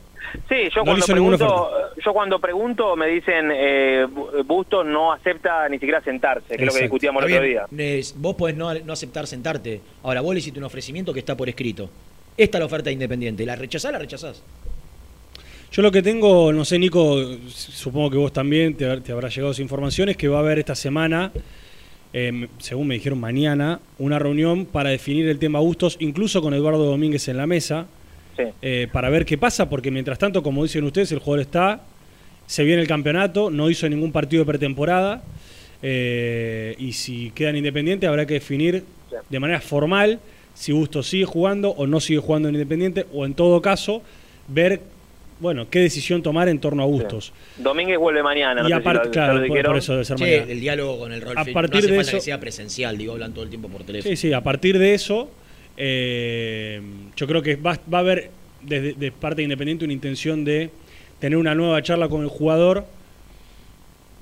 Sí, 0.47 0.55
yo 0.75 0.81
No 0.81 0.85
cuando 0.85 1.05
pregunto, 1.07 1.71
yo 2.05 2.13
cuando 2.13 2.39
pregunto 2.39 2.95
me 2.95 3.07
dicen 3.07 3.49
eh, 3.51 4.05
Bu- 4.07 4.45
Bustos 4.45 4.85
no 4.85 5.11
acepta 5.13 5.67
ni 5.69 5.77
siquiera 5.79 6.03
sentarse, 6.03 6.55
que 6.55 6.63
es 6.65 6.67
lo 6.67 6.73
que 6.73 6.81
discutíamos 6.81 7.23
el 7.23 7.31
otro 7.34 7.43
día. 7.47 7.65
es- 7.77 8.13
vos 8.15 8.35
podés 8.35 8.55
no, 8.55 8.71
no 8.75 8.93
aceptar 8.93 9.25
sentarte. 9.25 9.81
Ahora, 10.03 10.21
vos 10.21 10.34
le 10.35 10.39
hiciste 10.39 10.59
un 10.59 10.65
ofrecimiento 10.65 11.13
que 11.13 11.19
está 11.19 11.35
por 11.35 11.49
escrito. 11.49 11.89
Esta 12.35 12.57
es 12.57 12.59
la 12.59 12.65
oferta 12.67 12.85
de 12.89 12.93
Independiente. 12.93 13.43
¿La 13.45 13.55
rechazás? 13.55 13.91
La 13.91 13.97
rechazás. 13.99 14.43
Yo 15.72 15.81
lo 15.81 15.91
que 15.91 16.02
tengo, 16.02 16.52
no 16.53 16.65
sé, 16.65 16.80
Nico, 16.80 17.18
supongo 17.49 18.10
que 18.10 18.18
vos 18.18 18.31
también 18.34 18.73
te, 18.76 19.02
te 19.02 19.11
habrá 19.11 19.30
llegado 19.30 19.52
esa 19.52 19.61
información, 19.61 20.10
es 20.10 20.18
que 20.18 20.27
va 20.27 20.38
a 20.38 20.39
haber 20.39 20.60
esta 20.60 20.76
semana, 20.76 21.31
eh, 22.14 22.48
según 22.57 22.88
me 22.88 22.95
dijeron 22.95 23.19
mañana, 23.19 23.80
una 23.99 24.18
reunión 24.18 24.65
para 24.65 24.89
definir 24.89 25.27
el 25.27 25.39
tema 25.39 25.60
Bustos, 25.60 25.98
incluso 25.99 26.41
con 26.41 26.53
Eduardo 26.53 26.85
Domínguez 26.85 27.27
en 27.27 27.38
la 27.38 27.48
mesa, 27.48 27.85
Sí. 28.38 28.44
eh, 28.61 28.88
para 28.91 29.10
ver 29.10 29.26
qué 29.26 29.35
pasa, 29.38 29.68
porque 29.68 29.89
mientras 29.91 30.19
tanto, 30.19 30.41
como 30.44 30.61
dicen 30.64 30.84
ustedes, 30.84 31.11
el 31.11 31.19
jugador 31.19 31.41
está, 31.41 31.81
se 32.45 32.64
viene 32.64 32.81
el 32.81 32.88
campeonato, 32.88 33.49
no 33.49 33.69
hizo 33.69 33.89
ningún 33.89 34.11
partido 34.11 34.44
de 34.44 34.48
pretemporada, 34.48 35.23
eh, 35.81 36.76
y 36.80 36.94
si 36.94 37.31
quedan 37.31 37.56
independientes 37.57 38.07
habrá 38.07 38.26
que 38.26 38.35
definir 38.35 38.84
de 39.30 39.39
manera 39.39 39.60
formal 39.60 40.19
si 40.53 40.72
Bustos 40.72 41.07
sigue 41.07 41.26
jugando 41.26 41.69
o 41.72 41.85
no 41.88 41.99
sigue 41.99 42.19
jugando 42.19 42.48
en 42.49 42.56
Independiente, 42.56 43.06
o 43.14 43.26
en 43.26 43.34
todo 43.34 43.61
caso, 43.61 44.02
ver 44.48 44.81
bueno, 45.39 45.69
qué 45.69 45.80
decisión 45.80 46.23
tomar 46.23 46.49
en 46.49 46.59
torno 46.59 46.84
a 46.84 46.85
Bustos. 46.85 47.31
Domínguez 47.57 47.97
vuelve 47.99 48.23
mañana, 48.23 48.64
no 48.64 48.69
Y 48.69 48.72
aparte, 48.72 49.03
si 49.03 49.07
lo- 49.07 49.11
claro, 49.11 49.47
por, 49.68 49.77
eso 49.77 49.91
debe 49.93 50.05
ser 50.05 50.19
mañana. 50.19 50.43
el 50.51 50.59
diálogo 50.59 50.99
con 50.99 51.11
el 51.11 51.22
Rolfi. 51.22 51.39
A 51.39 51.43
no 51.45 51.53
partir 51.53 51.77
hace 51.80 51.88
de 51.91 51.95
falta 51.95 52.09
eso- 52.11 52.18
que 52.18 52.22
sea 52.22 52.39
presencial, 52.39 52.97
digo, 52.97 53.14
hablan 53.14 53.34
todo 53.34 53.43
el 53.43 53.49
tiempo 53.49 53.68
por 53.69 53.84
teléfono. 53.84 54.09
Sí, 54.09 54.15
sí, 54.15 54.34
a 54.34 54.41
partir 54.41 54.77
de 54.80 54.93
eso, 54.93 55.30
eh, 55.77 56.81
yo 57.15 57.27
creo 57.27 57.41
que 57.41 57.55
va, 57.55 57.80
va 57.91 57.99
a 57.99 58.01
haber 58.01 58.31
desde 58.61 58.93
de 58.93 59.11
parte 59.11 59.38
de 59.38 59.43
Independiente 59.43 59.85
una 59.85 59.93
intención 59.93 60.43
de 60.43 60.69
tener 61.19 61.38
una 61.38 61.55
nueva 61.55 61.81
charla 61.81 62.09
con 62.09 62.22
el 62.23 62.27
jugador, 62.30 62.85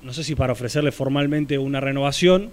no 0.04 0.14
sé 0.14 0.24
si 0.24 0.36
para 0.36 0.54
ofrecerle 0.54 0.92
formalmente 0.92 1.58
una 1.58 1.80
renovación 1.80 2.50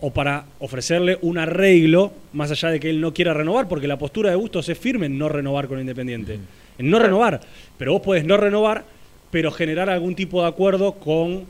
o 0.00 0.12
para 0.12 0.46
ofrecerle 0.58 1.18
un 1.20 1.36
arreglo, 1.38 2.12
más 2.32 2.50
allá 2.50 2.70
de 2.70 2.80
que 2.80 2.88
él 2.90 3.00
no 3.02 3.12
quiera 3.12 3.34
renovar, 3.34 3.68
porque 3.68 3.86
la 3.86 3.98
postura 3.98 4.30
de 4.30 4.36
Bustos 4.36 4.68
es 4.70 4.78
firme 4.78 5.06
en 5.06 5.18
no 5.18 5.28
renovar 5.28 5.68
con 5.68 5.78
Independiente. 5.78 6.38
En 6.80 6.88
no 6.88 6.98
renovar. 6.98 7.40
Pero 7.76 7.92
vos 7.92 8.00
podés 8.00 8.24
no 8.24 8.38
renovar, 8.38 8.84
pero 9.30 9.52
generar 9.52 9.90
algún 9.90 10.14
tipo 10.14 10.40
de 10.40 10.48
acuerdo 10.48 10.94
con, 10.94 11.44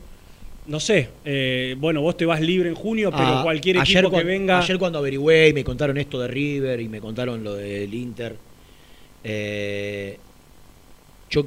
no 0.67 0.79
sé, 0.81 1.07
eh, 1.23 1.75
bueno, 1.79 2.01
vos 2.01 2.17
te 2.17 2.25
vas 2.25 2.41
libre 2.41 2.67
en 2.67 2.75
junio, 2.75 3.11
pero 3.11 3.39
Ah, 3.39 3.41
cualquier 3.41 3.79
ayer 3.79 4.03
equipo 4.03 4.17
que 4.17 4.23
venga... 4.25 4.59
Ayer 4.59 4.77
cuando 4.77 4.99
averigüé 4.99 5.47
y 5.47 5.53
me 5.53 5.63
contaron 5.63 5.97
esto 5.97 6.19
de 6.19 6.27
River 6.27 6.81
y 6.81 6.89
me 6.89 6.99
contaron 6.99 7.45
lo 7.45 7.55
del 7.55 7.93
Inter, 7.93 8.35
eh, 9.23 10.17
yo 11.29 11.45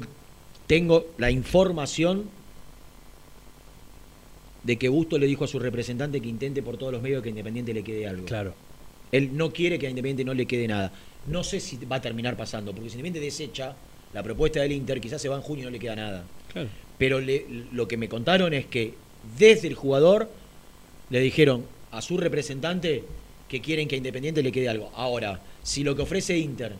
tengo 0.65 1.05
la 1.19 1.29
información 1.29 2.27
de 4.63 4.77
que 4.77 4.89
Busto 4.89 5.19
le 5.19 5.27
dijo 5.27 5.43
a 5.43 5.47
su 5.47 5.59
representante 5.59 6.19
que 6.19 6.27
intente 6.27 6.63
por 6.63 6.77
todos 6.77 6.91
los 6.91 7.03
medios 7.03 7.21
que 7.21 7.29
Independiente 7.29 7.71
le 7.71 7.83
quede 7.83 8.07
algo. 8.07 8.25
Claro. 8.25 8.55
Él 9.11 9.37
no 9.37 9.53
quiere 9.53 9.77
que 9.77 9.85
a 9.85 9.89
Independiente 9.91 10.25
no 10.25 10.33
le 10.33 10.47
quede 10.47 10.67
nada. 10.67 10.91
No 11.27 11.43
sé 11.43 11.59
si 11.59 11.77
va 11.85 11.97
a 11.97 12.01
terminar 12.01 12.35
pasando, 12.37 12.71
porque 12.73 12.89
si 12.89 12.95
Independiente 12.95 13.25
desecha 13.25 13.75
la 14.13 14.21
propuesta 14.23 14.59
del 14.61 14.71
Inter, 14.71 15.01
quizás 15.01 15.21
se 15.21 15.27
va 15.29 15.35
en 15.35 15.41
junio 15.41 15.63
y 15.63 15.65
no 15.65 15.71
le 15.71 15.79
queda 15.79 15.95
nada. 15.95 16.23
Claro. 16.53 16.69
Pero 16.97 17.19
le- 17.19 17.45
lo 17.73 17.87
que 17.87 17.97
me 17.97 18.07
contaron 18.07 18.53
es 18.53 18.65
que 18.67 18.93
desde 19.37 19.67
el 19.67 19.73
jugador 19.75 20.29
le 21.09 21.19
dijeron 21.19 21.65
a 21.91 22.01
su 22.01 22.17
representante 22.17 23.03
que 23.49 23.61
quieren 23.61 23.87
que 23.87 23.95
a 23.95 23.97
Independiente 23.97 24.41
le 24.43 24.51
quede 24.51 24.69
algo. 24.69 24.91
Ahora, 24.95 25.39
si 25.63 25.83
lo 25.83 25.95
que 25.95 26.01
ofrece 26.03 26.37
Inter, 26.37 26.73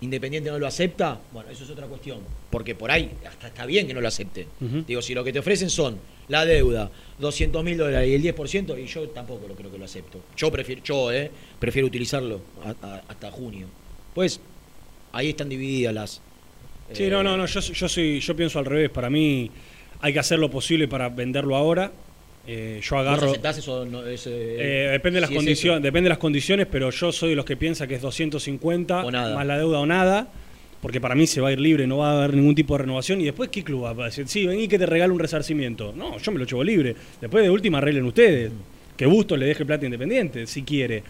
Independiente 0.00 0.50
no 0.50 0.58
lo 0.60 0.66
acepta, 0.68 1.18
bueno, 1.32 1.50
eso 1.50 1.64
es 1.64 1.70
otra 1.70 1.86
cuestión. 1.86 2.20
Porque 2.50 2.74
por 2.76 2.90
ahí 2.90 3.10
hasta 3.26 3.48
está 3.48 3.66
bien 3.66 3.86
que 3.86 3.94
no 3.94 4.00
lo 4.00 4.06
acepte. 4.08 4.46
Digo, 4.86 5.02
si 5.02 5.12
lo 5.14 5.24
que 5.24 5.32
te 5.32 5.40
ofrecen 5.40 5.70
son 5.70 5.98
la 6.28 6.44
deuda, 6.44 6.90
200 7.18 7.64
mil 7.64 7.76
dólares 7.78 8.08
y 8.08 8.14
el 8.14 8.22
10%, 8.22 8.78
y 8.82 8.86
yo 8.86 9.08
tampoco 9.08 9.48
lo 9.48 9.54
creo 9.54 9.70
que 9.72 9.78
lo 9.78 9.84
acepto. 9.84 10.20
Yo 10.36 10.50
prefiero, 10.52 10.82
yo, 10.84 11.10
eh, 11.12 11.30
prefiero 11.58 11.86
utilizarlo 11.86 12.40
a- 12.64 12.86
a- 12.86 13.02
hasta 13.08 13.30
junio. 13.30 13.66
Pues 14.14 14.40
ahí 15.12 15.30
están 15.30 15.48
divididas 15.48 15.94
las... 15.94 16.20
Sí, 16.92 17.08
no, 17.08 17.22
no, 17.22 17.36
no, 17.36 17.46
yo, 17.46 17.60
yo, 17.60 17.88
soy, 17.88 18.20
yo 18.20 18.34
pienso 18.36 18.58
al 18.58 18.64
revés. 18.64 18.88
Para 18.90 19.10
mí 19.10 19.50
hay 20.00 20.12
que 20.12 20.18
hacer 20.18 20.38
lo 20.38 20.50
posible 20.50 20.88
para 20.88 21.08
venderlo 21.10 21.54
ahora. 21.56 21.92
Eh, 22.46 22.80
yo 22.82 22.96
¿Vos 22.96 23.06
agarro... 23.06 23.34
eso? 23.34 23.84
No, 23.84 24.06
eh, 24.06 24.16
Eh, 24.26 24.88
depende, 24.92 25.16
de 25.18 25.20
las 25.20 25.28
si 25.30 25.36
condiciones, 25.36 25.82
depende 25.82 26.06
de 26.06 26.10
las 26.10 26.18
condiciones, 26.18 26.66
pero 26.70 26.88
yo 26.90 27.12
soy 27.12 27.30
de 27.30 27.36
los 27.36 27.44
que 27.44 27.56
piensa 27.58 27.86
que 27.86 27.94
es 27.96 28.00
250 28.00 29.04
O 29.04 29.10
nada. 29.10 29.34
más 29.34 29.46
la 29.46 29.58
deuda 29.58 29.80
o 29.80 29.86
nada, 29.86 30.28
porque 30.80 31.00
para 31.00 31.14
mí 31.14 31.26
se 31.26 31.40
va 31.40 31.48
a 31.48 31.52
ir 31.52 31.60
libre, 31.60 31.86
no 31.86 31.98
va 31.98 32.12
a 32.12 32.18
haber 32.18 32.34
ningún 32.34 32.54
tipo 32.54 32.74
de 32.74 32.82
renovación. 32.82 33.20
Y 33.20 33.24
después, 33.24 33.50
¿qué 33.50 33.64
club 33.64 33.84
va 33.84 33.90
a 33.90 34.06
decir? 34.06 34.28
Sí, 34.28 34.46
vení 34.46 34.68
que 34.68 34.78
te 34.78 34.86
regalo 34.86 35.12
un 35.12 35.20
resarcimiento. 35.20 35.92
No, 35.96 36.18
yo 36.18 36.32
me 36.32 36.38
lo 36.38 36.44
llevo 36.44 36.62
libre. 36.62 36.94
Después 37.20 37.42
de 37.42 37.50
última 37.50 37.78
arreglen 37.78 38.04
ustedes. 38.04 38.52
Que 38.96 39.06
Bustos 39.06 39.38
le 39.38 39.46
deje 39.46 39.64
plata 39.64 39.84
independiente, 39.84 40.46
si 40.46 40.62
quiere. 40.62 41.02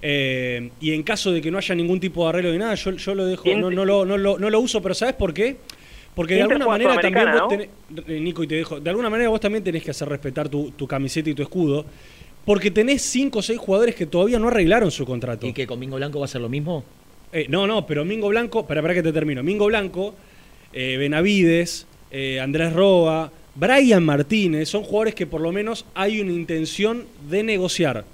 Eh, 0.00 0.70
y 0.80 0.92
en 0.92 1.02
caso 1.02 1.32
de 1.32 1.40
que 1.40 1.50
no 1.50 1.58
haya 1.58 1.74
ningún 1.74 2.00
tipo 2.00 2.24
de 2.24 2.28
arreglo 2.28 2.52
de 2.52 2.58
nada, 2.58 2.74
yo, 2.74 2.92
yo 2.92 3.14
lo 3.14 3.26
dejo, 3.26 3.48
no, 3.56 3.70
no, 3.70 3.84
lo, 3.84 4.04
no, 4.04 4.18
lo, 4.18 4.38
no 4.38 4.50
lo 4.50 4.60
uso, 4.60 4.82
pero 4.82 4.94
¿sabes 4.94 5.14
por 5.14 5.32
qué? 5.32 5.56
Porque 6.14 6.34
de 6.34 6.42
alguna 6.42 6.66
manera 6.66 6.98
también 6.98 7.26
vos 7.32 7.48
tenés, 7.48 7.68
eh, 8.06 8.20
Nico, 8.20 8.42
y 8.42 8.46
te 8.46 8.54
dejo, 8.56 8.80
de 8.80 8.88
alguna 8.88 9.10
manera 9.10 9.28
vos 9.28 9.40
también 9.40 9.62
tenés 9.62 9.82
que 9.82 9.90
hacer 9.90 10.08
respetar 10.08 10.48
tu, 10.48 10.70
tu 10.70 10.86
camiseta 10.86 11.28
y 11.28 11.34
tu 11.34 11.42
escudo, 11.42 11.84
porque 12.44 12.70
tenés 12.70 13.02
cinco 13.02 13.40
o 13.40 13.42
seis 13.42 13.58
jugadores 13.58 13.94
que 13.94 14.06
todavía 14.06 14.38
no 14.38 14.48
arreglaron 14.48 14.90
su 14.90 15.04
contrato. 15.04 15.46
¿Y 15.46 15.52
que 15.52 15.66
con 15.66 15.78
Mingo 15.78 15.96
Blanco 15.96 16.18
va 16.20 16.24
a 16.24 16.28
ser 16.28 16.40
lo 16.40 16.48
mismo? 16.48 16.84
Eh, 17.32 17.46
no, 17.48 17.66
no, 17.66 17.86
pero 17.86 18.04
Mingo 18.04 18.28
Blanco, 18.28 18.66
para, 18.66 18.80
para 18.82 18.94
que 18.94 19.02
te 19.02 19.12
termino. 19.12 19.42
Mingo 19.42 19.66
Blanco, 19.66 20.14
eh, 20.72 20.96
Benavides, 20.98 21.86
eh, 22.10 22.40
Andrés 22.40 22.72
Roa, 22.72 23.30
Brian 23.54 24.04
Martínez, 24.04 24.68
son 24.68 24.82
jugadores 24.84 25.14
que 25.14 25.26
por 25.26 25.40
lo 25.40 25.52
menos 25.52 25.84
hay 25.94 26.20
una 26.20 26.32
intención 26.32 27.04
de 27.28 27.42
negociar. 27.42 28.04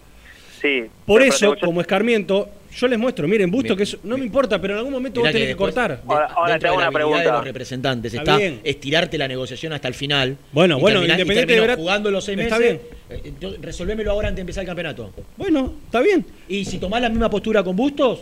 Sí. 0.61 0.85
Por 1.07 1.23
eso, 1.23 1.57
como 1.61 1.81
escarmiento, 1.81 2.49
yo 2.75 2.87
les 2.87 2.97
muestro, 2.99 3.27
miren, 3.27 3.51
Busto, 3.51 3.77
que 3.77 3.83
eso, 3.83 3.99
no 4.05 4.17
me 4.17 4.25
importa, 4.25 4.61
pero 4.61 4.75
en 4.75 4.79
algún 4.79 4.93
momento 4.93 5.21
vos 5.21 5.29
tenés 5.29 5.43
que, 5.43 5.49
después, 5.49 5.75
cortar. 5.75 6.01
de- 6.01 6.53
dentro 6.53 6.71
de 6.71 6.77
la 6.79 6.87
habilidad 6.87 7.19
de 7.25 7.33
los 7.33 7.45
representantes 7.45 8.15
Está 8.15 8.23
está, 8.23 8.37
bien. 8.39 8.61
estirarte 8.63 9.19
la 9.19 9.27
negociación 9.29 9.73
hasta 9.73 9.89
el 9.89 9.95
final. 9.95 10.37
Bueno, 10.53 10.79
y 10.79 10.81
bueno, 10.81 11.01
y 11.05 11.11
Independiente 11.11 11.55
deberá- 11.55 11.75
jugando 11.77 12.11
los 12.13 12.25
seis 12.25 12.39
Está 12.39 12.59
meses. 12.61 12.81
eh, 13.11 13.21
entonces, 13.25 13.61
resolvémelo 13.61 14.13
ahora 14.13 14.29
antes 14.29 14.37
de 14.37 14.41
empezar 14.43 14.63
el 14.63 14.67
campeonato. 14.69 15.11
Bueno, 15.37 15.75
está 15.87 16.01
bien. 16.01 16.25
Y 16.49 16.65
si 16.65 16.79
tomás 16.79 17.03
la 17.03 17.09
misma 17.09 17.29
postura 17.29 17.65
con 17.65 17.75
Bustos, 17.75 18.21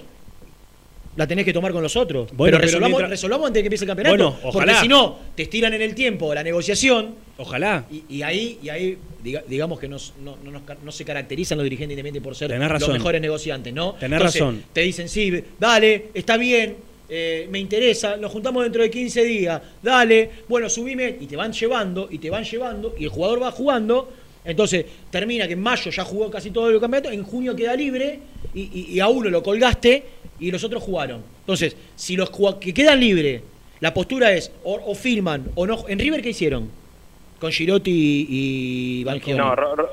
la 1.16 1.26
tenés 1.26 1.44
que 1.44 1.52
tomar 1.52 1.72
con 1.72 1.82
los 1.82 1.96
otros. 1.96 2.28
Bueno, 2.32 2.36
pero 2.36 2.58
pero 2.58 2.58
resolvamos, 2.66 2.90
mientras- 2.98 3.10
resolvamos 3.10 3.46
antes 3.48 3.58
de 3.58 3.62
que 3.62 3.66
empiece 3.66 3.84
el 3.84 3.88
campeonato. 3.88 4.16
Bueno, 4.16 4.38
Porque 4.42 4.56
ojalá. 4.58 4.80
si 4.80 4.88
no, 4.88 5.18
te 5.34 5.42
estiran 5.42 5.74
en 5.74 5.82
el 5.82 5.94
tiempo 5.94 6.32
la 6.34 6.42
negociación. 6.42 7.14
Ojalá. 7.36 7.84
Y, 7.90 8.04
y 8.16 8.22
ahí, 8.22 8.58
y 8.62 8.68
ahí 8.68 8.96
diga- 9.24 9.42
digamos 9.46 9.78
que 9.80 9.88
nos- 9.88 10.12
no, 10.22 10.36
no 10.44 10.50
nos 10.50 10.62
no 10.84 10.92
se 10.92 11.04
caracterizan 11.04 11.58
los 11.58 11.64
dirigentes 11.64 11.94
independientes 11.94 12.22
por 12.22 12.34
ser 12.36 12.50
los 12.58 12.88
mejores 12.90 13.20
negociantes, 13.20 13.72
¿no? 13.74 13.94
Tenés 13.94 14.16
Entonces, 14.18 14.40
razón. 14.40 14.62
Te 14.72 14.80
dicen, 14.82 15.08
sí, 15.08 15.42
dale, 15.58 16.06
está 16.14 16.36
bien, 16.36 16.76
eh, 17.08 17.48
me 17.50 17.58
interesa, 17.58 18.16
nos 18.16 18.30
juntamos 18.30 18.62
dentro 18.62 18.82
de 18.82 18.90
15 18.90 19.24
días, 19.24 19.60
dale, 19.82 20.30
bueno, 20.48 20.70
subime, 20.70 21.16
y 21.20 21.26
te 21.26 21.34
van 21.34 21.52
llevando, 21.52 22.06
y 22.10 22.18
te 22.18 22.30
van 22.30 22.44
llevando, 22.44 22.94
y 22.96 23.02
el 23.04 23.10
jugador 23.10 23.42
va 23.42 23.50
jugando. 23.50 24.12
Entonces, 24.44 24.86
termina 25.10 25.46
que 25.46 25.52
en 25.52 25.60
mayo 25.62 25.90
ya 25.90 26.02
jugó 26.04 26.30
casi 26.30 26.50
todo 26.50 26.70
el 26.70 26.80
campeonato, 26.80 27.10
en 27.10 27.22
junio 27.24 27.54
queda 27.54 27.74
libre, 27.76 28.20
y, 28.54 28.60
y- 28.62 28.86
y 28.94 29.00
a 29.00 29.08
uno 29.08 29.28
lo 29.28 29.42
colgaste, 29.42 30.04
y 30.38 30.50
los 30.50 30.64
otros 30.64 30.82
jugaron. 30.82 31.22
Entonces, 31.40 31.76
si 31.96 32.16
los 32.16 32.30
que 32.58 32.72
quedan 32.72 32.98
libres, 33.00 33.42
la 33.80 33.92
postura 33.92 34.32
es, 34.32 34.50
o, 34.64 34.80
o 34.86 34.94
firman, 34.94 35.46
o 35.54 35.66
no. 35.66 35.84
¿En 35.88 35.98
River 35.98 36.22
qué 36.22 36.30
hicieron? 36.30 36.70
Con 37.38 37.50
Girotti 37.52 37.90
y, 37.90 38.26
y 39.00 39.04
Bangioni. 39.04 39.38
No, 39.38 39.54
Ro- 39.54 39.76
Ro- 39.76 39.90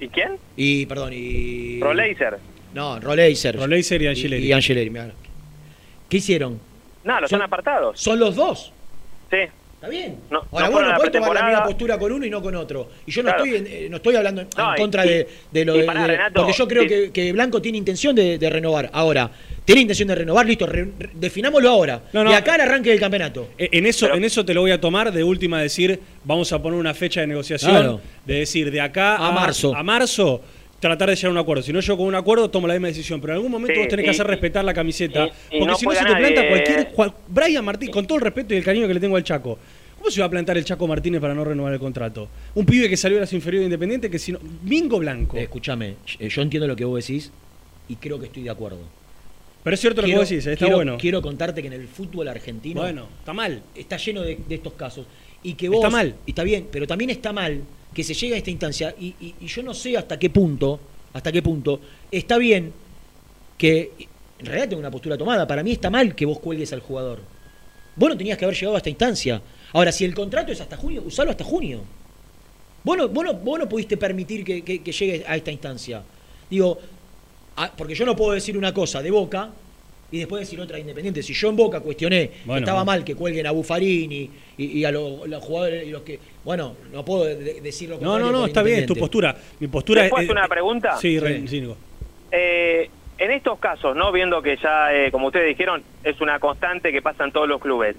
¿Y 0.00 0.08
quién? 0.08 0.36
Y, 0.56 0.86
perdón, 0.86 1.12
y... 1.14 1.80
Roleiser. 1.80 2.38
No, 2.74 3.00
Roleiser. 3.00 3.56
Roleiser 3.56 4.00
y 4.02 4.06
Angeleri. 4.06 4.44
Y, 4.44 4.48
y 4.48 4.52
Angeleri. 4.52 4.92
¿Qué 6.08 6.16
hicieron? 6.18 6.60
No, 7.04 7.20
los 7.20 7.28
Son- 7.30 7.40
han 7.40 7.46
apartados. 7.46 7.98
Son 8.00 8.18
los 8.18 8.36
dos. 8.36 8.72
Sí. 9.30 9.38
Está 9.78 9.88
bien. 9.90 10.16
No, 10.28 10.42
Ahora 10.50 10.66
no 10.66 10.72
vos 10.72 10.80
no 10.82 10.86
a 10.88 10.90
la 10.90 10.96
podés 10.96 11.12
tomar 11.12 11.34
la 11.34 11.42
misma 11.44 11.64
postura 11.64 11.98
con 12.00 12.10
uno 12.10 12.26
y 12.26 12.30
no 12.30 12.42
con 12.42 12.52
otro. 12.56 12.88
Y 13.06 13.12
yo 13.12 13.22
no, 13.22 13.28
Claro. 13.28 13.44
estoy, 13.44 13.58
en- 13.60 13.66
eh, 13.68 13.88
no 13.88 13.98
estoy 13.98 14.16
hablando 14.16 14.40
en, 14.40 14.48
No, 14.56 14.70
en 14.70 14.74
y- 14.74 14.80
contra 14.80 15.06
y- 15.06 15.08
de, 15.08 15.28
de 15.52 15.64
lo 15.64 15.74
de, 15.74 15.84
pará, 15.84 16.00
de- 16.02 16.06
Renato, 16.08 16.40
Porque 16.40 16.52
yo 16.58 16.66
creo 16.66 16.82
sí. 16.82 16.88
que, 16.88 17.10
que 17.12 17.32
Blanco 17.32 17.62
tiene 17.62 17.78
intención 17.78 18.16
de, 18.16 18.38
de 18.38 18.50
renovar. 18.50 18.90
Ahora, 18.92 19.30
tiene 19.64 19.82
intención 19.82 20.08
de 20.08 20.16
renovar, 20.16 20.46
listo, 20.46 20.66
re- 20.66 20.88
re- 20.98 21.10
definámoslo 21.14 21.68
ahora. 21.70 22.02
No, 22.12 22.24
no, 22.24 22.30
y 22.32 22.34
acá 22.34 22.56
el 22.56 22.62
arranque 22.62 22.90
del 22.90 22.98
campeonato. 22.98 23.50
Eh, 23.56 23.68
En 23.70 23.86
eso, 23.86 24.12
en 24.12 24.24
eso 24.24 24.44
te 24.44 24.52
lo 24.52 24.62
voy 24.62 24.72
a 24.72 24.80
tomar 24.80 25.12
de 25.12 25.22
última 25.22 25.62
decir, 25.62 26.00
vamos 26.24 26.52
a 26.52 26.60
poner 26.60 26.76
una 26.80 26.92
fecha 26.92 27.20
de 27.20 27.28
negociación, 27.28 27.70
Claro. 27.70 28.00
de 28.26 28.34
decir, 28.34 28.72
de 28.72 28.80
acá 28.80 29.14
A 29.16 29.30
marzo. 29.30 29.76
A 29.76 29.84
marzo, 29.84 30.42
tratar 30.80 31.08
de 31.10 31.16
llegar 31.16 31.28
a 31.28 31.32
un 31.32 31.38
acuerdo. 31.38 31.62
Si 31.62 31.72
no 31.72 31.80
llego 31.80 31.96
con 31.98 32.06
un 32.06 32.14
acuerdo, 32.14 32.50
tomo 32.50 32.66
la 32.68 32.74
misma 32.74 32.88
decisión. 32.88 33.20
Pero 33.20 33.32
en 33.32 33.36
algún 33.38 33.50
momento 33.52 33.74
Sí, 33.74 33.80
vos 33.80 33.88
tenés 33.88 34.04
que 34.04 34.10
hacer 34.10 34.26
respetar 34.26 34.64
la 34.64 34.74
camiseta. 34.74 35.26
y- 35.26 35.56
y 35.56 35.58
porque 35.58 35.66
no 35.66 35.76
si 35.78 35.86
no 35.86 35.92
se 35.92 35.98
te 35.98 36.04
planta 36.06 36.30
nadie. 36.42 36.48
cualquier. 36.48 36.88
cual- 36.92 37.14
Brian 37.28 37.64
Martín, 37.64 37.90
con 37.90 38.06
todo 38.06 38.18
el 38.18 38.24
respeto 38.24 38.54
y 38.54 38.58
el 38.58 38.64
cariño 38.64 38.86
que 38.86 38.94
le 38.94 39.00
tengo 39.00 39.16
al 39.16 39.24
Chaco. 39.24 39.58
¿Cómo 39.98 40.10
se 40.12 40.20
va 40.20 40.26
a 40.26 40.30
plantar 40.30 40.56
el 40.56 40.64
Chaco 40.64 40.86
Martínez 40.86 41.20
para 41.20 41.34
no 41.34 41.44
renovar 41.44 41.72
el 41.72 41.80
contrato? 41.80 42.28
Un 42.54 42.64
pibe 42.64 42.88
que 42.88 42.96
salió 42.96 43.16
de 43.16 43.22
las 43.22 43.32
inferiores 43.32 43.62
de 43.62 43.66
Independiente 43.66 44.08
que 44.08 44.18
si 44.20 44.30
no. 44.30 44.38
Mingo 44.62 44.98
Blanco. 45.00 45.36
Eh, 45.36 45.42
escúchame, 45.42 45.96
yo 46.20 46.42
entiendo 46.42 46.68
lo 46.68 46.76
que 46.76 46.84
vos 46.84 47.04
decís 47.04 47.32
y 47.88 47.96
creo 47.96 48.18
que 48.20 48.26
estoy 48.26 48.44
de 48.44 48.50
acuerdo. 48.50 48.78
Pero 49.64 49.74
es 49.74 49.80
cierto 49.80 50.00
lo 50.02 50.06
que 50.06 50.14
vos 50.14 50.28
decís, 50.28 50.46
eh, 50.46 50.52
está 50.52 50.66
quiero- 50.66 50.76
bueno. 50.76 50.98
Quiero 50.98 51.20
contarte 51.20 51.60
que 51.60 51.66
en 51.66 51.74
el 51.74 51.88
fútbol 51.88 52.28
argentino. 52.28 52.80
Bueno, 52.80 53.08
está 53.18 53.32
mal. 53.32 53.60
Está 53.74 53.96
lleno 53.96 54.22
de, 54.22 54.38
de 54.48 54.54
estos 54.54 54.74
casos. 54.74 55.04
Y 55.42 55.54
que 55.54 55.68
vos. 55.68 55.78
Está 55.78 55.90
mal. 55.90 56.14
y 56.26 56.30
Está 56.30 56.44
bien, 56.44 56.68
pero 56.70 56.86
también 56.86 57.10
está 57.10 57.32
mal 57.32 57.62
que 57.94 58.04
se 58.04 58.14
llegue 58.14 58.34
a 58.34 58.38
esta 58.38 58.50
instancia. 58.50 58.94
Y, 58.98 59.34
yo 59.46 59.62
no 59.62 59.74
sé 59.74 59.96
hasta 59.96 60.18
qué 60.18 60.30
punto. 60.30 60.80
Hasta 61.12 61.32
qué 61.32 61.42
punto. 61.42 61.80
Está 62.10 62.38
bien 62.38 62.72
que. 63.56 63.92
En 64.38 64.46
realidad 64.46 64.68
tengo 64.68 64.80
una 64.80 64.90
postura 64.90 65.18
tomada. 65.18 65.46
Para 65.46 65.62
mí 65.62 65.72
está 65.72 65.90
mal 65.90 66.14
que 66.14 66.24
vos 66.24 66.38
cuelgues 66.38 66.72
al 66.72 66.80
jugador. 66.80 67.20
Vos 67.96 68.08
no 68.10 68.16
tenías 68.16 68.38
que 68.38 68.44
haber 68.44 68.56
llegado 68.56 68.76
a 68.76 68.78
esta 68.78 68.90
instancia. 68.90 69.42
Ahora, 69.72 69.90
si 69.90 70.04
el 70.04 70.14
contrato 70.14 70.52
es 70.52 70.60
hasta 70.60 70.76
junio, 70.76 71.02
usalo 71.04 71.30
hasta 71.32 71.42
junio. 71.42 71.82
Vos 72.84 72.96
no, 72.96 73.08
vos 73.08 73.24
no- 73.24 73.34
vos 73.34 73.58
no 73.58 73.68
pudiste 73.68 73.96
permitir 73.96 74.44
que 74.44 74.78
llegue 74.92 75.24
a 75.26 75.36
esta 75.36 75.50
instancia. 75.50 76.02
Digo, 76.48 76.78
ah, 77.56 77.72
porque 77.76 77.94
yo 77.96 78.06
no 78.06 78.14
puedo 78.14 78.32
decir 78.32 78.56
una 78.56 78.72
cosa 78.72 79.02
de 79.02 79.10
Boca 79.10 79.50
y 80.10 80.18
después 80.18 80.40
decir 80.40 80.60
otra 80.60 80.76
de 80.76 80.80
Independiente. 80.82 81.22
Si 81.22 81.34
yo 81.34 81.48
en 81.50 81.56
Boca 81.56 81.80
cuestioné 81.80 82.28
que 82.30 82.36
Bueno, 82.46 82.60
estaba 82.60 82.84
mal 82.84 83.04
que 83.04 83.14
cuelguen 83.14 83.46
a 83.46 83.50
Buffarini 83.50 84.30
y, 84.56 84.64
y 84.78 84.84
a 84.84 84.90
los, 84.90 85.28
los 85.28 85.42
jugadores 85.44 85.86
y 85.86 85.90
los 85.90 86.02
que... 86.02 86.18
Bueno, 86.44 86.76
no 86.92 87.04
puedo 87.04 87.24
de- 87.24 87.36
de- 87.36 87.60
decir 87.60 87.90
lo 87.90 87.98
No, 88.00 88.18
no, 88.18 88.32
no, 88.32 88.46
está 88.46 88.62
bien, 88.62 88.80
es 88.80 88.86
tu 88.86 88.94
postura. 88.96 89.36
Mi 89.60 89.68
postura 89.68 90.02
¿Les 90.02 90.10
puedo 90.10 90.22
es. 90.22 90.28
hacer 90.30 90.38
una 90.38 90.48
pregunta? 90.48 90.96
Sí, 90.96 91.12
Sí. 91.12 91.18
Re- 91.20 91.46
sí, 91.46 91.60
Nico. 91.60 91.76
Eh, 92.32 92.88
en 93.18 93.30
estos 93.32 93.58
casos, 93.58 93.96
no 93.96 94.12
viendo 94.12 94.40
que 94.40 94.56
ya, 94.56 94.94
eh, 94.94 95.10
como 95.10 95.26
ustedes 95.26 95.48
dijeron, 95.48 95.82
es 96.04 96.20
una 96.20 96.38
constante 96.38 96.92
que 96.92 97.02
pasa 97.02 97.24
en 97.24 97.32
todos 97.32 97.48
los 97.48 97.60
clubes, 97.60 97.96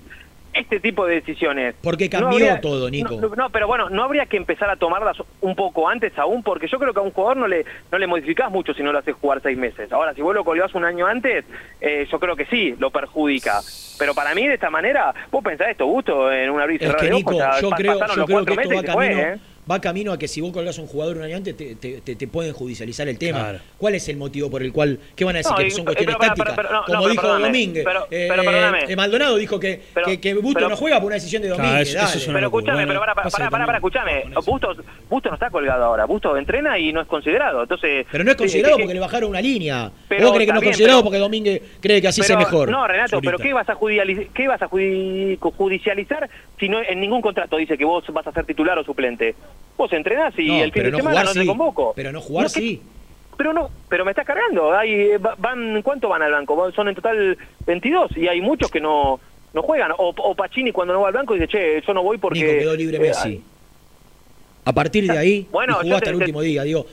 este 0.54 0.80
tipo 0.80 1.06
de 1.06 1.16
decisiones. 1.16 1.76
Porque 1.82 2.06
no 2.06 2.12
cambió 2.12 2.30
habría- 2.30 2.62
todo, 2.62 2.90
Nico. 2.90 3.16
No, 3.20 3.36
no, 3.36 3.50
pero 3.50 3.68
bueno, 3.68 3.90
no 3.90 4.04
habría 4.04 4.26
que 4.26 4.38
empezar 4.38 4.70
a 4.70 4.76
tomarlas 4.76 5.18
un 5.42 5.56
poco 5.56 5.88
antes 5.88 6.18
aún, 6.18 6.44
porque 6.44 6.68
yo 6.68 6.80
creo 6.80 6.94
que 6.94 7.00
a 7.00 7.04
un 7.04 7.12
jugador 7.12 7.38
no 7.38 7.48
le 7.48 7.66
no 7.92 7.98
le 7.98 8.08
modificás 8.08 8.52
mucho 8.52 8.74
si 8.74 8.84
no 8.84 8.92
lo 8.92 9.00
haces 9.00 9.16
jugar 9.16 9.42
seis 9.42 9.58
meses. 9.58 9.92
Ahora, 9.92 10.14
si 10.14 10.22
vos 10.22 10.34
lo 10.34 10.44
colgás 10.44 10.74
un 10.76 10.86
año 10.86 11.06
antes, 11.06 11.46
eh, 11.82 12.08
yo 12.12 12.20
creo 12.20 12.36
que 12.36 12.46
sí, 12.46 12.76
lo 12.80 12.92
perjudica. 12.92 13.62
Pero 13.98 14.14
para 14.14 14.34
mí, 14.34 14.48
de 14.48 14.54
esta 14.56 14.70
manera, 14.70 15.14
vos 15.32 15.44
pensás 15.44 15.70
esto, 15.70 15.86
gusto, 15.86 16.32
en 16.32 16.50
un 16.50 16.62
abrir 16.62 16.82
y 16.82 16.86
Es 16.86 16.96
que 16.96 17.06
de 17.06 17.12
Nico, 17.12 17.32
ojos, 17.36 17.56
ya 17.56 17.62
yo 17.62 17.70
creo, 17.72 18.00
yo 18.16 18.26
que 18.26 18.34
esto 18.34 18.56
meses 18.56 18.78
va 18.78 18.82
se 18.82 18.92
fue, 18.94 19.08
camino, 19.10 19.22
¿eh? 19.22 19.40
Va 19.70 19.80
camino 19.82 20.12
a 20.14 20.18
que 20.18 20.28
si 20.28 20.42
vos 20.42 20.52
colgás 20.52 20.78
a 20.80 20.82
un 20.82 20.88
jugador 20.88 21.18
un 21.18 21.24
año 21.24 21.38
antes, 21.38 21.56
te, 21.56 21.76
te- 21.76 22.02
te- 22.02 22.16
te 22.16 22.28
pueden 22.28 22.54
judicializar 22.54 23.08
el 23.08 23.18
tema. 23.18 23.40
Claro. 23.40 23.60
¿Cuál 23.78 23.96
es 23.96 24.08
el 24.10 24.18
motivo 24.18 24.50
por 24.50 24.64
el 24.64 24.72
cual? 24.74 25.00
¿Qué 25.16 25.26
van 25.26 25.36
a 25.36 25.40
decir? 25.40 25.52
No, 25.52 25.58
que 25.58 25.68
y- 25.68 25.72
son 25.72 25.82
eh, 25.82 25.86
cuestiones 25.86 26.16
pero, 26.20 26.34
pero, 26.36 26.46
tácticas. 26.46 26.56
pero, 26.56 26.70
no, 26.80 26.86
Como 26.86 27.10
dijo 27.10 27.22
perdóname, 27.22 27.46
Domínguez. 27.48 27.86
pero- 27.86 28.08
eh, 28.10 28.86
eh, 28.90 28.96
Maldonado 28.96 29.36
dijo 29.38 29.60
que, 29.60 29.82
Pero- 29.94 30.06
que, 30.08 30.20
que 30.20 30.34
Busto 30.36 30.54
pero- 30.60 30.70
no 30.70 30.76
juega 30.76 30.98
por 30.98 31.08
una 31.08 31.16
decisión 31.16 31.42
de 31.44 31.50
Domínguez. 31.50 31.90
eso- 31.90 31.98
eso 31.98 32.06
dale. 32.08 32.18
es 32.18 32.28
una 32.28 32.34
Pero 32.36 32.46
locura. 32.48 32.62
escúchame, 32.62 32.86
Bueno, 32.86 32.88
pero 32.88 33.00
para, 33.00 33.50
para, 33.50 33.66
para, 33.66 33.78
escúchame. 33.78 34.24
Bustos, 34.46 34.78
Bustos 35.10 35.32
no 35.32 35.36
está 35.36 35.50
colgado 35.50 35.84
ahora. 35.84 36.06
Bustos 36.06 36.38
entrena 36.38 36.78
y 36.80 36.92
no 36.94 37.02
es 37.02 37.08
considerado. 37.08 37.62
Entonces, 37.64 38.06
Pero 38.12 38.24
no 38.24 38.32
es 38.32 38.36
eh, 38.36 38.38
considerado 38.38 38.78
¿qué- 38.78 38.84
porque 38.84 38.94
le 38.94 39.00
bajaron 39.00 39.30
una 39.30 39.42
línea. 39.42 39.92
Pero 40.08 40.24
¿Vos 40.26 40.34
crees 40.34 40.48
que 40.48 40.54
no 40.54 40.60
es 40.60 40.66
considerado 40.66 41.04
porque 41.04 41.18
Domínguez 41.20 41.62
cree 41.80 42.02
que 42.02 42.08
así 42.08 42.22
se 42.24 42.36
mejor? 42.36 42.70
No, 42.70 42.88
Renato, 42.88 43.20
pero 43.22 43.38
¿qué 43.38 43.54
vas 43.54 43.68
a, 43.70 43.76
qué 44.34 44.48
vas 44.48 44.62
a 44.62 44.68
judi- 44.70 45.38
judicializar 45.40 46.30
si 46.60 46.70
no 46.70 46.82
en 46.82 47.00
ningún 47.00 47.22
contrato 47.22 47.58
dice 47.58 47.78
que 47.78 47.86
vos 47.86 48.04
vas 48.12 48.26
a 48.28 48.32
ser 48.32 48.46
titular 48.46 48.78
o 48.80 48.84
suplente? 48.84 49.36
Vos 49.80 49.94
entrenás 49.94 50.34
y 50.38 50.46
No, 50.48 50.62
el 50.66 50.72
fin 50.74 50.84
de 50.84 50.92
no 50.92 50.98
semana 50.98 51.24
no 51.24 51.32
te 51.34 51.46
convoco. 51.46 51.94
Pero 51.96 52.12
no 52.12 52.20
jugar 52.20 52.48
No, 52.48 52.52
que- 52.54 52.60
sí. 52.60 52.82
Pero 53.38 53.54
no, 53.54 53.70
pero 53.88 54.04
me 54.04 54.12
estás 54.12 54.26
cargando. 54.26 54.74
Hay, 54.74 54.92
eh, 54.92 55.18
va- 55.18 55.36
van, 55.38 55.82
¿Cuánto 55.82 56.10
van 56.10 56.22
al 56.22 56.34
banco? 56.34 56.70
Son 56.74 56.90
en 56.90 56.96
total 56.96 57.38
22 57.66 58.12
y 58.18 58.28
hay 58.28 58.42
muchos 58.42 58.70
que 58.70 58.82
no 58.82 59.22
no 59.54 59.62
juegan. 59.64 59.92
O, 59.98 60.10
o 60.10 60.36
Pacini 60.36 60.74
cuando 60.74 60.94
no 60.94 61.00
va 61.02 61.08
al 61.08 61.14
banco 61.14 61.34
dice, 61.34 61.48
che, 61.48 61.82
yo 61.88 61.94
no 61.94 62.04
voy 62.04 62.18
porque... 62.18 62.40
Nico 62.44 62.60
quedó 62.60 62.76
libre 62.76 62.98
eh, 62.98 63.00
Messi. 63.00 63.42
A 64.66 64.74
partir 64.74 65.08
de 65.10 65.18
ahí, 65.18 65.48
Bueno, 65.52 65.76
jugó 65.82 65.96
hasta 65.96 66.06
te- 66.08 66.12
el 66.12 66.18
te- 66.18 66.24
último 66.24 66.42
día. 66.42 66.64
Digo, 66.64 66.86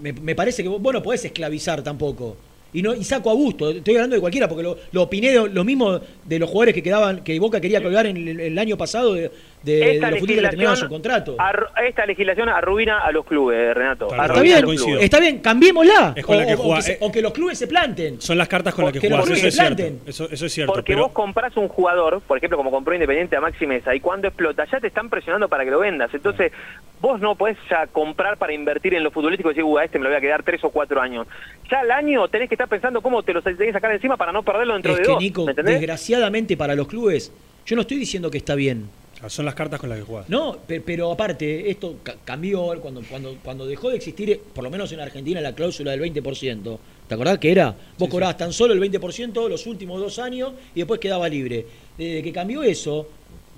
me, 0.00 0.12
me 0.12 0.34
parece 0.34 0.62
que 0.64 0.68
vos, 0.68 0.82
vos 0.82 0.92
no 0.92 1.02
podés 1.02 1.24
esclavizar 1.24 1.82
tampoco. 1.82 2.36
Y 2.74 2.82
no 2.82 2.94
y 2.94 3.04
saco 3.04 3.30
a 3.30 3.34
gusto, 3.34 3.70
estoy 3.70 3.94
hablando 3.94 4.16
de 4.16 4.20
cualquiera, 4.20 4.48
porque 4.48 4.62
lo, 4.64 4.76
lo 4.92 5.02
opiné 5.02 5.30
de- 5.30 5.48
lo 5.48 5.62
mismo 5.62 6.00
de 6.24 6.38
los 6.38 6.48
jugadores 6.50 6.74
que 6.74 6.82
quedaban, 6.82 7.22
que 7.22 7.38
Boca 7.38 7.60
quería 7.60 7.82
colgar 7.82 8.06
en 8.06 8.16
el, 8.16 8.40
el 8.40 8.58
año 8.58 8.76
pasado 8.76 9.14
de, 9.14 9.30
de, 9.62 9.72
de 9.76 9.90
Esta 9.94 10.10
los 10.10 10.18
futbolistas 10.20 10.44
que 10.44 10.50
terminaban 10.50 10.76
su 10.76 10.84
legislación, 10.88 10.88
contrato. 11.36 11.82
esta 11.86 12.06
legislación 12.06 12.48
arruina 12.48 12.98
a 13.00 13.12
los 13.12 13.24
clubes, 13.24 13.74
Renato. 13.74 14.08
Claro, 14.08 14.22
Arruina 14.22 14.56
Está 14.58 14.66
bien, 14.66 14.76
los 14.76 14.84
clubes. 14.84 15.04
está 15.04 15.20
bien, 15.20 15.38
cambiémosla. 15.38 16.12
Es 16.16 16.24
con 16.26 16.36
la 16.36 16.42
O- 16.44 16.46
que 16.46 16.54
o- 16.54 16.58
o, 16.58 16.62
juega- 16.62 16.76
que 16.76 16.82
se- 16.82 16.92
eh. 16.92 16.98
o 17.00 17.12
que 17.12 17.22
los 17.22 17.32
clubes 17.32 17.58
se 17.58 17.66
planten. 17.66 18.20
Son 18.20 18.36
las 18.38 18.48
cartas 18.48 18.74
con 18.74 18.84
las 18.84 18.92
que 18.92 19.08
los 19.08 19.20
jugás, 19.20 19.38
eso 19.38 19.46
es 19.48 19.54
cierto. 19.54 19.76
planten. 19.76 20.00
Eso, 20.06 20.28
eso 20.30 20.46
es 20.46 20.52
cierto. 20.52 20.72
Porque 20.72 20.92
pero 20.94 21.04
vos 21.04 21.12
compras 21.12 21.56
un 21.56 21.68
jugador, 21.68 22.20
por 22.26 22.36
ejemplo, 22.38 22.56
como 22.56 22.70
compró 22.70 22.94
Independiente 22.94 23.36
a 23.36 23.40
Maxi 23.40 23.66
Mesa, 23.66 23.94
y 23.94 24.00
cuando 24.00 24.28
explota 24.28 24.64
ya 24.70 24.80
te 24.80 24.88
están 24.88 25.08
presionando 25.08 25.48
para 25.48 25.64
que 25.64 25.70
lo 25.70 25.78
vendas. 25.80 26.12
Entonces, 26.12 26.52
vos 27.00 27.20
no 27.20 27.34
podés 27.36 27.56
ya 27.70 27.86
comprar 27.88 28.36
para 28.38 28.52
invertir 28.52 28.94
en 28.94 29.02
lo 29.04 29.10
futbolístico 29.10 29.50
y 29.50 29.54
decir, 29.54 29.64
"Uh, 29.64 29.78
a 29.78 29.84
este 29.84 29.98
me 29.98 30.04
lo 30.04 30.10
voy 30.10 30.18
a 30.18 30.20
quedar 30.20 30.42
tres 30.42 30.62
o 30.64 30.70
cuatro 30.70 31.00
años. 31.00 31.26
Ya 31.70 31.80
al 31.80 31.90
año 31.90 32.28
tenés 32.28 32.48
que 32.48 32.54
estar 32.54 32.68
pensando 32.68 33.00
cómo 33.00 33.22
te 33.22 33.32
lo 33.32 33.42
tenés 33.42 33.58
que 33.58 33.72
sacar 33.72 33.92
encima 33.92 34.16
para 34.16 34.32
no 34.32 34.42
perderlo 34.42 34.74
dentro 34.74 34.92
Es 34.92 34.98
de 34.98 35.02
que 35.04 35.08
dos. 35.10 35.20
Nico, 35.20 35.46
desgraciadamente 35.46 36.56
para 36.56 36.74
los 36.74 36.86
clubes, 36.88 37.32
yo 37.66 37.76
no 37.76 37.82
estoy 37.82 37.96
diciendo 37.98 38.30
que 38.30 38.38
está 38.38 38.54
bien. 38.54 38.88
Son 39.28 39.44
las 39.44 39.54
cartas 39.54 39.78
con 39.80 39.88
las 39.88 39.98
que 39.98 40.04
jugás. 40.04 40.28
No, 40.28 40.56
pe- 40.66 40.80
pero, 40.80 41.10
aparte, 41.12 41.70
esto 41.70 41.96
ca- 42.02 42.16
cambió 42.24 42.74
cuando, 42.80 43.02
cuando, 43.08 43.36
cuando 43.44 43.66
dejó 43.66 43.90
de 43.90 43.96
existir, 43.96 44.30
eh, 44.30 44.40
por 44.54 44.64
lo 44.64 44.70
menos 44.70 44.90
en 44.92 45.00
Argentina, 45.00 45.40
la 45.40 45.54
cláusula 45.54 45.90
del 45.92 46.00
20%. 46.00 46.78
¿Te 47.08 47.14
acordás 47.14 47.38
que 47.38 47.50
era? 47.52 47.74
Vos 47.98 48.08
cobrabas 48.08 48.36
tan 48.36 48.52
solo 48.52 48.72
el 48.74 48.80
20% 48.80 49.48
los 49.48 49.66
últimos 49.66 50.00
dos 50.00 50.18
años 50.18 50.52
y 50.74 50.80
después 50.80 50.98
quedaba 51.00 51.28
libre. 51.28 51.66
Desde 51.98 52.22
que 52.22 52.32
cambió 52.32 52.62
eso, 52.62 53.06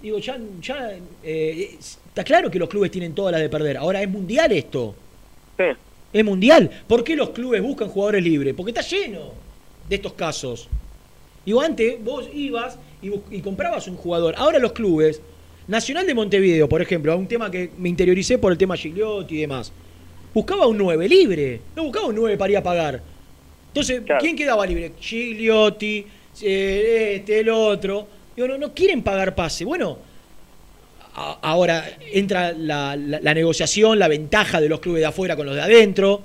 digo, 0.02 0.18
ya, 0.18 0.38
ya 0.60 0.98
eh, 1.22 1.76
está 1.80 2.24
claro 2.24 2.50
que 2.50 2.58
los 2.58 2.68
clubes 2.68 2.90
tienen 2.90 3.14
todas 3.14 3.32
las 3.32 3.40
de 3.40 3.48
perder. 3.48 3.76
Ahora 3.76 4.02
es 4.02 4.08
mundial 4.08 4.50
esto. 4.52 4.94
Sí. 5.56 5.64
Es 6.12 6.24
mundial. 6.24 6.70
¿Por 6.86 7.02
qué 7.04 7.16
los 7.16 7.30
clubes 7.30 7.62
buscan 7.62 7.88
jugadores 7.88 8.22
libres? 8.22 8.54
Porque 8.56 8.70
está 8.70 8.82
lleno 8.82 9.32
de 9.88 9.96
estos 9.96 10.12
casos. 10.14 10.68
Digo, 11.46 11.60
antes 11.60 12.02
vos 12.02 12.28
ibas 12.34 12.78
y 13.02 13.40
comprabas 13.40 13.86
un 13.86 13.96
jugador. 13.96 14.34
Ahora 14.38 14.58
los 14.58 14.72
clubes, 14.72 15.20
Nacional 15.66 16.06
de 16.06 16.14
Montevideo, 16.14 16.68
por 16.68 16.82
ejemplo, 16.82 17.16
un 17.16 17.26
tema 17.26 17.50
que 17.50 17.70
me 17.78 17.88
interioricé 17.88 18.38
por 18.38 18.52
el 18.52 18.58
tema 18.58 18.76
Gigliotti 18.76 19.36
y 19.36 19.40
demás, 19.40 19.72
buscaba 20.34 20.66
un 20.66 20.76
9 20.76 21.08
libre, 21.08 21.60
no 21.74 21.84
buscaba 21.84 22.06
un 22.06 22.14
9 22.16 22.36
para 22.36 22.50
ir 22.52 22.56
a 22.58 22.62
pagar. 22.62 23.02
Entonces, 23.68 24.02
¿quién 24.20 24.36
quedaba 24.36 24.66
libre? 24.66 24.92
Gigliotti, 25.00 26.04
eh, 26.42 27.14
este, 27.16 27.40
el 27.40 27.48
otro. 27.48 28.06
Digo, 28.36 28.48
no, 28.48 28.58
no 28.58 28.74
quieren 28.74 29.02
pagar 29.02 29.34
pase. 29.34 29.64
Bueno, 29.64 29.98
a- 31.14 31.38
ahora 31.42 31.84
entra 32.12 32.52
la, 32.52 32.94
la- 32.96 33.20
la 33.20 33.34
negociación, 33.34 33.98
la 33.98 34.08
ventaja 34.08 34.60
de 34.60 34.68
los 34.68 34.80
clubes 34.80 35.00
de 35.00 35.06
afuera 35.06 35.34
con 35.36 35.46
los 35.46 35.54
de 35.54 35.62
adentro, 35.62 36.22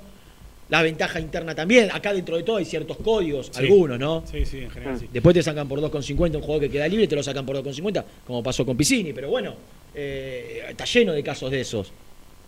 la 0.70 0.82
ventaja 0.82 1.20
interna 1.20 1.54
también. 1.54 1.90
Acá 1.92 2.12
dentro 2.14 2.36
de 2.36 2.42
todo 2.44 2.56
hay 2.56 2.64
ciertos 2.64 2.96
códigos, 2.98 3.50
Sí. 3.52 3.58
algunos, 3.64 3.98
¿no? 3.98 4.24
Sí, 4.26 4.46
sí, 4.46 4.60
en 4.62 4.70
general 4.70 4.98
sí. 4.98 5.08
Después 5.12 5.34
te 5.34 5.42
sacan 5.42 5.68
por 5.68 5.80
2,50 5.80 6.36
un 6.36 6.42
jugador 6.42 6.62
que 6.62 6.70
queda 6.70 6.86
libre, 6.88 7.06
te 7.08 7.16
lo 7.16 7.22
sacan 7.22 7.44
por 7.44 7.56
2,50, 7.56 8.04
como 8.26 8.42
pasó 8.42 8.64
con 8.64 8.76
Piscini. 8.76 9.12
Pero 9.12 9.28
bueno, 9.30 9.54
eh, 9.94 10.64
está 10.68 10.84
lleno 10.84 11.12
de 11.12 11.22
casos 11.22 11.50
de 11.50 11.60
esos. 11.60 11.92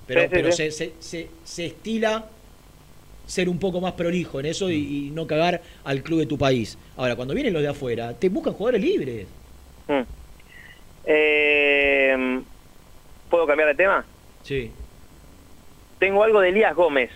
Pero, 0.07 0.21
Sí, 0.23 0.27
sí, 0.27 0.33
pero 0.33 0.53
sí. 0.53 0.57
Se, 0.57 0.71
se- 0.71 0.93
se- 1.01 1.29
se 1.45 1.67
estila 1.67 2.25
ser 3.27 3.49
un 3.49 3.59
poco 3.59 3.81
más 3.81 3.93
prolijo 3.95 4.41
en 4.41 4.47
eso 4.47 4.71
y, 4.71 4.75
y 5.07 5.11
no 5.13 5.27
cagar 5.27 5.63
al 5.85 6.03
club 6.03 6.21
de 6.21 6.27
tu 6.27 6.37
país. 6.39 6.77
Ahora, 6.97 7.17
cuando 7.17 7.35
vienen 7.35 7.53
los 7.53 7.63
de 7.63 7.69
afuera, 7.69 8.13
te 8.19 8.29
buscan 8.29 8.53
jugadores 8.53 8.83
libres. 8.83 9.27
Mm. 9.89 10.01
Eh, 11.05 12.41
¿Puedo 13.31 13.47
cambiar 13.47 13.69
de 13.69 13.75
tema? 13.75 14.05
Sí. 14.43 14.71
Tengo 15.99 16.23
algo 16.23 16.41
de 16.41 16.49
Elías 16.51 16.75
Gómez. 16.75 17.11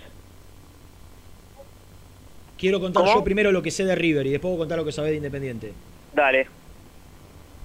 Quiero 2.58 2.80
contar 2.80 3.02
¿Cómo? 3.04 3.14
yo 3.16 3.24
primero 3.24 3.52
lo 3.52 3.62
que 3.62 3.70
sé 3.70 3.84
de 3.84 3.94
River 3.94 4.26
y 4.26 4.30
después 4.30 4.50
voy 4.50 4.56
a 4.56 4.60
contar 4.60 4.78
lo 4.78 4.84
que 4.84 4.92
sabés 4.92 5.10
de 5.10 5.16
Independiente. 5.18 5.72
Dale. 6.14 6.46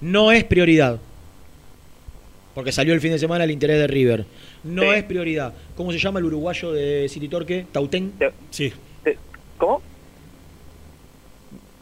No 0.00 0.30
es 0.32 0.44
prioridad. 0.44 0.98
Porque 2.54 2.72
salió 2.72 2.92
el 2.92 3.00
fin 3.00 3.12
de 3.12 3.18
semana 3.18 3.44
el 3.44 3.50
interés 3.50 3.78
de 3.78 3.86
River. 3.86 4.26
No 4.64 4.82
Sí. 4.82 4.88
es 4.90 5.04
prioridad. 5.04 5.54
¿Cómo 5.76 5.90
se 5.92 5.98
llama 5.98 6.18
el 6.18 6.26
uruguayo 6.26 6.72
de 6.72 7.08
City 7.08 7.28
Torque? 7.28 7.64
¿Tautén? 7.72 8.12
Sí. 8.50 8.72
¿Cómo? 9.56 9.80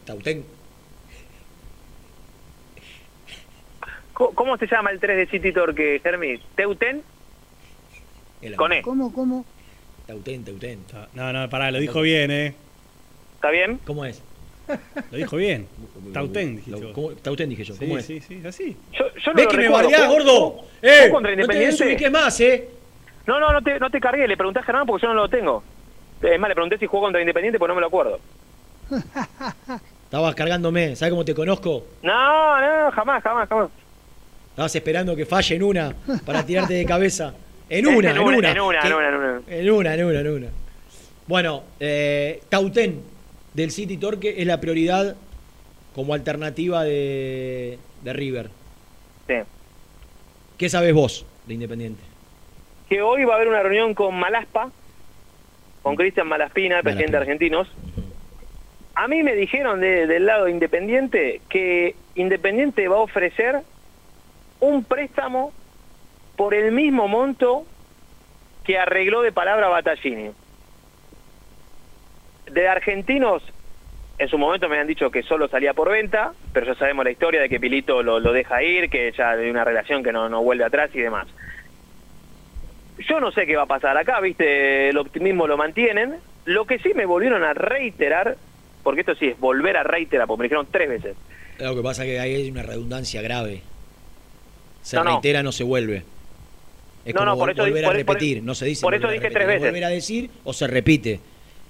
Tautén. 0.05 0.45
¿Cómo, 4.13 4.59
se 4.59 4.67
llama 4.67 4.91
el 4.91 5.01
3 5.01 5.17
de 5.17 5.27
City 5.29 5.51
Torque, 5.53 5.99
Germi? 6.03 6.39
¿Teuten? 6.55 7.03
Con 8.57 8.73
E. 8.73 8.83
¿Cómo, 8.83 9.13
cómo? 9.15 9.47
Tautén, 10.07 10.45
Tautén. 10.45 10.81
No, 11.15 11.33
no, 11.33 11.49
pará, 11.49 11.71
lo 11.71 11.79
dijo 11.81 12.03
bien, 12.03 12.31
¿eh? 12.31 12.55
¿Está 13.41 13.51
bien? 13.51 13.81
¿Cómo 13.87 14.05
es? 14.05 14.23
Lo 15.11 15.17
dijo 15.17 15.37
bien. 15.37 15.67
Tautén, 16.13 16.57
dijiste 16.57 16.79
vos. 16.85 16.93
¿Cómo- 16.95 17.11
Tautén 17.13 17.49
dije 17.49 17.65
yo. 17.65 17.73
Sí, 17.73 17.81
¿Cómo 17.87 17.97
es? 17.97 18.05
sí, 18.05 18.21
sí, 18.21 18.43
así. 18.47 18.77
Yo, 18.93 19.07
yo 19.15 19.33
no 19.33 19.35
¿Ves 19.35 19.45
lo 19.47 19.51
que 19.51 19.57
me 19.57 19.69
bardeás, 19.71 20.03
¿Jugó- 20.03 20.13
gordo? 20.13 20.41
jugó 20.51 20.67
¡Eh! 20.83 21.09
contra 21.11 21.31
No 21.35 21.37
te 21.47 21.55
Independiente? 21.55 22.11
más, 22.11 22.39
¿eh? 22.41 22.69
No, 23.27 23.41
no, 23.41 23.51
no 23.51 23.63
te, 23.63 23.81
no 23.81 23.91
te 23.91 23.99
cargué. 23.99 24.29
Le 24.29 24.37
pregunté 24.37 24.61
a 24.61 24.63
Germán 24.63 24.87
porque 24.87 25.03
yo 25.07 25.09
no 25.09 25.15
lo 25.15 25.29
tengo. 25.31 25.65
Es 26.23 26.39
más, 26.39 26.49
le 26.51 26.55
pregunté 26.55 26.77
si 26.77 26.85
jugó 26.87 27.05
contra 27.05 27.21
Independiente 27.23 27.59
porque 27.59 27.71
no 27.71 27.75
me 27.77 27.81
lo 27.81 27.87
acuerdo. 27.87 28.21
Estabas 30.05 30.35
cargándome. 30.35 30.95
¿Sabes 30.97 31.13
cómo 31.13 31.25
te 31.25 31.35
conozco? 31.35 31.85
No, 32.03 32.61
no, 32.61 32.91
jamás, 32.93 33.23
jamás, 33.23 33.49
jamás. 33.49 33.71
Estabas 34.51 34.75
esperando 34.77 35.17
que 35.17 35.25
falle 35.27 35.55
en 35.57 35.63
una 35.63 35.95
para 36.27 36.45
tirarte 36.45 36.75
de 36.75 36.85
cabeza. 36.85 37.33
En 37.69 37.87
una, 37.87 38.11
en 38.13 38.19
una, 38.19 38.51
en 38.51 38.61
una, 38.61 38.81
en 38.83 38.93
una, 38.93 39.09
en 39.09 39.15
una. 39.15 39.43
En 39.49 39.71
una, 39.71 39.95
en 39.95 40.05
una, 40.05 40.21
en 40.21 40.29
una. 40.29 40.47
Bueno, 41.27 41.63
eh, 41.79 42.43
Tautén 42.49 43.03
del 43.55 43.71
City 43.71 43.97
Torque 43.97 44.37
es 44.39 44.47
la 44.47 44.61
prioridad 44.61 45.17
como 45.95 46.15
alternativa 46.15 46.85
de, 46.85 47.79
de 48.03 48.13
River. 48.13 48.51
Sí. 49.27 49.35
¿Qué 50.59 50.69
sabes 50.69 50.93
vos 50.95 51.27
de 51.47 51.55
Independiente? 51.55 52.03
Que 52.89 53.03
hoy 53.03 53.25
va 53.25 53.35
a 53.35 53.37
haber 53.37 53.49
una 53.49 53.63
reunión 53.63 53.95
con 53.95 54.15
Malaspa, 54.19 54.71
con 55.83 55.97
Cristian 55.97 56.29
Malaspina, 56.29 56.79
el 56.79 56.83
presidente 56.83 57.13
de 57.13 57.19
Argentinos. 57.19 57.69
A 58.95 59.09
mí 59.09 59.23
me 59.23 59.35
dijeron 59.35 59.81
de- 59.81 60.07
del 60.07 60.27
lado 60.27 60.45
de 60.45 60.51
Independiente 60.51 61.41
que 61.49 61.95
Independiente 62.17 62.87
va 62.89 62.97
a 62.97 63.01
ofrecer 63.01 63.61
un 64.61 64.85
préstamo 64.85 65.53
por 66.37 66.55
el 66.55 66.73
mismo 66.73 67.09
monto 67.09 67.65
que 68.65 68.79
arregló 68.79 69.23
de 69.23 69.33
palabra 69.33 69.69
Battaglini. 69.69 70.31
De 72.53 72.69
Argentinos, 72.69 73.43
en 74.19 74.29
su 74.29 74.37
momento 74.39 74.69
me 74.69 74.79
han 74.79 74.87
dicho 74.87 75.11
que 75.11 75.23
solo 75.23 75.49
salía 75.49 75.73
por 75.75 75.91
venta, 75.91 76.33
pero 76.53 76.67
ya 76.67 76.75
sabemos 76.75 77.05
la 77.05 77.11
historia 77.11 77.41
de 77.41 77.49
que 77.49 77.61
Pilito 77.61 78.03
lo, 78.03 78.19
lo 78.21 78.33
deja 78.33 78.63
ir, 78.63 78.91
que 78.91 79.13
ya 79.17 79.31
hay 79.31 79.49
una 79.51 79.65
relación 79.65 80.03
que 80.03 80.13
no, 80.13 80.29
no 80.29 80.43
vuelve 80.43 80.65
atrás 80.65 80.91
y 80.95 80.99
demás. 81.01 81.27
Yo 83.09 83.19
no 83.21 83.33
sé 83.33 83.47
qué 83.47 83.57
va 83.57 83.63
a 83.63 83.67
pasar 83.67 83.97
acá, 83.97 84.21
viste, 84.21 84.91
el 84.91 84.99
optimismo 84.99 85.47
lo 85.47 85.57
mantienen. 85.57 86.17
Lo 86.45 86.67
que 86.67 86.79
sí 86.81 86.93
me 86.95 87.07
volvieron 87.07 87.43
a 87.45 87.55
reiterar, 87.55 88.37
porque 88.83 89.01
esto 89.01 89.15
sí 89.15 89.29
es 89.29 89.39
volver 89.41 89.77
a 89.77 89.83
reiterar, 89.85 90.27
porque 90.27 90.41
me 90.41 90.45
dijeron 90.47 90.67
tres 90.71 90.89
veces. 90.89 91.17
Lo 91.59 91.75
que 91.77 91.83
pasa 91.83 92.05
es 92.05 92.11
que 92.11 92.21
ahí 92.21 92.35
hay 92.35 92.51
una 92.51 92.63
redundancia 92.63 93.23
grave. 93.23 93.63
Se 94.83 94.97
No, 94.97 95.05
no. 95.05 95.11
reitera, 95.13 95.43
no 95.43 95.53
se 95.53 95.65
vuelve. 95.65 96.03
Es 97.05 97.15
No, 97.15 97.21
como 97.21 97.31
no, 97.33 97.39
por 97.39 97.49
vol- 97.49 97.53
eso- 97.53 97.63
volver 97.63 97.85
por- 97.85 97.95
a 97.95 98.05
por- 98.05 98.15
repetir, 98.15 98.43
no 98.43 98.55
se 98.55 98.67
dice. 98.67 98.83
por 98.83 98.95
eso 98.95 99.09
dije 99.09 99.31
tres 99.31 99.43
es 99.43 99.47
veces. 99.47 99.63
Volver 99.71 99.85
a 99.85 99.89
decir 99.89 100.31
o 100.45 100.53
se 100.53 100.67
repite. 100.67 101.21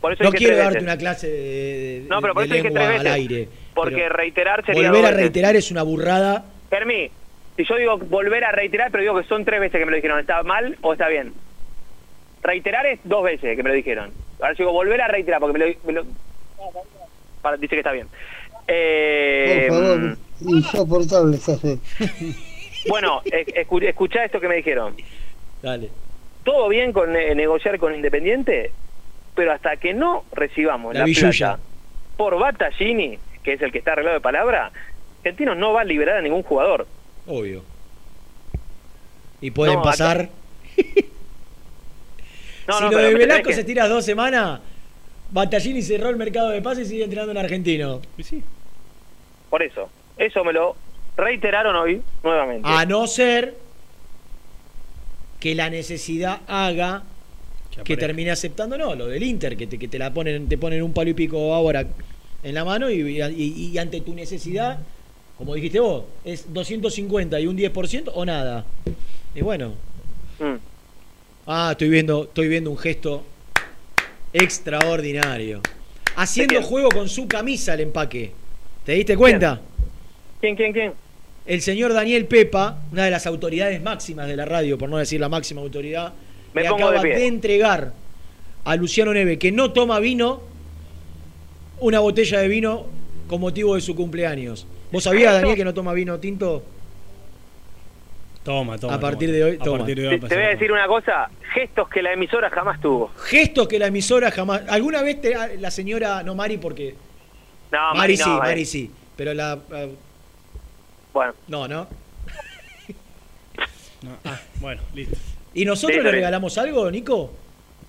Por 0.00 0.12
eso 0.14 0.24
no 0.24 0.30
quiero 0.32 0.56
darte 0.56 0.74
veces. 0.74 0.82
una 0.82 0.96
clase 0.96 1.28
de, 1.28 2.04
No, 2.08 2.20
pero 2.22 2.32
por 2.34 2.42
de 2.42 2.46
eso 2.46 2.54
dije 2.54 2.68
lengua 2.70 2.80
tres 2.86 2.98
al 2.98 3.04
veces. 3.04 3.12
aire. 3.12 3.48
Porque 3.74 4.08
reiterar 4.08 4.64
sería 4.64 4.88
volver 4.90 5.04
a 5.04 5.08
veces. 5.08 5.16
reiterar 5.22 5.56
es 5.56 5.70
una 5.70 5.82
burrada. 5.82 6.44
Hermi, 6.70 7.10
si 7.56 7.64
yo 7.64 7.76
digo 7.76 7.98
volver 7.98 8.44
a 8.44 8.52
reiterar, 8.52 8.90
pero 8.90 9.02
digo 9.02 9.20
que 9.20 9.26
son 9.28 9.44
tres 9.44 9.60
veces 9.60 9.78
que 9.78 9.84
me 9.84 9.90
lo 9.90 9.96
dijeron, 9.96 10.18
¿está 10.20 10.42
mal 10.42 10.76
o 10.80 10.92
está 10.94 11.08
bien? 11.08 11.32
Reiterar 12.42 12.86
es 12.86 13.00
dos 13.04 13.22
veces 13.24 13.54
que 13.56 13.62
me 13.62 13.68
lo 13.68 13.74
dijeron. 13.74 14.10
Ahora 14.40 14.54
digo 14.54 14.72
volver 14.72 15.00
a 15.02 15.08
reiterar 15.08 15.40
porque 15.40 15.58
me 15.58 15.66
lo... 15.66 15.74
me 15.84 15.92
lo- 15.92 16.06
para- 17.42 17.56
dice 17.58 17.74
que 17.74 17.80
está 17.80 17.92
bien. 17.92 18.06
Eh, 18.68 19.66
Por 19.68 19.78
favor, 19.78 20.16
insoportable. 20.40 21.38
Bueno, 22.88 23.20
escu- 23.24 23.82
escuchá 23.86 24.24
esto 24.24 24.40
que 24.40 24.48
me 24.48 24.56
dijeron. 24.56 24.94
Dale. 25.62 25.90
Todo 26.44 26.68
bien 26.68 26.92
con 26.92 27.14
eh, 27.14 27.34
negociar 27.34 27.78
con 27.78 27.94
Independiente, 27.94 28.72
pero 29.34 29.52
hasta 29.52 29.76
que 29.76 29.94
no 29.94 30.24
recibamos 30.32 30.94
La 30.94 31.06
la, 31.06 31.12
plata 31.14 31.58
por 32.16 32.38
Battaglini, 32.38 33.18
que 33.42 33.54
es 33.54 33.62
el 33.62 33.72
que 33.72 33.78
está 33.78 33.92
arreglado 33.92 34.16
de 34.16 34.20
palabra, 34.20 34.70
Argentinos 35.18 35.56
no 35.56 35.72
va 35.72 35.82
a 35.82 35.84
liberar 35.84 36.16
a 36.18 36.22
ningún 36.22 36.42
jugador. 36.42 36.86
Obvio. 37.26 37.62
Y 39.40 39.50
pueden 39.50 39.74
No, 39.74 39.80
acá- 39.80 39.90
pasar. 39.90 40.28
No, 42.68 42.76
si 42.78 42.84
no, 42.84 42.90
lo 42.92 42.98
de 42.98 43.14
Velasco 43.14 43.52
se 43.52 43.64
tira 43.64 43.88
dos 43.88 44.04
semanas, 44.04 44.60
Battaglini 45.32 45.82
cerró 45.82 46.08
el 46.08 46.16
mercado 46.16 46.50
de 46.50 46.62
pases 46.62 46.86
y 46.86 46.90
sigue 46.90 47.04
entrenando 47.04 47.32
en 47.32 47.38
argentino. 47.38 48.00
Por 49.48 49.62
eso, 49.62 49.90
eso 50.16 50.44
me 50.44 50.52
lo 50.52 50.76
reiteraron 51.16 51.74
hoy 51.74 52.00
nuevamente. 52.22 52.68
A 52.68 52.84
no 52.84 53.08
ser 53.08 53.56
que 55.40 55.54
la 55.56 55.68
necesidad 55.68 56.42
haga 56.46 57.02
que 57.84 57.96
termine 57.96 58.30
aceptando, 58.30 58.76
no, 58.78 58.94
lo 58.94 59.06
del 59.06 59.22
Inter, 59.22 59.56
que 59.56 59.66
te, 59.66 59.78
que 59.78 59.88
te 59.88 59.98
la 59.98 60.12
ponen, 60.12 60.48
te 60.48 60.56
ponen 60.58 60.82
un 60.82 60.92
palo 60.92 61.10
y 61.10 61.14
pico 61.14 61.52
ahora 61.54 61.86
en 62.42 62.54
la 62.54 62.64
mano 62.64 62.90
y, 62.90 63.00
y- 63.20 63.70
y 63.72 63.78
ante 63.78 64.00
tu 64.00 64.14
necesidad, 64.14 64.78
como 65.36 65.54
dijiste 65.54 65.80
vos, 65.80 66.04
es 66.24 66.52
250 66.52 67.38
y 67.40 67.46
un 67.46 67.56
10% 67.56 68.10
o 68.14 68.24
nada. 68.24 68.64
Y 69.34 69.40
bueno. 69.42 69.74
Mm. 70.38 70.56
Ah, 71.46 71.70
estoy 71.72 71.88
viendo, 71.88 72.24
estoy 72.24 72.48
viendo 72.48 72.70
un 72.70 72.78
gesto 72.78 73.24
extraordinario. 74.32 75.60
Haciendo 76.16 76.62
juego 76.62 76.88
con 76.90 77.08
su 77.08 77.26
camisa 77.26 77.74
el 77.74 77.80
empaque. 77.80 78.32
¿Te 78.84 78.92
diste 78.92 79.16
cuenta? 79.16 79.60
¿Quién, 80.40 80.56
quién, 80.56 80.72
quién? 80.72 80.92
El 81.46 81.60
señor 81.62 81.92
Daniel 81.92 82.26
Pepa, 82.26 82.82
una 82.92 83.04
de 83.04 83.10
las 83.10 83.26
autoridades 83.26 83.82
máximas 83.82 84.28
de 84.28 84.36
la 84.36 84.44
radio, 84.44 84.78
por 84.78 84.88
no 84.88 84.98
decir 84.98 85.20
la 85.20 85.28
máxima 85.28 85.60
autoridad, 85.60 86.12
Me 86.54 86.62
le 86.62 86.68
pongo 86.68 86.88
acaba 86.88 87.02
de 87.02 87.26
entregar 87.26 87.92
a 88.64 88.76
Luciano 88.76 89.12
Neve, 89.12 89.38
que 89.38 89.52
no 89.52 89.72
toma 89.72 89.98
vino, 90.00 90.42
una 91.80 92.00
botella 92.00 92.40
de 92.40 92.48
vino 92.48 92.86
con 93.28 93.40
motivo 93.40 93.74
de 93.74 93.80
su 93.80 93.94
cumpleaños. 93.94 94.66
¿Vos 94.92 95.04
sabías, 95.04 95.32
Daniel, 95.34 95.56
que 95.56 95.64
no 95.64 95.72
toma 95.72 95.92
vino 95.92 96.18
tinto? 96.18 96.62
Toma, 98.42 98.78
toma. 98.78 98.94
A 98.94 99.00
partir 99.00 99.28
toma. 99.28 99.36
de 99.38 99.44
hoy, 99.44 99.58
A 99.60 99.64
toma. 99.64 99.78
partir 99.78 100.00
de 100.00 100.08
hoy 100.08 100.20
Te, 100.20 100.34
voy 100.34 100.44
a 100.44 100.48
decir 100.48 100.72
una 100.72 100.86
cosa, 100.86 101.30
gestos 101.54 101.88
que 101.88 102.02
la 102.02 102.12
emisora 102.12 102.50
jamás 102.50 102.80
tuvo. 102.80 103.10
Gestos 103.16 103.68
que 103.68 103.78
la 103.78 103.86
emisora 103.86 104.30
jamás. 104.30 104.62
¿Alguna 104.68 105.02
vez 105.02 105.20
te, 105.20 105.58
la 105.58 105.70
señora, 105.70 106.22
no 106.22 106.34
Mari, 106.34 106.56
porque. 106.58 106.94
No, 107.70 107.78
Mari, 107.94 107.98
Mari 107.98 108.16
no, 108.16 108.24
sí, 108.24 108.30
eh. 108.30 108.38
Mari 108.38 108.64
sí. 108.64 108.90
Pero 109.16 109.34
la. 109.34 109.58
la- 109.68 109.88
Bueno. 111.12 111.34
No, 111.48 111.68
no. 111.68 111.86
No, 114.02 114.16
ah, 114.24 114.40
bueno, 114.60 114.80
listo. 114.94 115.16
¿Y 115.54 115.64
nosotros 115.64 115.98
Sí, 115.98 116.04
le 116.04 116.10
regalamos 116.10 116.56
algo, 116.58 116.90
Nico? 116.90 117.32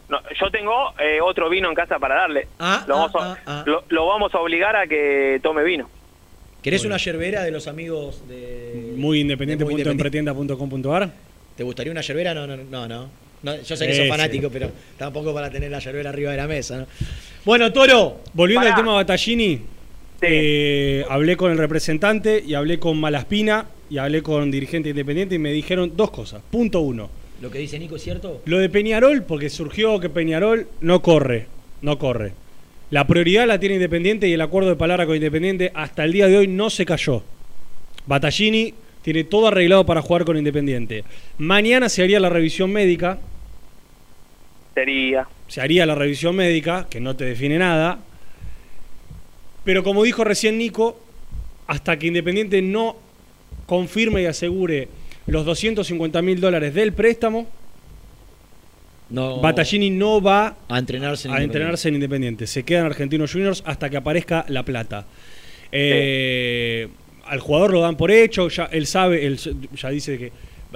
No, 0.09 0.19
yo 0.39 0.51
tengo 0.51 0.93
eh, 0.99 1.19
otro 1.21 1.49
vino 1.49 1.69
en 1.69 1.75
casa 1.75 1.97
para 1.97 2.15
darle. 2.15 2.47
Ah, 2.59 2.83
lo, 2.87 2.95
ah, 2.95 2.99
vamos 2.99 3.15
a, 3.15 3.31
ah, 3.31 3.37
ah. 3.45 3.63
Lo, 3.65 3.83
lo 3.89 4.07
vamos 4.07 4.33
a 4.35 4.39
obligar 4.39 4.75
a 4.75 4.87
que 4.87 5.39
tome 5.41 5.63
vino. 5.63 5.89
¿Querés 6.61 6.85
una 6.85 6.97
yerbera 6.97 7.43
de 7.43 7.51
los 7.51 7.67
amigos 7.67 8.27
de. 8.27 8.71
Muy 8.75 8.91
de 8.93 8.97
Muy 8.97 9.19
independiente.empretienda.com.ar. 9.21 11.11
¿Te 11.55 11.63
gustaría 11.63 11.91
una 11.91 12.01
yerbera? 12.01 12.33
No, 12.33 12.45
no, 12.45 12.57
no. 12.57 12.87
no. 12.87 13.09
No, 13.43 13.59
yo 13.59 13.75
sé 13.75 13.87
que 13.87 13.95
sos 13.95 14.07
fanático, 14.07 14.51
pero 14.51 14.69
tampoco 14.97 15.33
para 15.33 15.49
tener 15.49 15.71
la 15.71 15.79
yerbera 15.79 16.11
arriba 16.11 16.29
de 16.29 16.37
la 16.37 16.47
mesa. 16.47 16.77
¿no? 16.77 16.85
Bueno, 17.43 17.73
Toro. 17.73 18.19
Volviendo 18.33 18.65
Pará. 18.65 18.75
al 18.75 18.81
tema 18.81 18.93
Battaglini, 18.93 19.61
eh, 20.21 21.03
hablé 21.09 21.35
con 21.35 21.51
el 21.51 21.57
representante 21.57 22.43
y 22.45 22.53
hablé 22.53 22.77
con 22.77 22.99
Malaspina 22.99 23.65
y 23.89 23.97
hablé 23.97 24.21
con 24.21 24.51
dirigente 24.51 24.89
independiente 24.89 25.35
y 25.35 25.39
me 25.39 25.51
dijeron 25.51 25.93
dos 25.95 26.11
cosas. 26.11 26.43
Punto 26.51 26.81
uno. 26.81 27.09
Lo 27.41 27.49
que 27.49 27.57
dice 27.57 27.79
Nico 27.79 27.95
es 27.95 28.03
cierto. 28.03 28.41
Lo 28.45 28.59
de 28.59 28.69
Peñarol, 28.69 29.23
porque 29.23 29.49
surgió 29.49 29.99
que 29.99 30.09
Peñarol 30.09 30.67
no 30.79 31.01
corre, 31.01 31.47
no 31.81 31.97
corre. 31.97 32.33
La 32.91 33.07
prioridad 33.07 33.47
la 33.47 33.59
tiene 33.59 33.75
Independiente 33.75 34.27
y 34.27 34.33
el 34.33 34.41
acuerdo 34.41 34.69
de 34.69 34.75
palabra 34.75 35.05
con 35.05 35.15
Independiente 35.15 35.71
hasta 35.73 36.03
el 36.03 36.11
día 36.11 36.27
de 36.27 36.37
hoy 36.37 36.47
no 36.47 36.69
se 36.69 36.85
cayó. 36.85 37.23
Battaglini 38.05 38.73
tiene 39.01 39.23
todo 39.23 39.47
arreglado 39.47 39.85
para 39.85 40.01
jugar 40.01 40.23
con 40.23 40.37
Independiente. 40.37 41.03
Mañana 41.39 41.89
se 41.89 42.03
haría 42.03 42.19
la 42.19 42.29
revisión 42.29 42.71
médica, 42.71 43.17
Sería. 44.75 45.27
se 45.47 45.61
haría 45.61 45.85
la 45.85 45.95
revisión 45.95 46.35
médica, 46.35 46.87
que 46.89 46.99
no 46.99 47.15
te 47.15 47.25
define 47.25 47.57
nada. 47.57 47.99
Pero 49.63 49.83
como 49.83 50.03
dijo 50.03 50.23
recién 50.23 50.57
Nico, 50.57 50.99
hasta 51.65 51.97
que 51.97 52.07
Independiente 52.07 52.61
no 52.61 52.97
confirme 53.65 54.21
y 54.21 54.25
asegure 54.25 54.89
los 55.31 55.45
250 55.45 56.21
mil 56.21 56.39
dólares 56.41 56.73
del 56.73 56.93
préstamo, 56.93 57.47
No. 59.09 59.41
Battaglini 59.41 59.89
no 59.89 60.21
va 60.21 60.55
A 60.69 60.79
entrenarse 60.79 61.27
en 61.27 61.33
a 61.33 61.35
Independiente. 61.37 61.43
entrenarse 61.57 61.87
en 61.89 61.95
Independiente. 61.95 62.47
Se 62.47 62.63
queda 62.63 62.79
en 62.79 62.85
Argentinos 62.85 63.31
Juniors 63.33 63.61
hasta 63.65 63.89
que 63.89 63.97
aparezca 63.97 64.45
la 64.47 64.63
plata. 64.63 65.05
Eh, 65.71 66.87
Al 67.25 67.39
jugador 67.39 67.71
lo 67.73 67.81
dan 67.81 67.95
por 67.97 68.09
hecho, 68.11 68.47
ya 68.49 68.65
él 68.71 68.85
sabe, 68.87 69.25
él 69.25 69.37
ya 69.37 69.89
dice 69.89 70.17
que 70.17 70.31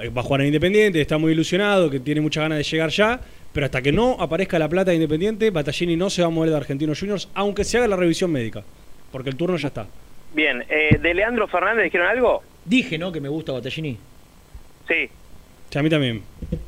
va 0.09 0.21
a 0.21 0.23
jugar 0.23 0.41
en 0.41 0.47
Independiente, 0.47 1.01
está 1.01 1.17
muy 1.17 1.31
ilusionado, 1.33 1.89
que 1.89 1.99
tiene 1.99 2.21
muchas 2.21 2.43
ganas 2.43 2.57
de 2.59 2.63
llegar 2.63 2.89
ya, 2.91 3.19
pero 3.51 3.65
hasta 3.65 3.81
que 3.81 3.91
no 3.91 4.15
aparezca 4.19 4.57
la 4.59 4.69
plata 4.69 4.91
de 4.91 4.95
Independiente, 4.95 5.49
Battaglini 5.49 5.95
no 5.97 6.09
se 6.09 6.21
va 6.21 6.27
a 6.27 6.31
mover 6.31 6.49
de 6.51 6.57
Argentinos 6.57 6.99
Juniors, 6.99 7.27
aunque 7.33 7.63
se 7.65 7.77
haga 7.77 7.87
la 7.87 7.95
revisión 7.97 8.31
médica, 8.31 8.63
porque 9.11 9.29
el 9.29 9.35
turno 9.35 9.57
ya 9.57 9.67
está. 9.69 9.87
Bien, 10.33 10.63
eh, 10.69 10.97
¿de 11.01 11.13
Leandro 11.13 11.47
Fernández 11.47 11.85
dijeron 11.85 12.07
algo? 12.07 12.41
Dije, 12.63 12.97
¿no? 12.97 13.11
Que 13.11 13.19
me 13.21 13.27
gusta 13.29 13.51
Battaglini. 13.53 13.97
Sí. 14.87 15.09
Sí, 15.69 15.79
a 15.79 15.83
mí 15.83 15.89
también. 15.89 16.21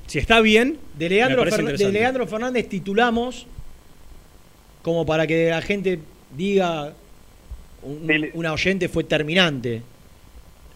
Si 0.08 0.18
está 0.20 0.42
bien, 0.42 0.78
De 0.98 1.10
Leandro, 1.10 1.44
me 1.46 1.52
Fernan- 1.52 1.78
de. 1.78 1.92
Leandro 1.92 2.28
Fernández 2.28 2.68
titulamos 2.70 3.46
como 4.82 5.06
para 5.06 5.28
que 5.28 5.50
la 5.50 5.62
gente 5.62 6.00
diga 6.36 6.94
un- 7.84 8.30
una 8.34 8.54
oyente 8.54 8.90
fue 8.90 9.04
terminante. 9.04 9.82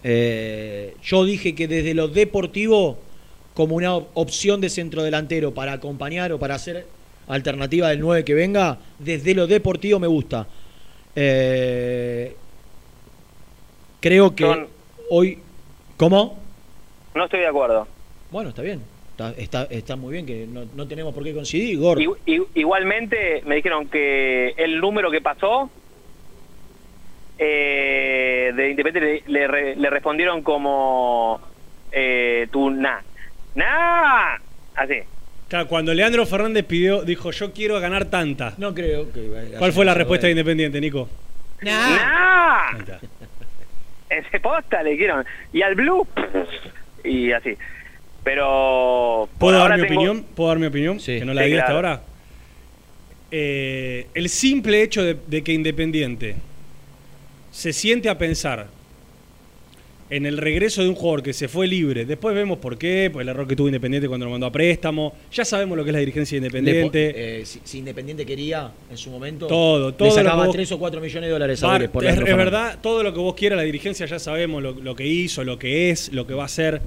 Eh, 0.03 0.95
yo 1.03 1.25
dije 1.25 1.53
que 1.55 1.67
desde 1.67 1.93
lo 1.93 2.07
deportivo 2.07 2.99
como 3.53 3.75
una 3.75 3.95
op- 3.95 4.09
opción 4.15 4.61
de 4.61 4.69
centro 4.69 5.03
delantero 5.03 5.53
para 5.53 5.73
acompañar 5.73 6.31
o 6.31 6.39
para 6.39 6.55
hacer 6.55 6.85
alternativa 7.27 7.89
del 7.89 7.99
9 7.99 8.23
que 8.25 8.33
venga, 8.33 8.79
desde 8.99 9.33
lo 9.35 9.45
deportivo 9.47 9.99
me 9.99 10.07
gusta. 10.07 10.47
Eh, 11.15 12.35
creo 13.99 14.35
que 14.35 14.43
Son- 14.43 14.67
hoy... 15.09 15.39
¿Cómo? 15.97 16.39
No 17.15 17.25
estoy 17.25 17.41
de 17.41 17.47
acuerdo. 17.47 17.87
Bueno, 18.31 18.49
está 18.49 18.61
bien. 18.61 18.81
Está, 19.11 19.31
está, 19.37 19.63
está 19.69 19.95
muy 19.95 20.13
bien 20.13 20.25
que 20.25 20.47
no, 20.47 20.63
no 20.75 20.87
tenemos 20.87 21.13
por 21.13 21.23
qué 21.23 21.33
coincidir, 21.33 21.77
Gordo. 21.77 22.01
Igu- 22.25 22.47
igualmente 22.55 23.43
me 23.45 23.55
dijeron 23.55 23.87
que 23.89 24.49
el 24.57 24.79
número 24.79 25.11
que 25.11 25.21
pasó 25.21 25.69
eh, 27.37 28.51
de 28.55 28.69
Independiente 28.71 29.23
le, 29.27 29.39
le 29.39 29.47
re- 29.47 29.75
le 29.75 29.89
respondieron 29.89 30.41
como 30.43 31.41
eh, 31.91 32.47
tu 32.51 32.69
na. 32.69 33.03
¡Na! 33.55 34.39
Así. 34.75 34.95
Claro, 35.49 35.67
cuando 35.67 35.93
Leandro 35.93 36.25
Fernández 36.25 36.65
pidió, 36.65 37.03
dijo, 37.03 37.31
yo 37.31 37.51
quiero 37.51 37.79
ganar 37.81 38.05
tanta. 38.05 38.53
No 38.57 38.73
creo 38.73 39.11
que... 39.11 39.55
¿Cuál 39.59 39.73
fue 39.73 39.83
la 39.83 39.93
respuesta 39.93 40.27
de 40.27 40.31
Independiente, 40.31 40.79
Nico? 40.79 41.09
¡Na! 41.61 42.77
Ese 44.09 44.39
posta 44.41 44.81
le 44.83 44.91
dijeron. 44.91 45.25
Y 45.51 45.61
al 45.61 45.75
Blue. 45.75 46.07
Y 47.03 47.31
así. 47.31 47.51
Pero. 48.23 49.27
¿Puedo 49.39 49.57
dar 49.57 49.75
mi 49.79 49.87
tengo- 49.87 49.93
opinión? 50.01 50.25
¿Puedo 50.35 50.49
dar 50.49 50.59
mi 50.59 50.67
opinión? 50.67 50.97
Que 50.99 51.25
no 51.25 51.33
la 51.33 51.43
Sí, 51.43 51.49
di 51.49 51.57
hasta 51.57 51.71
ahora. 51.73 52.01
Eh, 53.31 54.07
el 54.13 54.27
simple 54.29 54.83
hecho 54.83 55.03
de, 55.03 55.15
de 55.27 55.41
que 55.43 55.53
Independiente 55.53 56.35
se 57.51 57.71
siente 57.73 58.09
a 58.09 58.17
pensar 58.17 58.67
en 60.11 60.25
el 60.27 60.37
regreso 60.37 60.83
de 60.83 60.89
un 60.89 60.95
jugador 60.95 61.23
que 61.23 61.31
se 61.33 61.47
fue 61.47 61.65
libre. 61.67 62.05
Después 62.05 62.35
vemos 62.35 62.59
por 62.59 62.77
qué, 62.77 63.09
por 63.11 63.21
el 63.23 63.29
error 63.29 63.47
que 63.47 63.55
tuvo 63.55 63.67
Independiente 63.69 64.07
cuando 64.07 64.25
lo 64.25 64.31
mandó 64.31 64.45
a 64.45 64.51
préstamo. 64.51 65.13
Ya 65.31 65.43
sabemos 65.45 65.77
lo 65.77 65.83
que 65.83 65.89
es 65.89 65.93
la 65.93 65.99
dirigencia 65.99 66.39
de 66.39 66.45
Independiente. 66.45 67.13
eh, 67.41 67.45
si, 67.45 67.61
si 67.63 67.77
Independiente 67.79 68.25
quería 68.25 68.71
en 68.91 68.97
su 68.97 69.09
momento, 69.09 69.47
Todo, 69.47 69.93
todo 69.93 70.09
le 70.09 70.13
sacaba 70.13 70.43
que 70.43 70.47
vos- 70.47 70.55
3 70.55 70.71
o 70.73 70.77
4 70.79 71.01
millones 71.01 71.27
de 71.27 71.31
dólares 71.31 71.63
a 71.63 71.79
por 71.91 72.05
es, 72.05 72.17
es 72.17 72.23
verdad, 72.37 72.77
todo 72.81 73.01
lo 73.03 73.13
que 73.13 73.19
vos 73.21 73.33
quieras, 73.35 73.55
la 73.57 73.63
dirigencia 73.63 74.05
ya 74.05 74.19
sabemos 74.19 74.61
lo, 74.61 74.73
lo 74.73 74.95
que 74.95 75.07
hizo, 75.07 75.43
lo 75.45 75.57
que 75.57 75.89
es, 75.91 76.11
lo 76.11 76.27
que 76.27 76.33
va 76.33 76.43
a 76.43 76.47
hacer. 76.47 76.81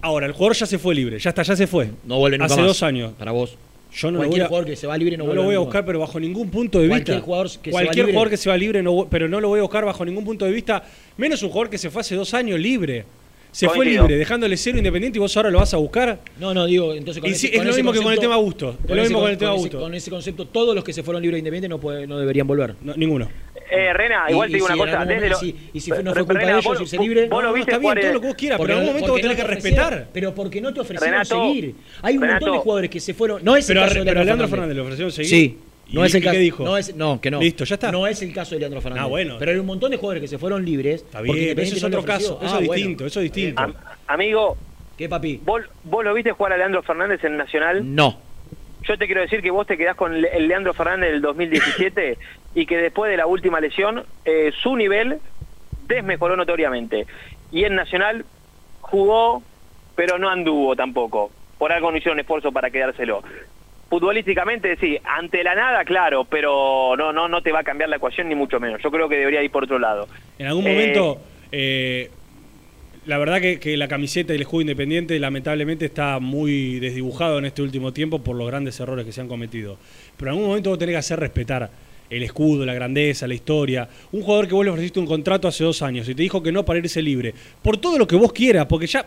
Ahora, 0.00 0.26
el 0.26 0.32
jugador 0.32 0.54
ya 0.56 0.66
se 0.66 0.78
fue 0.78 0.94
libre, 0.94 1.18
ya 1.18 1.30
está, 1.30 1.42
ya 1.42 1.56
se 1.56 1.66
fue. 1.66 1.90
No 2.04 2.18
vuelve 2.18 2.38
nunca 2.38 2.46
Hace 2.52 2.60
más. 2.60 2.66
dos 2.68 2.82
años. 2.84 3.12
Para 3.18 3.32
vos. 3.32 3.56
Yo 3.96 4.10
no 4.10 4.12
lo 4.12 4.18
voy 4.18 4.26
Cualquier 4.28 4.44
a, 4.44 4.48
jugador 4.48 4.66
que 4.68 4.76
se 4.76 4.86
va 4.86 4.98
libre 4.98 5.16
no 5.16 5.24
no 5.26 5.32
lo 5.34 5.42
voy 5.44 5.54
a 5.54 5.58
buscar, 5.58 5.84
pero 5.86 5.98
bajo 6.00 6.20
ningún 6.20 6.50
punto 6.50 6.78
de 6.80 6.88
Cualquier 6.88 7.16
vista. 7.16 7.24
jugador 7.24 7.46
que 7.48 7.52
se 7.52 7.60
va 7.70 7.70
Cualquier 7.72 7.96
libre- 7.96 8.12
jugador 8.12 8.30
que 8.30 8.36
se 8.36 8.50
va 8.50 8.56
libre, 8.56 8.82
no 8.82 9.06
pero 9.10 9.28
no 9.28 9.40
lo 9.40 9.48
voy 9.48 9.58
a 9.58 9.62
buscar 9.62 9.84
bajo 9.86 10.04
ningún 10.04 10.24
punto 10.24 10.44
de 10.44 10.52
vista. 10.52 10.82
Menos 11.16 11.42
un 11.42 11.48
jugador 11.48 11.70
que 11.70 11.78
se 11.78 11.88
fue 11.90 12.00
hace 12.02 12.14
dos 12.14 12.34
años 12.34 12.60
libre. 12.60 13.04
Se 13.52 13.70
fue 13.70 13.86
libre, 13.86 14.16
dejándole 14.18 14.54
cero 14.58 14.76
independiente 14.76 15.16
y 15.18 15.20
vos 15.20 15.34
ahora 15.34 15.48
lo 15.50 15.58
vas 15.60 15.72
a 15.72 15.78
buscar. 15.78 16.18
No, 16.38 16.52
no, 16.52 16.66
digo, 16.66 16.92
entonces 16.92 17.22
con 17.22 17.30
Y 17.30 17.32
ese- 17.32 17.46
es 17.46 17.56
con 17.56 17.66
lo 17.66 17.74
mismo 17.74 17.90
que 17.92 17.98
con 18.00 18.12
el 18.12 18.18
concepto- 18.18 18.20
tema 18.20 18.34
Augusto. 18.34 18.78
Es 18.84 18.90
lo 18.96 19.02
mismo 19.02 19.20
con 19.20 19.30
el 19.30 19.34
con 19.36 19.38
tema 19.38 19.50
ese- 19.52 19.56
Augusto. 19.56 19.80
Con 19.80 19.94
ese 19.94 20.10
concepto, 20.10 20.46
todos 20.46 20.74
los 20.74 20.84
que 20.84 20.92
se 20.92 21.02
fueron 21.02 21.22
libres 21.22 21.36
de 21.36 21.38
Independiente 21.38 21.68
no, 21.70 21.80
puede- 21.80 22.06
no 22.06 22.18
deberían 22.18 22.46
volver. 22.46 22.74
ninguno. 22.96 23.30
Eh, 23.70 23.92
Rena, 23.92 24.24
igual 24.28 24.48
Y- 24.48 24.52
te 24.52 24.56
digo 24.58 24.66
y 24.68 24.72
una 24.72 24.74
si 24.74 24.90
cosa. 24.90 25.04
Desde 25.04 25.28
lo, 25.28 25.36
momento- 25.38 25.58
y- 25.72 25.80
si 25.80 25.90
no 25.90 26.12
fue 26.12 26.24
culpa 26.24 26.32
Rena, 26.34 26.46
de 26.46 26.52
ellos 26.52 26.64
vos- 26.64 26.80
irse 26.82 26.98
libre. 26.98 27.26
Vos 27.28 27.42
No, 27.42 27.52
viste 27.52 27.70
está 27.72 27.78
bien, 27.80 28.00
todo 28.00 28.12
lo 28.12 28.20
que 28.20 28.26
vos 28.28 28.36
quieras, 28.36 28.58
pero 28.60 28.72
en 28.72 28.78
algún 28.78 28.92
momento 28.92 29.12
vos 29.12 29.20
tenés 29.20 29.36
que 29.36 29.44
respetar. 29.44 30.08
Pero 30.12 30.34
porque 30.34 30.60
no 30.60 30.72
te 30.72 30.80
ofrecieron 30.80 31.12
Renato, 31.12 31.46
seguir. 31.48 31.74
Hay 32.02 32.16
un 32.16 32.26
montón 32.28 32.52
de 32.52 32.58
jugadores 32.58 32.90
que 32.90 33.00
se 33.00 33.14
fueron. 33.14 33.44
No 33.44 33.56
es 33.56 33.66
Pero 33.66 33.80
el 33.80 33.84
a- 33.84 33.88
caso 33.88 34.04
de 34.04 34.24
Leandro 34.24 34.48
Fernández 34.48 34.74
le 34.76 34.82
ofrecieron 34.82 35.10
seguir. 35.12 35.30
Sí. 35.30 35.58
No 35.92 36.02
¿Y 36.02 36.06
es 36.08 36.14
el 36.16 36.20
qué 36.20 36.26
caso. 36.26 36.38
dijo? 36.40 36.64
No, 36.64 36.76
es, 36.76 36.96
no, 36.96 37.20
que 37.20 37.30
no. 37.30 37.40
Listo, 37.40 37.64
ya 37.64 37.74
está. 37.76 37.92
No 37.92 38.08
es 38.08 38.20
el 38.20 38.32
caso 38.32 38.54
de 38.56 38.58
Leandro 38.60 38.80
Fernández. 38.80 39.04
Ah, 39.04 39.08
bueno. 39.08 39.36
Pero 39.38 39.52
hay 39.52 39.56
un 39.58 39.66
montón 39.66 39.92
de 39.92 39.96
jugadores 39.96 40.20
que 40.20 40.26
se 40.28 40.36
fueron 40.38 40.64
libres. 40.64 41.02
Está 41.02 41.20
bien, 41.20 41.36
pero 41.54 41.62
eso 41.62 41.76
es 41.76 41.84
otro 41.84 42.04
caso. 42.04 42.40
Eso 42.42 42.58
es 42.58 42.70
distinto, 42.70 43.06
eso 43.06 43.20
es 43.20 43.24
distinto. 43.32 43.62
Am- 43.62 43.74
amigo, 44.08 44.56
¿Qué, 44.98 45.08
papi? 45.08 45.40
¿vos, 45.44 45.62
¿vos 45.84 46.04
lo 46.04 46.12
viste 46.14 46.32
jugar 46.32 46.52
a 46.54 46.56
Leandro 46.56 46.82
Fernández 46.82 47.22
en 47.22 47.36
Nacional? 47.36 47.94
No. 47.94 48.18
Yo 48.88 48.96
te 48.98 49.06
quiero 49.06 49.20
decir 49.20 49.42
que 49.42 49.50
vos 49.50 49.66
te 49.66 49.76
quedás 49.76 49.94
con 49.96 50.12
el 50.14 50.48
Leandro 50.48 50.72
Fernández 50.74 51.10
del 51.12 51.20
2017 51.22 52.18
y 52.56 52.64
que 52.66 52.78
después 52.78 53.10
de 53.10 53.18
la 53.18 53.26
última 53.26 53.60
lesión 53.60 54.02
eh, 54.24 54.50
su 54.62 54.74
nivel 54.76 55.18
desmejoró 55.86 56.36
notoriamente. 56.36 57.06
Y 57.52 57.64
en 57.64 57.76
Nacional 57.76 58.24
jugó, 58.80 59.42
pero 59.94 60.18
no 60.18 60.30
anduvo 60.30 60.74
tampoco. 60.74 61.30
Por 61.58 61.70
algo 61.70 61.90
no 61.92 61.98
hicieron 61.98 62.18
esfuerzo 62.18 62.50
para 62.52 62.70
quedárselo. 62.70 63.22
Futbolísticamente, 63.90 64.76
sí, 64.78 64.98
ante 65.04 65.44
la 65.44 65.54
nada, 65.54 65.84
claro, 65.84 66.24
pero 66.24 66.94
no, 66.96 67.12
no, 67.12 67.28
no 67.28 67.42
te 67.42 67.52
va 67.52 67.60
a 67.60 67.62
cambiar 67.62 67.88
la 67.90 67.96
ecuación 67.96 68.28
ni 68.28 68.34
mucho 68.34 68.58
menos. 68.58 68.82
Yo 68.82 68.90
creo 68.90 69.08
que 69.08 69.16
debería 69.16 69.42
ir 69.42 69.50
por 69.50 69.64
otro 69.64 69.78
lado. 69.78 70.08
En 70.38 70.46
algún 70.48 70.66
Eh, 70.66 70.72
momento, 70.72 71.18
eh, 71.52 72.10
la 73.04 73.18
verdad 73.18 73.40
que, 73.40 73.60
que 73.60 73.76
la 73.76 73.86
camiseta 73.86 74.32
y 74.32 74.36
el 74.36 74.42
escudo 74.42 74.62
independiente 74.62 75.16
lamentablemente 75.20 75.84
está 75.84 76.18
muy 76.20 76.80
desdibujado 76.80 77.38
en 77.38 77.44
este 77.44 77.62
último 77.62 77.92
tiempo 77.92 78.24
por 78.24 78.34
los 78.34 78.46
grandes 78.48 78.80
errores 78.80 79.04
que 79.04 79.12
se 79.12 79.20
han 79.20 79.28
cometido. 79.28 79.76
Pero 80.16 80.30
en 80.30 80.34
algún 80.36 80.48
momento 80.48 80.70
vos 80.70 80.78
tenés 80.78 80.94
que 80.94 80.98
hacer 80.98 81.20
respetar 81.20 81.70
el 82.10 82.22
escudo, 82.22 82.64
la 82.64 82.74
grandeza, 82.74 83.26
la 83.26 83.34
historia. 83.34 83.88
Un 84.12 84.22
jugador 84.22 84.46
que 84.48 84.54
vos 84.54 84.64
le 84.64 84.70
ofreciste 84.70 84.98
un 85.00 85.06
contrato 85.06 85.48
hace 85.48 85.64
dos 85.64 85.82
años 85.82 86.08
y 86.08 86.14
te 86.14 86.22
dijo 86.22 86.42
que 86.42 86.52
no 86.52 86.64
para 86.64 86.78
irse 86.78 87.00
libre. 87.02 87.34
Por 87.62 87.76
todo 87.78 87.98
lo 87.98 88.06
que 88.06 88.16
vos 88.16 88.32
quieras, 88.32 88.66
porque 88.66 88.86
ya 88.86 89.06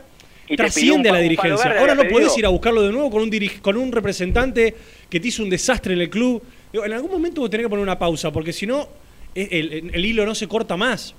trasciende 0.56 1.10
a 1.10 1.14
la 1.14 1.20
dirigencia. 1.20 1.80
Ahora 1.80 1.96
no 1.96 2.04
podés 2.08 2.38
ir 2.38 2.46
a 2.46 2.50
buscarlo 2.50 2.82
de 2.82 2.92
nuevo 2.92 3.10
con 3.12 3.22
un, 3.22 3.32
con 3.62 3.78
un 3.78 3.92
representante 3.92 4.76
que 5.10 5.20
te 5.20 5.28
hizo 5.28 5.44
un 5.44 5.50
desastre 5.50 5.94
en 5.94 6.02
el 6.02 6.10
club. 6.10 6.42
En 6.74 6.94
algún 6.94 7.12
momento 7.12 7.42
vos 7.42 7.50
tenés 7.50 7.66
que 7.66 7.70
poner 7.70 7.84
una 7.84 7.98
pausa, 8.00 8.32
porque 8.32 8.52
si 8.54 8.66
no, 8.68 8.88
eh, 9.36 9.48
el, 9.52 9.74
el- 9.74 9.96
el 9.96 10.06
hilo 10.06 10.26
no 10.26 10.36
se 10.36 10.48
corta 10.48 10.76
más. 10.78 11.14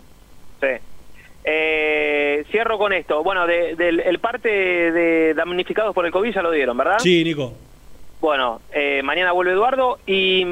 Sí. 0.61 0.67
Eh, 1.45 2.45
cierro 2.51 2.77
con 2.79 2.93
esto. 2.93 3.23
Bueno, 3.23 3.47
de- 3.47 3.75
del 3.75 4.01
el 4.01 4.19
parte 4.19 4.49
de 4.49 5.35
damnificados 5.35 5.95
por 5.95 6.05
el 6.07 6.13
COVID 6.13 6.33
ya 6.35 6.43
lo 6.43 6.51
dieron, 6.51 6.77
¿verdad? 6.77 6.99
Sí, 6.99 7.25
Nico. 7.25 7.55
Bueno, 8.21 8.61
eh, 8.75 9.01
mañana 9.03 9.33
vuelve 9.33 9.53
Eduardo 9.53 9.99
y 10.07 10.45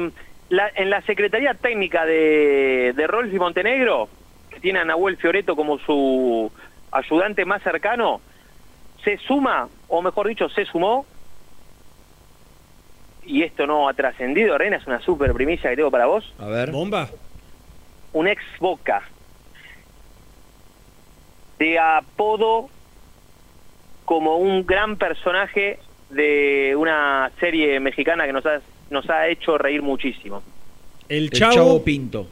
la- 0.49 0.71
en 0.75 0.89
la 0.89 1.01
Secretaría 1.03 1.53
Técnica 1.53 2.05
de, 2.05 2.93
de 2.95 3.07
Rolfi 3.07 3.37
Montenegro, 3.37 4.09
que 4.49 4.59
tiene 4.59 4.79
a 4.79 4.85
Nahuel 4.85 5.17
Fioreto 5.17 5.55
como 5.55 5.77
su 5.79 6.51
ayudante 6.91 7.45
más 7.45 7.61
cercano, 7.63 8.21
se 9.03 9.17
suma, 9.17 9.69
o 9.87 10.01
mejor 10.01 10.27
dicho, 10.27 10.49
se 10.49 10.65
sumó, 10.65 11.05
y 13.23 13.43
esto 13.43 13.67
no 13.67 13.87
ha 13.87 13.93
trascendido, 13.93 14.57
Reina, 14.57 14.77
es 14.77 14.87
una 14.87 14.99
super 15.01 15.33
primicia 15.33 15.69
que 15.69 15.75
tengo 15.75 15.91
para 15.91 16.07
vos, 16.07 16.33
A 16.39 16.47
ver. 16.47 16.71
¿Bomba? 16.71 17.07
un 18.11 18.27
ex 18.27 18.41
Boca, 18.59 19.03
de 21.59 21.77
apodo 21.77 22.69
como 24.05 24.37
un 24.37 24.65
gran 24.65 24.95
personaje 24.97 25.77
de 26.09 26.73
una 26.75 27.31
serie 27.39 27.79
mexicana 27.79 28.25
que 28.25 28.33
nos 28.33 28.45
ha, 28.47 28.61
nos 28.89 29.09
ha 29.09 29.27
hecho 29.27 29.57
reír 29.57 29.81
muchísimo. 29.81 30.41
El 31.07 31.25
El 31.25 31.29
Chavo, 31.31 31.53
Chavo 31.53 31.83
Pinto. 31.83 32.27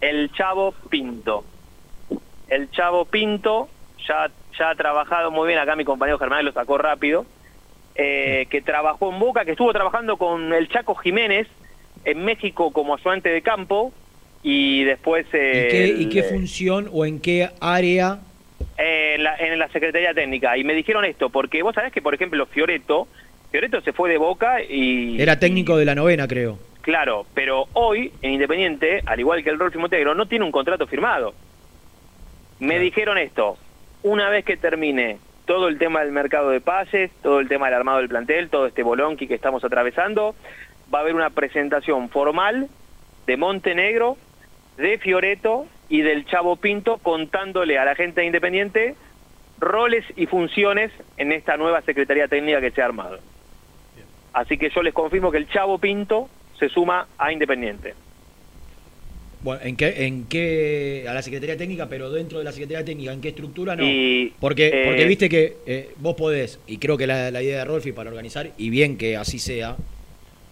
El 0.00 0.30
Chavo 0.32 0.72
Pinto. 0.90 1.44
El 2.48 2.70
Chavo 2.70 3.04
Pinto 3.04 3.68
ya, 4.06 4.30
ya 4.58 4.70
ha 4.70 4.74
trabajado 4.74 5.30
muy 5.30 5.48
bien, 5.48 5.58
acá 5.58 5.76
mi 5.76 5.84
compañero 5.84 6.18
Germán 6.18 6.44
lo 6.44 6.52
sacó 6.52 6.76
rápido, 6.78 7.24
eh, 7.94 8.46
que 8.50 8.60
trabajó 8.62 9.12
en 9.12 9.18
Boca, 9.18 9.44
que 9.44 9.52
estuvo 9.52 9.72
trabajando 9.72 10.16
con 10.16 10.52
el 10.52 10.68
Chaco 10.68 10.94
Jiménez 10.94 11.46
en 12.04 12.24
México 12.24 12.72
como 12.72 12.94
ayudante 12.96 13.28
de 13.28 13.42
campo 13.42 13.92
y 14.42 14.82
después... 14.84 15.24
¿Y 15.32 15.36
eh, 15.36 15.68
qué, 15.70 15.84
el- 15.84 16.02
¿Y 16.02 16.08
qué 16.08 16.22
función 16.24 16.88
o 16.92 17.04
en 17.06 17.20
qué 17.20 17.50
área? 17.60 18.18
eh, 18.78 19.14
en, 19.16 19.22
la, 19.24 19.36
en 19.36 19.58
la 19.58 19.68
Secretaría 19.68 20.12
Técnica. 20.14 20.56
Y 20.56 20.64
me 20.64 20.74
dijeron 20.74 21.04
esto, 21.04 21.30
porque 21.30 21.62
vos 21.62 21.74
sabés 21.74 21.92
que, 21.92 22.02
por 22.02 22.14
ejemplo, 22.14 22.44
Fioreto, 22.46 23.06
Fioreto 23.52 23.82
se 23.82 23.92
fue 23.92 24.08
de 24.08 24.16
Boca 24.16 24.62
y... 24.62 25.20
Era 25.20 25.38
técnico 25.38 25.76
de 25.76 25.84
la 25.84 25.94
novena, 25.94 26.26
creo. 26.26 26.58
Claro, 26.80 27.26
pero 27.34 27.66
hoy 27.74 28.10
en 28.22 28.32
Independiente, 28.32 29.02
al 29.04 29.20
igual 29.20 29.44
que 29.44 29.50
el 29.50 29.58
Rolfi 29.58 29.76
Montenegro, 29.76 30.14
no 30.14 30.26
tiene 30.26 30.46
un 30.46 30.50
contrato 30.50 30.86
firmado. 30.86 31.34
Me 32.60 32.78
dijeron 32.78 33.18
esto, 33.18 33.58
una 34.02 34.30
vez 34.30 34.46
que 34.46 34.56
termine 34.56 35.18
todo 35.44 35.68
el 35.68 35.78
tema 35.78 36.00
del 36.00 36.12
mercado 36.12 36.48
de 36.48 36.62
pases, 36.62 37.10
todo 37.22 37.40
el 37.40 37.48
tema 37.48 37.66
del 37.66 37.74
armado 37.74 37.98
del 37.98 38.08
plantel, 38.08 38.48
todo 38.48 38.66
este 38.66 38.82
bolonqui 38.82 39.28
que 39.28 39.34
estamos 39.34 39.62
atravesando, 39.64 40.34
va 40.92 41.00
a 41.00 41.02
haber 41.02 41.14
una 41.14 41.28
presentación 41.28 42.08
formal 42.08 42.68
de 43.26 43.36
Montenegro, 43.36 44.16
de 44.78 44.96
Fioreto 44.96 45.66
y 45.90 46.00
del 46.00 46.24
Chavo 46.24 46.56
Pinto 46.56 46.96
contándole 46.98 47.78
a 47.78 47.84
la 47.84 47.94
gente 47.96 48.22
de 48.22 48.28
Independiente 48.28 48.94
roles 49.58 50.06
y 50.16 50.24
funciones 50.24 50.90
en 51.18 51.32
esta 51.32 51.58
nueva 51.58 51.82
Secretaría 51.82 52.28
Técnica 52.28 52.62
que 52.62 52.70
se 52.70 52.80
ha 52.80 52.86
armado. 52.86 53.18
Así 54.32 54.56
que 54.56 54.70
yo 54.70 54.82
les 54.82 54.94
confirmo 54.94 55.30
que 55.30 55.38
el 55.38 55.48
Chavo 55.48 55.78
Pinto 55.78 56.28
se 56.58 56.68
suma 56.68 57.06
a 57.18 57.32
Independiente. 57.32 57.94
Bueno, 59.42 59.60
¿en 59.64 59.76
qué, 59.76 60.06
en 60.06 60.24
qué, 60.26 61.04
a 61.08 61.12
la 61.14 61.20
Secretaría 61.20 61.56
Técnica, 61.56 61.88
pero 61.88 62.10
dentro 62.10 62.38
de 62.38 62.44
la 62.44 62.52
Secretaría 62.52 62.84
Técnica, 62.84 63.12
¿en 63.12 63.20
qué 63.20 63.30
estructura 63.30 63.74
no? 63.74 63.82
Y, 63.84 64.32
porque, 64.38 64.68
eh, 64.68 64.82
porque 64.86 65.04
viste 65.04 65.28
que 65.28 65.56
eh, 65.66 65.90
vos 65.96 66.14
podés, 66.14 66.60
y 66.68 66.78
creo 66.78 66.96
que 66.96 67.08
la, 67.08 67.30
la 67.32 67.42
idea 67.42 67.58
de 67.58 67.64
Rolfi 67.64 67.90
para 67.90 68.08
organizar, 68.10 68.50
y 68.56 68.70
bien 68.70 68.96
que 68.96 69.16
así 69.16 69.40
sea, 69.40 69.76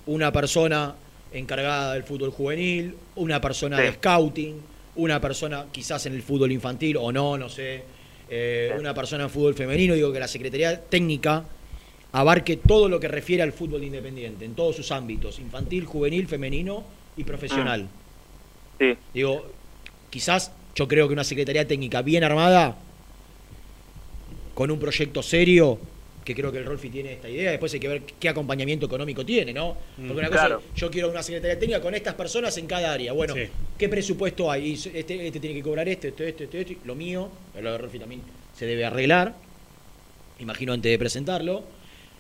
una 0.06 0.32
persona 0.32 0.96
encargada 1.32 1.94
del 1.94 2.02
fútbol 2.02 2.30
juvenil, 2.30 2.96
una 3.14 3.40
persona 3.40 3.76
Sí. 3.76 3.82
de 3.84 3.92
scouting, 3.92 4.56
una 4.96 5.20
persona 5.20 5.66
quizás 5.70 6.04
en 6.06 6.14
el 6.14 6.22
fútbol 6.22 6.50
infantil 6.50 6.96
o 6.96 7.12
no, 7.12 7.38
no 7.38 7.48
sé, 7.48 7.84
eh, 8.28 8.74
una 8.76 8.92
persona 8.92 9.22
en 9.24 9.30
fútbol 9.30 9.54
femenino, 9.54 9.94
digo 9.94 10.12
que 10.12 10.18
la 10.18 10.26
Secretaría 10.26 10.80
Técnica 10.80 11.44
abarque 12.12 12.56
todo 12.56 12.88
lo 12.88 12.98
que 13.00 13.08
refiere 13.08 13.42
al 13.42 13.52
fútbol 13.52 13.84
independiente, 13.84 14.44
en 14.44 14.54
todos 14.54 14.76
sus 14.76 14.90
ámbitos, 14.92 15.38
infantil, 15.38 15.84
juvenil, 15.84 16.26
femenino 16.26 16.84
y 17.16 17.24
profesional. 17.24 17.86
Sí. 18.78 18.94
Digo, 19.14 19.44
quizás 20.10 20.52
yo 20.74 20.88
creo 20.88 21.06
que 21.06 21.12
una 21.14 21.24
Secretaría 21.24 21.66
Técnica 21.66 22.02
bien 22.02 22.24
armada, 22.24 22.76
con 24.54 24.70
un 24.70 24.78
proyecto 24.78 25.22
serio, 25.22 25.78
que 26.24 26.34
creo 26.34 26.52
que 26.52 26.58
el 26.58 26.64
Rolfi 26.66 26.90
tiene 26.90 27.12
esta 27.14 27.28
idea, 27.28 27.50
después 27.50 27.72
hay 27.72 27.80
que 27.80 27.88
ver 27.88 28.02
qué 28.18 28.28
acompañamiento 28.28 28.86
económico 28.86 29.24
tiene, 29.24 29.52
¿no? 29.52 29.76
Porque 29.96 30.12
una 30.12 30.28
cosa, 30.28 30.46
Claro. 30.46 30.62
yo 30.76 30.90
quiero 30.90 31.10
una 31.10 31.22
Secretaría 31.22 31.58
Técnica 31.58 31.80
con 31.80 31.94
estas 31.94 32.14
personas 32.14 32.56
en 32.58 32.66
cada 32.66 32.92
área. 32.92 33.12
Bueno, 33.12 33.34
Sí. 33.34 33.42
¿qué 33.78 33.88
presupuesto 33.88 34.50
hay? 34.50 34.72
Este, 34.74 35.26
este 35.26 35.40
tiene 35.40 35.56
que 35.56 35.62
cobrar 35.62 35.88
este, 35.88 36.08
este, 36.08 36.28
este, 36.28 36.44
este, 36.44 36.60
este, 36.60 36.76
lo 36.84 36.94
mío, 36.94 37.28
pero 37.52 37.64
lo 37.64 37.72
de 37.72 37.78
Rolfi 37.78 37.98
también 37.98 38.20
se 38.54 38.66
debe 38.66 38.84
arreglar, 38.84 39.34
imagino 40.40 40.72
antes 40.72 40.90
de 40.90 40.98
presentarlo. 40.98 41.64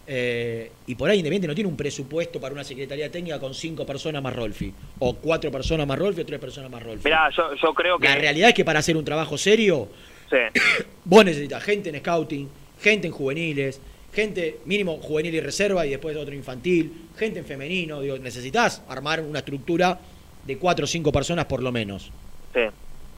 Eh, 0.06 0.72
y 0.86 0.94
por 0.96 1.08
ahí 1.08 1.18
Independiente 1.18 1.46
no 1.46 1.54
tiene 1.54 1.68
un 1.68 1.76
presupuesto 1.76 2.40
para 2.40 2.52
una 2.52 2.64
Secretaría 2.64 3.10
Técnica 3.10 3.38
con 3.38 3.54
cinco 3.54 3.86
personas 3.86 4.22
más 4.22 4.34
Rolfi, 4.34 4.72
o 4.98 5.14
cuatro 5.14 5.50
personas 5.52 5.86
más 5.86 5.98
Rolfi, 5.98 6.22
o 6.22 6.26
tres 6.26 6.40
personas 6.40 6.70
más 6.70 6.82
Rolfi. 6.82 7.04
Mirá, 7.04 7.30
yo, 7.30 7.54
yo 7.54 7.72
creo 7.74 7.98
que... 7.98 8.08
La 8.08 8.16
realidad 8.16 8.48
es 8.48 8.54
que 8.54 8.64
para 8.64 8.80
hacer 8.80 8.96
un 8.96 9.04
trabajo 9.04 9.38
serio, 9.38 9.88
Sí. 10.30 10.36
vos 11.04 11.24
necesitas 11.24 11.62
gente 11.62 11.90
en 11.90 11.98
scouting, 11.98 12.48
gente 12.80 13.08
en 13.08 13.12
juveniles, 13.12 13.80
gente 14.12 14.60
mínimo 14.64 14.96
juvenil 14.98 15.34
y 15.34 15.40
reserva 15.40 15.86
y 15.86 15.90
después 15.90 16.16
otro 16.16 16.34
infantil, 16.34 17.08
gente 17.16 17.40
en 17.40 17.44
femenino. 17.44 18.00
Digo, 18.00 18.18
necesitas 18.18 18.82
armar 18.88 19.20
una 19.20 19.40
estructura 19.40 19.98
de 20.46 20.56
cuatro 20.56 20.84
o 20.84 20.88
cinco 20.88 21.12
personas 21.12 21.44
por 21.46 21.62
lo 21.62 21.72
menos. 21.72 22.10
Sí. 22.54 22.60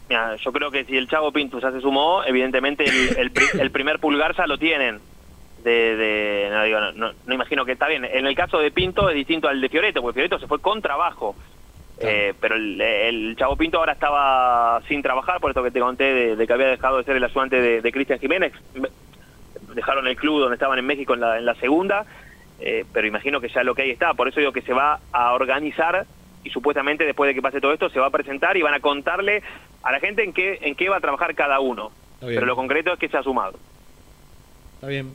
Mira, 0.09 0.36
yo 0.36 0.52
creo 0.52 0.70
que 0.70 0.84
si 0.84 0.96
el 0.96 1.09
Chavo 1.09 1.32
Pinto 1.32 1.60
ya 1.60 1.70
se 1.70 1.80
sumó, 1.80 2.24
evidentemente 2.24 2.84
el, 2.84 3.16
el 3.18 3.32
el 3.60 3.70
primer 3.70 3.98
pulgar 3.98 4.36
ya 4.36 4.46
lo 4.46 4.59
tienen. 4.59 4.98
De, 5.62 5.97
de- 5.97 6.48
no, 6.51 6.64
digo, 6.64 6.80
no, 6.80 6.93
no- 6.93 7.12
no 7.26 7.34
imagino 7.34 7.64
que 7.64 7.72
está 7.72 7.86
bien. 7.89 8.05
En 8.05 8.26
el 8.26 8.34
caso 8.34 8.59
de 8.59 8.70
Pinto 8.70 9.09
es 9.09 9.14
distinto 9.14 9.48
al 9.48 9.60
de 9.60 9.68
Fioreto, 9.68 10.02
porque 10.02 10.14
Fioreto 10.16 10.39
se 10.39 10.47
fue 10.47 10.60
con 10.60 10.82
trabajo. 10.82 11.36
Eh, 12.01 12.34
pero 12.40 12.56
el, 12.56 12.80
el 12.80 13.36
Chavo 13.36 13.55
Pinto 13.56 13.78
ahora 13.78 13.93
estaba 13.93 14.80
sin 14.89 15.02
trabajar, 15.02 15.39
por 15.40 15.51
esto 15.51 15.62
que 15.62 15.70
te 15.70 15.78
conté 15.78 16.05
de, 16.12 16.36
de 16.36 16.47
que 16.47 16.52
había 16.52 16.66
dejado 16.66 16.98
de 16.98 17.05
ser 17.05 17.16
el 17.16 17.22
ayudante 17.24 17.60
de, 17.60 17.80
de 17.80 17.93
Cristian 17.93 18.18
Jiménez. 18.18 18.52
Dejaron 19.74 20.06
el 20.09 20.16
club 20.16 20.40
donde 20.40 20.55
estaban 20.55 20.78
en 20.78 20.84
México 20.86 21.14
en 21.14 21.20
la, 21.20 21.39
en 21.39 21.44
la 21.47 21.55
segunda, 21.55 22.05
eh, 22.59 22.84
pero 22.93 23.06
imagino 23.06 23.40
que 23.40 23.48
ya 23.48 23.62
lo 23.62 23.74
que 23.74 23.82
hay 23.82 23.90
está. 23.90 24.14
Por 24.14 24.26
eso 24.28 24.40
digo 24.40 24.52
que 24.52 24.62
se 24.62 24.72
va 24.72 24.98
a 25.12 25.32
organizar 25.34 26.05
y 26.44 26.51
supuestamente 26.51 27.05
después 27.06 27.28
de 27.28 27.34
que 27.34 27.43
pase 27.43 27.60
todo 27.60 27.72
esto 27.72 27.89
se 27.89 28.01
va 28.01 28.06
a 28.09 28.10
presentar 28.10 28.56
y 28.56 28.62
van 28.62 28.74
a 28.74 28.80
contarle 28.80 29.43
a 29.84 29.93
la 29.93 30.01
gente 30.01 30.24
en 30.24 30.32
qué, 30.32 30.59
en 30.62 30.74
qué 30.74 30.89
va 30.89 30.97
a 30.97 31.01
trabajar 31.01 31.34
cada 31.36 31.60
uno. 31.60 31.93
Pero 32.34 32.47
lo 32.47 32.56
concreto 32.56 32.93
es 32.93 32.98
que 32.98 33.09
se 33.09 33.16
ha 33.16 33.22
sumado. 33.22 33.59
Está 34.74 34.89
bien. 34.89 35.14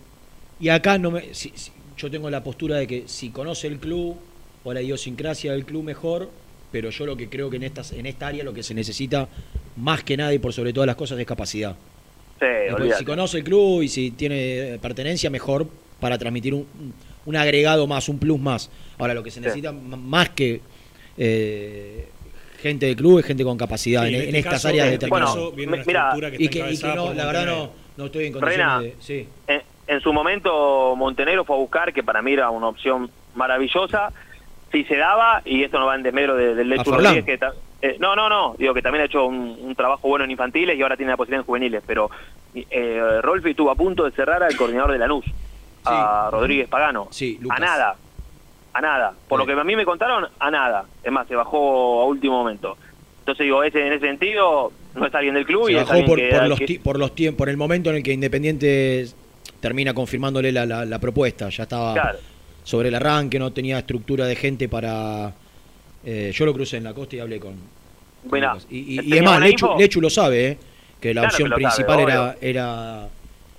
Y 0.60 0.70
acá 0.70 0.98
no 0.98 1.12
me, 1.12 1.34
si- 1.34 1.52
si- 1.56 1.72
yo 1.98 2.10
tengo 2.12 2.30
la 2.30 2.44
postura 2.44 2.78
de 2.78 2.88
que 2.88 3.04
si 3.08 3.30
conoce 3.30 3.68
el 3.68 3.78
club 3.80 4.16
o 4.64 4.74
la 4.74 4.82
idiosincrasia 4.82 5.52
del 5.52 5.66
club 5.66 5.84
mejor, 5.84 6.30
pero 6.72 6.90
yo 6.90 7.06
lo 7.06 7.16
que 7.16 7.30
creo 7.30 7.50
que 7.50 7.58
en 7.58 7.64
estas 7.64 7.92
en 7.94 8.06
esta 8.06 8.28
área 8.28 8.44
lo 8.44 8.54
que 8.54 8.64
se 8.64 8.74
necesita 8.74 9.28
más 9.78 10.04
que 10.04 10.18
nada 10.18 10.34
y 10.34 10.40
por 10.40 10.54
sobre 10.54 10.74
todas 10.74 10.88
las 10.88 10.96
cosas 10.96 11.18
es 11.20 11.26
capacidad. 11.26 11.76
Sí, 12.40 12.46
Después, 12.68 12.98
si 12.98 13.06
conoce 13.06 13.38
el 13.38 13.44
club 13.44 13.82
y 13.84 13.88
si 13.88 14.12
tiene 14.12 14.74
eh, 14.76 14.80
pertenencia 14.80 15.30
mejor 15.30 15.68
para 16.00 16.18
transmitir 16.18 16.54
un, 16.54 16.68
un- 17.26 17.36
agregado 17.36 17.88
más, 17.88 18.10
un 18.10 18.20
plus 18.20 18.40
más. 18.40 18.70
Ahora 19.00 19.14
lo 19.14 19.24
que 19.24 19.32
se 19.32 19.42
necesita 19.42 19.72
más 19.72 20.30
que 20.30 20.62
eh, 21.18 22.08
gente 22.62 22.86
del 22.86 22.96
club 22.96 23.20
es 23.20 23.26
gente 23.26 23.44
con 23.44 23.58
capacidad 23.58 24.04
Sí, 24.04 24.10
en, 24.10 24.16
en 24.16 24.22
en 24.22 24.28
este 24.28 24.38
estas 24.40 24.54
caso, 24.54 24.68
áreas 24.70 24.88
de 24.88 24.94
este 24.96 25.06
una 25.08 25.14
mira, 25.88 26.28
y 26.30 26.32
que, 26.38 26.44
y 26.44 26.48
que 26.50 26.60
encabezada 26.60 26.96
no, 26.96 27.14
la 27.14 27.26
verdad 27.26 27.46
no, 27.46 27.72
no 27.98 28.06
estoy 28.06 28.26
en 28.28 28.34
Reina, 28.42 28.76
condiciones 28.76 29.08
de... 29.08 29.24
Sí. 29.24 29.28
En, 29.48 29.62
en 29.88 30.01
su 30.01 30.11
momento 30.14 30.95
Montenegro 30.95 31.45
fue 31.45 31.55
a 31.55 31.59
buscar, 31.59 31.93
que 31.93 32.03
para 32.03 32.22
mí 32.22 32.34
era 32.34 32.49
una 32.49 32.68
opción 32.68 33.09
maravillosa, 33.35 34.11
si 34.72 34.84
se 34.84 34.97
daba, 34.97 35.41
y 35.45 35.64
esto 35.64 35.80
no 35.80 35.85
va 35.85 35.95
en 35.95 36.03
desmedro 36.03 36.35
de- 36.35 36.55
del 36.55 36.69
Lechu 36.69 36.84
Forlán. 36.91 37.15
Rodríguez, 37.15 37.39
que 37.39 37.88
eh, 37.88 37.95
no, 37.99 38.15
no, 38.15 38.27
no, 38.27 38.55
digo 38.57 38.73
que 38.73 38.81
también 38.81 39.03
ha 39.03 39.05
hecho 39.05 39.26
un, 39.26 39.57
un 39.61 39.76
trabajo 39.76 40.07
bueno 40.07 40.26
en 40.26 40.31
infantiles 40.31 40.77
y 40.77 40.81
ahora 40.81 40.97
tiene 40.97 41.11
la 41.11 41.18
posibilidad 41.18 41.41
en 41.41 41.45
juveniles, 41.45 41.84
pero 41.85 42.09
eh, 42.55 43.19
Rolfi 43.22 43.51
estuvo 43.51 43.69
a 43.72 43.76
punto 43.76 44.03
de 44.03 44.11
cerrar 44.11 44.41
al 44.43 44.55
coordinador 44.57 44.91
de 44.91 44.97
Lanús, 44.97 45.26
a 45.85 46.30
Rodríguez 46.31 46.68
Pagano, 46.68 47.07
Sí, 47.11 47.39
a 47.49 47.59
nada, 47.59 47.95
a 48.73 48.81
nada, 48.81 49.14
por 49.30 49.39
lo 49.39 49.45
que 49.45 49.53
a 49.53 49.64
mí 49.64 49.76
me 49.76 49.85
contaron, 49.85 50.27
a 50.39 50.51
nada, 50.51 50.85
es 51.03 51.11
más, 51.11 51.27
se 51.27 51.35
bajó 51.35 52.01
a 52.01 52.05
último 52.05 52.39
momento. 52.39 52.77
Entonces 53.19 53.43
digo, 53.45 53.61
ese, 53.64 53.85
en 53.85 53.93
ese 53.93 54.07
sentido, 54.07 54.72
no 54.95 55.05
es 55.05 55.14
alguien 55.14 55.35
del 55.35 55.45
club 55.45 55.65
Se 55.68 55.72
y 55.73 55.76
es 55.76 55.81
bajó 55.81 55.91
alguien 55.93 56.07
por, 56.07 56.18
que, 56.19 56.30
por 56.30 56.47
los 56.47 56.59
que- 56.59 56.80
por 56.84 56.99
los 56.99 57.15
tiempos, 57.15 57.38
por 57.38 57.49
el 57.49 57.57
momento 57.57 57.89
en 57.91 57.97
el 57.97 58.03
que 58.03 58.14
Independiente 58.14 59.07
termina 59.60 59.94
confirmándole 59.94 60.52
la, 60.52 60.66
la- 60.66 60.86
la 60.86 61.00
propuesta. 61.00 61.50
Ya 61.50 61.64
estaba 61.64 61.94
Claro. 61.94 62.18
sobre 62.64 62.90
el 62.90 62.96
arranque, 62.96 63.40
no 63.40 63.52
tenía 63.52 63.80
estructura 63.80 64.26
de 64.26 64.36
gente 64.36 64.68
para. 64.70 65.34
eh, 66.06 66.32
yo 66.34 66.46
lo 66.46 66.54
crucé 66.54 66.78
en 66.78 66.84
la 66.86 66.94
costa 66.94 67.16
y 67.16 67.20
hablé 67.20 67.40
con. 67.40 67.56
con 68.30 68.32
Mirá, 68.40 68.58
y, 68.70 68.78
y, 68.78 68.82
y 68.94 68.98
¿tenía 68.98 69.16
es 69.16 69.22
más, 69.24 69.32
buena 69.34 69.46
Lechu? 69.48 69.70
Lechu 69.78 70.02
lo 70.02 70.10
sabe, 70.10 70.48
¿eh? 70.48 70.58
que 71.02 71.14
la 71.14 71.22
Claro 71.22 71.34
opción 71.34 71.50
que 71.50 71.56
principal 71.56 72.00
sabe, 72.00 72.04
era, 72.12 72.36
era. 72.42 73.08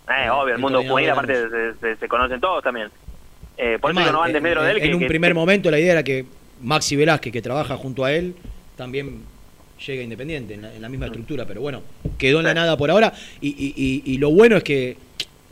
Eh, 0.09 0.31
obvio, 0.31 0.55
el 0.55 0.61
mundo 0.61 0.83
juvenil 0.83 1.11
aparte 1.11 1.35
se, 1.35 1.75
se- 1.81 1.97
se 1.97 2.09
conocen 2.09 2.41
todos 2.41 2.63
también. 2.65 2.89
Eh, 3.57 3.77
por 3.81 3.91
eso 3.91 4.01
Es 4.01 4.07
que 4.07 4.13
no 4.13 4.21
van 4.21 4.33
de 4.33 4.41
medro 4.41 4.61
en, 4.61 4.67
de 4.67 4.73
él. 4.73 4.77
en 4.79 4.83
que- 4.89 4.95
un 4.95 5.01
que- 5.01 5.07
primer 5.09 5.35
momento 5.35 5.71
la 5.71 5.79
idea 5.79 5.93
era 5.93 6.03
que 6.03 6.25
Maxi 6.63 6.97
Velázquez, 6.97 7.33
que 7.33 7.43
trabaja 7.43 7.77
junto 7.77 8.05
a 8.05 8.13
él, 8.13 8.35
también 8.77 9.23
llega 9.87 10.03
Independiente 10.03 10.55
en 10.55 10.63
la, 10.63 10.75
en 10.75 10.81
la 10.83 10.89
misma 10.89 11.07
estructura, 11.07 11.45
pero 11.45 11.61
bueno, 11.61 11.83
quedó 12.17 12.39
en 12.41 12.47
la 12.47 12.55
nada 12.55 12.77
por 12.77 12.91
ahora. 12.91 13.13
Y, 13.41 13.49
y- 13.49 13.75
y- 13.77 14.03
y 14.15 14.19
lo 14.19 14.31
bueno 14.31 14.57
es 14.57 14.65
que 14.65 14.97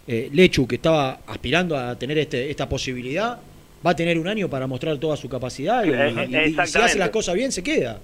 eh, 0.08 0.28
Lechu, 0.32 0.66
que 0.66 0.76
estaba 0.76 1.18
aspirando 1.26 1.76
a 1.76 1.98
tener 1.98 2.18
este, 2.18 2.50
esta 2.50 2.68
posibilidad, 2.68 3.38
va 3.86 3.90
a 3.90 3.96
tener 3.96 4.18
un 4.18 4.28
año 4.28 4.48
para 4.48 4.66
mostrar 4.66 4.96
toda 4.98 5.16
su 5.16 5.28
capacidad 5.28 5.84
y, 5.84 5.88
y- 5.90 6.36
y 6.48 6.52
si 6.66 6.78
hace 6.78 6.98
las 6.98 7.10
cosas 7.10 7.34
bien, 7.34 7.52
se 7.52 7.62
queda. 7.62 7.98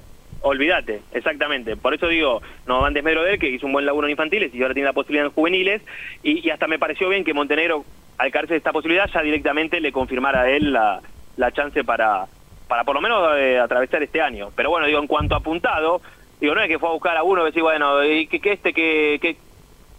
Olvídate, 0.44 1.00
exactamente. 1.12 1.76
Por 1.76 1.94
eso 1.94 2.08
digo, 2.08 2.42
no 2.66 2.80
van 2.80 2.94
desmedro 2.94 3.22
de 3.22 3.34
él, 3.34 3.38
que 3.38 3.48
hizo 3.48 3.66
un 3.66 3.72
buen 3.72 3.86
laburo 3.86 4.06
en 4.08 4.10
infantiles 4.12 4.52
y 4.52 4.60
ahora 4.62 4.74
tiene 4.74 4.88
la 4.88 4.92
posibilidad 4.92 5.26
en 5.26 5.32
juveniles. 5.32 5.82
Y, 6.24 6.44
y 6.46 6.50
hasta 6.50 6.66
me 6.66 6.80
pareció 6.80 7.08
bien 7.08 7.22
que 7.24 7.32
Montenegro, 7.32 7.84
al 8.18 8.32
caerse 8.32 8.54
de 8.54 8.58
esta 8.58 8.72
posibilidad, 8.72 9.08
ya 9.12 9.22
directamente 9.22 9.80
le 9.80 9.92
confirmara 9.92 10.42
a 10.42 10.50
él 10.50 10.72
la, 10.72 11.00
la 11.36 11.52
chance 11.52 11.84
para, 11.84 12.26
para 12.66 12.82
por 12.82 12.96
lo 12.96 13.00
menos 13.00 13.22
eh, 13.36 13.58
atravesar 13.60 14.02
este 14.02 14.20
año. 14.20 14.50
Pero 14.56 14.70
bueno, 14.70 14.86
digo, 14.88 14.98
en 14.98 15.06
cuanto 15.06 15.36
a 15.36 15.38
apuntado, 15.38 16.02
digo, 16.40 16.56
no 16.56 16.60
es 16.60 16.68
que 16.68 16.78
fue 16.80 16.88
a 16.88 16.92
buscar 16.92 17.16
a 17.16 17.22
uno 17.22 17.42
y 17.42 17.46
decir, 17.46 17.62
bueno, 17.62 18.04
¿y 18.04 18.26
qué, 18.26 18.40
qué 18.40 18.52
este, 18.52 18.72
que 18.72 19.18
qué, 19.22 19.36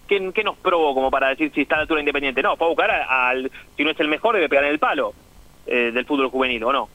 qué- 0.08 0.32
qué 0.34 0.44
nos 0.44 0.58
probó 0.58 0.94
como 0.94 1.10
para 1.12 1.30
decir 1.30 1.52
si 1.54 1.62
está 1.62 1.76
a 1.76 1.78
la 1.80 1.82
altura 1.84 1.98
de 2.00 2.02
independiente? 2.04 2.42
No, 2.42 2.56
fue 2.58 2.68
a 2.68 2.70
buscar 2.70 2.92
al, 2.92 3.52
si 3.78 3.84
no 3.84 3.92
es 3.92 4.00
el 4.00 4.08
mejor, 4.08 4.36
debe 4.36 4.50
pegar 4.50 4.66
en 4.66 4.72
el 4.72 4.80
palo 4.80 5.14
eh, 5.66 5.92
del 5.94 6.06
fútbol 6.06 6.30
juvenil, 6.30 6.64
¿o 6.64 6.74
no? 6.74 6.90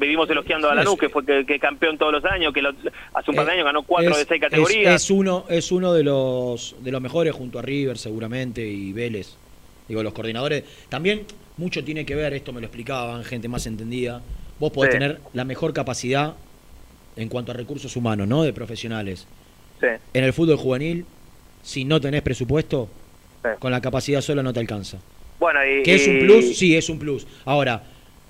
Vivimos 0.00 0.28
elogiando 0.28 0.68
a 0.68 0.74
Lanús, 0.74 0.98
que 0.98 1.08
fue 1.08 1.24
que, 1.24 1.46
que 1.46 1.60
campeón 1.60 1.96
todos 1.96 2.12
los 2.12 2.24
años, 2.24 2.52
que 2.52 2.60
lo- 2.60 2.70
hace 3.14 3.30
un 3.30 3.36
par 3.36 3.44
de 3.46 3.52
Eh, 3.52 3.54
años 3.54 3.64
ganó 3.66 3.84
cuatro 3.84 4.10
Es- 4.10 4.18
de 4.18 4.24
seis 4.24 4.42
es- 4.42 4.50
categorías. 4.50 4.94
Es, 5.04 5.10
uno, 5.12 5.44
es 5.48 5.70
uno 5.70 5.92
de 5.92 6.02
los, 6.02 6.74
de 6.80 6.90
los 6.90 7.00
mejores 7.00 7.32
junto 7.32 7.60
a 7.60 7.62
River 7.62 7.96
seguramente 7.96 8.66
y 8.66 8.92
Vélez. 8.92 9.36
Digo, 9.86 10.02
los 10.02 10.12
coordinadores. 10.12 10.64
También 10.88 11.24
mucho 11.56 11.84
tiene 11.84 12.04
que 12.04 12.16
ver, 12.16 12.34
esto 12.34 12.52
me 12.52 12.60
lo 12.60 12.66
explicaban 12.66 13.22
gente 13.22 13.46
más 13.46 13.64
entendida. 13.68 14.20
Vos 14.58 14.72
podés 14.72 14.90
Sí. 14.92 14.98
tener 14.98 15.20
la 15.34 15.44
mejor 15.44 15.72
capacidad 15.72 16.34
en 17.14 17.28
cuanto 17.28 17.52
a 17.52 17.54
recursos 17.54 17.94
humanos, 17.94 18.26
¿no? 18.26 18.42
De 18.42 18.52
profesionales. 18.52 19.28
Sí. 19.80 19.86
En 20.14 20.24
el 20.24 20.32
fútbol 20.32 20.56
juvenil, 20.56 21.06
si 21.66 21.84
no 21.84 22.00
tenés 22.00 22.22
presupuesto, 22.22 22.88
Sí. 23.42 23.48
con 23.58 23.72
la 23.72 23.80
capacidad 23.80 24.20
sola 24.20 24.42
no 24.42 24.52
te 24.52 24.60
alcanza. 24.60 24.98
Bueno, 25.40 25.60
y, 25.66 25.82
¿Que 25.82 25.96
es 25.96 26.06
un 26.06 26.20
plus? 26.20 26.56
Sí, 26.56 26.76
es 26.76 26.88
un 26.88 26.98
plus. 26.98 27.26
Ahora, 27.44 27.82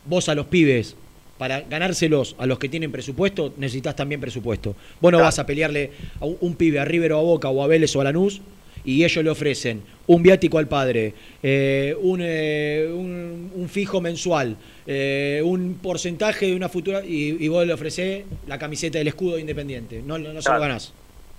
vos 0.07 0.29
a 0.31 0.35
los 0.35 0.47
pibes, 0.47 0.97
para 1.39 1.61
ganárselos 1.61 2.35
a 2.39 2.47
los 2.47 2.59
que 2.59 2.69
tienen 2.71 2.91
presupuesto, 2.91 3.53
necesitas 3.59 3.95
también 3.95 4.21
presupuesto. 4.23 4.75
Vos 5.01 5.13
no 5.13 5.21
vas 5.21 5.39
a 5.39 5.45
pelearle 5.47 5.91
a 6.21 6.25
un, 6.25 6.55
pibe 6.57 6.79
a 6.81 6.85
River 6.87 7.13
o 7.13 7.19
a 7.19 7.23
Boca 7.23 7.49
o 7.51 7.63
a 7.63 7.67
Vélez 7.67 7.95
o 7.95 8.01
a 8.01 8.05
Lanús 8.05 8.41
y 8.87 9.05
ellos 9.05 9.23
le 9.23 9.29
ofrecen 9.31 9.83
un 10.07 10.23
viático 10.23 10.59
al 10.59 10.67
padre, 10.69 11.13
eh, 11.43 11.95
un, 12.01 12.21
eh, 12.23 12.89
un- 12.91 13.51
un 13.55 13.69
fijo 13.69 14.01
mensual, 14.01 14.57
eh, 14.87 15.43
un 15.45 15.75
porcentaje 15.83 16.47
de 16.47 16.55
una 16.57 16.69
futura 16.71 17.05
y, 17.05 17.37
y 17.45 17.49
vos 17.49 17.67
le 17.67 17.73
ofrecés 17.75 18.25
la 18.47 18.59
camiseta 18.59 18.99
del 18.99 19.09
escudo 19.09 19.35
de 19.35 19.41
Independiente. 19.43 20.03
No, 20.05 20.19
no, 20.19 20.33
no 20.33 20.41
se 20.41 20.51
lo 20.51 20.59
ganás. 20.61 20.93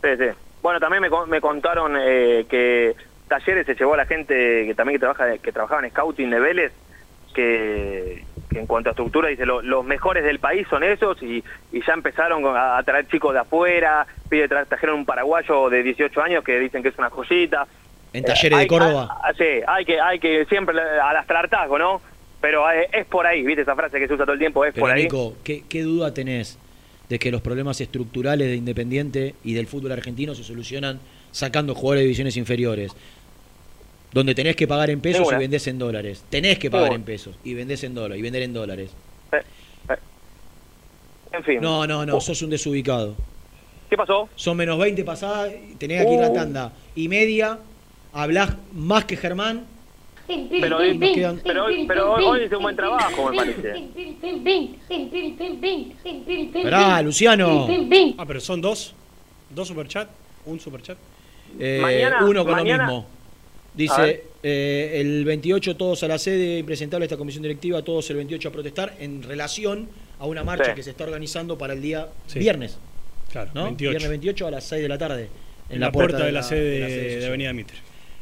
Sí, 0.03 0.10
sí. 0.18 0.26
Bueno, 0.68 0.81
también 0.81 1.02
me, 1.02 1.10
me 1.27 1.39
contaron 1.39 1.95
eh, 1.98 2.45
que 2.49 2.94
Talleres 3.30 3.65
se 3.65 3.73
llevó 3.76 3.94
a 3.94 3.98
la 3.98 4.06
gente 4.06 4.65
que 4.68 4.76
también 4.76 4.95
que 4.95 4.99
trabaja 4.99 5.38
que 5.38 5.52
trabajaba 5.53 5.81
en 5.85 5.91
scouting 5.91 6.30
de 6.30 6.39
Vélez, 6.41 6.73
que, 7.34 8.23
que 8.49 8.60
en 8.60 8.68
cuanto 8.68 8.89
a 8.89 8.91
estructura 8.91 9.30
dice 9.30 9.45
lo- 9.45 9.61
los 9.61 9.85
mejores 9.85 10.26
del 10.26 10.39
país 10.39 10.68
son 10.69 10.84
esos 10.84 11.22
y, 11.23 11.41
y 11.72 11.81
ya 11.85 11.94
empezaron 11.94 12.45
a, 12.45 12.77
a 12.77 12.84
traer 12.84 13.07
chicos 13.07 13.31
de 13.34 13.39
afuera, 13.39 14.06
pide 14.30 14.49
tra- 14.49 14.68
trajeron 14.68 14.98
un 14.99 15.06
paraguayo 15.06 15.69
de 15.69 15.84
18 15.84 16.22
años 16.22 16.44
que 16.44 16.60
dicen 16.60 16.84
que 16.84 16.89
es 16.89 16.98
una 16.98 17.10
joyita. 17.10 17.65
En 18.11 18.23
Eh, 18.23 18.27
Talleres 18.27 18.60
de 18.60 18.68
Córdoba. 18.68 19.19
hay- 19.23 19.35
sí, 19.35 19.64
hay 19.65 19.85
que, 19.85 20.02
hay 20.02 20.19
que 20.19 20.44
siempre 20.45 20.76
al 20.80 21.15
hartazgo, 21.38 21.77
¿no? 21.80 22.02
Pero 22.41 22.69
eh, 22.72 22.89
es 22.91 23.06
por 23.06 23.26
ahí, 23.26 23.41
¿viste 23.44 23.61
esa 23.61 23.76
frase 23.76 23.99
que 23.99 24.07
se 24.07 24.14
usa 24.15 24.26
todo 24.26 24.34
el 24.34 24.39
tiempo? 24.39 24.65
Es 24.65 24.73
por 24.73 24.84
Pero 24.89 24.95
ahí. 24.95 25.03
Nico, 25.03 25.34
¿qué, 25.45 25.64
qué 25.69 25.81
duda 25.84 26.14
tenés 26.14 26.60
de 27.09 27.19
que 27.19 27.31
los 27.31 27.41
problemas 27.41 27.79
estructurales 27.81 28.47
de 28.49 28.55
Independiente 28.55 29.35
y 29.43 29.53
del 29.53 29.67
fútbol 29.67 29.91
argentino 29.93 30.35
se 30.35 30.43
solucionan 30.43 30.99
sacando 31.31 31.73
jugadores 31.75 32.01
de 32.01 32.05
divisiones 32.05 32.38
inferiores? 32.38 32.91
Donde 34.13 34.34
tenés 34.35 34.55
que 34.55 34.67
pagar 34.67 34.89
en 34.89 34.99
pesos 35.01 35.27
y 35.31 35.35
vendés 35.35 35.67
en 35.67 35.77
dólares. 35.79 36.23
Tenés 36.29 36.57
que 36.59 36.71
pagar 36.71 36.93
en 36.93 37.03
pesos 37.03 37.35
y 37.43 37.53
vendés 37.53 37.84
en 37.84 37.93
dólares 37.93 38.19
y 38.19 38.21
vender 38.21 38.41
en 38.43 38.53
dólares. 38.53 38.89
En 41.34 41.43
fin. 41.43 41.59
No, 41.61 41.85
no, 41.85 41.99
Oh. 41.99 42.05
no, 42.05 42.21
sos 42.21 42.41
un 42.41 42.49
desubicado. 42.49 43.15
¿Qué 43.89 43.97
pasó? 43.97 44.27
Son 44.35 44.57
menos 44.57 44.77
20 44.79 45.03
pasadas, 45.03 45.51
tenés 45.77 46.01
aquí 46.01 46.17
la 46.17 46.29
Uh. 46.29 46.34
tanda 46.34 46.73
y 46.95 47.07
media, 47.07 47.59
hablás 48.13 48.55
más 48.73 49.05
que 49.05 49.15
Germán. 49.17 49.65
Pero, 50.27 50.77
hoy- 50.77 50.97
pero, 51.43 51.65
hoy- 51.65 51.85
pero 51.87 52.13
hoy, 52.13 52.23
hoy 52.25 52.43
hizo 52.45 52.57
un 52.57 52.63
buen 52.63 52.75
trabajo, 52.75 53.29
me 53.31 53.37
parece. 53.37 53.73
Esperá, 56.53 57.01
Luciano. 57.01 57.67
Ah, 58.17 58.25
pero 58.25 58.39
son 58.39 58.61
dos. 58.61 58.93
Dos 59.49 59.67
superchat. 59.67 60.09
Un 60.45 60.59
superchat. 60.59 60.97
Eh, 61.59 61.79
Mañana- 61.81 62.25
uno 62.25 62.43
con 62.43 62.53
mañana- 62.55 62.85
lo 62.87 62.91
mismo. 62.93 63.07
Dice, 63.73 64.23
eh, 64.43 64.97
el 65.01 65.23
28 65.23 65.75
todos 65.77 66.01
a 66.03 66.07
la 66.07 66.17
sede, 66.17 66.59
impresentable 66.59 67.05
esta 67.05 67.15
comisión 67.17 67.43
directiva, 67.43 67.81
todos 67.83 68.09
el 68.09 68.17
28 68.17 68.49
a 68.49 68.51
protestar 68.51 68.95
en 68.99 69.21
relación 69.23 69.87
a 70.19 70.25
una 70.25 70.43
marcha 70.43 70.71
Sí. 70.71 70.75
que 70.75 70.83
se 70.83 70.89
está 70.91 71.03
organizando 71.03 71.57
para 71.57 71.73
el 71.73 71.81
día 71.81 72.07
Sí. 72.25 72.39
viernes. 72.39 72.77
Claro, 73.31 73.51
¿no? 73.53 73.63
28. 73.65 73.91
Viernes 73.91 74.09
28 74.09 74.47
a 74.47 74.51
las 74.51 74.63
6 74.63 74.81
de 74.81 74.89
la 74.89 74.97
tarde. 74.97 75.29
En, 75.69 75.79
la, 75.81 75.91
puerta, 75.91 76.25
de 76.25 76.31
la, 76.31 76.43
sede 76.43 76.79
de, 76.79 77.11
social. 77.13 77.27
Avenida 77.29 77.53
Mitre. 77.53 77.77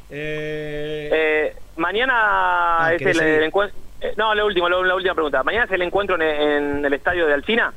Eh, 0.10 1.10
Eh, 1.11 1.56
mañana 1.77 2.90
es 2.94 2.99
¿querés 2.99 3.19
el, 3.19 3.44
encuentro. 3.44 3.77
no, 4.18 4.36
lo 4.36 4.45
último, 4.45 4.69
lo- 4.69 4.84
la 4.84 4.95
última 4.95 5.14
pregunta. 5.14 5.44
¿Mañana 5.44 5.65
es 5.65 5.72
el 5.72 5.82
encuentro 5.82 6.15
en, 6.15 6.22
en 6.22 6.86
el 6.86 6.94
estadio 6.94 7.27
de 7.27 7.34
Alcina? 7.34 7.73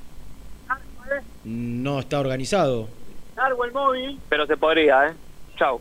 no 1.45 1.99
está 2.01 2.21
organizado. 2.21 2.89
Largo 3.37 3.65
el 3.65 3.73
móvil. 3.73 4.19
Pero 4.29 4.47
se 4.47 4.57
podría, 4.59 5.07
¿eh? 5.09 5.13
Chau. 5.57 5.81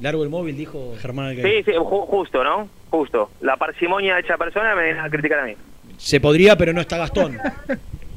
Largo 0.00 0.22
el 0.22 0.28
móvil, 0.28 0.56
dijo 0.56 0.94
Germán 1.00 1.34
Sí, 1.36 1.62
sí, 1.64 1.72
ju- 1.72 2.06
justo, 2.06 2.44
¿no? 2.44 2.68
Justo. 2.90 3.30
La 3.40 3.56
parsimonia 3.56 4.16
de 4.16 4.20
esa 4.20 4.36
persona 4.36 4.74
me 4.74 4.84
viene 4.84 5.00
a 5.00 5.08
criticar 5.08 5.40
a 5.40 5.44
mí. 5.46 5.56
Se 5.96 6.20
podría, 6.20 6.56
pero 6.56 6.72
no 6.74 6.80
está 6.82 6.98
Gastón. 6.98 7.38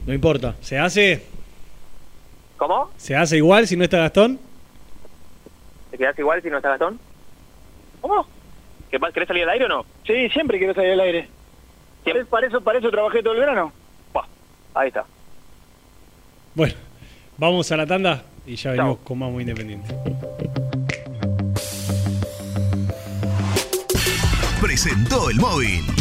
No 0.05 0.13
importa. 0.13 0.55
¿Se 0.61 0.77
hace? 0.77 1.25
¿Cómo? 2.57 2.91
¿Se 2.97 3.15
hace 3.15 3.37
igual 3.37 3.65
si 3.67 3.77
no 3.77 3.83
está 3.85 3.97
Gastón? 3.99 4.39
¿Te 6.01 6.05
quedas 6.05 6.17
igual 6.17 6.41
si 6.41 6.49
no 6.49 6.57
está 6.57 6.69
Gastón? 6.69 6.99
¿Cómo? 8.01 8.25
¿Qué 8.89 8.99
pasa? 8.99 9.13
¿Querés 9.13 9.27
salir 9.27 9.43
al 9.43 9.49
aire 9.49 9.65
o 9.65 9.67
no? 9.67 9.85
Sí, 10.03 10.29
siempre 10.29 10.57
quiero 10.57 10.73
salir 10.73 10.93
al 10.93 10.99
aire. 10.99 11.29
Para 12.27 12.47
eso, 12.47 12.59
para 12.59 12.79
eso 12.79 12.89
trabajé 12.89 13.21
todo 13.21 13.35
el 13.35 13.39
verano. 13.41 13.71
Ahí 14.73 14.87
está. 14.87 15.05
Bueno, 16.55 16.73
vamos 17.37 17.71
a 17.71 17.77
la 17.77 17.85
tanda 17.85 18.23
y 18.47 18.55
ya 18.55 18.71
venimos 18.71 18.97
con 19.03 19.19
más 19.19 19.29
muy 19.29 19.41
independiente. 19.41 19.93
presentó 24.59 25.29
el 25.29 25.35
móvil. 25.35 26.00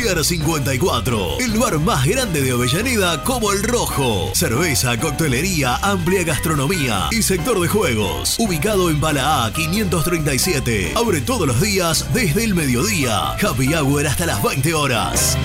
Pier 0.00 0.24
54, 0.24 1.40
el 1.40 1.58
bar 1.58 1.80
más 1.80 2.06
grande 2.06 2.40
de 2.40 2.52
Avellaneda 2.52 3.24
como 3.24 3.50
el 3.50 3.64
Rojo. 3.64 4.30
Cerveza, 4.32 4.96
coctelería, 4.96 5.74
amplia 5.78 6.22
gastronomía 6.22 7.08
y 7.10 7.20
sector 7.20 7.58
de 7.58 7.66
juegos. 7.66 8.36
Ubicado 8.38 8.90
en 8.90 9.00
Bala 9.00 9.44
A 9.44 9.52
537. 9.52 10.92
Abre 10.94 11.20
todos 11.20 11.48
los 11.48 11.60
días 11.60 12.06
desde 12.14 12.44
el 12.44 12.54
mediodía. 12.54 13.32
Happy 13.32 13.74
Hour 13.74 14.06
hasta 14.06 14.26
las 14.26 14.40
20 14.40 14.72
horas. 14.72 15.36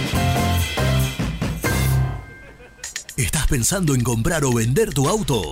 ¿Estás 3.18 3.48
pensando 3.48 3.96
en 3.96 4.04
comprar 4.04 4.46
o 4.46 4.54
vender 4.54 4.94
tu 4.94 5.10
auto? 5.10 5.52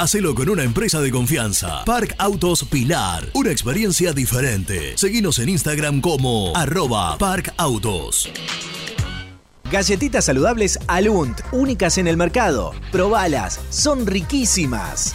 Hacelo 0.00 0.34
con 0.34 0.48
una 0.48 0.62
empresa 0.62 1.02
de 1.02 1.10
confianza. 1.10 1.84
Park 1.84 2.14
Autos 2.16 2.64
Pilar. 2.64 3.28
Una 3.34 3.50
experiencia 3.50 4.14
diferente. 4.14 4.96
Seguinos 4.96 5.38
en 5.40 5.50
Instagram 5.50 6.00
como 6.00 6.56
arroba 6.56 7.18
Park 7.18 7.52
Autos. 7.58 8.30
Galletitas 9.70 10.24
saludables 10.24 10.78
Alunt, 10.86 11.42
únicas 11.52 11.98
en 11.98 12.08
el 12.08 12.16
mercado. 12.16 12.72
Probalas, 12.90 13.60
son 13.68 14.06
riquísimas. 14.06 15.14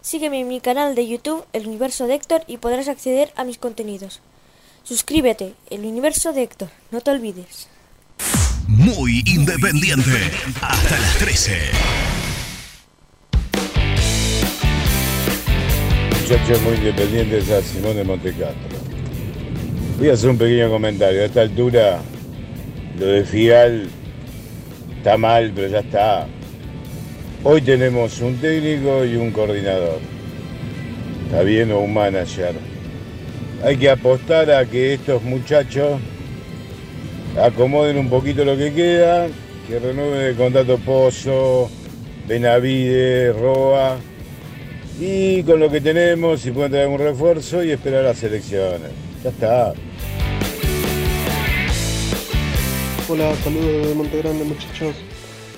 Sígueme 0.01 0.41
en 0.41 0.49
mi 0.49 0.63
canal 0.63 0.95
de 0.95 1.07
YouTube, 1.07 1.45
El 1.53 1.67
Universo 1.67 2.07
de 2.07 2.15
Héctor, 2.15 2.45
y 2.47 2.57
podrás 2.57 2.89
acceder 2.89 3.31
a 3.37 3.45
mis 3.45 3.59
contenidos. 3.59 4.23
Suscríbete, 4.85 5.53
el 5.69 5.85
universo 5.85 6.33
de 6.33 6.45
Héctor, 6.45 6.71
no 6.91 7.03
te 7.03 7.11
olvides. 7.11 7.74
Muy 8.69 9.23
independiente. 9.27 10.31
Hasta 10.61 10.99
las 10.99 11.19
13. 11.19 11.53
Muchachos 16.21 16.63
muy 16.63 16.75
independientes 16.77 17.51
a 17.51 17.63
Simón 17.63 17.97
de 17.97 18.05
Montecastro. 18.05 18.79
Voy 19.99 20.09
a 20.09 20.15
hacer 20.15 20.31
un 20.31 20.39
pequeño 20.39 20.71
comentario. 20.71 21.23
A 21.23 21.25
esta 21.27 21.43
altura, 21.43 22.01
lo 22.99 23.07
de 23.07 23.25
Fial 23.25 23.89
está 24.97 25.17
mal, 25.19 25.53
pero 25.55 25.69
ya 25.69 25.81
está. 25.81 26.27
Hoy 27.43 27.61
tenemos 27.61 28.21
un 28.21 28.37
técnico 28.39 29.05
y 29.05 29.17
un 29.17 29.31
coordinador. 29.31 30.01
Está 31.27 31.43
bien, 31.43 31.71
o 31.73 31.81
un 31.81 31.93
manager. 31.93 32.55
Hay 33.63 33.77
que 33.77 33.91
apostar 33.91 34.51
a 34.51 34.65
que 34.65 34.95
estos 34.95 35.23
muchachos 35.23 36.01
acomoden 37.41 37.99
un 37.99 38.09
poquito 38.09 38.45
lo 38.45 38.57
que 38.57 38.73
queda, 38.73 39.29
que 39.67 39.79
renueven 39.79 40.21
el 40.21 40.37
contrato 40.37 40.79
Pozo, 40.79 41.71
Benavide, 42.27 43.33
Roa. 43.33 43.97
Y 45.01 45.43
con 45.43 45.59
lo 45.59 45.71
que 45.71 45.81
tenemos, 45.81 46.41
si 46.41 46.53
pueden 46.53 46.71
traer 46.71 46.89
un 46.89 46.99
refuerzo 46.99 47.65
y 47.65 47.73
esperar 47.73 48.05
las 48.05 48.23
elecciones. 48.23 48.93
Ya 49.23 49.31
está. 49.31 49.75
Hola, 53.09 53.35
saludos 53.43 53.89
de 53.89 53.95
Montegrande 53.95 54.45
muchachos. 54.45 54.95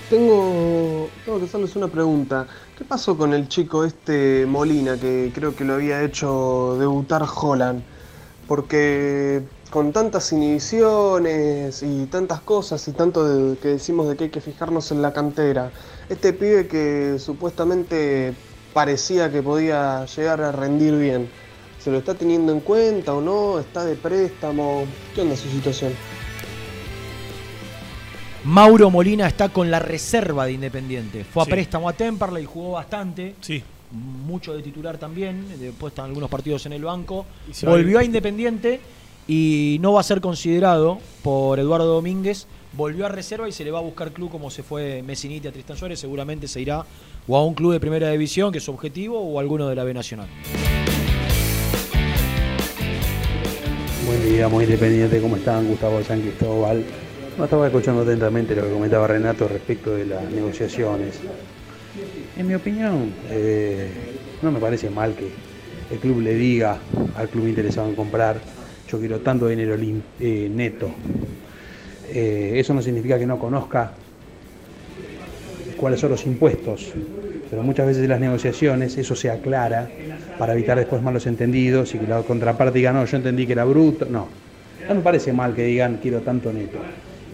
Tengo, 0.09 1.09
tengo 1.25 1.39
que 1.39 1.45
hacerles 1.45 1.75
una 1.75 1.87
pregunta. 1.87 2.47
¿Qué 2.77 2.83
pasó 2.83 3.17
con 3.17 3.33
el 3.33 3.47
chico 3.47 3.83
este 3.83 4.45
Molina 4.45 4.97
que 4.97 5.31
creo 5.33 5.55
que 5.55 5.63
lo 5.63 5.75
había 5.75 6.01
hecho 6.03 6.77
debutar 6.79 7.23
Holland? 7.23 7.83
Porque 8.47 9.43
con 9.69 9.91
tantas 9.91 10.31
inhibiciones 10.31 11.83
y 11.83 12.05
tantas 12.05 12.39
cosas 12.41 12.87
y 12.87 12.91
tanto 12.93 13.27
de- 13.27 13.57
que 13.57 13.67
decimos 13.69 14.07
de 14.07 14.15
que 14.15 14.25
hay 14.25 14.29
que 14.29 14.41
fijarnos 14.41 14.91
en 14.91 15.01
la 15.01 15.11
cantera, 15.13 15.71
este 16.09 16.31
pibe 16.33 16.67
que 16.67 17.17
supuestamente 17.19 18.33
parecía 18.73 19.31
que 19.31 19.41
podía 19.41 20.05
llegar 20.05 20.41
a 20.41 20.51
rendir 20.51 20.95
bien, 20.95 21.29
¿se 21.83 21.91
lo 21.91 21.97
está 21.97 22.13
teniendo 22.13 22.51
en 22.53 22.61
cuenta 22.61 23.13
o 23.13 23.21
no? 23.21 23.59
¿Está 23.59 23.83
de 23.83 23.95
préstamo? 23.95 24.85
¿Qué 25.13 25.21
onda 25.21 25.35
su 25.35 25.49
situación? 25.49 25.93
Mauro 28.45 28.89
Molina 28.89 29.27
está 29.27 29.49
con 29.49 29.69
la 29.69 29.79
reserva 29.79 30.45
de 30.45 30.53
Independiente. 30.53 31.25
Fue 31.25 31.41
a 31.41 31.45
Sí. 31.45 31.51
préstamo 31.51 31.89
a 31.89 31.93
Temperley, 31.93 32.45
jugó 32.45 32.73
bastante. 32.73 33.35
Sí. 33.41 33.61
Mucho 33.91 34.53
de 34.53 34.61
titular 34.63 34.97
también. 34.97 35.45
Después 35.59 35.91
están 35.91 36.05
algunos 36.05 36.29
partidos 36.29 36.65
en 36.65 36.73
el 36.73 36.83
banco. 36.83 37.25
Volvió 37.63 37.99
a. 37.99 38.03
Independiente 38.03 38.79
y 39.27 39.77
no 39.81 39.93
va 39.93 39.99
a 39.99 40.03
ser 40.03 40.21
considerado 40.21 40.99
por 41.21 41.59
Eduardo 41.59 41.85
Domínguez. 41.85 42.47
Volvió 42.73 43.05
a 43.05 43.09
reserva 43.09 43.49
y 43.49 43.51
se 43.51 43.63
le 43.63 43.71
va 43.71 43.79
a 43.79 43.81
buscar 43.81 44.11
club 44.11 44.29
como 44.29 44.49
se 44.49 44.63
fue 44.63 45.01
Messiniti 45.03 45.47
a 45.47 45.51
Tristan 45.51 45.77
Suárez. 45.77 45.99
Seguramente 45.99 46.47
se 46.47 46.61
irá 46.61 46.85
o 47.27 47.37
a 47.37 47.43
un 47.43 47.53
club 47.53 47.73
de 47.73 47.79
primera 47.79 48.09
división, 48.09 48.51
que 48.51 48.59
es 48.59 48.63
su 48.63 48.71
objetivo, 48.71 49.19
o 49.19 49.37
a 49.37 49.41
alguno 49.41 49.67
de 49.67 49.75
la 49.75 49.83
B 49.83 49.93
Nacional. 49.93 50.27
Buen 54.05 54.23
día, 54.23 54.47
muy 54.47 54.63
independiente, 54.63 55.19
¿cómo 55.19 55.35
están? 55.35 55.67
Gustavo 55.67 56.01
San 56.03 56.21
Cristóbal. 56.21 56.85
Estaba 57.43 57.67
escuchando 57.67 58.01
atentamente 58.03 58.55
lo 58.55 58.63
que 58.63 58.71
comentaba 58.71 59.07
Renato 59.07 59.47
respecto 59.47 59.91
de 59.91 60.05
las 60.05 60.23
negociaciones. 60.31 61.19
En 62.37 62.47
mi 62.47 62.55
opinión, 62.55 63.13
eh, 63.29 63.91
no 64.41 64.51
me 64.51 64.59
parece 64.59 64.89
mal 64.89 65.13
que 65.13 65.29
el 65.91 65.99
club 65.99 66.21
le 66.21 66.35
diga 66.35 66.77
al 67.15 67.29
club 67.29 67.47
interesado 67.47 67.89
en 67.89 67.95
comprar, 67.95 68.39
yo 68.89 68.99
quiero 68.99 69.19
tanto 69.19 69.47
dinero 69.47 69.75
eh, 70.19 70.49
neto. 70.53 70.89
Eh, 72.09 72.53
eso 72.55 72.73
no 72.73 72.81
significa 72.81 73.19
que 73.19 73.25
no 73.25 73.37
conozca 73.37 73.91
cuáles 75.75 75.99
son 75.99 76.11
los 76.11 76.25
impuestos, 76.25 76.93
pero 77.49 77.63
muchas 77.63 77.85
veces 77.85 78.03
en 78.03 78.09
las 78.09 78.19
negociaciones 78.19 78.97
eso 78.97 79.15
se 79.15 79.29
aclara 79.29 79.89
para 80.39 80.53
evitar 80.53 80.77
después 80.77 81.01
malos 81.01 81.27
entendidos 81.27 81.93
y 81.95 81.99
que 81.99 82.07
la 82.07 82.21
contraparte 82.21 82.77
diga, 82.77 82.93
no, 82.93 83.05
yo 83.05 83.17
entendí 83.17 83.45
que 83.45 83.53
era 83.53 83.65
bruto. 83.65 84.05
No, 84.09 84.27
no 84.87 84.95
me 84.95 85.01
parece 85.01 85.33
mal 85.33 85.53
que 85.53 85.63
digan 85.65 85.99
quiero 86.01 86.21
tanto 86.21 86.51
neto. 86.51 86.77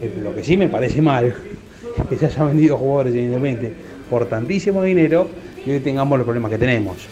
Eh, 0.01 0.11
Lo 0.21 0.33
que 0.35 0.43
sí 0.43 0.57
me 0.57 0.67
parece 0.67 1.01
mal 1.01 1.25
es 1.25 2.07
que 2.07 2.17
se 2.17 2.25
hayan 2.25 2.47
vendido 2.47 2.77
jugadores 2.77 3.13
en 3.13 3.25
Independiente 3.25 3.73
por 4.09 4.25
tantísimo 4.25 4.83
dinero 4.83 5.29
y 5.65 5.71
hoy 5.71 5.79
tengamos 5.79 6.17
los 6.17 6.25
problemas 6.25 6.51
que 6.51 6.57
tenemos. 6.57 7.07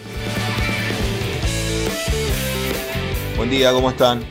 Buen 3.42 3.50
día, 3.50 3.72
¿cómo 3.72 3.90
están? 3.90 4.22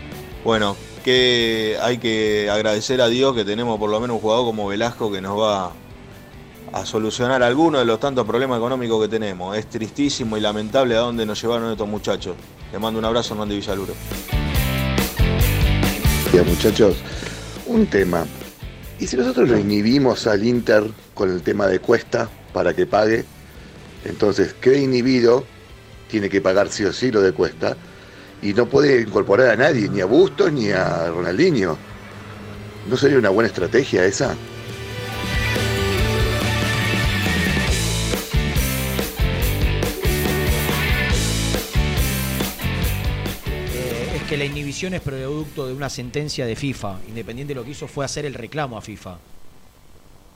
Bueno, 0.46 0.78
que 1.04 1.78
hay 1.82 1.98
que 1.98 2.50
agradecer 2.50 3.02
a 3.02 3.10
Dios 3.10 3.36
que 3.36 3.44
tenemos 3.44 3.78
por 3.78 3.90
lo 3.90 4.00
menos 4.00 4.16
un 4.16 4.22
jugador 4.22 4.46
como 4.46 4.70
Velasco 4.70 5.12
que 5.12 5.20
nos 5.20 5.38
va 5.38 5.74
a 6.72 6.86
solucionar 6.86 7.44
algunos 7.44 7.82
de 7.82 7.86
los 7.86 8.00
tantos 8.00 8.26
problemas 8.26 8.58
económicos 8.58 9.02
que 9.02 9.10
tenemos. 9.10 9.58
Es 9.58 9.70
tristísimo 9.70 10.38
y 10.38 10.40
lamentable 10.40 10.96
a 10.96 11.00
dónde 11.00 11.26
nos 11.26 11.42
llevaron 11.42 11.74
estos 11.74 11.90
muchachos. 11.90 12.38
Le 12.72 12.80
mando 12.80 13.00
un 13.00 13.04
abrazo, 13.04 13.34
Hernán 13.34 13.50
de 13.50 13.56
Villaluro. 13.56 13.94
Ya 16.34 16.44
muchachos, 16.44 16.96
un 17.66 17.88
tema. 17.88 18.26
¿Y 18.98 19.08
si 19.08 19.18
nosotros 19.18 19.50
lo 19.50 19.58
inhibimos 19.58 20.26
al 20.26 20.48
Inter 20.48 20.90
con 21.14 21.30
el 21.30 21.42
tema 21.42 21.68
de 21.68 21.80
cuesta 21.80 22.30
para 22.54 22.74
que 22.74 22.86
pague? 22.86 23.26
Entonces, 24.06 24.54
¿qué 24.54 24.80
inhibido 24.80 25.44
tiene 26.10 26.30
que 26.30 26.40
pagar 26.40 26.70
sí 26.70 26.86
o 26.86 26.94
sí 26.94 27.12
lo 27.12 27.20
de 27.20 27.34
cuesta? 27.34 27.76
Y 28.42 28.54
no 28.54 28.66
puede 28.66 29.02
incorporar 29.02 29.50
a 29.50 29.56
nadie, 29.56 29.88
ni 29.88 30.02
a 30.02 30.06
Bustos 30.06 30.52
ni 30.52 30.72
a 30.72 31.10
Ronaldinho. 31.10 31.78
¿No 32.90 32.98
sería 32.98 33.20
una 33.20 33.30
buena 33.30 33.48
estrategia 33.48 34.04
esa? 34.04 34.36
Eh, 43.74 44.16
es 44.16 44.24
que 44.24 44.38
la 44.38 44.46
inhibición 44.46 44.96
es 44.96 45.02
producto 45.02 45.68
de 45.68 45.74
una 45.74 45.92
sentencia 45.92 46.48
de 46.48 46.56
FIFA. 46.56 46.98
Independiente 47.10 47.54
lo 47.54 47.64
que 47.64 47.72
hizo 47.72 47.88
fue 47.88 48.04
hacer 48.04 48.26
el 48.26 48.34
reclamo 48.34 48.76
a 48.76 48.82
FIFA. 48.82 49.20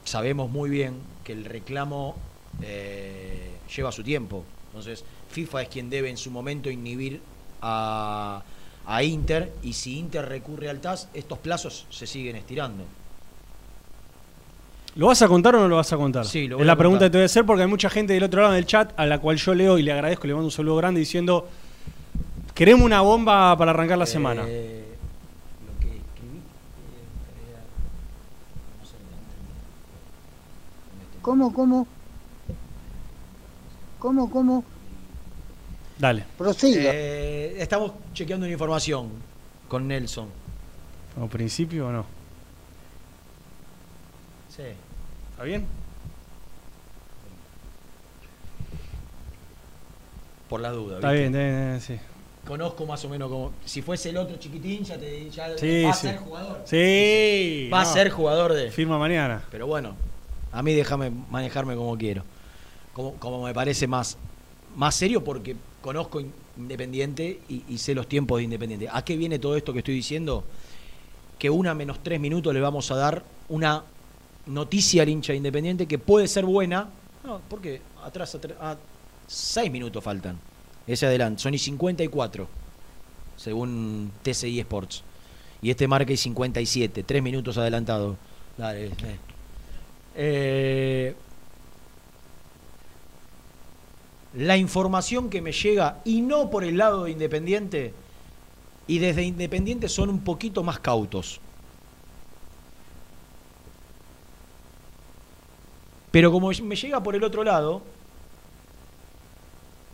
Sabemos 0.03 0.51
muy 0.51 0.69
bien 0.69 0.93
que 1.23 1.33
el 1.33 1.45
reclamo 1.45 2.15
eh, 2.61 3.49
lleva 3.75 3.91
su 3.91 4.03
tiempo. 4.03 4.43
Entonces, 4.67 5.03
FIFA 5.31 5.63
es 5.63 5.69
quien 5.69 5.89
debe 5.89 6.11
en 6.11 6.17
su 6.17 6.29
momento 6.29 6.69
inhibir 6.69 7.19
a, 7.67 8.43
a 8.85 9.03
Inter 9.03 9.51
y 9.63 9.73
si 9.73 9.97
Inter 9.97 10.23
recurre 10.27 10.69
al 10.69 10.79
TAS, 10.79 11.09
estos 11.13 11.39
plazos 11.39 11.87
se 11.89 12.05
siguen 12.05 12.35
estirando. 12.35 12.83
¿Lo 14.95 15.07
vas 15.07 15.21
a 15.23 15.27
contar 15.27 15.55
o 15.55 15.59
no 15.59 15.67
lo 15.67 15.75
vas 15.77 15.91
a 15.91 15.97
contar? 15.97 16.25
Sí, 16.25 16.47
lo 16.47 16.57
voy 16.57 16.61
Es 16.63 16.67
a 16.69 16.71
la 16.71 16.77
pregunta 16.77 16.99
contar. 16.99 17.07
que 17.09 17.11
te 17.11 17.17
voy 17.17 17.23
a 17.23 17.25
hacer 17.25 17.45
porque 17.45 17.63
hay 17.63 17.67
mucha 17.67 17.89
gente 17.89 18.13
del 18.13 18.23
otro 18.23 18.41
lado 18.43 18.53
del 18.53 18.65
chat 18.65 18.93
a 18.97 19.05
la 19.05 19.19
cual 19.19 19.37
yo 19.37 19.53
leo 19.55 19.77
y 19.77 19.83
le 19.83 19.91
agradezco 19.91 20.25
y 20.25 20.27
le 20.29 20.33
mando 20.35 20.45
un 20.47 20.51
saludo 20.51 20.77
grande 20.77 20.99
diciendo 20.99 21.49
queremos 22.53 22.85
una 22.85 23.01
bomba 23.01 23.57
para 23.57 23.71
arrancar 23.71 23.97
la 23.97 24.05
semana. 24.05 24.43
Eh, 24.47 24.83
¿Cómo, 31.21 31.51
cómo? 31.53 31.87
¿Cómo, 33.99 34.29
cómo? 34.29 34.63
Dale. 35.97 36.25
Prosiga. 36.37 36.91
Eh, 36.93 37.55
estamos 37.61 37.93
chequeando 38.13 38.45
una 38.45 38.53
información 38.53 39.09
con 39.67 39.87
Nelson. 39.87 40.27
¿Al 41.21 41.29
principio 41.29 41.87
o 41.87 41.91
no? 41.91 42.05
Sí. 44.55 44.63
¿Está 45.31 45.43
bien? 45.43 45.65
Por 50.49 50.61
la 50.61 50.71
duda. 50.71 50.95
Está 50.97 51.11
¿viste? 51.11 51.29
bien, 51.29 51.35
está 51.35 51.39
bien, 51.43 51.55
está 51.75 51.91
bien, 51.95 51.99
sí. 51.99 52.05
Conozco 52.47 52.85
más 52.85 53.03
o 53.05 53.09
menos 53.09 53.29
como. 53.29 53.53
Si 53.65 53.81
fuese 53.81 54.09
el 54.11 54.17
otro 54.17 54.37
chiquitín, 54.37 54.83
ya 54.83 54.97
te 54.97 55.29
ya 55.31 55.57
Sí, 55.57 55.83
va 55.83 55.89
a 55.89 55.93
sí. 55.93 56.07
ser 56.07 56.17
jugador. 56.17 56.61
Sí. 56.65 57.69
Va 57.73 57.81
a 57.81 57.85
ser 57.85 58.09
jugador 58.11 58.53
de. 58.53 58.69
Firma 58.71 58.99
mañana. 58.99 59.43
Pero 59.49 59.65
bueno, 59.65 59.95
a 60.51 60.61
mí 60.61 60.73
déjame 60.73 61.09
manejarme 61.09 61.75
como 61.75 61.97
quiero. 61.97 62.23
Como, 62.93 63.13
como 63.15 63.43
me 63.43 63.53
parece 63.53 63.87
más, 63.87 64.17
más 64.75 64.93
serio 64.95 65.23
porque 65.23 65.55
conozco 65.85 66.19
in- 66.19 66.33
Independiente 66.57 67.41
y, 67.47 67.77
sé 67.77 67.93
los 67.93 68.07
tiempos 68.07 68.37
de 68.39 68.45
Independiente. 68.45 68.87
¿A 68.91 69.03
qué 69.05 69.15
viene 69.17 69.37
todo 69.37 69.55
esto 69.55 69.71
que 69.71 69.79
estoy 69.79 69.93
diciendo? 69.93 70.43
Que 71.37 71.49
una 71.51 71.75
menos 71.75 72.01
tres 72.01 72.19
minutos 72.19 72.51
le 72.55 72.59
vamos 72.59 72.89
a 72.89 72.95
dar 72.95 73.23
una 73.49 73.83
noticia 74.47 75.03
al 75.03 75.09
hincha 75.09 75.33
de 75.33 75.37
Independiente 75.37 75.85
que 75.85 75.99
puede 75.99 76.27
ser 76.27 76.45
buena. 76.45 76.89
No, 77.23 77.39
porque 77.49 77.81
atrás, 78.03 78.33
atr- 78.35 78.55
a 78.59 78.77
seis 79.27 79.69
minutos 79.71 80.03
faltan. 80.03 80.39
Ese 80.87 81.05
adelante, 81.05 81.41
son 81.43 81.53
y 81.53 81.59
54, 81.59 82.47
según 83.37 84.11
TCI 84.23 84.59
Sports. 84.61 85.03
Y 85.61 85.69
este 85.69 85.87
marca 85.87 86.11
y 86.13 86.17
57, 86.17 87.03
tres 87.03 87.21
minutos 87.21 87.57
adelantado. 87.59 88.15
Dale, 88.57 88.85
eh. 88.87 88.91
Eh, 90.15 91.15
la 94.37 94.57
información 94.57 95.29
que 95.29 95.41
me 95.41 95.51
llega, 95.51 96.01
y 96.05 96.21
no 96.21 96.49
por 96.49 96.63
el 96.63 96.77
lado 96.77 97.05
de 97.05 97.11
Independiente, 97.11 97.93
Y 98.87 98.99
desde 98.99 99.23
Independiente 99.23 99.89
son 99.89 100.09
un 100.09 100.19
poquito 100.23 100.61
más 100.61 100.77
cautos. 100.79 101.39
Pero 106.11 106.31
como 106.31 106.49
me 106.63 106.75
llega 106.75 107.01
por 107.01 107.15
el 107.15 107.23
otro 107.23 107.43
lado, 107.43 107.81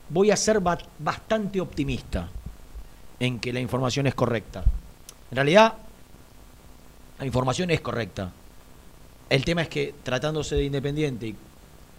voy 0.09 0.30
a 0.30 0.35
ser 0.35 0.59
ba- 0.59 0.77
bastante 0.99 1.61
optimista 1.61 2.30
en 3.19 3.39
que 3.39 3.53
la 3.53 3.61
información 3.61 4.07
es 4.07 4.13
correcta. 4.13 4.63
En 5.31 5.35
realidad, 5.35 5.73
la 7.18 7.26
información 7.26 7.72
es 7.72 7.80
correcta. 7.80 8.31
El 9.30 9.45
tema 9.45 9.61
es 9.61 9.69
que 9.69 9.95
tratándose 10.03 10.55
de 10.55 10.65
Independiente 10.65 11.27
y 11.27 11.35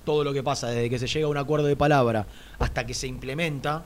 todo 0.05 0.25
lo 0.25 0.33
que 0.33 0.43
pasa 0.43 0.69
desde 0.69 0.91
que 0.91 0.99
se 0.99 1.07
llega 1.07 1.27
a 1.27 1.31
un 1.31 1.37
acuerdo 1.37 1.67
de 1.67 1.77
palabra 1.77 2.27
hasta 2.59 2.87
que 2.87 2.95
se 2.95 3.07
implementa, 3.07 3.85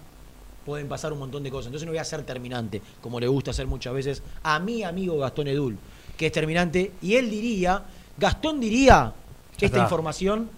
pueden 0.64 0.88
pasar 0.88 1.12
un 1.12 1.20
montón 1.20 1.42
de 1.42 1.50
cosas. 1.50 1.66
Entonces 1.66 1.86
no 1.86 1.92
voy 1.92 1.98
a 1.98 2.04
ser 2.04 2.22
terminante, 2.24 2.82
como 3.00 3.20
le 3.20 3.28
gusta 3.28 3.52
hacer 3.52 3.66
muchas 3.66 3.94
veces 3.94 4.22
a 4.42 4.58
mi 4.58 4.82
amigo 4.82 5.18
Gastón 5.18 5.48
Edul, 5.48 5.78
que 6.16 6.26
es 6.26 6.32
terminante, 6.32 6.92
y 7.02 7.14
él 7.14 7.30
diría, 7.30 7.84
Gastón 8.18 8.60
diría, 8.60 9.12
esta 9.58 9.78
información, 9.78 10.50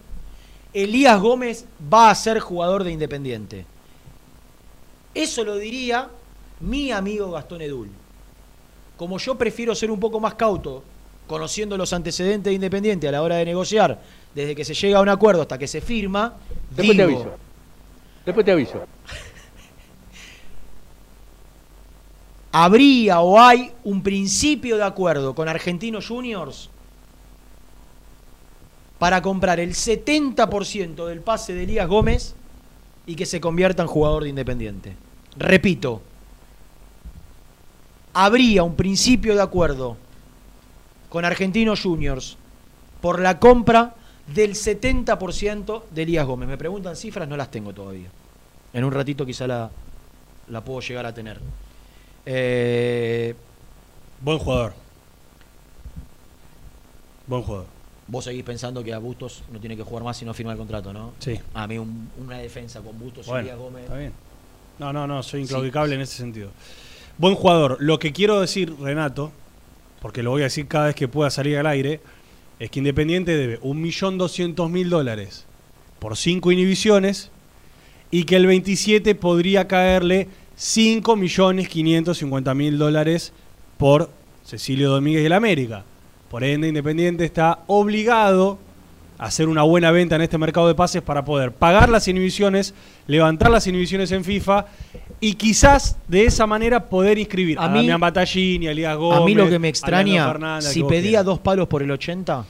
Elías 0.73 1.21
Gómez 1.21 1.67
va 1.93 2.11
a 2.11 2.15
ser 2.15 2.41
jugador 2.41 2.85
de 2.85 2.93
Independiente. 2.93 3.67
Eso 5.15 5.45
lo 5.45 5.57
diría 5.57 6.09
mi 6.61 6.93
amigo 6.93 7.31
Gastón 7.31 7.63
Edul. 7.63 7.91
Como 8.97 9.19
yo 9.19 9.37
prefiero 9.37 9.75
ser 9.75 9.91
un 9.91 10.01
poco 10.01 10.21
más 10.21 10.35
cauto, 10.35 10.83
conociendo 11.29 11.77
los 11.77 11.93
antecedentes 11.93 12.51
de 12.51 12.55
Independiente 12.55 13.07
a 13.07 13.13
la 13.13 13.23
hora 13.23 13.37
de 13.37 13.45
negociar, 13.45 14.01
desde 14.35 14.57
que 14.57 14.65
se 14.65 14.75
llega 14.75 14.99
a 14.99 15.03
un 15.03 15.09
acuerdo 15.09 15.43
hasta 15.43 15.59
que 15.59 15.69
se 15.69 15.81
firma, 15.81 16.35
Después 16.71 16.97
te 16.97 17.03
aviso. 17.05 17.31
Después 18.27 18.45
te 18.45 18.53
aviso. 18.53 18.83
habría 22.51 23.21
o 23.21 23.39
hay 23.39 23.73
un 23.85 24.03
principio 24.03 24.77
de 24.77 24.85
acuerdo 24.85 25.35
con 25.35 25.49
Argentinos 25.49 26.09
Juniors 26.09 26.71
para 28.99 29.23
comprar 29.23 29.61
el 29.61 29.75
70% 29.75 31.07
del 31.07 31.21
pase 31.21 31.55
de 31.55 31.63
Elías 31.63 31.87
Gómez 31.87 32.35
y 33.07 33.15
que 33.15 33.27
se 33.27 33.41
convierta 33.41 33.83
en 33.83 33.89
jugador 33.89 34.25
de 34.25 34.31
Independiente. 34.31 34.97
Repito, 35.37 36.03
habría 38.13 38.65
un 38.65 38.75
principio 38.75 39.35
de 39.37 39.43
acuerdo 39.43 39.97
con 41.09 41.25
Argentinos 41.25 41.83
Juniors 41.83 42.37
por 43.01 43.21
la 43.21 43.39
compra 43.39 43.95
del 44.35 44.55
70% 44.55 45.83
de 45.91 46.03
Elías 46.03 46.27
Gómez. 46.27 46.49
Me 46.49 46.59
preguntan 46.59 46.97
cifras, 46.97 47.29
no 47.29 47.37
las 47.37 47.51
tengo 47.51 47.73
todavía. 47.73 48.09
En 48.73 48.85
un 48.85 48.93
ratito 48.93 49.25
quizá 49.25 49.47
la, 49.47 49.71
la 50.49 50.61
puedo 50.63 50.81
llegar 50.81 51.07
a 51.07 51.15
tener. 51.15 51.41
Eh, 52.27 53.35
Buen 54.21 54.39
jugador. 54.39 54.75
Buen 57.27 57.43
jugador. 57.43 57.67
Vos 58.07 58.25
seguís 58.25 58.43
pensando 58.43 58.83
que 58.83 58.93
a 58.95 58.99
Bustos 58.99 59.43
no 59.53 59.61
tiene 59.61 59.77
que 59.77 59.83
jugar 59.83 60.03
más 60.03 60.17
si 60.17 60.25
no 60.25 60.33
firma 60.33 60.53
el 60.53 60.59
contrato, 60.59 60.93
¿no? 60.93 61.13
Sí. 61.19 61.39
A 61.55 61.67
mí 61.67 61.77
un- 61.79 62.11
una 62.19 62.39
defensa 62.39 62.81
con 62.81 62.99
Bustos 62.99 63.27
y 63.29 63.31
Elías 63.33 63.59
Gómez. 63.59 63.85
está 63.85 63.97
bien. 63.97 64.13
No, 64.79 64.93
no, 64.93 65.07
no, 65.07 65.23
soy 65.23 65.43
inclaudicable 65.43 65.95
en 65.95 66.01
ese 66.01 66.17
sentido. 66.17 66.51
Buen 67.19 67.35
jugador. 67.35 67.77
Lo 67.81 67.99
que 67.99 68.13
quiero 68.13 68.41
decir, 68.41 68.75
Renato, 68.81 69.31
porque 70.01 70.23
lo 70.23 70.31
voy 70.31 70.43
a 70.43 70.45
decir 70.45 70.69
cada 70.69 70.87
vez 70.87 70.95
que 70.95 71.09
pueda 71.09 71.31
salir 71.31 71.59
al 71.59 71.67
aire, 71.67 72.01
es 72.59 72.71
que 72.71 72.81
Independiente 72.81 73.37
debe 73.37 73.61
1.200.000 73.61 74.89
dólares 74.89 75.45
por 75.99 76.17
5 76.17 76.51
inhibiciones 76.53 77.31
y 78.11 78.25
que 78.25 78.37
el 78.37 78.47
27 78.47 79.15
podría 79.15 79.69
caerle 79.69 80.29
5.550.000 80.59 82.77
dólares 82.77 83.35
por 83.77 84.09
Cecilio 84.45 84.89
Domínguez 84.91 85.23
del 85.23 85.35
América. 85.35 85.85
Por 86.31 86.43
ende, 86.45 86.69
Independiente 86.69 87.25
está 87.25 87.61
obligado 87.67 88.59
hacer 89.19 89.49
una 89.49 89.63
buena 89.65 89.91
venta 89.91 90.15
en 90.17 90.23
este 90.23 90.39
mercado 90.39 90.69
de 90.69 90.75
pases 90.75 91.03
para 91.03 91.25
poder 91.25 91.53
pagar 91.53 91.89
las 91.89 92.07
inhibiciones, 92.09 92.73
levantar 93.07 93.51
las 93.51 93.67
inhibiciones 93.67 94.13
en 94.13 94.25
FIFA 94.25 94.67
y 95.21 95.35
quizás 95.35 95.97
de 96.07 96.25
esa 96.25 96.47
manera 96.47 96.89
poder 96.89 97.19
inscribir 97.19 97.59
a, 97.59 97.65
A 97.65 97.69
mí- 97.69 97.79
Damián 97.79 98.01
Batallini, 98.01 98.69
a 98.69 98.71
Elías 98.71 98.97
Gómez. 98.97 99.21
a 99.21 99.25
mí 99.25 99.35
lo 99.35 99.49
que 99.49 99.59
me 99.59 99.69
extraña, 99.69 100.27
Fernández, 100.29 100.71
si 100.73 100.83
pedía 100.85 101.01
quieras. 101.11 101.25
dos 101.27 101.39
palos 101.41 101.67
por 101.67 101.83
el 101.83 101.91
80, 101.91 102.45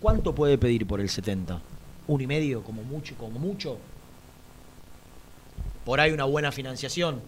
¿cuánto 0.00 0.34
puede 0.34 0.56
pedir 0.56 0.86
por 0.86 1.00
el 1.00 1.08
70? 1.08 1.60
¿Un 2.06 2.20
y 2.20 2.26
medio? 2.26 2.62
Como 2.62 2.82
mucho, 2.84 3.14
como 3.16 3.38
mucho. 3.38 3.76
Por 5.84 5.98
ahí 6.00 6.12
una 6.12 6.24
buena 6.24 6.52
financiación. 6.52 7.20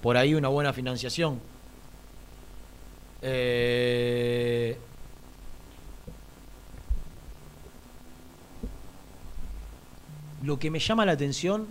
Por 0.00 0.16
ahí 0.16 0.34
una 0.34 0.48
buena 0.48 0.72
financiación. 0.72 1.40
Eh, 3.22 4.76
Lo 10.44 10.58
que 10.58 10.70
me 10.70 10.78
llama 10.78 11.06
la 11.06 11.12
atención 11.12 11.66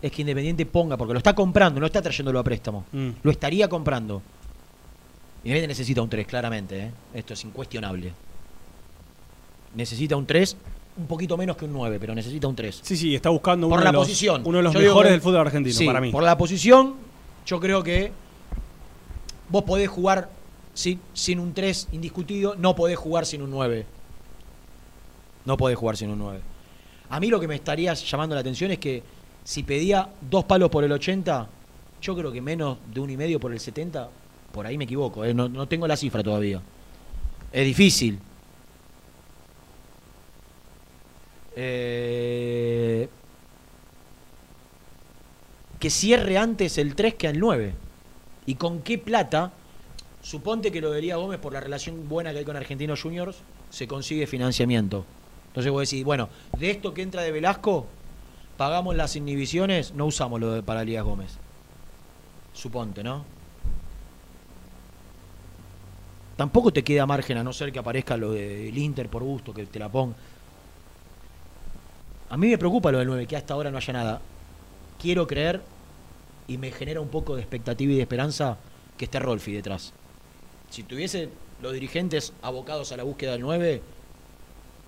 es 0.00 0.10
que 0.12 0.22
Independiente 0.22 0.66
ponga, 0.66 0.96
porque 0.96 1.12
lo 1.12 1.18
está 1.18 1.34
comprando, 1.34 1.80
no 1.80 1.86
está 1.86 2.00
trayéndolo 2.02 2.38
a 2.38 2.42
préstamo. 2.44 2.84
Mm. 2.92 3.08
Lo 3.22 3.30
estaría 3.30 3.68
comprando. 3.68 4.22
Independiente 5.38 5.68
necesita 5.68 6.02
un 6.02 6.08
3, 6.08 6.26
claramente. 6.26 6.78
¿eh? 6.80 6.90
Esto 7.14 7.34
es 7.34 7.44
incuestionable. 7.44 8.12
Necesita 9.74 10.16
un 10.16 10.26
3, 10.26 10.56
un 10.98 11.06
poquito 11.06 11.36
menos 11.36 11.56
que 11.56 11.66
un 11.66 11.72
9, 11.72 11.98
pero 12.00 12.14
necesita 12.14 12.48
un 12.48 12.56
3. 12.56 12.80
Sí, 12.82 12.96
sí, 12.96 13.14
está 13.14 13.28
buscando 13.30 13.68
por 13.68 13.78
uno 13.78 13.84
la 13.84 13.90
de 13.90 13.94
los, 13.94 14.06
posición. 14.06 14.42
uno 14.44 14.58
de 14.58 14.64
los 14.64 14.72
Yo 14.72 14.80
mejores 14.80 15.12
del 15.12 15.20
fútbol 15.20 15.40
argentino, 15.40 15.76
Sí, 15.76 15.86
para 15.86 16.00
mí. 16.00 16.10
Por 16.10 16.22
la 16.22 16.38
posición, 16.38 16.94
yo 17.44 17.60
creo 17.60 17.82
que 17.82 18.10
vos 19.50 19.64
podés 19.64 19.88
jugar 19.88 20.30
sin, 20.72 21.00
sin 21.12 21.38
un 21.40 21.52
3 21.52 21.88
indiscutido, 21.92 22.54
no 22.56 22.74
podés 22.74 22.96
jugar 22.98 23.26
sin 23.26 23.42
un 23.42 23.50
9. 23.50 23.84
No 25.44 25.56
podés 25.56 25.76
jugar 25.76 25.96
sin 25.96 26.10
un 26.10 26.18
9. 26.18 26.40
A 27.10 27.20
mí 27.20 27.28
lo 27.28 27.38
que 27.38 27.48
me 27.48 27.54
estaría 27.54 27.94
llamando 27.94 28.34
la 28.34 28.40
atención 28.40 28.70
es 28.70 28.78
que 28.78 29.02
si 29.44 29.62
pedía 29.62 30.08
dos 30.20 30.44
palos 30.44 30.70
por 30.70 30.82
el 30.82 30.92
80, 30.92 31.48
yo 32.02 32.16
creo 32.16 32.32
que 32.32 32.40
menos 32.40 32.78
de 32.92 33.00
un 33.00 33.10
y 33.10 33.16
medio 33.16 33.38
por 33.38 33.52
el 33.52 33.60
70, 33.60 34.10
por 34.52 34.66
ahí 34.66 34.76
me 34.76 34.84
equivoco, 34.84 35.24
¿eh? 35.24 35.32
no, 35.32 35.68
tengo 35.68 35.86
la 35.86 35.96
cifra 35.96 36.22
todavía. 36.22 36.60
Es 37.52 37.64
difícil. 37.64 38.18
Eh, 41.54 43.08
que 45.78 45.90
cierre 45.90 46.38
antes 46.38 46.78
el 46.78 46.94
3 46.94 47.14
que 47.14 47.28
el 47.28 47.38
9. 47.38 47.72
¿Y 48.46 48.54
con 48.56 48.82
qué 48.82 48.98
plata? 48.98 49.52
Suponte 50.22 50.72
que 50.72 50.80
lo 50.80 50.92
Elías 50.94 51.18
Gómez, 51.18 51.38
por 51.38 51.52
la 51.52 51.60
relación 51.60 52.08
buena 52.08 52.32
que 52.32 52.38
hay 52.38 52.44
con 52.44 52.56
Argentinos 52.56 53.00
Juniors, 53.00 53.36
se 53.70 53.86
consigue 53.86 54.26
financiamiento. 54.26 55.04
Entonces 55.56 55.72
vos 55.72 55.88
decís, 55.88 56.04
bueno, 56.04 56.28
de 56.58 56.70
esto 56.70 56.92
que 56.92 57.00
entra 57.00 57.22
de 57.22 57.32
Velasco, 57.32 57.86
pagamos 58.58 58.94
las 58.94 59.16
inhibiciones, 59.16 59.94
no 59.94 60.04
usamos 60.04 60.38
lo 60.38 60.52
de 60.52 60.62
para 60.62 60.82
Elías 60.82 61.02
Gómez. 61.02 61.38
Suponte, 62.52 63.02
¿no? 63.02 63.24
Tampoco 66.36 66.74
te 66.74 66.84
queda 66.84 67.06
margen 67.06 67.38
a 67.38 67.42
no 67.42 67.54
ser 67.54 67.72
que 67.72 67.78
aparezca 67.78 68.18
lo 68.18 68.32
del 68.32 68.76
Inter 68.76 69.08
por 69.08 69.22
gusto, 69.22 69.54
que 69.54 69.64
te 69.64 69.78
la 69.78 69.88
ponga. 69.88 70.14
A 72.28 72.36
mí 72.36 72.48
me 72.48 72.58
preocupa 72.58 72.92
lo 72.92 72.98
del 72.98 73.08
9, 73.08 73.26
que 73.26 73.36
hasta 73.36 73.54
ahora 73.54 73.70
no 73.70 73.78
haya 73.78 73.94
nada. 73.94 74.20
Quiero 75.00 75.26
creer 75.26 75.62
y 76.48 76.58
me 76.58 76.70
genera 76.70 77.00
un 77.00 77.08
poco 77.08 77.34
de 77.34 77.40
expectativa 77.40 77.94
y 77.94 77.96
de 77.96 78.02
esperanza 78.02 78.58
que 78.98 79.06
esté 79.06 79.20
Rolfi 79.20 79.54
detrás. 79.54 79.94
Si 80.68 80.82
tuviese 80.82 81.30
los 81.62 81.72
dirigentes 81.72 82.34
abocados 82.42 82.92
a 82.92 82.98
la 82.98 83.04
búsqueda 83.04 83.32
del 83.32 83.40
9, 83.40 83.95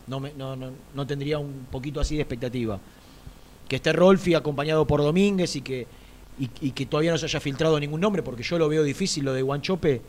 no, 0.09 0.21
me- 0.21 0.33
no, 0.35 0.57
no, 0.57 0.71
no 0.95 1.07
tendría 1.07 1.39
un 1.39 1.67
poquito 1.71 2.01
así 2.01 2.17
de 2.17 2.23
expectativa. 2.23 2.79
Que 3.69 3.77
esté 3.77 3.93
Rolfi 3.93 4.35
acompañado 4.35 4.87
por 4.87 5.01
Domínguez 5.03 5.55
y 5.57 5.63
que, 5.63 5.87
y, 6.39 6.49
y 6.61 6.71
que 6.73 6.87
todavía 6.87 7.13
no 7.13 7.19
se 7.19 7.27
haya 7.27 7.41
filtrado 7.41 7.79
ningún 7.79 8.01
nombre, 8.01 8.23
porque 8.23 8.43
yo 8.43 8.59
lo 8.59 8.69
veo 8.69 8.83
difícil, 8.83 9.25
lo 9.25 9.33
de 9.33 9.43
Guanchope, 9.43 10.01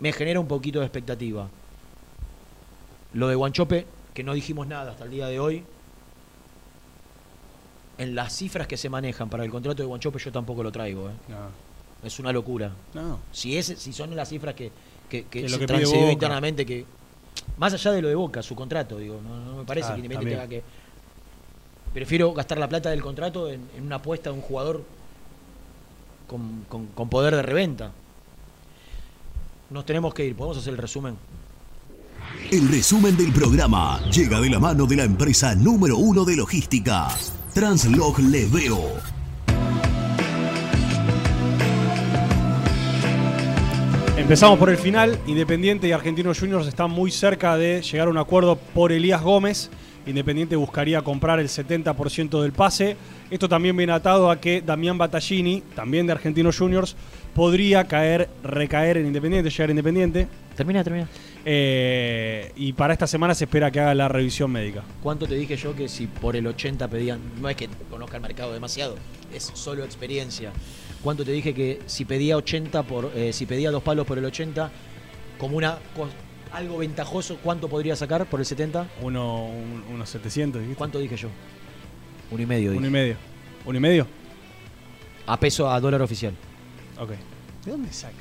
me 0.00 0.12
genera 0.12 0.38
un 0.38 0.46
poquito 0.46 0.78
de 0.80 0.86
expectativa. 0.86 1.48
Lo 3.14 3.26
de 3.28 3.34
Guanchope, 3.34 3.86
que 4.14 4.22
no 4.22 4.34
dijimos 4.34 4.66
nada 4.66 4.92
hasta 4.92 5.04
el 5.04 5.10
día 5.10 5.26
de 5.26 5.40
hoy, 5.40 5.64
en 7.98 8.14
las 8.14 8.32
cifras 8.36 8.66
que 8.68 8.76
se 8.76 8.88
manejan 8.88 9.28
para 9.28 9.44
el 9.44 9.50
contrato 9.50 9.82
de 9.82 9.86
Guanchope 9.86 10.18
yo 10.20 10.30
tampoco 10.30 10.62
lo 10.62 10.70
traigo. 10.70 11.08
¿eh? 11.10 11.12
Es 12.04 12.20
una 12.20 12.32
locura. 12.32 12.70
No. 12.94 13.18
Si, 13.32 13.56
es, 13.56 13.66
si 13.76 13.92
son 13.92 14.14
las 14.14 14.28
cifras 14.28 14.54
que, 14.54 14.70
que, 15.08 15.24
que 15.24 15.42
Que 15.42 15.48
se 15.48 15.58
lo 15.58 15.66
que 15.66 15.74
pide 15.74 16.12
internamente, 16.12 16.64
que 16.64 16.84
más 17.56 17.72
allá 17.74 17.92
de 17.92 18.02
lo 18.02 18.08
de 18.08 18.14
Boca, 18.14 18.42
su 18.42 18.54
contrato, 18.54 18.98
digo, 18.98 19.20
no, 19.22 19.36
no 19.52 19.56
me 19.58 19.64
parece 19.64 19.86
Claro, 19.88 20.02
que 20.02 20.06
Independiente 20.06 20.36
tenga 20.46 20.48
que... 20.48 20.62
Prefiero 21.92 22.32
gastar 22.32 22.58
la 22.58 22.68
plata 22.68 22.90
del 22.90 23.00
contrato 23.02 23.48
en, 23.48 23.62
en 23.76 23.84
una 23.86 23.96
apuesta 23.96 24.30
de 24.30 24.36
un 24.36 24.42
jugador 24.42 24.84
con, 26.26 26.64
con- 26.68 26.86
con 26.88 27.08
poder 27.08 27.34
de 27.34 27.42
reventa. 27.42 27.90
Nos 29.70 29.84
tenemos 29.86 30.14
que 30.14 30.24
ir, 30.24 30.36
¿podemos 30.36 30.58
hacer 30.58 30.72
el 30.74 30.78
resumen? 30.78 31.16
El 32.50 32.68
resumen 32.68 33.16
del 33.16 33.32
programa 33.32 34.00
llega 34.10 34.40
de 34.40 34.50
la 34.50 34.58
mano 34.58 34.86
de 34.86 34.96
la 34.96 35.04
empresa 35.04 35.54
número 35.54 35.96
uno 35.96 36.24
de 36.24 36.36
logística, 36.36 37.08
Translog 37.54 38.18
Leveo. 38.20 39.17
Empezamos 44.28 44.58
por 44.58 44.68
el 44.68 44.76
final. 44.76 45.18
Independiente 45.26 45.88
y 45.88 45.92
Argentinos 45.92 46.38
Juniors 46.38 46.66
están 46.66 46.90
muy 46.90 47.10
cerca 47.10 47.56
de 47.56 47.80
llegar 47.80 48.08
a 48.08 48.10
un 48.10 48.18
acuerdo 48.18 48.56
por 48.74 48.92
Elías 48.92 49.22
Gómez. 49.22 49.70
Independiente 50.06 50.54
buscaría 50.54 51.00
comprar 51.00 51.40
el 51.40 51.48
70% 51.48 52.42
del 52.42 52.52
pase. 52.52 52.98
Esto 53.30 53.48
también 53.48 53.74
viene 53.74 53.94
atado 53.94 54.30
a 54.30 54.38
que 54.38 54.60
Damián 54.60 54.98
Battaglini, 54.98 55.62
también 55.74 56.06
de 56.06 56.12
Argentinos 56.12 56.58
Juniors, 56.58 56.94
podría 57.34 57.84
caer, 57.84 58.28
recaer 58.42 58.98
en 58.98 59.06
Independiente, 59.06 59.48
llegar 59.48 59.70
a 59.70 59.72
Independiente. 59.72 60.28
Termina, 60.54 60.84
termina. 60.84 61.08
Eh, 61.46 62.52
y 62.54 62.74
para 62.74 62.92
esta 62.92 63.06
semana 63.06 63.34
se 63.34 63.44
espera 63.44 63.70
que 63.70 63.80
haga 63.80 63.94
la 63.94 64.08
revisión 64.08 64.50
médica. 64.50 64.82
¿Cuánto 65.02 65.26
te 65.26 65.36
dije 65.36 65.56
yo 65.56 65.74
que 65.74 65.88
si 65.88 66.06
por 66.06 66.36
el 66.36 66.46
80 66.46 66.86
pedían, 66.88 67.18
no 67.40 67.48
es 67.48 67.56
que 67.56 67.70
conozca 67.88 68.16
el 68.18 68.22
mercado 68.22 68.52
demasiado, 68.52 68.96
es 69.32 69.50
solo 69.54 69.84
experiencia. 69.84 70.52
¿Cuánto 71.02 71.24
te 71.24 71.32
dije 71.32 71.54
que 71.54 71.80
si 71.86 72.04
pedía 72.04 72.36
80 72.36 72.82
por, 72.82 73.12
eh, 73.14 73.32
si 73.32 73.46
pedía 73.46 73.70
dos 73.70 73.82
palos 73.82 74.06
por 74.06 74.18
el 74.18 74.24
80, 74.24 74.70
como 75.38 75.56
una 75.56 75.78
co- 75.96 76.08
algo 76.52 76.78
ventajoso, 76.78 77.38
¿cuánto 77.42 77.68
podría 77.68 77.94
sacar 77.94 78.26
por 78.26 78.40
el 78.40 78.46
70? 78.46 78.86
Uno, 79.02 79.46
un- 79.46 79.84
unos 79.94 80.08
700, 80.10 80.60
¿dijiste? 80.60 80.76
¿Cuánto 80.78 80.98
dije 80.98 81.16
yo? 81.16 81.28
Uno 82.30 82.42
y 82.42 82.46
medio. 82.46 82.70
Uno 82.70 82.78
dije. 82.80 82.88
y 82.88 82.92
medio. 82.92 83.16
¿Uno 83.64 83.78
y 83.78 83.80
medio? 83.80 84.06
A 85.26 85.38
peso 85.38 85.70
a 85.70 85.78
dólar 85.80 86.02
oficial. 86.02 86.34
Ok. 86.98 87.10
¿De 87.64 87.70
dónde 87.70 87.92
saca? 87.92 88.14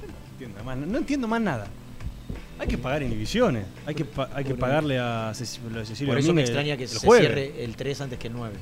Yo 0.00 0.06
no 0.06 0.14
entiendo 0.32 0.64
más, 0.64 0.76
no 0.78 0.98
entiendo 0.98 1.28
más 1.28 1.40
nada. 1.40 1.66
Hay 2.58 2.68
que 2.68 2.78
pagar 2.78 3.02
inhibiciones. 3.02 3.66
Hay 3.84 3.94
que, 3.94 4.04
pa- 4.04 4.30
hay 4.34 4.44
que 4.44 4.54
pagarle 4.54 4.98
a 4.98 5.32
Ceci- 5.34 5.58
lo 5.70 5.80
de 5.80 5.84
Cecilio 5.86 6.12
Por 6.12 6.20
eso 6.20 6.32
me 6.32 6.42
extraña 6.42 6.76
que 6.76 6.86
se 6.86 7.04
jueves. 7.04 7.26
cierre 7.26 7.64
el 7.64 7.74
3 7.76 8.00
antes 8.00 8.18
que 8.18 8.28
el 8.28 8.34
9. 8.34 8.54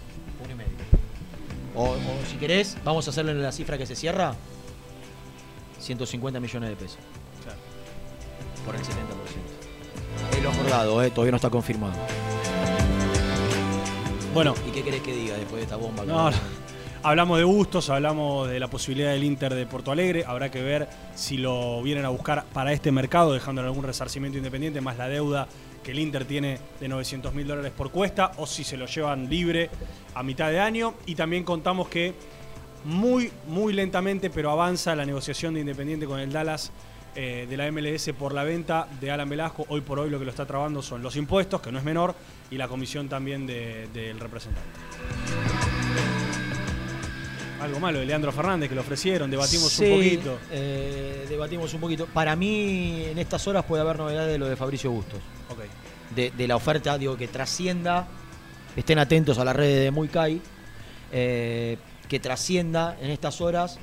O, 1.74 1.90
o 1.90 1.96
si 2.30 2.36
querés, 2.36 2.76
vamos 2.84 3.06
a 3.06 3.10
hacerlo 3.10 3.30
en 3.30 3.42
la 3.42 3.52
cifra 3.52 3.78
que 3.78 3.86
se 3.86 3.94
cierra. 3.94 4.34
150 5.78 6.40
millones 6.40 6.70
de 6.70 6.76
pesos. 6.76 6.98
Por 8.64 8.74
el 8.74 8.82
70%. 8.82 8.90
Es 10.36 10.42
lo 10.42 10.50
acordado, 10.50 11.02
eh, 11.02 11.10
todavía 11.10 11.30
no 11.30 11.36
está 11.36 11.50
confirmado. 11.50 11.94
Bueno. 14.34 14.54
¿Y 14.68 14.70
qué 14.70 14.82
querés 14.82 15.00
que 15.00 15.14
diga 15.14 15.36
después 15.36 15.56
de 15.56 15.62
esta 15.62 15.76
bomba? 15.76 16.04
No, 16.04 16.30
no. 16.30 16.36
Hablamos 17.02 17.38
de 17.38 17.44
Bustos, 17.44 17.88
hablamos 17.88 18.48
de 18.48 18.60
la 18.60 18.68
posibilidad 18.68 19.12
del 19.12 19.24
Inter 19.24 19.54
de 19.54 19.64
Porto 19.64 19.90
Alegre. 19.90 20.24
Habrá 20.26 20.50
que 20.50 20.62
ver 20.62 20.86
si 21.14 21.38
lo 21.38 21.82
vienen 21.82 22.04
a 22.04 22.10
buscar 22.10 22.44
para 22.52 22.74
este 22.74 22.92
mercado, 22.92 23.32
dejándole 23.32 23.68
algún 23.68 23.84
resarcimiento 23.84 24.36
independiente, 24.36 24.82
más 24.82 24.98
la 24.98 25.08
deuda 25.08 25.48
que 25.82 25.92
el 25.92 25.98
Inter 25.98 26.24
tiene 26.24 26.58
de 26.78 26.88
900 26.88 27.32
mil 27.34 27.46
dólares 27.46 27.72
por 27.76 27.90
cuesta, 27.90 28.32
o 28.36 28.46
si 28.46 28.64
se 28.64 28.76
lo 28.76 28.86
llevan 28.86 29.28
libre 29.30 29.70
a 30.14 30.22
mitad 30.22 30.50
de 30.50 30.60
año. 30.60 30.94
Y 31.06 31.14
también 31.14 31.44
contamos 31.44 31.88
que 31.88 32.14
muy, 32.84 33.30
muy 33.46 33.72
lentamente, 33.72 34.30
pero 34.30 34.50
avanza 34.50 34.94
la 34.94 35.04
negociación 35.06 35.54
de 35.54 35.60
Independiente 35.60 36.06
con 36.06 36.18
el 36.20 36.32
Dallas 36.32 36.70
eh, 37.14 37.46
de 37.50 37.56
la 37.56 37.70
MLS 37.72 38.10
por 38.18 38.32
la 38.34 38.44
venta 38.44 38.86
de 39.00 39.10
Alan 39.10 39.28
Velasco. 39.28 39.64
Hoy 39.68 39.80
por 39.80 39.98
hoy 39.98 40.10
lo 40.10 40.18
que 40.18 40.24
lo 40.24 40.30
está 40.30 40.46
trabando 40.46 40.80
son 40.82 41.02
los 41.02 41.16
impuestos, 41.16 41.60
que 41.60 41.72
no 41.72 41.78
es 41.78 41.84
menor, 41.84 42.14
y 42.50 42.56
la 42.56 42.68
comisión 42.68 43.08
también 43.08 43.46
de- 43.46 43.88
del 43.92 44.20
representante. 44.20 44.68
Algo 47.60 47.78
malo 47.78 47.98
de 47.98 48.06
Leandro 48.06 48.32
Fernández 48.32 48.70
que 48.70 48.74
lo 48.74 48.80
ofrecieron, 48.80 49.30
debatimos 49.30 49.70
Sí, 49.70 49.84
un 49.84 49.96
poquito. 49.98 50.38
eh, 50.50 51.26
debatimos 51.28 51.74
un 51.74 51.80
poquito. 51.80 52.06
Para 52.06 52.34
mí, 52.34 53.04
en 53.10 53.18
estas 53.18 53.46
horas 53.48 53.64
puede 53.64 53.82
haber 53.82 53.98
novedades 53.98 54.32
de 54.32 54.38
lo 54.38 54.48
de 54.48 54.56
Fabricio 54.56 54.90
Bustos. 54.90 55.18
De, 56.14 56.30
de 56.30 56.48
la 56.48 56.56
oferta, 56.56 56.98
digo, 56.98 57.16
que 57.16 57.28
trascienda. 57.28 58.06
Estén 58.76 58.98
atentos 58.98 59.38
a 59.38 59.44
las 59.44 59.54
redes 59.56 59.84
de 59.84 59.90
Muy 59.90 60.08
Kai. 60.08 60.40
eh, 61.12 61.76
que 62.08 62.18
trascienda 62.20 62.96
en 63.00 63.10
estas 63.10 63.40
horas 63.40 63.78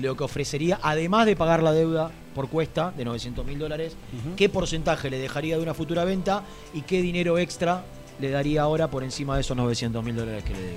lo 0.00 0.16
que 0.16 0.22
ofrecería, 0.24 0.78
además 0.82 1.26
de 1.26 1.34
pagar 1.34 1.62
la 1.62 1.72
deuda 1.72 2.10
por 2.34 2.48
cuesta 2.48 2.92
de 2.96 3.04
900 3.04 3.44
mil 3.46 3.58
dólares, 3.58 3.96
qué 4.36 4.48
porcentaje 4.48 5.08
le 5.10 5.18
dejaría 5.18 5.56
de 5.56 5.62
una 5.62 5.74
futura 5.74 6.04
venta 6.04 6.44
y 6.74 6.82
qué 6.82 7.00
dinero 7.02 7.36
extra 7.38 7.82
le 8.20 8.30
daría 8.30 8.62
ahora 8.62 8.88
por 8.88 9.02
encima 9.02 9.34
de 9.34 9.40
esos 9.40 9.56
900 9.56 10.04
mil 10.04 10.14
dólares 10.14 10.44
que 10.44 10.52
le 10.52 10.60
debe. 10.60 10.76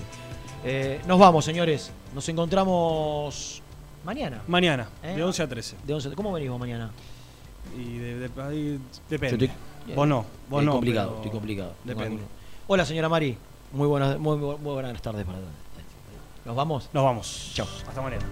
Eh, 0.64 1.02
nos 1.07 1.19
vamos, 1.19 1.43
señores. 1.45 1.91
Nos 2.15 2.27
encontramos 2.30 3.61
mañana. 4.06 4.41
Mañana, 4.48 4.88
¿Eh? 5.03 5.14
de 5.15 5.23
11 5.23 5.43
a 5.43 5.48
13. 5.48 5.76
¿De 5.85 5.93
11? 5.93 6.11
¿Cómo 6.11 6.31
venimos 6.31 6.60
mañana? 6.60 6.89
Y 7.77 7.98
de- 7.98 8.27
de- 8.30 8.41
ahí 8.41 8.80
depende. 9.10 9.49
Vos 9.95 10.08
no, 10.08 10.26
vos 10.49 10.62
estoy 10.62 10.66
no. 10.66 10.72
complicado, 10.74 11.16
estoy 11.18 11.32
complicado. 11.32 11.74
Depende. 11.84 12.24
Hola, 12.68 12.86
señora 12.86 13.10
Mari. 13.10 13.38
Muy 13.74 13.88
buenas, 13.88 14.20
muy, 14.20 14.38
muy 14.38 14.58
buenas 14.58 15.02
tardes 15.02 15.26
para 15.26 15.40
Nos 16.45 16.56
vamos. 16.56 16.90
Nos 16.94 17.03
vamos. 17.03 17.52
Chao. 17.53 17.68
Hasta 17.88 18.02
mañana. 18.02 18.26